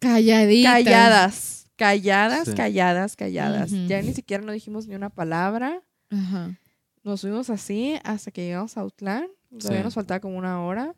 Calladitas. 0.00 0.72
calladas, 0.84 1.66
calladas, 1.76 2.48
Sí. 2.48 2.54
calladas, 2.54 3.16
calladas. 3.16 3.70
Ya 3.88 4.02
ni 4.02 4.12
siquiera 4.14 4.42
no 4.44 4.52
dijimos 4.52 4.86
ni 4.86 4.94
una 4.94 5.10
palabra. 5.10 5.82
Ajá. 6.10 6.58
Nos 7.04 7.20
fuimos 7.22 7.48
así 7.50 7.94
hasta 8.04 8.30
que 8.30 8.44
llegamos 8.44 8.76
a 8.76 8.80
Autlán. 8.82 9.26
Todavía 9.58 9.80
Sí. 9.80 9.84
nos 9.84 9.94
faltaba 9.94 10.20
como 10.20 10.36
una 10.36 10.62
hora. 10.62 10.94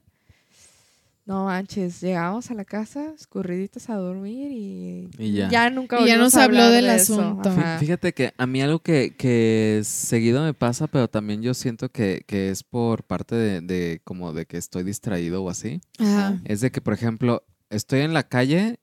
No 1.25 1.45
manches, 1.45 2.01
llegamos 2.01 2.51
a 2.51 2.55
la 2.55 2.65
casa, 2.65 3.13
escurriditas 3.15 3.89
a 3.89 3.95
dormir 3.95 4.51
y, 4.51 5.09
Y 5.19 5.33
ya. 5.33 5.71
nunca 5.71 6.01
Y 6.01 6.07
ya 6.07 6.15
no 6.17 6.23
volvimos 6.25 6.33
se 6.33 6.41
a 6.41 6.45
habló 6.45 6.69
del 6.69 6.87
de 6.87 6.91
asunto. 6.91 7.49
Ajá. 7.49 7.79
Fíjate 7.79 8.13
que 8.13 8.35
a 8.37 8.47
mí 8.49 8.61
algo 8.61 8.81
que, 8.81 9.15
que 9.17 9.83
seguido 9.85 10.43
me 10.43 10.53
pasa, 10.53 10.89
pero 10.89 11.07
también 11.09 11.41
yo 11.41 11.55
siento 11.55 11.91
que, 11.91 12.25
que 12.27 12.51
es 12.51 12.65
por 12.65 13.05
parte 13.05 13.37
de, 13.37 13.61
de 13.61 14.01
como 14.03 14.33
de 14.33 14.47
que 14.47 14.57
estoy 14.59 14.83
distraído 14.83 15.45
o 15.45 15.49
así, 15.49 15.81
Ajá. 16.01 16.41
es 16.45 16.61
de 16.61 16.73
que, 16.73 16.81
por 16.81 16.93
ejemplo, 16.93 17.45
estoy 17.71 18.01
en 18.01 18.15
la 18.15 18.25
calle 18.29 18.81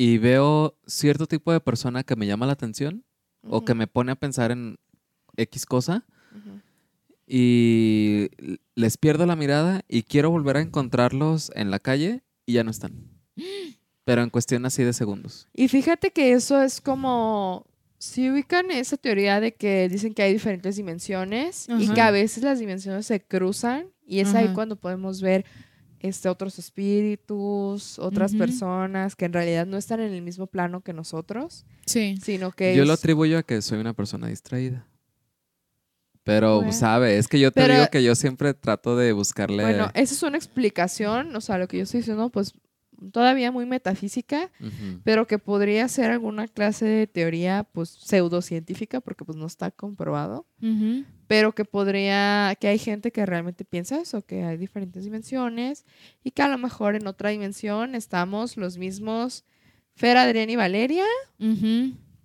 y 0.00 0.16
veo 0.16 0.78
cierto 0.86 1.26
tipo 1.26 1.52
de 1.52 1.60
persona 1.60 2.04
que 2.04 2.16
me 2.16 2.26
llama 2.26 2.46
la 2.46 2.54
atención 2.54 3.04
o 3.46 3.66
que 3.66 3.74
me 3.74 3.86
pone 3.86 4.12
a 4.12 4.14
pensar 4.14 4.50
en 4.50 4.78
X 5.36 5.66
cosa 5.66 6.06
y 7.26 8.30
les 8.76 8.96
pierdo 8.96 9.26
la 9.26 9.36
mirada 9.36 9.82
y 9.88 10.04
quiero 10.04 10.30
volver 10.30 10.56
a 10.56 10.62
encontrarlos 10.62 11.52
en 11.54 11.70
la 11.70 11.80
calle 11.80 12.22
y 12.46 12.54
ya 12.54 12.64
no 12.64 12.70
están. 12.70 12.94
Pero 14.04 14.22
en 14.22 14.30
cuestión 14.30 14.64
así 14.64 14.82
de 14.84 14.94
segundos. 14.94 15.48
Y 15.52 15.68
fíjate 15.68 16.12
que 16.12 16.32
eso 16.32 16.62
es 16.62 16.80
como, 16.80 17.66
si 17.98 18.30
ubican 18.30 18.70
esa 18.70 18.96
teoría 18.96 19.38
de 19.38 19.52
que 19.52 19.86
dicen 19.90 20.14
que 20.14 20.22
hay 20.22 20.32
diferentes 20.32 20.76
dimensiones 20.76 21.68
y 21.78 21.90
que 21.90 22.00
a 22.00 22.10
veces 22.10 22.42
las 22.42 22.58
dimensiones 22.58 23.04
se 23.04 23.20
cruzan 23.20 23.88
y 24.06 24.20
es 24.20 24.34
ahí 24.34 24.48
cuando 24.54 24.76
podemos 24.76 25.20
ver 25.20 25.44
este, 26.00 26.28
otros 26.28 26.58
espíritus, 26.58 27.98
otras 27.98 28.34
personas 28.34 29.14
que 29.16 29.26
en 29.26 29.32
realidad 29.32 29.66
no 29.66 29.76
están 29.76 30.00
en 30.00 30.12
el 30.12 30.22
mismo 30.22 30.46
plano 30.46 30.80
que 30.80 30.92
nosotros, 30.92 31.64
Sí. 31.86 32.18
sino 32.22 32.50
que 32.52 32.74
Yo 32.74 32.84
lo 32.84 32.92
atribuyo 32.94 33.38
a 33.38 33.42
que 33.42 33.60
soy 33.62 33.78
una 33.78 33.92
persona 33.92 34.26
distraída. 34.28 34.86
Pero, 36.22 36.56
Bueno. 36.56 36.72
sabe, 36.72 37.16
es 37.18 37.28
que 37.28 37.40
yo 37.40 37.50
te 37.50 37.62
Pero- 37.62 37.74
digo 37.74 37.86
que 37.90 38.02
yo 38.02 38.14
siempre 38.14 38.52
trato 38.54 38.96
de 38.96 39.12
buscarle. 39.12 39.62
Bueno, 39.62 39.90
esa 39.94 40.14
es 40.14 40.22
una 40.22 40.36
explicación, 40.36 41.34
o 41.34 41.40
sea, 41.40 41.58
lo 41.58 41.66
que 41.66 41.78
yo 41.78 41.84
estoy 41.84 42.00
diciendo, 42.00 42.28
pues 42.30 42.52
todavía 43.12 43.50
muy 43.50 43.66
metafísica, 43.66 44.50
pero 45.04 45.26
que 45.26 45.38
podría 45.38 45.88
ser 45.88 46.10
alguna 46.10 46.46
clase 46.48 46.84
de 46.84 47.06
teoría 47.06 47.64
pues 47.72 47.88
pseudocientífica 47.88 49.00
porque 49.00 49.24
pues 49.24 49.36
no 49.36 49.46
está 49.46 49.70
comprobado, 49.70 50.46
pero 51.26 51.52
que 51.54 51.64
podría, 51.64 52.56
que 52.60 52.68
hay 52.68 52.78
gente 52.78 53.12
que 53.12 53.24
realmente 53.24 53.64
piensa 53.64 54.00
eso, 54.00 54.22
que 54.22 54.44
hay 54.44 54.56
diferentes 54.56 55.04
dimensiones 55.04 55.84
y 56.22 56.32
que 56.32 56.42
a 56.42 56.48
lo 56.48 56.58
mejor 56.58 56.96
en 56.96 57.06
otra 57.06 57.30
dimensión 57.30 57.94
estamos 57.94 58.56
los 58.56 58.76
mismos 58.78 59.44
Fer, 59.94 60.16
Adrián 60.16 60.48
y 60.50 60.56
Valeria, 60.56 61.04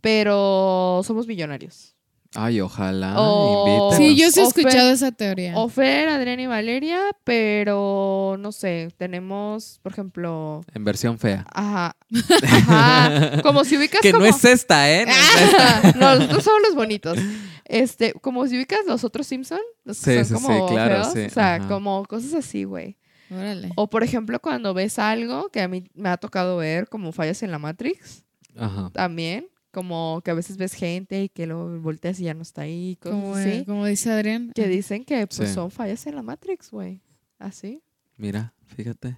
pero 0.01 1.01
somos 1.03 1.27
millonarios. 1.27 1.95
Ay, 2.35 2.61
ojalá. 2.61 3.15
O-. 3.17 3.93
Sí, 3.95 4.15
yo 4.15 4.29
sí 4.31 4.39
he 4.39 4.43
escuchado 4.43 4.91
esa 4.91 5.11
teoría. 5.11 5.57
O 5.57 5.69
Fer, 5.69 6.09
Adrián 6.09 6.39
y 6.39 6.47
Valeria, 6.47 6.99
pero 7.23 8.35
no 8.39 8.51
sé, 8.51 8.89
tenemos, 8.97 9.79
por 9.81 9.91
ejemplo, 9.93 10.61
En 10.73 10.83
versión 10.83 11.17
fea. 11.17 11.45
ajá, 11.53 11.95
ajá, 12.43 13.41
como 13.41 13.63
si 13.63 13.77
ubicas 13.77 14.01
Que 14.01 14.11
como... 14.11 14.23
no 14.23 14.29
es 14.29 14.43
esta, 14.45 14.91
¿eh? 14.91 15.05
No 15.05 15.11
es 15.11 15.41
esta. 15.51 15.91
no, 15.97 16.15
nosotros 16.15 16.43
somos 16.43 16.61
los 16.67 16.75
bonitos. 16.75 17.17
Este, 17.65 18.13
como 18.13 18.45
si 18.47 18.57
ubicas 18.57 18.79
los 18.87 19.03
otros 19.03 19.25
Simpson, 19.27 19.59
los 19.83 19.99
que 20.01 20.23
Sí, 20.23 20.29
son 20.29 20.37
sí, 20.39 20.43
como 20.45 20.67
sí, 20.67 20.73
claro, 20.73 20.95
feos, 21.03 21.13
sí, 21.13 21.19
o 21.25 21.29
sea, 21.29 21.55
ajá. 21.55 21.67
como 21.67 22.05
cosas 22.05 22.33
así, 22.35 22.63
güey. 22.63 22.97
Órale. 23.31 23.71
O 23.75 23.89
por 23.89 24.03
ejemplo, 24.03 24.39
cuando 24.39 24.73
ves 24.75 24.99
algo 24.99 25.49
que 25.49 25.61
a 25.61 25.67
mí 25.67 25.83
me 25.95 26.09
ha 26.09 26.17
tocado 26.17 26.57
ver, 26.57 26.87
como 26.89 27.11
fallas 27.11 27.41
en 27.41 27.49
la 27.51 27.57
Matrix, 27.57 28.23
Ajá. 28.55 28.91
también, 28.93 29.47
como 29.75 30.21
que 30.23 30.31
a 30.31 30.33
veces 30.33 30.55
ves 30.55 30.73
gente 30.73 31.23
y 31.25 31.29
que 31.29 31.45
lo 31.45 31.81
volteas 31.81 32.17
y 32.21 32.23
ya 32.23 32.33
no 32.33 32.41
está 32.43 32.61
ahí, 32.61 32.95
cosas 33.01 33.19
Como, 33.19 33.35
así, 33.35 33.49
eh, 33.49 33.63
como 33.67 33.85
dice 33.85 34.09
Adrián. 34.09 34.51
que 34.55 34.67
dicen 34.69 35.03
que 35.03 35.27
pues 35.27 35.49
Sí. 35.49 35.53
son 35.53 35.69
fallas 35.69 36.07
en 36.07 36.15
la 36.15 36.21
Matrix, 36.23 36.71
güey. 36.71 37.01
Así. 37.37 37.83
Mira, 38.17 38.53
fíjate. 38.65 39.17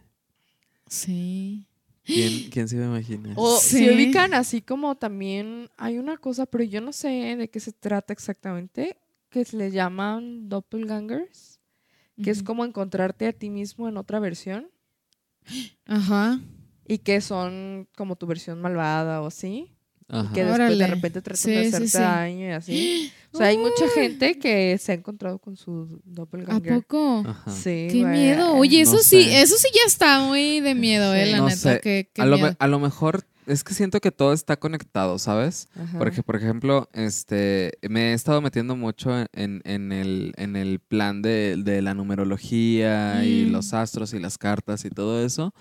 Sí. 0.87 1.67
¿Quién, 2.03 2.49
quién 2.49 2.67
se 2.67 2.77
iba 2.77 2.85
a 2.85 2.89
imaginar? 2.89 3.33
O 3.35 3.57
Sí. 3.59 3.77
si 3.79 3.89
ubican 3.91 4.33
así 4.33 4.61
como 4.61 4.95
también 4.95 5.69
hay 5.77 5.99
una 5.99 6.17
cosa, 6.17 6.45
pero 6.47 6.63
yo 6.63 6.81
no 6.81 6.91
sé 6.93 7.35
de 7.37 7.49
qué 7.49 7.59
se 7.59 7.73
trata 7.73 8.13
exactamente, 8.13 8.97
que 9.29 9.45
se 9.45 9.57
le 9.57 9.69
llaman 9.71 10.49
doppelgangers, 10.49 11.59
que 12.23 12.31
es 12.31 12.41
como 12.41 12.65
encontrarte 12.65 13.27
a 13.27 13.33
ti 13.33 13.49
mismo 13.49 13.87
en 13.89 13.97
otra 13.97 14.19
versión 14.19 14.69
Ajá. 15.85 16.39
y 16.87 16.99
que 16.99 17.21
son 17.21 17.87
como 17.95 18.15
tu 18.15 18.25
versión 18.25 18.61
malvada 18.61 19.21
o 19.21 19.27
así, 19.27 19.75
Ajá. 20.09 20.31
que 20.33 20.43
después 20.45 20.77
de 20.79 20.87
repente 20.87 21.21
tratan 21.21 21.37
Sí, 21.41 21.51
de 21.51 21.61
sí, 21.63 21.67
hacerte 21.67 21.87
sí. 21.89 21.97
daño 21.97 22.45
y 22.47 22.51
así. 22.51 23.13
O 23.33 23.37
sea, 23.39 23.47
hay 23.47 23.57
mucha 23.57 23.87
gente 23.93 24.39
que 24.39 24.77
se 24.79 24.93
ha 24.93 24.95
encontrado 24.95 25.37
con 25.37 25.57
su 25.57 25.99
¿A 26.01 26.01
doppelganger. 26.05 26.73
poco? 26.81 27.23
Ajá. 27.27 27.51
Sí, 27.51 27.87
Qué 27.91 28.03
miedo. 28.05 28.55
Oye, 28.55 28.83
No 28.83 28.89
eso 28.89 28.97
sí, 29.03 29.25
sé. 29.25 29.41
eso 29.41 29.57
sí 29.57 29.67
ya 29.75 29.81
está 29.85 30.21
muy 30.21 30.59
de 30.61 30.73
miedo, 30.73 31.13
eh, 31.13 31.27
la 31.27 31.37
No 31.39 31.43
neta. 31.45 31.57
sé. 31.57 31.79
Qué, 31.83 32.09
qué 32.13 32.21
A 32.21 32.25
lo, 32.25 32.37
a 32.57 32.67
lo 32.67 32.79
mejor 32.79 33.25
es 33.47 33.63
que 33.63 33.73
siento 33.73 33.99
que 34.01 34.11
todo 34.11 34.33
está 34.33 34.57
conectado, 34.57 35.17
¿sabes? 35.17 35.69
Ajá. 35.75 35.97
Porque, 35.97 36.21
por 36.21 36.35
ejemplo, 36.35 36.89
este, 36.93 37.71
me 37.89 38.11
he 38.11 38.13
estado 38.13 38.41
metiendo 38.41 38.75
mucho 38.75 39.09
en, 39.33 39.61
en 39.63 39.91
el, 39.91 40.33
en 40.37 40.55
el 40.55 40.79
plan 40.79 41.21
de, 41.21 41.55
de 41.57 41.81
la 41.81 41.93
numerología 41.93 43.23
y 43.25 43.45
Mm. 43.45 43.51
los 43.51 43.73
astros 43.73 44.13
y 44.13 44.19
las 44.19 44.37
cartas 44.37 44.83
y 44.85 44.89
todo 44.89 45.25
eso. 45.25 45.53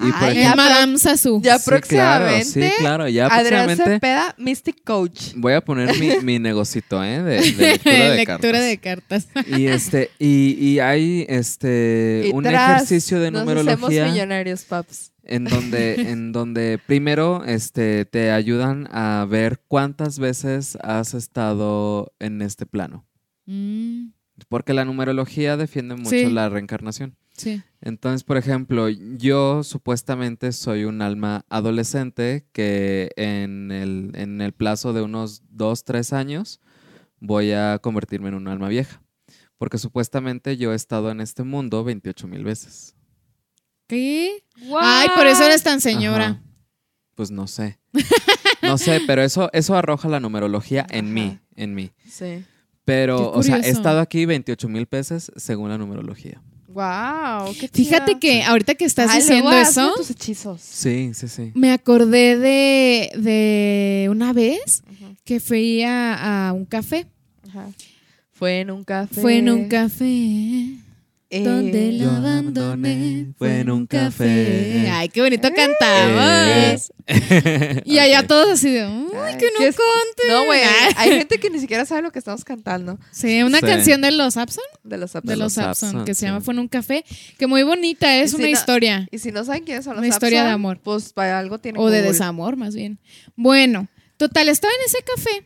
Y 0.00 0.04
Ay, 0.04 0.12
por 0.20 0.32
ya, 0.34 0.54
Madame 0.54 0.98
Sasu. 0.98 1.40
Ya 1.42 1.58
sí, 1.58 1.64
claro, 1.64 2.26
próximamente, 2.26 2.44
sí, 2.44 2.72
claro, 2.78 3.08
ya 3.08 3.28
próximamente 3.28 3.84
Cepeda, 3.84 4.34
Mystic 4.38 4.84
Coach. 4.84 5.32
voy 5.36 5.54
a 5.54 5.60
poner 5.64 5.98
mi, 5.98 6.18
mi 6.22 6.38
negocito, 6.38 7.02
¿eh? 7.02 7.22
De, 7.22 7.40
de 7.40 7.52
lectura 7.52 7.94
de 8.10 8.16
Lectura 8.16 8.52
cartas. 8.52 8.66
de 8.66 8.78
cartas. 8.78 9.28
Y 9.48 9.66
este, 9.66 10.10
y, 10.18 10.56
y 10.60 10.78
hay 10.80 11.24
este 11.28 12.26
Y 12.28 12.32
un 12.32 12.44
tras, 12.44 12.82
ejercicio 12.82 13.18
de 13.20 13.30
Nos 13.30 13.42
hacemos 13.42 13.64
numerología 13.64 14.06
millonarios, 14.06 14.64
paps. 14.64 15.12
En 15.26 15.44
donde, 15.44 15.94
en 16.12 16.32
donde 16.32 16.78
primero 16.86 17.44
este, 17.44 18.04
te 18.04 18.30
ayudan 18.30 18.88
a 18.90 19.26
ver 19.28 19.60
cuántas 19.68 20.18
veces 20.18 20.76
has 20.82 21.14
estado 21.14 22.12
en 22.18 22.42
este 22.42 22.66
plano. 22.66 23.06
Mm, 23.46 24.08
Porque 24.48 24.74
la 24.74 24.84
numerología 24.84 25.56
defiende 25.56 25.96
mucho 25.96 26.10
Sí. 26.10 26.30
la 26.30 26.48
reencarnación. 26.48 27.16
sí. 27.36 27.62
Entonces, 27.80 28.24
por 28.24 28.38
ejemplo, 28.38 28.88
yo 28.88 29.62
supuestamente 29.62 30.52
soy 30.52 30.84
un 30.84 31.02
alma 31.02 31.44
adolescente 31.50 32.46
que 32.52 33.10
en 33.16 33.70
el, 33.70 34.12
en 34.14 34.40
el 34.40 34.52
plazo 34.54 34.94
de 34.94 35.02
unos 35.02 35.42
dos, 35.50 35.84
tres 35.84 36.14
años 36.14 36.60
voy 37.20 37.52
a 37.52 37.78
convertirme 37.82 38.28
en 38.28 38.34
un 38.36 38.48
alma 38.48 38.68
vieja. 38.68 39.02
Porque 39.58 39.76
supuestamente 39.76 40.56
yo 40.56 40.72
he 40.72 40.76
estado 40.76 41.10
en 41.10 41.20
este 41.20 41.42
mundo 41.42 41.84
28 41.84 42.26
mil 42.26 42.42
veces. 42.42 42.96
¿Qué? 43.94 44.42
Ay, 44.80 45.08
por 45.14 45.26
eso 45.26 45.44
eres 45.44 45.62
tan 45.62 45.80
señora. 45.80 46.24
Ajá. 46.26 46.40
Pues 47.14 47.30
no 47.30 47.46
sé. 47.46 47.78
No 48.62 48.78
sé, 48.78 49.02
pero 49.06 49.22
eso, 49.22 49.50
eso 49.52 49.76
arroja 49.76 50.08
la 50.08 50.20
numerología 50.20 50.86
en 50.88 51.04
Ajá. 51.04 51.12
mí, 51.14 51.38
en 51.54 51.74
mí. 51.74 51.90
Sí. 52.10 52.42
Pero, 52.86 53.30
o 53.30 53.42
sea, 53.42 53.58
he 53.58 53.68
estado 53.68 54.00
aquí 54.00 54.24
28 54.24 54.68
mil 54.70 54.88
veces 54.90 55.30
según 55.36 55.68
la 55.68 55.76
numerología. 55.76 56.40
Wow, 56.68 57.54
qué 57.60 57.68
Fíjate 57.68 58.18
que 58.18 58.42
ahorita 58.42 58.74
que 58.74 58.86
estás 58.86 59.10
Ay, 59.10 59.20
diciendo 59.20 59.50
luego 59.50 59.62
eso, 59.68 59.92
tus 59.96 60.10
hechizos. 60.10 60.62
Sí, 60.62 61.10
sí, 61.12 61.28
sí. 61.28 61.52
me 61.54 61.72
acordé 61.72 62.38
de, 62.38 63.10
de 63.18 64.08
una 64.10 64.32
vez 64.32 64.82
que 65.24 65.40
fui 65.40 65.82
a, 65.82 66.48
a 66.48 66.52
un 66.54 66.64
café. 66.64 67.06
ajá. 67.46 67.68
Fue 68.32 68.60
en 68.60 68.70
un 68.70 68.82
café. 68.82 69.20
Fue 69.20 69.36
en 69.38 69.50
un 69.50 69.68
café 69.68 70.04
eh, 71.30 71.42
donde 71.42 71.92
la 71.92 72.16
abandoné. 72.16 73.32
Fue 73.38 73.60
en 73.60 73.70
un 73.70 73.86
café. 73.86 74.88
Ay, 74.90 75.08
qué 75.08 75.20
bonito 75.22 75.48
cantabas. 75.52 76.92
Y 77.84 77.98
allá 77.98 78.26
todos 78.26 78.48
así 78.52 78.70
de, 78.70 78.86
uy, 78.86 79.10
Ay, 79.22 79.36
que 79.36 79.46
no 79.52 79.58
¿qué 79.58 79.66
es- 79.68 79.76
conte. 79.76 80.22
No, 80.28 80.44
güey. 80.46 80.62
Hay 80.96 81.10
gente 81.18 81.38
que 81.38 81.50
ni 81.50 81.58
siquiera 81.58 81.84
sabe 81.84 82.00
lo 82.00 82.10
que 82.10 82.18
estamos 82.18 82.44
cantando 82.44 82.98
Sí, 83.10 83.42
una 83.42 83.58
Sí. 83.60 83.66
canción 83.66 84.00
de 84.00 84.10
los 84.10 84.38
Abson, 84.38 84.64
de 84.84 84.96
los 84.96 85.12
de 85.12 85.18
Abson. 85.18 85.38
los 85.38 85.38
los 85.38 85.58
Abson, 85.58 85.88
Abson, 85.90 86.04
que 86.06 86.14
se 86.14 86.20
sí. 86.20 86.26
llama 86.26 86.40
Fue 86.40 86.54
en 86.54 86.60
un 86.60 86.68
café, 86.68 87.04
que 87.36 87.46
muy 87.46 87.62
bonita, 87.62 88.16
es 88.16 88.30
si 88.30 88.36
una 88.36 88.46
no- 88.46 88.50
historia. 88.52 89.06
Y 89.10 89.18
si 89.18 89.32
no 89.32 89.44
saben 89.44 89.64
quiénes 89.64 89.84
son 89.84 89.94
los 89.96 89.98
Una 90.00 90.08
historia 90.08 90.44
de 90.44 90.50
amor. 90.50 90.80
Pues 90.82 91.12
para 91.12 91.38
algo 91.38 91.58
tienen 91.58 91.80
O 91.82 91.90
de 91.90 91.98
Google. 91.98 92.12
desamor, 92.12 92.56
más 92.56 92.74
bien. 92.74 92.98
Bueno, 93.36 93.88
total, 94.16 94.48
estaba 94.48 94.72
en 94.72 94.86
ese 94.86 94.98
café 95.04 95.44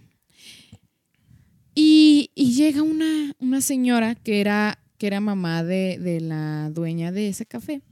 y, 1.75 2.31
y 2.35 2.55
llega 2.55 2.83
una, 2.83 3.33
una 3.39 3.61
señora 3.61 4.15
que 4.15 4.41
era, 4.41 4.79
que 4.99 5.07
era 5.07 5.21
mamá 5.21 5.63
de, 5.65 5.99
de 5.99 6.21
la 6.21 6.71
dueña 6.71 7.13
de 7.13 7.29
ese 7.29 7.47
café 7.47 7.83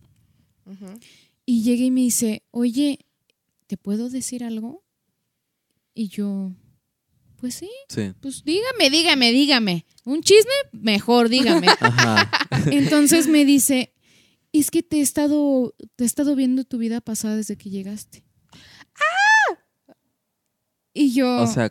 y 1.44 1.62
llega 1.62 1.84
y 1.84 1.90
me 1.92 2.00
dice, 2.00 2.42
oye, 2.50 2.98
¿te 3.68 3.76
puedo 3.76 4.10
decir 4.10 4.42
algo? 4.42 4.82
Y 5.94 6.08
yo, 6.08 6.52
pues 7.36 7.54
sí, 7.54 7.70
Sí. 7.88 8.12
pues 8.20 8.42
dígame, 8.44 8.90
dígame, 8.90 9.30
dígame. 9.30 9.86
Un 10.04 10.22
chisme, 10.22 10.50
mejor, 10.72 11.28
dígame. 11.28 11.68
Ajá. 11.80 12.28
Entonces 12.70 13.28
me 13.28 13.44
dice, 13.44 13.92
es 14.52 14.70
que 14.72 14.82
te 14.82 14.96
he 14.98 15.00
estado, 15.02 15.74
te 15.94 16.02
he 16.02 16.06
estado 16.06 16.34
viendo 16.34 16.64
tu 16.64 16.78
vida 16.78 17.00
pasada 17.00 17.36
desde 17.36 17.56
que 17.56 17.70
llegaste. 17.70 18.24
Y 20.92 21.12
yo 21.12 21.42
O 21.42 21.46
sea, 21.46 21.70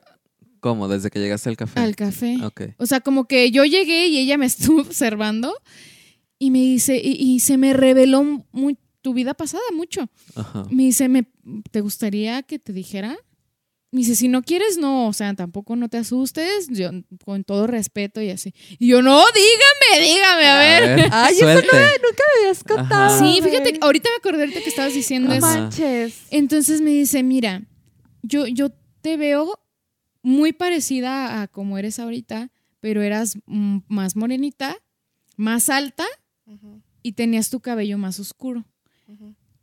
¿cómo? 0.66 0.88
¿Desde 0.88 1.12
que 1.12 1.20
llegaste 1.20 1.48
al 1.50 1.58
café? 1.58 1.80
al 1.80 1.96
café. 1.96 2.38
Ok. 2.44 2.62
O 2.80 2.88
sea, 2.88 3.00
como 3.00 3.28
que 3.28 3.52
yo 3.52 3.66
llegué 3.66 4.08
y 4.08 4.18
ella 4.18 4.36
me 4.40 4.46
estuvo 4.54 4.82
observando 4.82 5.54
y 6.40 6.50
me 6.50 6.58
dice, 6.58 7.00
y, 7.04 7.12
y 7.22 7.40
se 7.40 7.58
me 7.58 7.74
reveló 7.74 8.24
mu- 8.52 8.76
tu 9.04 9.14
vida 9.14 9.36
pasada 9.36 9.62
mucho. 9.76 10.10
Ajá. 10.34 10.66
Me 10.72 10.82
dice, 10.86 11.08
¿me, 11.08 11.28
¿te 11.70 11.82
gustaría 11.82 12.42
que 12.42 12.58
te 12.58 12.74
dijera? 12.74 13.16
Me 13.92 14.00
dice, 14.00 14.16
si 14.16 14.28
no 14.28 14.42
quieres, 14.42 14.80
no, 14.80 15.08
o 15.08 15.14
sea, 15.14 15.36
tampoco 15.36 15.76
no 15.76 15.88
te 15.88 15.98
asustes, 15.98 16.68
yo 16.70 16.90
con 17.24 17.44
todo 17.44 17.68
respeto 17.68 18.20
y 18.24 18.32
así. 18.32 18.52
Y 18.80 18.88
yo, 18.88 19.04
no, 19.04 19.24
dígame, 19.36 20.12
dígame, 20.12 20.46
a 20.48 20.58
ver. 20.58 21.10
Ay, 21.12 21.36
eso. 21.36 21.46
Nunca 21.46 21.78
me 21.78 22.42
habías 22.42 22.64
contado. 22.64 23.16
Ajá. 23.16 23.20
Sí, 23.20 23.40
fíjate, 23.44 23.78
ahorita 23.82 24.10
me 24.10 24.16
acordé 24.18 24.42
ahorita 24.46 24.62
que 24.64 24.70
estabas 24.70 24.96
diciendo 24.96 25.30
No 25.30 25.36
eso. 25.36 25.46
Ajá. 25.46 25.60
manches. 25.62 26.16
Entonces 26.32 26.82
me 26.82 26.90
dice, 26.90 27.22
mira, 27.22 27.62
yo, 28.24 28.48
yo 28.48 28.72
te 29.02 29.16
veo 29.18 29.60
muy 30.26 30.54
parecida 30.54 31.42
a 31.42 31.48
como 31.48 31.78
eres 31.78 32.00
ahorita, 32.00 32.52
pero 32.80 33.02
eras 33.04 33.38
más 33.46 34.16
morenita, 34.16 34.76
más 35.38 35.70
alta 35.70 36.06
y 37.04 37.12
tenías 37.14 37.50
tu 37.52 37.60
cabello 37.60 37.98
más 37.98 38.20
oscuro. 38.20 38.66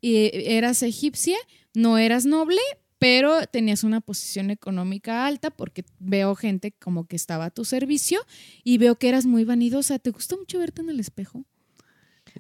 Y 0.01 0.31
eras 0.33 0.83
egipcia, 0.83 1.37
no 1.75 1.99
eras 1.99 2.27
noble, 2.27 2.61
pero 2.99 3.45
tenías 3.49 3.83
una 3.83 4.01
posición 4.01 4.51
económica 4.51 5.27
alta 5.27 5.51
porque 5.51 5.85
veo 5.99 6.35
gente 6.37 6.71
como 6.73 7.07
que 7.07 7.17
estaba 7.17 7.47
a 7.47 7.51
tu 7.51 7.65
servicio 7.65 8.21
y 8.63 8.79
veo 8.79 8.97
que 8.97 9.09
eras 9.09 9.27
muy 9.27 9.45
vanidosa. 9.45 9.99
¿Te 9.99 10.11
gusta 10.11 10.37
mucho 10.37 10.59
verte 10.61 10.83
en 10.83 10.91
el 10.91 11.01
espejo? 11.01 11.45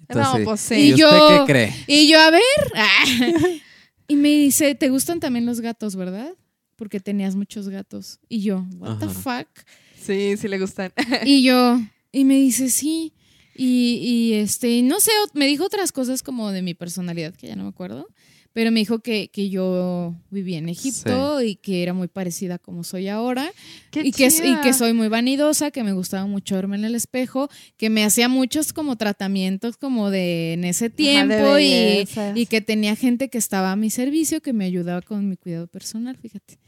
Entonces, 0.08 0.38
No, 0.40 0.44
pues 0.44 0.60
sí. 0.60 0.74
¿Y, 0.76 0.88
Y 0.90 0.92
usted 0.94 0.98
yo- 1.18 1.44
qué 1.46 1.52
cree? 1.52 1.74
Y 1.88 2.08
yo, 2.08 2.20
a 2.20 2.30
ver. 2.30 2.42
y 4.08 4.14
me 4.16 4.28
dice, 4.30 4.74
¿te 4.76 4.88
gustan 4.90 5.18
también 5.18 5.44
los 5.46 5.60
gatos, 5.60 5.96
verdad? 5.96 6.32
Porque 6.82 6.98
tenías 6.98 7.36
muchos 7.36 7.68
gatos. 7.68 8.18
Y 8.28 8.42
yo, 8.42 8.66
what 8.78 8.98
the 8.98 9.08
fuck? 9.08 9.46
Sí, 9.96 10.36
sí 10.36 10.48
le 10.48 10.58
gustan. 10.58 10.92
Y 11.24 11.44
yo, 11.44 11.80
y 12.10 12.24
me 12.24 12.34
dice, 12.34 12.70
sí. 12.70 13.12
Y, 13.54 14.00
y, 14.02 14.32
este, 14.32 14.82
no 14.82 14.98
sé, 14.98 15.12
me 15.32 15.46
dijo 15.46 15.64
otras 15.64 15.92
cosas 15.92 16.24
como 16.24 16.50
de 16.50 16.60
mi 16.60 16.74
personalidad, 16.74 17.36
que 17.36 17.46
ya 17.46 17.54
no 17.54 17.62
me 17.62 17.68
acuerdo. 17.68 18.08
Pero 18.52 18.72
me 18.72 18.80
dijo 18.80 18.98
que, 18.98 19.30
que 19.30 19.48
yo 19.48 20.16
vivía 20.30 20.58
en 20.58 20.68
Egipto 20.68 21.40
y 21.40 21.54
que 21.54 21.84
era 21.84 21.94
muy 21.94 22.08
parecida 22.08 22.58
como 22.58 22.82
soy 22.82 23.06
ahora. 23.06 23.52
Qué 23.92 24.00
y 24.00 24.10
que, 24.10 24.26
y 24.26 24.56
que 24.60 24.72
soy 24.74 24.92
muy 24.92 25.06
vanidosa, 25.06 25.70
que 25.70 25.84
me 25.84 25.92
gustaba 25.92 26.26
mucho 26.26 26.56
verme 26.56 26.76
en 26.78 26.84
el 26.84 26.96
espejo, 26.96 27.48
que 27.76 27.90
me 27.90 28.02
hacía 28.02 28.28
muchos 28.28 28.72
como 28.72 28.96
tratamientos 28.96 29.76
como 29.76 30.10
de 30.10 30.54
en 30.54 30.64
ese 30.64 30.90
tiempo 30.90 31.60
y, 31.60 32.08
y 32.34 32.46
que 32.46 32.60
tenía 32.60 32.96
gente 32.96 33.30
que 33.30 33.38
estaba 33.38 33.70
a 33.70 33.76
mi 33.76 33.88
servicio 33.88 34.42
que 34.42 34.52
me 34.52 34.64
ayudaba 34.64 35.00
con 35.00 35.28
mi 35.28 35.36
cuidado 35.36 35.68
personal, 35.68 36.16
fíjate. 36.18 36.58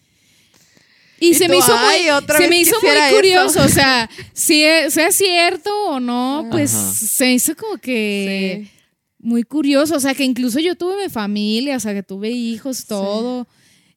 Y, 1.25 1.31
Y 1.31 1.35
se 1.35 1.45
tú, 1.47 1.51
me 1.53 1.59
hizo 1.59 1.75
"Ay, 1.77 2.03
muy, 2.03 2.11
otra 2.11 2.39
se 2.39 2.49
me 2.49 2.59
hizo 2.61 2.73
muy 2.77 2.81
quisiera 2.81 3.07
eso". 3.09 3.17
curioso, 3.17 3.63
o 3.65 3.69
sea, 3.69 4.11
si 4.33 4.65
e- 4.65 4.91
sea 4.91 5.11
cierto 5.13 5.71
o 5.87 6.01
no, 6.01 6.47
pues 6.51 6.75
Ajá. 6.75 6.93
se 6.93 7.33
hizo 7.33 7.57
como 7.57 7.77
que 7.79 8.65
Sí. 8.67 8.71
muy 9.19 9.43
curioso, 9.45 9.97
o 9.97 10.01
sea, 10.01 10.15
que 10.15 10.25
incluso 10.25 10.61
yo 10.61 10.75
tuve 10.77 11.03
mi 11.05 11.09
familia, 11.11 11.77
o 11.77 11.81
sea, 11.81 11.95
que 11.95 12.03
tuve 12.03 12.31
hijos, 12.31 12.87
todo. 12.87 13.47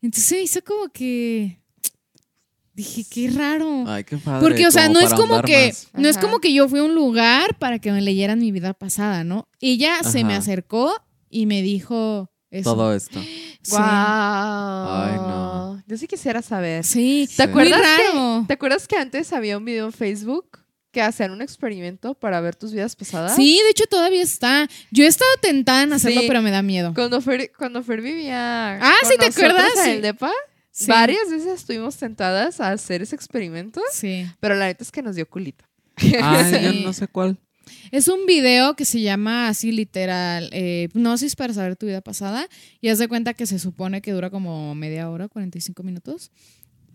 Entonces 0.01 0.25
se 0.25 0.41
hizo 0.41 0.61
como 0.63 0.89
que 0.89 1.57
dije, 2.73 3.03
qué 3.09 3.29
raro. 3.31 3.85
Ay, 3.87 4.03
qué 4.03 4.17
padre. 4.17 4.41
Porque, 4.47 4.67
o 4.67 4.71
sea, 4.71 4.87
no 4.87 4.99
es 4.99 5.11
como 5.15 5.41
que, 5.41 5.67
más. 5.67 5.87
no 5.93 6.07
es 6.07 6.17
Ajá. 6.17 6.25
como 6.27 6.39
que 6.39 6.53
yo 6.53 6.69
fui 6.69 6.79
a 6.79 6.83
un 6.83 6.93
lugar 6.93 7.57
para 7.57 7.79
que 7.79 7.91
me 7.91 8.01
leyeran 8.01 8.37
mi 8.39 8.51
vida 8.51 8.73
pasada, 8.75 9.23
¿no? 9.23 9.47
Ella 9.59 10.03
se 10.03 10.23
me 10.23 10.33
Ajá. 10.33 10.41
acercó 10.43 10.93
y 11.29 11.47
me 11.47 11.63
dijo 11.63 12.29
eso. 12.51 12.73
Todo 12.73 12.93
esto. 12.93 13.19
Sí. 13.21 13.59
Wow. 13.71 13.79
Ay, 13.81 15.15
no. 15.17 15.83
Yo 15.87 15.97
sí 15.97 16.07
quisiera 16.07 16.41
saber. 16.41 16.83
Sí. 16.83 17.25
Sí. 17.29 17.37
¿Te 17.37 17.43
acuerdas, 17.43 17.81
Muy 18.13 18.41
que. 18.41 18.47
¿Te 18.47 18.53
acuerdas 18.53 18.87
que 18.87 18.95
antes 18.97 19.33
había 19.33 19.57
un 19.57 19.65
video 19.65 19.85
en 19.85 19.91
Facebook 19.93 20.59
que 20.91 21.01
hacían 21.01 21.31
un 21.31 21.41
experimento 21.41 22.13
para 22.13 22.39
ver 22.41 22.55
tus 22.55 22.71
vidas 22.73 22.95
pasadas? 22.95 23.35
Sí, 23.35 23.59
de 23.63 23.69
hecho 23.69 23.85
todavía 23.87 24.21
está. 24.23 24.67
Yo 24.91 25.03
he 25.03 25.07
estado 25.07 25.31
tentada 25.41 25.83
en 25.83 25.93
hacerlo, 25.93 26.21
Sí. 26.21 26.27
pero 26.27 26.41
me 26.41 26.51
da 26.51 26.61
miedo. 26.61 26.93
Cuando 26.95 27.21
Fer, 27.21 27.51
cuando 27.57 27.83
Fer 27.83 28.01
vivía. 28.01 28.75
Ah, 28.81 28.93
con 29.01 29.11
¿sí 29.11 29.17
te 29.17 29.25
acuerdas? 29.27 29.69
En 29.77 29.83
Sí. 29.83 29.89
el 29.91 30.01
DEPA, 30.01 30.31
Sí. 30.71 30.85
varias 30.87 31.29
veces 31.29 31.47
estuvimos 31.47 31.97
tentadas 31.97 32.61
a 32.61 32.71
hacer 32.71 33.01
ese 33.01 33.15
experimento, 33.15 33.81
Sí. 33.91 34.25
pero 34.39 34.55
la 34.55 34.65
neta 34.67 34.83
es 34.83 34.91
que 34.91 35.01
nos 35.01 35.15
dio 35.15 35.27
culito. 35.27 35.65
Yo 35.97 36.19
Sí. 36.49 36.83
no 36.85 36.93
sé 36.93 37.07
cuál. 37.07 37.37
Es 37.91 38.07
un 38.07 38.25
video 38.25 38.75
que 38.75 38.85
se 38.85 39.01
llama 39.01 39.47
así 39.47 39.71
literal, 39.71 40.49
eh, 40.53 40.83
Hipnosis 40.89 41.35
para 41.35 41.53
saber 41.53 41.75
tu 41.75 41.85
vida 41.85 42.01
pasada. 42.01 42.47
Y 42.81 42.89
haz 42.89 42.99
de 42.99 43.07
cuenta 43.07 43.33
que 43.33 43.45
se 43.45 43.59
supone 43.59 44.01
que 44.01 44.11
dura 44.11 44.29
como 44.29 44.73
media 44.75 45.09
hora, 45.09 45.27
45 45.27 45.83
minutos. 45.83 46.31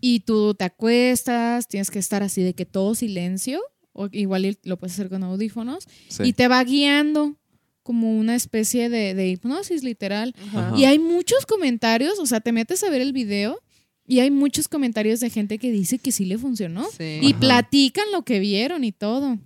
Y 0.01 0.21
tú 0.21 0.53
te 0.53 0.65
acuestas, 0.65 1.67
tienes 1.67 1.89
que 1.89 1.99
estar 1.99 2.23
así 2.23 2.43
de 2.43 2.53
que 2.53 2.65
todo 2.65 2.93
silencio, 2.95 3.61
o 3.93 4.09
igual 4.11 4.57
lo 4.63 4.77
puedes 4.77 4.93
hacer 4.93 5.09
con 5.09 5.23
audífonos, 5.23 5.85
Sí. 6.09 6.23
y 6.23 6.33
te 6.33 6.47
va 6.47 6.63
guiando 6.63 7.37
como 7.83 8.17
una 8.17 8.35
especie 8.35 8.89
de, 8.89 9.13
de 9.13 9.27
hipnosis 9.29 9.83
literal. 9.83 10.33
Ajá. 10.53 10.73
Y 10.77 10.85
hay 10.85 10.99
muchos 10.99 11.45
comentarios, 11.45 12.17
o 12.19 12.25
sea, 12.25 12.39
te 12.41 12.51
metes 12.51 12.83
a 12.83 12.89
ver 12.89 13.01
el 13.01 13.13
video 13.13 13.61
y 14.07 14.19
hay 14.19 14.31
muchos 14.31 14.67
comentarios 14.67 15.19
de 15.21 15.29
gente 15.29 15.57
que 15.57 15.71
dice 15.71 15.99
que 15.99 16.11
sí 16.11 16.25
le 16.25 16.37
funcionó. 16.37 16.85
Sí. 16.97 17.19
Y 17.21 17.31
Ajá. 17.31 17.39
platican 17.39 18.05
lo 18.11 18.23
que 18.23 18.39
vieron 18.39 18.83
y 18.83 18.91
todo. 18.91 19.37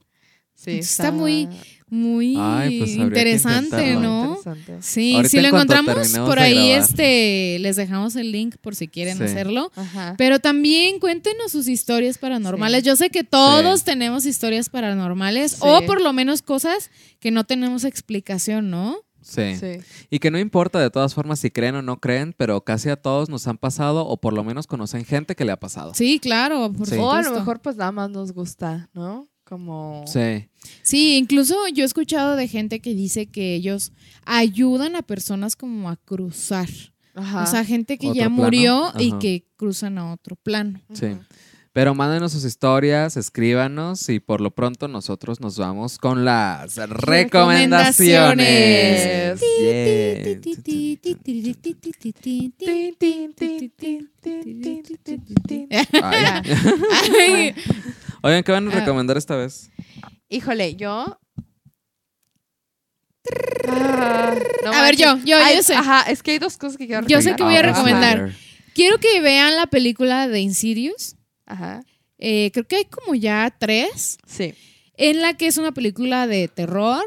Sí, 0.58 0.72
está 0.80 1.12
muy- 1.14 1.48
Muy 1.90 2.36
Ay, 2.38 2.80
pues 2.80 2.96
interesante. 2.98 3.94
¿no? 3.96 4.36
interesante. 4.40 4.78
Sí, 4.82 5.16
Ahorita 5.16 5.30
si 5.30 5.40
lo 5.40 5.48
encontramos 5.48 6.10
por 6.18 6.38
ahí, 6.38 6.72
este, 6.72 7.60
les 7.60 7.78
dejamos 7.78 8.18
el 8.18 8.34
link 8.34 8.58
por 8.60 8.76
si 8.76 8.90
quieren 8.90 9.18
Sí. 9.18 9.24
hacerlo. 9.24 9.72
Ajá. 9.74 10.16
Pero 10.18 10.40
también 10.40 11.00
cuéntenos 11.00 11.50
sus 11.54 11.70
historias 11.70 12.18
paranormales. 12.18 12.84
Yo 12.84 12.98
sé 12.98 13.10
que 13.10 13.24
todos 13.24 13.80
Sí. 13.80 13.86
tenemos 13.86 14.26
historias 14.26 14.68
paranormales 14.68 15.54
Sí. 15.54 15.60
o 15.62 15.82
por 15.86 16.02
lo 16.02 16.12
menos 16.12 16.42
cosas 16.42 16.92
que 17.22 17.32
no 17.32 17.46
tenemos 17.46 17.86
explicación, 17.86 18.70
¿no? 18.70 18.98
Sí. 19.22 19.56
Sí. 19.56 19.78
Y 20.10 20.20
que 20.20 20.30
no 20.30 20.40
importa 20.40 20.82
de 20.82 20.90
todas 20.90 21.14
formas 21.14 21.40
si 21.40 21.52
creen 21.52 21.76
o 21.76 21.82
no 21.82 22.02
creen, 22.02 22.34
pero 22.36 22.66
casi 22.66 22.90
a 22.90 22.98
todos 22.98 23.30
nos 23.30 23.48
han 23.48 23.58
pasado 23.58 24.06
o 24.06 24.18
por 24.18 24.34
lo 24.34 24.44
menos 24.44 24.68
conocen 24.68 25.06
gente 25.06 25.36
que 25.38 25.46
le 25.46 25.54
ha 25.54 25.60
pasado. 25.60 25.94
Sí, 25.94 26.20
claro, 26.20 26.70
por 26.74 26.86
Sí. 26.86 26.96
O 26.98 27.12
a 27.14 27.22
lo 27.22 27.32
mejor 27.32 27.62
pues 27.62 27.78
nada 27.78 27.94
más 27.94 28.10
nos 28.10 28.34
gusta, 28.34 28.90
¿no? 28.94 29.30
Como... 29.48 30.04
Sí. 30.08 30.50
Sí, 30.82 31.16
incluso 31.16 31.56
yo 31.70 31.84
he 31.84 31.86
escuchado 31.86 32.36
de 32.36 32.50
gente 32.50 32.82
que 32.82 32.94
dice 32.94 33.28
que 33.28 33.56
ellos 33.56 33.94
ayudan 34.26 34.98
a 34.98 35.04
personas 35.04 35.56
como 35.56 35.90
a 35.90 35.96
cruzar. 35.96 36.68
Ajá. 37.16 37.44
O 37.44 37.46
sea, 37.48 37.64
gente 37.64 37.98
que 37.98 38.08
Otro 38.08 38.18
ya 38.20 38.26
plano. 38.28 38.44
murió 38.44 38.92
y 39.00 39.14
que 39.20 39.46
cruzan 39.56 39.98
a 39.98 40.12
otro 40.12 40.36
plano. 40.36 40.82
Sí. 40.92 41.08
Pero 41.78 41.94
mándenos 41.94 42.32
sus 42.32 42.44
historias, 42.44 43.18
escríbanos 43.18 44.10
y 44.10 44.20
por 44.20 44.42
lo 44.42 44.50
pronto 44.50 44.88
nosotros 44.88 45.40
nos 45.40 45.60
vamos 45.60 46.00
con 46.00 46.26
las 46.26 46.76
recomendaciones. 46.76 49.40
Oigan, 58.24 58.44
¿qué 58.44 58.52
van 58.52 58.68
a 58.68 58.72
Ah. 58.72 58.80
recomendar 58.80 59.16
esta 59.18 59.36
vez? 59.36 59.70
Híjole, 60.30 60.76
yo. 60.78 61.20
Ah, 63.68 64.34
no 64.66 64.74
A 64.74 64.82
ver, 64.82 64.96
yo, 64.96 65.16
yo, 65.18 65.38
yo 65.56 65.62
sé. 65.62 65.76
Ajá, 65.76 66.02
es 66.10 66.24
que 66.24 66.32
hay 66.32 66.40
dos 66.40 66.58
cosas 66.58 66.76
que 66.78 66.88
quiero 66.88 67.06
Yo 67.06 67.22
sé 67.22 67.34
recomendar. 67.34 67.38
que 67.38 67.44
voy 67.44 67.54
a 67.54 67.58
Ahora, 67.60 67.72
recomendar. 67.72 68.32
Quiero 68.74 68.98
que 68.98 69.22
vean 69.22 69.56
la 69.56 69.68
película 69.68 70.28
de 70.28 70.40
Insidious. 70.40 71.14
Ajá. 71.48 71.84
Eh, 72.20 72.52
creo 72.54 72.68
que 72.68 72.76
hay 72.78 72.86
como 72.86 73.16
ya 73.16 73.56
tres. 73.58 74.18
Sí. 74.28 74.54
En 74.94 75.22
la 75.22 75.36
que 75.36 75.48
es 75.48 75.58
una 75.58 75.72
película 75.74 76.28
de 76.28 76.48
terror. 76.48 77.04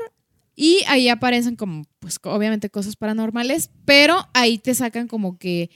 Y 0.57 0.81
ahí 0.89 1.09
aparecen 1.09 1.57
como, 1.57 1.85
pues 2.01 2.19
obviamente 2.25 2.69
cosas 2.71 2.97
paranormales. 2.97 3.71
Pero 3.85 4.29
ahí 4.35 4.59
te 4.59 4.75
sacan 4.75 5.09
como 5.09 5.39
que 5.39 5.71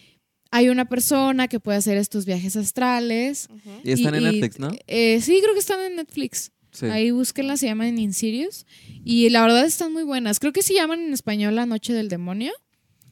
hay 0.51 0.69
una 0.69 0.89
persona 0.89 1.49
que 1.49 1.59
puede 1.59 1.79
hacer 1.79 1.97
estos 1.97 2.27
viajes 2.27 2.57
astrales. 2.57 3.49
Y 3.83 3.93
están 3.93 4.15
en 4.15 4.25
Netflix, 4.25 4.59
¿no? 4.59 4.71
eh, 4.87 5.21
sí, 5.21 5.41
creo 5.43 5.55
que 5.55 5.61
están 5.61 5.81
en 5.81 5.97
Netflix. 5.97 6.53
Sí. 6.71 6.87
Ahí 6.87 7.11
búsquenlas, 7.13 7.61
se 7.61 7.67
llaman 7.67 7.99
Insidious. 7.99 8.67
Y 9.05 9.31
la 9.31 9.43
verdad 9.43 9.65
están 9.65 9.93
muy 9.93 10.03
buenas. 10.03 10.41
Creo 10.41 10.53
que 10.53 10.63
se 10.63 10.75
llaman 10.75 11.01
en 11.01 11.13
español 11.13 11.55
La 11.55 11.67
Noche 11.67 11.93
del 11.93 12.09
Demonio. 12.09 12.53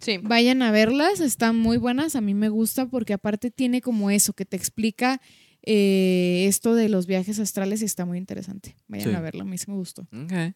Sí. 0.01 0.19
Vayan 0.21 0.63
a 0.63 0.73
verlas, 0.73 1.21
están 1.21 1.57
muy 1.57 1.79
buenas. 1.79 2.17
A 2.17 2.21
mí 2.21 2.35
me 2.35 2.49
gusta 2.49 2.87
porque 2.87 3.13
aparte 3.13 3.51
tiene 3.51 3.81
como 3.81 4.11
eso 4.11 4.33
que 4.33 4.45
te 4.45 4.57
explica 4.57 5.21
eh, 5.63 6.47
esto 6.49 6.75
de 6.75 6.89
los 6.89 7.07
viajes 7.07 7.39
astrales 7.39 7.83
está 7.83 8.05
muy 8.05 8.19
interesante. 8.19 8.77
Vayan 8.89 9.11
Sí. 9.11 9.15
a 9.15 9.21
verla, 9.21 9.43
a 9.43 9.47
mí 9.47 9.57
sí 9.59 9.71
me 9.71 9.77
gustó. 9.77 10.03
Ok. 10.03 10.55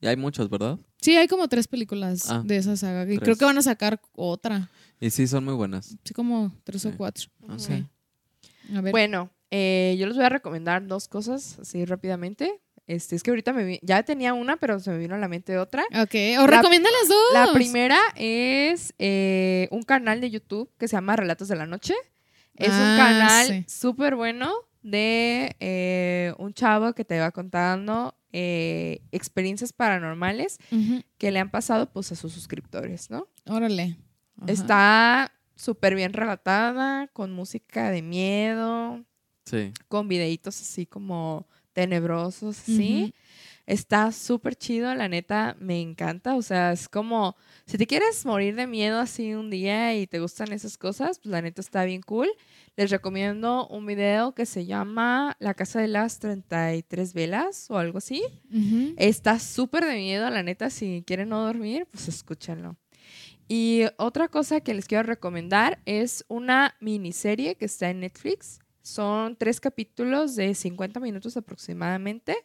Y 0.00 0.06
hay 0.06 0.16
muchos, 0.16 0.48
¿verdad? 0.48 0.78
Sí, 1.00 1.16
hay 1.16 1.26
como 1.26 1.48
tres 1.48 1.66
películas 1.66 2.30
Ah, 2.30 2.42
de 2.44 2.56
esa 2.56 2.76
saga. 2.76 3.02
Y 3.02 3.06
tres. 3.16 3.20
creo 3.20 3.36
que 3.36 3.44
van 3.44 3.58
a 3.58 3.62
sacar 3.62 4.00
otra. 4.12 4.70
Y 5.00 5.10
sí, 5.10 5.26
son 5.26 5.44
muy 5.44 5.54
buenas. 5.54 5.96
Sí, 6.04 6.14
como 6.14 6.54
tres 6.64 6.84
o 6.86 6.96
cuatro. 6.96 7.26
Ok. 7.42 7.58
Sí. 7.58 7.84
A 8.74 8.80
ver. 8.80 8.92
Bueno, 8.92 9.30
eh, 9.50 9.96
yo 9.98 10.06
les 10.06 10.14
voy 10.16 10.24
a 10.24 10.28
recomendar 10.28 10.86
dos 10.86 11.08
cosas 11.08 11.58
así 11.58 11.84
rápidamente. 11.84 12.60
Este, 12.86 13.16
es 13.16 13.22
que 13.22 13.30
ahorita 13.30 13.52
me 13.52 13.64
vi- 13.64 13.80
ya 13.82 14.02
tenía 14.02 14.32
una, 14.34 14.56
pero 14.56 14.78
se 14.80 14.90
me 14.90 14.98
vino 14.98 15.14
a 15.14 15.18
la 15.18 15.28
mente 15.28 15.58
otra. 15.58 15.82
Ok, 16.00 16.14
o 16.40 16.46
recomienda 16.46 16.88
las 17.00 17.08
dos. 17.08 17.18
La 17.34 17.52
primera 17.52 17.98
es 18.16 18.94
eh, 18.98 19.68
un 19.72 19.82
canal 19.82 20.20
de 20.22 20.30
YouTube 20.30 20.70
que 20.78 20.88
se 20.88 20.96
llama 20.96 21.16
Relatos 21.16 21.48
de 21.48 21.56
la 21.56 21.66
Noche. 21.66 21.92
Es 22.58 22.68
un 22.70 22.74
Ah, 22.74 22.94
canal 22.96 23.46
sí. 23.46 23.64
súper 23.68 24.14
bueno 24.16 24.52
de 24.82 25.56
eh, 25.60 26.34
un 26.38 26.52
chavo 26.54 26.92
que 26.94 27.04
te 27.04 27.18
va 27.20 27.30
contando 27.30 28.14
eh, 28.32 29.00
experiencias 29.12 29.72
paranormales 29.72 30.58
que 31.18 31.30
le 31.30 31.38
han 31.38 31.50
pasado 31.50 31.90
pues 31.90 32.12
a 32.12 32.16
sus 32.16 32.32
suscriptores, 32.32 33.10
¿no? 33.10 33.26
Órale. 33.46 33.96
Ajá. 34.36 34.52
Está 34.52 35.32
súper 35.56 35.94
bien 35.94 36.12
relatada, 36.12 37.08
con 37.12 37.32
música 37.32 37.90
de 37.90 38.02
miedo, 38.02 39.04
Sí. 39.44 39.72
con 39.88 40.08
videitos 40.08 40.60
así 40.60 40.84
como 40.86 41.46
tenebrosos, 41.72 42.58
así. 42.60 43.04
Ujú. 43.04 43.12
Está 43.68 44.12
súper 44.12 44.56
chido, 44.56 44.94
la 44.94 45.08
neta, 45.08 45.54
me 45.60 45.78
encanta. 45.82 46.36
O 46.36 46.40
sea, 46.42 46.72
es 46.72 46.88
como, 46.88 47.36
si 47.66 47.76
te 47.76 47.86
quieres 47.86 48.24
morir 48.24 48.54
de 48.54 48.66
miedo 48.66 48.98
así 48.98 49.34
un 49.34 49.50
día 49.50 49.94
y 49.94 50.06
te 50.06 50.20
gustan 50.20 50.52
esas 50.54 50.78
cosas, 50.78 51.18
pues 51.18 51.30
la 51.30 51.42
neta 51.42 51.60
está 51.60 51.84
bien 51.84 52.00
cool. 52.00 52.30
Les 52.76 52.90
recomiendo 52.90 53.68
un 53.68 53.84
video 53.84 54.34
que 54.34 54.46
se 54.46 54.64
llama 54.64 55.36
La 55.38 55.52
Casa 55.52 55.80
de 55.82 55.88
las 55.88 56.18
33 56.18 57.12
Velas 57.12 57.70
o 57.70 57.76
algo 57.76 57.98
así. 57.98 58.22
Está 58.96 59.38
súper 59.38 59.84
de 59.84 59.96
miedo, 59.96 60.30
la 60.30 60.42
neta, 60.42 60.70
si 60.70 61.04
quieren 61.06 61.28
no 61.28 61.44
dormir, 61.44 61.86
pues 61.90 62.08
escúchenlo. 62.08 62.74
Y 63.48 63.82
otra 63.98 64.28
cosa 64.28 64.62
que 64.62 64.72
les 64.72 64.86
quiero 64.86 65.02
recomendar 65.02 65.78
es 65.84 66.24
una 66.28 66.74
miniserie 66.80 67.56
que 67.56 67.66
está 67.66 67.90
en 67.90 68.00
Netflix. 68.00 68.60
Son 68.88 69.36
tres 69.36 69.60
capítulos 69.60 70.34
de 70.34 70.54
50 70.54 70.98
minutos 71.00 71.36
aproximadamente 71.36 72.36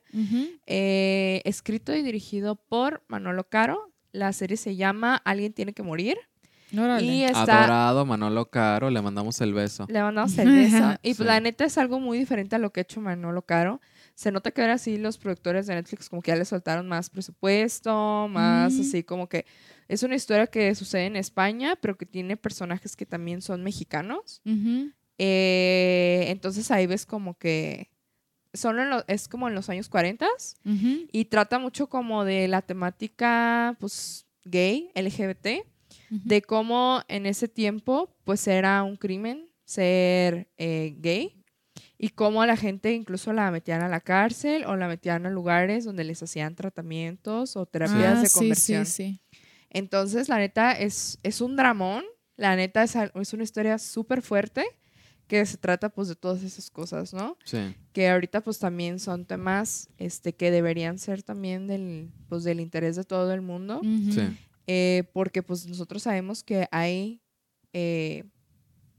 eh, 0.68 1.42
escrito 1.46 1.96
y 1.96 2.02
dirigido 2.02 2.56
por 2.56 3.02
Manolo 3.08 3.48
Caro. 3.50 3.92
La 4.12 4.32
serie 4.34 4.58
se 4.58 4.76
llama 4.76 5.16
Alguien 5.26 5.54
tiene 5.54 5.74
que 5.74 5.84
morir. 5.84 6.18
Órale. 6.78 7.06
Y 7.06 7.24
está, 7.24 7.60
Adorado 7.60 8.06
Manolo 8.06 8.50
Caro, 8.50 8.90
le 8.90 9.02
mandamos 9.02 9.40
el 9.42 9.54
beso. 9.54 9.86
le 9.90 10.02
mandamos 10.02 10.38
el 10.40 10.50
beso. 10.50 10.96
Y 11.04 11.14
Sí. 11.14 11.24
la 11.24 11.40
neta 11.40 11.66
es 11.66 11.78
algo 11.78 12.00
muy 12.00 12.18
diferente 12.18 12.56
a 12.56 12.60
lo 12.60 12.72
que 12.72 12.80
ha 12.80 12.84
hecho 12.84 13.00
Manolo 13.00 13.44
Caro. 13.44 13.80
Se 14.16 14.32
nota 14.32 14.52
que 14.52 14.62
ahora 14.62 14.78
sí 14.78 14.98
los 14.98 15.18
productores 15.18 15.66
de 15.68 15.76
Netflix 15.76 16.10
como 16.10 16.22
que 16.22 16.32
ya 16.32 16.36
le 16.36 16.46
soltaron 16.46 16.88
más 16.88 17.10
presupuesto, 17.10 18.28
más 18.30 18.74
Mm. 18.74 18.82
así 18.82 19.04
como 19.04 19.30
que 19.30 19.46
es 19.88 20.04
una 20.04 20.16
historia 20.16 20.48
que 20.48 20.74
sucede 20.76 21.06
en 21.06 21.16
España, 21.16 21.76
pero 21.80 21.96
que 21.98 22.06
tiene 22.06 22.38
personajes 22.38 22.96
que 22.96 23.06
también 23.06 23.42
son 23.42 23.64
mexicanos. 23.64 24.42
Eh, 25.18 26.26
entonces 26.30 26.70
ahí 26.72 26.86
ves 26.88 27.06
como 27.06 27.38
que 27.38 27.90
son 28.54 28.80
en 28.80 28.90
lo- 28.90 29.04
es 29.08 29.28
como 29.28 29.48
en 29.48 29.56
los 29.56 29.70
años 29.70 29.90
40 29.90 30.28
Ujú. 30.66 31.08
y 31.12 31.26
trata 31.26 31.60
mucho 31.60 31.88
como 31.88 32.24
de 32.26 32.48
la 32.48 32.62
temática 32.62 33.76
pues 33.80 34.26
gay, 34.44 34.92
LGBT, 34.96 35.66
de 36.10 36.42
cómo 36.42 37.02
en 37.08 37.26
ese 37.26 37.48
tiempo 37.48 38.16
pues 38.24 38.48
era 38.48 38.84
un 38.84 38.96
crimen 38.98 39.50
ser 39.66 40.52
eh, 40.58 40.96
gay 41.00 41.44
y 41.98 42.10
cómo 42.10 42.42
a 42.42 42.48
la 42.48 42.58
gente 42.58 42.94
incluso 42.94 43.34
la 43.34 43.50
metían 43.52 43.82
a 43.82 43.88
la 43.88 44.02
cárcel 44.02 44.66
o 44.66 44.76
la 44.76 44.88
metían 44.88 45.26
a 45.26 45.30
lugares 45.30 45.86
donde 45.86 46.04
les 46.04 46.22
hacían 46.22 46.56
tratamientos 46.56 47.56
o 47.56 47.66
terapias 47.66 48.20
Ah, 48.20 48.22
de 48.22 48.30
conversión. 48.30 48.86
Sí, 48.86 48.92
sí. 48.92 49.22
Entonces, 49.70 50.30
la 50.30 50.38
neta, 50.38 50.74
es, 50.74 51.18
es 51.24 51.42
un 51.42 51.56
dramón. 51.56 52.04
La 52.36 52.56
neta, 52.56 52.84
es, 52.84 52.96
es 52.96 53.34
una 53.34 53.44
historia 53.44 53.80
súper 53.80 54.22
fuerte 54.22 54.66
que 55.28 55.46
se 55.46 55.58
trata, 55.58 55.90
pues, 55.90 56.08
de 56.08 56.16
todas 56.16 56.44
esas 56.44 56.70
cosas, 56.70 57.14
¿no? 57.14 57.38
Sí. 57.46 57.76
Que 57.94 58.10
ahorita, 58.10 58.42
pues, 58.42 58.60
también 58.60 59.00
son 59.00 59.26
temas 59.26 59.90
este, 59.98 60.34
que 60.34 60.52
deberían 60.52 61.00
ser 61.00 61.24
también 61.24 61.68
del, 61.68 62.12
pues, 62.30 62.44
del 62.44 62.60
interés 62.60 62.96
de 62.96 63.04
todo 63.04 63.34
el 63.34 63.42
mundo. 63.42 63.82
Sí. 63.84 64.38
Eh, 64.68 65.04
porque, 65.14 65.44
pues, 65.44 65.66
nosotros 65.66 66.04
sabemos 66.04 66.44
que 66.44 66.68
hay, 66.72 67.22
eh, 67.74 68.26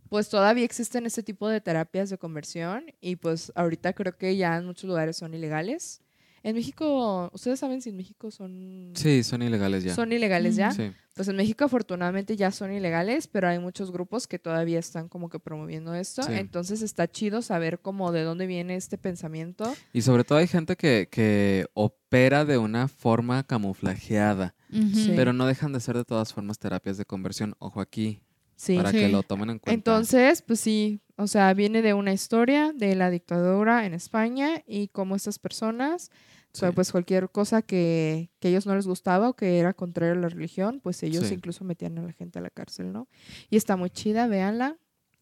pues, 0.09 0.29
todavía 0.29 0.65
existen 0.65 1.07
este 1.07 1.23
tipo 1.23 1.49
de 1.49 1.61
terapias 1.61 2.11
de 2.11 2.19
conversión 2.19 2.87
y, 3.01 3.17
pues, 3.17 3.53
ahorita 3.55 3.93
creo 3.93 4.17
que 4.17 4.37
ya 4.37 4.57
en 4.57 4.67
muchos 4.67 4.85
lugares 4.85 5.17
son 5.17 5.35
ilegales. 5.35 6.01
En 6.45 6.55
México, 6.55 7.31
¿ustedes 7.33 7.59
saben 7.59 7.81
si 7.81 7.89
en 7.89 7.97
México 7.97 8.31
son... 8.31 8.93
Sí, 8.95 9.23
son 9.23 9.41
ilegales 9.43 9.83
ya. 9.83 9.95
Son 9.95 10.13
ilegales 10.13 10.57
ya. 10.57 10.73
Sí. 10.73 10.93
Pues 11.15 11.27
en 11.29 11.37
México 11.37 11.65
afortunadamente 11.65 12.37
ya 12.37 12.51
son 12.51 12.71
ilegales, 12.71 13.29
pero 13.29 13.49
hay 13.49 13.59
muchos 13.59 13.91
grupos 13.91 14.27
que 14.27 14.39
todavía 14.39 14.79
están 14.79 15.09
como 15.09 15.31
que 15.31 15.39
promoviendo 15.39 15.95
esto. 15.95 16.23
Sí. 16.23 16.33
Entonces 16.35 16.83
está 16.83 17.09
chido 17.11 17.41
saber 17.41 17.79
como 17.81 18.13
de 18.13 18.25
dónde 18.25 18.47
viene 18.47 18.77
este 18.77 18.99
pensamiento. 18.99 19.75
Y 19.95 20.03
sobre 20.03 20.23
todo 20.23 20.37
hay 20.37 20.47
gente 20.47 20.77
que, 20.77 21.09
que 21.11 21.65
opera 21.73 22.45
de 22.45 22.59
una 22.59 22.89
forma 22.89 23.43
camuflajeada. 23.45 24.55
Sí. 24.71 25.13
pero 25.17 25.33
no 25.33 25.47
dejan 25.47 25.73
de 25.73 25.79
ser 25.81 25.97
de 25.97 26.05
todas 26.05 26.33
formas 26.35 26.59
terapias 26.59 26.99
de 26.99 27.05
conversión. 27.07 27.55
Ojo 27.59 27.81
aquí, 27.81 28.21
Sí. 28.57 28.77
para 28.77 28.91
Sí. 28.91 28.99
que 28.99 29.09
lo 29.09 29.23
tomen 29.23 29.51
en 29.51 29.59
cuenta. 29.61 29.73
Entonces, 29.73 30.43
pues 30.43 30.61
sí, 30.61 31.01
o 31.17 31.27
sea, 31.27 31.53
viene 31.55 31.83
de 31.83 31.95
una 31.95 32.13
historia 32.13 32.73
de 32.75 32.95
la 32.95 33.11
dictadura 33.11 33.87
en 33.87 33.95
España 33.95 34.63
y 34.67 34.89
cómo 34.89 35.17
estas 35.17 35.39
personas, 35.39 36.11
o 36.53 36.57
sea, 36.59 36.71
Sí. 36.71 36.75
pues 36.75 36.91
cualquier 36.93 37.31
cosa 37.31 37.63
que, 37.63 38.31
que 38.41 38.49
a 38.49 38.51
ellos 38.51 38.67
no 38.67 38.75
les 38.75 38.87
gustaba 38.87 39.29
o 39.29 39.35
que 39.35 39.59
era 39.59 39.75
contrario 39.75 40.15
a 40.15 40.17
la 40.19 40.29
religión, 40.29 40.81
pues 40.83 41.03
ellos 41.03 41.27
Sí. 41.27 41.35
incluso 41.35 41.65
metían 41.65 41.99
a 41.99 42.03
la 42.03 42.13
gente 42.13 42.39
a 42.39 42.43
la 42.43 42.51
cárcel, 42.51 42.93
¿no? 42.93 43.09
Y 43.51 43.57
está 43.57 43.77
muy 43.77 43.91
chida, 43.91 44.27
véanla. 44.27 44.77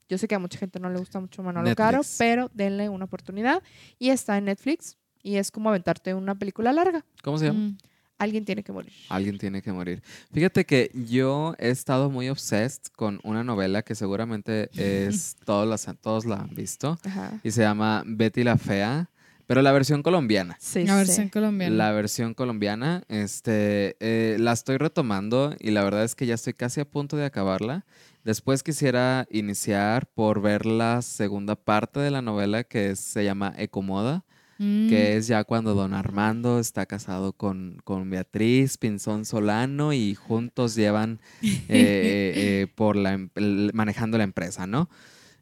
Yo 0.08 0.18
sé 0.18 0.28
que 0.28 0.34
a 0.34 0.38
mucha 0.38 0.58
gente 0.58 0.78
no 0.78 0.90
le 0.90 0.98
gusta 0.98 1.20
mucho 1.20 1.42
Manolo 1.42 1.74
Caro, 1.74 2.02
pero 2.18 2.50
denle 2.52 2.88
una 2.90 3.06
oportunidad. 3.06 3.62
Y 3.98 4.10
está 4.10 4.36
en 4.36 4.44
Netflix 4.44 4.98
y 5.22 5.36
es 5.36 5.50
como 5.50 5.70
aventarte 5.70 6.12
una 6.14 6.34
película 6.34 6.72
larga. 6.72 7.04
¿Cómo 7.22 7.38
se 7.38 7.46
llama? 7.46 7.58
Mm. 7.60 7.78
Alguien 8.22 8.44
tiene 8.44 8.62
que 8.62 8.72
morir. 8.72 8.92
Alguien 9.08 9.36
tiene 9.38 9.62
que 9.62 9.72
morir. 9.72 10.02
Fíjate 10.32 10.64
que 10.64 10.90
yo 10.94 11.54
he 11.58 11.70
estado 11.70 12.08
muy 12.10 12.28
obsessed 12.28 12.82
con 12.94 13.20
una 13.24 13.42
novela 13.42 13.82
que 13.82 13.94
seguramente 13.94 14.70
es 14.74 15.36
todos, 15.44 15.68
las, 15.68 15.88
todos 16.00 16.24
la 16.24 16.36
han 16.36 16.54
visto 16.54 16.98
Ajá. 17.04 17.40
y 17.42 17.50
se 17.50 17.62
llama 17.62 18.04
Betty 18.06 18.44
la 18.44 18.56
Fea, 18.58 19.08
pero 19.46 19.60
la 19.60 19.72
versión 19.72 20.02
colombiana. 20.02 20.56
Sí, 20.60 20.84
La 20.86 20.92
sí. 20.92 20.98
versión 21.08 21.28
colombiana. 21.28 21.74
La 21.76 21.90
versión 21.90 22.32
colombiana, 22.34 23.02
este, 23.08 23.96
eh, 24.00 24.36
la 24.38 24.52
estoy 24.52 24.76
retomando 24.78 25.54
y 25.58 25.72
la 25.72 25.82
verdad 25.82 26.04
es 26.04 26.14
que 26.14 26.26
ya 26.26 26.34
estoy 26.34 26.52
casi 26.54 26.80
a 26.80 26.84
punto 26.84 27.16
de 27.16 27.24
acabarla. 27.24 27.84
Después 28.24 28.62
quisiera 28.62 29.26
iniciar 29.30 30.06
por 30.06 30.40
ver 30.40 30.64
la 30.64 31.02
segunda 31.02 31.56
parte 31.56 31.98
de 31.98 32.12
la 32.12 32.22
novela 32.22 32.62
que 32.62 32.94
se 32.94 33.24
llama 33.24 33.52
Ecomoda, 33.58 34.24
Mm. 34.58 34.88
que 34.88 35.16
es 35.16 35.26
ya 35.26 35.44
cuando 35.44 35.74
don 35.74 35.94
Armando 35.94 36.58
está 36.60 36.86
casado 36.86 37.32
con, 37.32 37.78
con 37.84 38.08
Beatriz 38.10 38.76
Pinzón 38.78 39.24
Solano 39.24 39.92
y 39.92 40.14
juntos 40.14 40.74
llevan 40.74 41.20
eh, 41.42 41.48
eh, 41.68 42.32
eh, 42.36 42.66
por 42.74 42.96
la, 42.96 43.14
em- 43.14 43.30
el- 43.34 43.70
manejando 43.74 44.18
la 44.18 44.24
empresa, 44.24 44.66
¿no? 44.66 44.88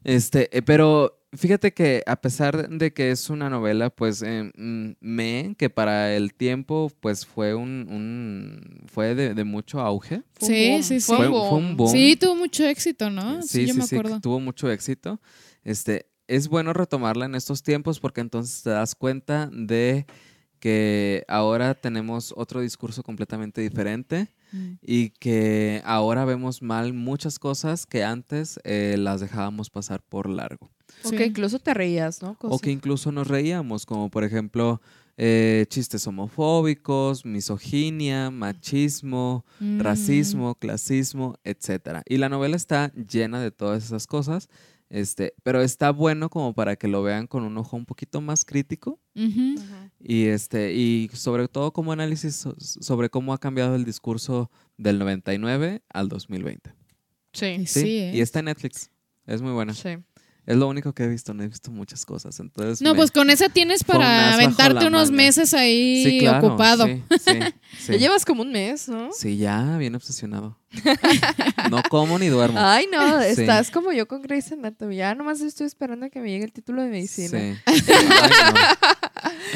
Este, 0.03 0.49
eh, 0.57 0.63
pero 0.63 1.19
fíjate 1.33 1.73
que 1.73 2.01
a 2.07 2.15
pesar 2.15 2.67
de 2.69 2.91
que 2.91 3.11
es 3.11 3.29
una 3.29 3.51
novela, 3.51 3.91
pues 3.91 4.23
eh, 4.23 4.51
mm, 4.55 4.91
me, 4.99 5.55
que 5.59 5.69
para 5.69 6.15
el 6.15 6.33
tiempo, 6.33 6.91
pues 7.01 7.25
fue 7.27 7.53
un, 7.53 7.87
un- 7.91 8.87
fue 8.87 9.13
de, 9.13 9.35
de 9.35 9.43
mucho 9.43 9.79
auge. 9.79 10.23
Sí, 10.39 10.81
sí, 10.81 10.99
fue 10.99 11.17
sí. 11.17 11.23
un 11.23 11.29
Fue- 11.31 11.49
fue 11.49 11.57
un 11.59 11.77
boom. 11.77 11.91
Sí, 11.91 12.15
tuvo 12.19 12.35
mucho 12.35 12.65
éxito, 12.65 13.11
¿no? 13.11 13.43
Sí, 13.43 13.67
yo 13.67 13.75
me 13.75 13.83
sí, 13.85 13.95
acuerdo. 13.95 14.19
tuvo 14.21 14.39
mucho 14.39 14.71
éxito. 14.71 15.21
Este, 15.63 16.07
es 16.27 16.47
bueno 16.47 16.73
retomarla 16.73 17.25
en 17.25 17.35
estos 17.35 17.63
tiempos 17.63 17.99
porque 17.99 18.21
entonces 18.21 18.63
te 18.63 18.69
das 18.71 18.95
cuenta 18.95 19.49
de 19.51 20.05
que 20.59 21.23
ahora 21.27 21.73
tenemos 21.73 22.33
otro 22.37 22.61
discurso 22.61 23.03
completamente 23.03 23.61
diferente 23.61 24.29
Mm. 24.53 24.73
y 24.81 25.09
que 25.11 25.81
ahora 25.85 26.25
vemos 26.25 26.61
mal 26.61 26.91
muchas 26.93 27.39
cosas 27.39 27.85
que 27.85 28.03
antes 28.03 28.59
eh, 28.65 28.97
las 28.99 29.21
dejábamos 29.21 29.69
pasar 29.69 30.01
por 30.03 30.27
largo. 30.29 30.69
O 31.05 31.07
Sí. 31.09 31.15
que 31.15 31.25
incluso 31.25 31.57
te 31.59 31.73
reías, 31.73 32.21
¿no? 32.21 32.35
O 32.41 32.59
que 32.59 32.69
incluso 32.69 33.13
nos 33.13 33.29
reíamos, 33.29 33.85
como 33.85 34.09
por 34.09 34.25
ejemplo 34.25 34.81
eh, 35.15 35.65
chistes 35.69 36.05
homofóbicos, 36.07 37.25
misoginia, 37.25 38.29
machismo, 38.29 39.45
Mm. 39.61 39.79
racismo, 39.79 40.55
clasismo, 40.55 41.35
etcétera. 41.45 42.03
Y 42.05 42.17
la 42.17 42.27
novela 42.27 42.55
está 42.57 42.91
llena 42.93 43.39
de 43.41 43.51
todas 43.51 43.85
esas 43.85 44.05
cosas, 44.05 44.49
este, 44.93 45.33
pero 45.43 45.61
está 45.61 45.91
bueno 45.91 46.29
como 46.29 46.53
para 46.53 46.75
que 46.75 46.87
lo 46.87 47.01
vean 47.01 47.25
con 47.25 47.43
un 47.43 47.57
ojo 47.57 47.77
un 47.77 47.85
poquito 47.85 48.19
más 48.21 48.43
crítico 48.45 48.99
y 49.99 50.25
este 50.25 50.73
y 50.73 51.09
sobre 51.13 51.47
todo 51.47 51.71
como 51.71 51.91
análisis 51.93 52.35
so- 52.35 52.55
sobre 52.59 53.09
cómo 53.09 53.33
ha 53.33 53.37
cambiado 53.39 53.75
el 53.75 53.85
discurso 53.85 54.51
del 54.77 54.99
99 54.99 55.81
al 55.89 56.09
2020. 56.09 56.73
Sí. 57.33 57.65
Sí, 57.65 57.65
Sí, 57.67 57.97
¿eh? 57.99 58.11
y 58.15 58.19
está 58.21 58.39
en 58.39 58.45
Netflix. 58.45 58.91
Es 59.25 59.41
muy 59.41 59.53
buena. 59.53 59.73
Sí. 59.73 59.97
Es 60.47 60.57
lo 60.57 60.67
único 60.67 60.93
que 60.93 61.03
he 61.03 61.07
visto, 61.07 61.33
no 61.35 61.43
he 61.43 61.47
visto 61.47 61.69
muchas 61.71 62.03
cosas. 62.05 62.39
Entonces 62.39 62.81
No, 62.81 62.91
me- 62.91 62.97
pues 62.97 63.11
con 63.11 63.29
esa 63.29 63.47
tienes 63.49 63.83
para 63.83 64.33
aventarte 64.33 64.87
unos 64.87 65.11
manga. 65.11 65.23
meses 65.23 65.53
ahí 65.53 66.03
Sí, 66.03 66.19
claro, 66.19 66.47
ocupado. 66.47 66.87
Sí, 66.87 67.03
sí, 67.19 67.39
sí. 67.79 67.91
Ya 67.93 67.97
llevas 67.97 68.25
como 68.25 68.41
un 68.41 68.51
mes, 68.51 68.87
¿no? 68.89 69.09
Sí, 69.13 69.37
ya, 69.37 69.77
bien 69.77 69.93
obsesionado. 69.95 70.57
no 71.69 71.83
como 71.89 72.17
ni 72.17 72.27
duermo. 72.27 72.57
Ay, 72.61 72.87
no, 72.91 73.21
Sí. 73.21 73.41
estás 73.41 73.69
como 73.69 73.91
yo 73.91 74.07
con 74.07 74.23
Grey's 74.23 74.51
Anatomy. 74.51 74.95
Ya 74.95 75.13
nomás 75.13 75.41
estoy 75.41 75.67
esperando 75.67 76.07
a 76.07 76.09
que 76.09 76.19
me 76.19 76.29
llegue 76.31 76.45
el 76.45 76.51
título 76.51 76.81
de 76.81 76.89
medicina. 76.89 77.37
Sí. 77.39 77.55
Ay, 77.67 77.81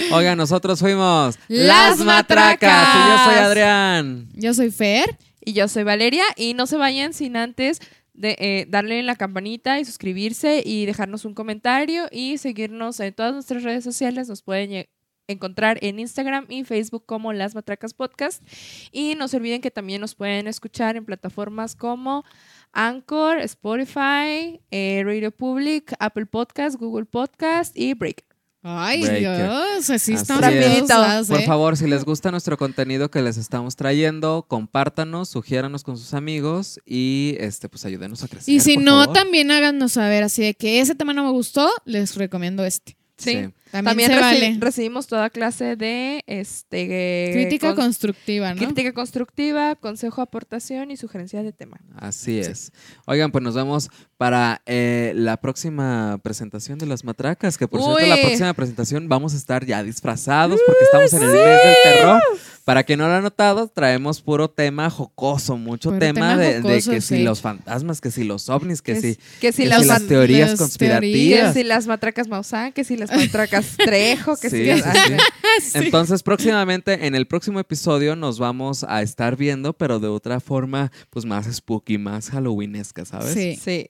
no. 0.10 0.16
Oigan, 0.18 0.38
nosotros 0.38 0.80
fuimos 0.80 1.38
Las 1.48 1.98
Matracas. 2.00 2.88
Y 2.96 3.10
yo 3.10 3.26
soy 3.26 3.44
Adrián. 3.44 4.30
Yo 4.34 4.54
soy 4.54 4.70
Fer. 4.72 5.18
Y 5.44 5.54
yo 5.54 5.68
soy 5.68 5.84
Valeria. 5.84 6.24
Y 6.36 6.54
no 6.54 6.68
se 6.68 6.78
vayan 6.78 7.14
sin 7.14 7.38
antes 7.38 7.80
de 8.16 8.36
eh, 8.40 8.66
darle 8.70 9.00
en 9.00 9.06
la 9.06 9.16
campanita 9.16 9.80
y 9.80 9.86
suscribirse 9.86 10.64
y 10.66 10.86
dejarnos 10.86 11.26
un 11.26 11.34
comentario 11.34 12.06
y 12.12 12.38
seguirnos 12.38 13.00
en 13.00 13.14
todas 13.14 13.34
nuestras 13.34 13.64
redes 13.64 13.84
sociales. 13.84 14.28
Nos 14.28 14.42
pueden 14.42 14.88
encontrar 15.28 15.78
en 15.82 16.00
Instagram 16.00 16.46
y 16.50 16.64
Facebook 16.64 17.06
como 17.06 17.34
Las 17.34 17.56
Matracas 17.56 17.94
Podcast. 17.94 18.44
Y 18.92 19.16
no 19.16 19.28
se 19.28 19.38
olviden 19.38 19.62
que 19.62 19.72
también 19.72 20.02
nos 20.02 20.16
pueden 20.16 20.48
escuchar 20.48 20.96
en 20.96 21.06
plataformas 21.06 21.76
como 21.76 22.24
Anchor, 22.72 23.40
Spotify, 23.40 24.62
eh, 24.72 25.02
Radio 25.06 25.32
Public, 25.32 25.94
Apple 26.00 26.26
Podcast, 26.26 26.78
Google 26.78 27.06
Podcast 27.06 27.78
y 27.78 27.94
Breaker. 27.94 28.35
Ay, 28.68 29.02
Breaker. 29.02 29.38
Dios, 29.44 29.90
así 29.92 29.94
Así 29.94 30.14
estamos 30.14 30.44
es. 30.48 30.54
bien 30.58 30.84
usados, 30.84 31.28
Por 31.28 31.40
¿eh? 31.40 31.46
favor, 31.46 31.78
si 31.78 31.86
les 31.86 32.04
gusta 32.04 32.32
nuestro 32.32 32.58
contenido 32.58 33.12
que 33.12 33.22
les 33.22 33.38
estamos 33.38 33.76
trayendo, 33.76 34.44
compártanos, 34.48 35.30
sugiéranos 35.30 35.84
con 35.84 35.98
sus 36.00 36.16
amigos 36.16 36.80
y 36.84 37.36
este, 37.40 37.70
pues 37.70 37.86
ayúdenos 37.86 38.24
a 38.24 38.28
crecer. 38.28 38.52
Y 38.52 38.60
si 38.62 38.76
por 38.76 38.84
no, 38.84 39.00
favor. 39.02 39.14
también 39.14 39.52
háganos 39.52 39.92
saber, 39.92 40.24
así 40.24 40.42
de 40.42 40.56
que 40.56 40.80
ese 40.80 40.96
tema 40.96 41.14
no 41.14 41.24
me 41.24 41.32
gustó, 41.32 41.70
les 41.86 42.16
recomiendo 42.16 42.66
este. 42.66 42.98
Sí. 43.18 43.32
Sí. 43.34 43.50
También, 43.84 44.10
También 44.10 44.10
se 44.12 44.16
reci- 44.18 44.22
vale. 44.22 44.58
recibimos 44.60 45.08
toda 45.08 45.30
clase 45.30 45.76
de 45.76 46.24
este 46.28 47.32
Crítica 47.34 47.68
con- 47.76 47.86
constructiva, 47.86 48.54
¿no? 48.54 48.58
crítica 48.62 48.94
constructiva, 48.94 49.76
consejo, 49.76 50.22
aportación 50.22 50.92
y 50.92 50.98
sugerencia 50.98 51.44
de 51.44 51.52
tema. 51.52 51.78
Así 51.96 52.40
es. 52.40 52.72
Oigan, 53.06 53.32
pues 53.32 53.44
nos 53.44 53.56
vemos 53.56 53.90
para 54.18 54.62
eh, 54.66 55.12
la 55.16 55.38
próxima 55.38 56.20
presentación 56.24 56.80
de 56.80 56.86
las 56.86 57.04
matracas, 57.04 57.58
que 57.58 57.68
por 57.68 57.82
cierto, 57.82 58.02
Uy. 58.02 58.08
la 58.10 58.16
próxima 58.18 58.54
presentación 58.54 59.10
vamos 59.10 59.34
a 59.34 59.38
estar 59.38 59.66
ya 59.66 59.84
disfrazados 59.84 60.60
porque 60.66 60.84
estamos 60.86 61.14
en 61.14 61.24
el 61.24 61.32
mes 61.34 61.64
del 61.64 61.76
terror. 61.84 62.22
Para 62.64 62.84
quien 62.84 62.98
no 62.98 63.08
lo 63.08 63.14
ha 63.14 63.22
notado, 63.22 63.68
traemos 63.68 64.22
puro 64.22 64.50
tema 64.50 64.90
jocoso, 64.90 65.56
mucho 65.56 65.90
Puro 65.90 66.00
tema, 66.00 66.32
tema 66.32 66.38
de, 66.38 66.82
que 66.82 66.82
si 67.02 67.18
sí. 67.18 67.24
los 67.24 67.40
fantasmas, 67.42 68.02
que 68.02 68.10
si 68.10 68.24
los 68.24 68.50
ovnis, 68.50 68.82
que, 68.82 68.94
Que 68.96 69.02
si, 69.02 69.14
si- 69.14 69.20
que 69.40 69.52
si 69.52 69.64
que 69.64 69.70
las 69.70 69.82
si 69.84 69.88
las 69.88 70.08
teorías 70.08 70.50
las 70.52 70.60
conspirativas. 70.60 71.54
que 71.54 71.60
si 71.60 71.64
las 71.64 71.86
matracas 71.86 72.28
Maussan, 72.28 72.72
que 72.74 72.84
si 72.84 72.98
las 72.98 73.12
matracas 73.12 73.65
Trejo, 73.78 74.36
que 74.38 74.50
Sí, 74.50 74.66
sí, 74.66 74.82
sí. 74.82 75.14
Sí. 75.62 75.72
Entonces, 75.76 76.22
próximamente, 76.22 77.06
en 77.08 77.16
el 77.16 77.28
próximo 77.28 77.60
episodio, 77.60 78.16
nos 78.16 78.40
vamos 78.40 78.84
a 78.88 79.02
estar 79.02 79.36
viendo, 79.38 79.72
pero 79.74 80.00
de 80.00 80.08
otra 80.10 80.40
forma, 80.42 80.92
pues 81.10 81.26
más 81.26 81.46
spooky, 81.54 81.98
más 81.98 82.30
halloweenesca, 82.30 83.06
¿sabes? 83.06 83.34
Sí. 83.34 83.56
Sí. 83.64 83.90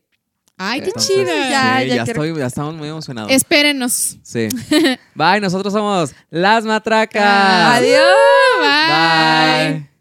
Ay, 0.58 0.80
qué 0.82 0.86
Entonces, 0.88 1.16
chida. 1.18 1.50
Ya, 1.50 1.80
sí, 1.82 1.88
ya 1.90 1.96
ya, 1.96 2.04
quiero- 2.06 2.24
estoy, 2.24 2.40
ya 2.40 2.46
estamos 2.46 2.76
muy 2.76 2.88
emocionados. 2.88 3.32
Espérenos. 3.32 4.18
Sí. 4.24 4.48
Bye, 5.16 5.42
nosotros 5.42 5.74
somos 5.74 6.14
las 6.30 6.64
matracas. 6.66 7.78
Adiós. 7.80 8.14
Bye. 8.62 9.74
Bye. 9.80 9.95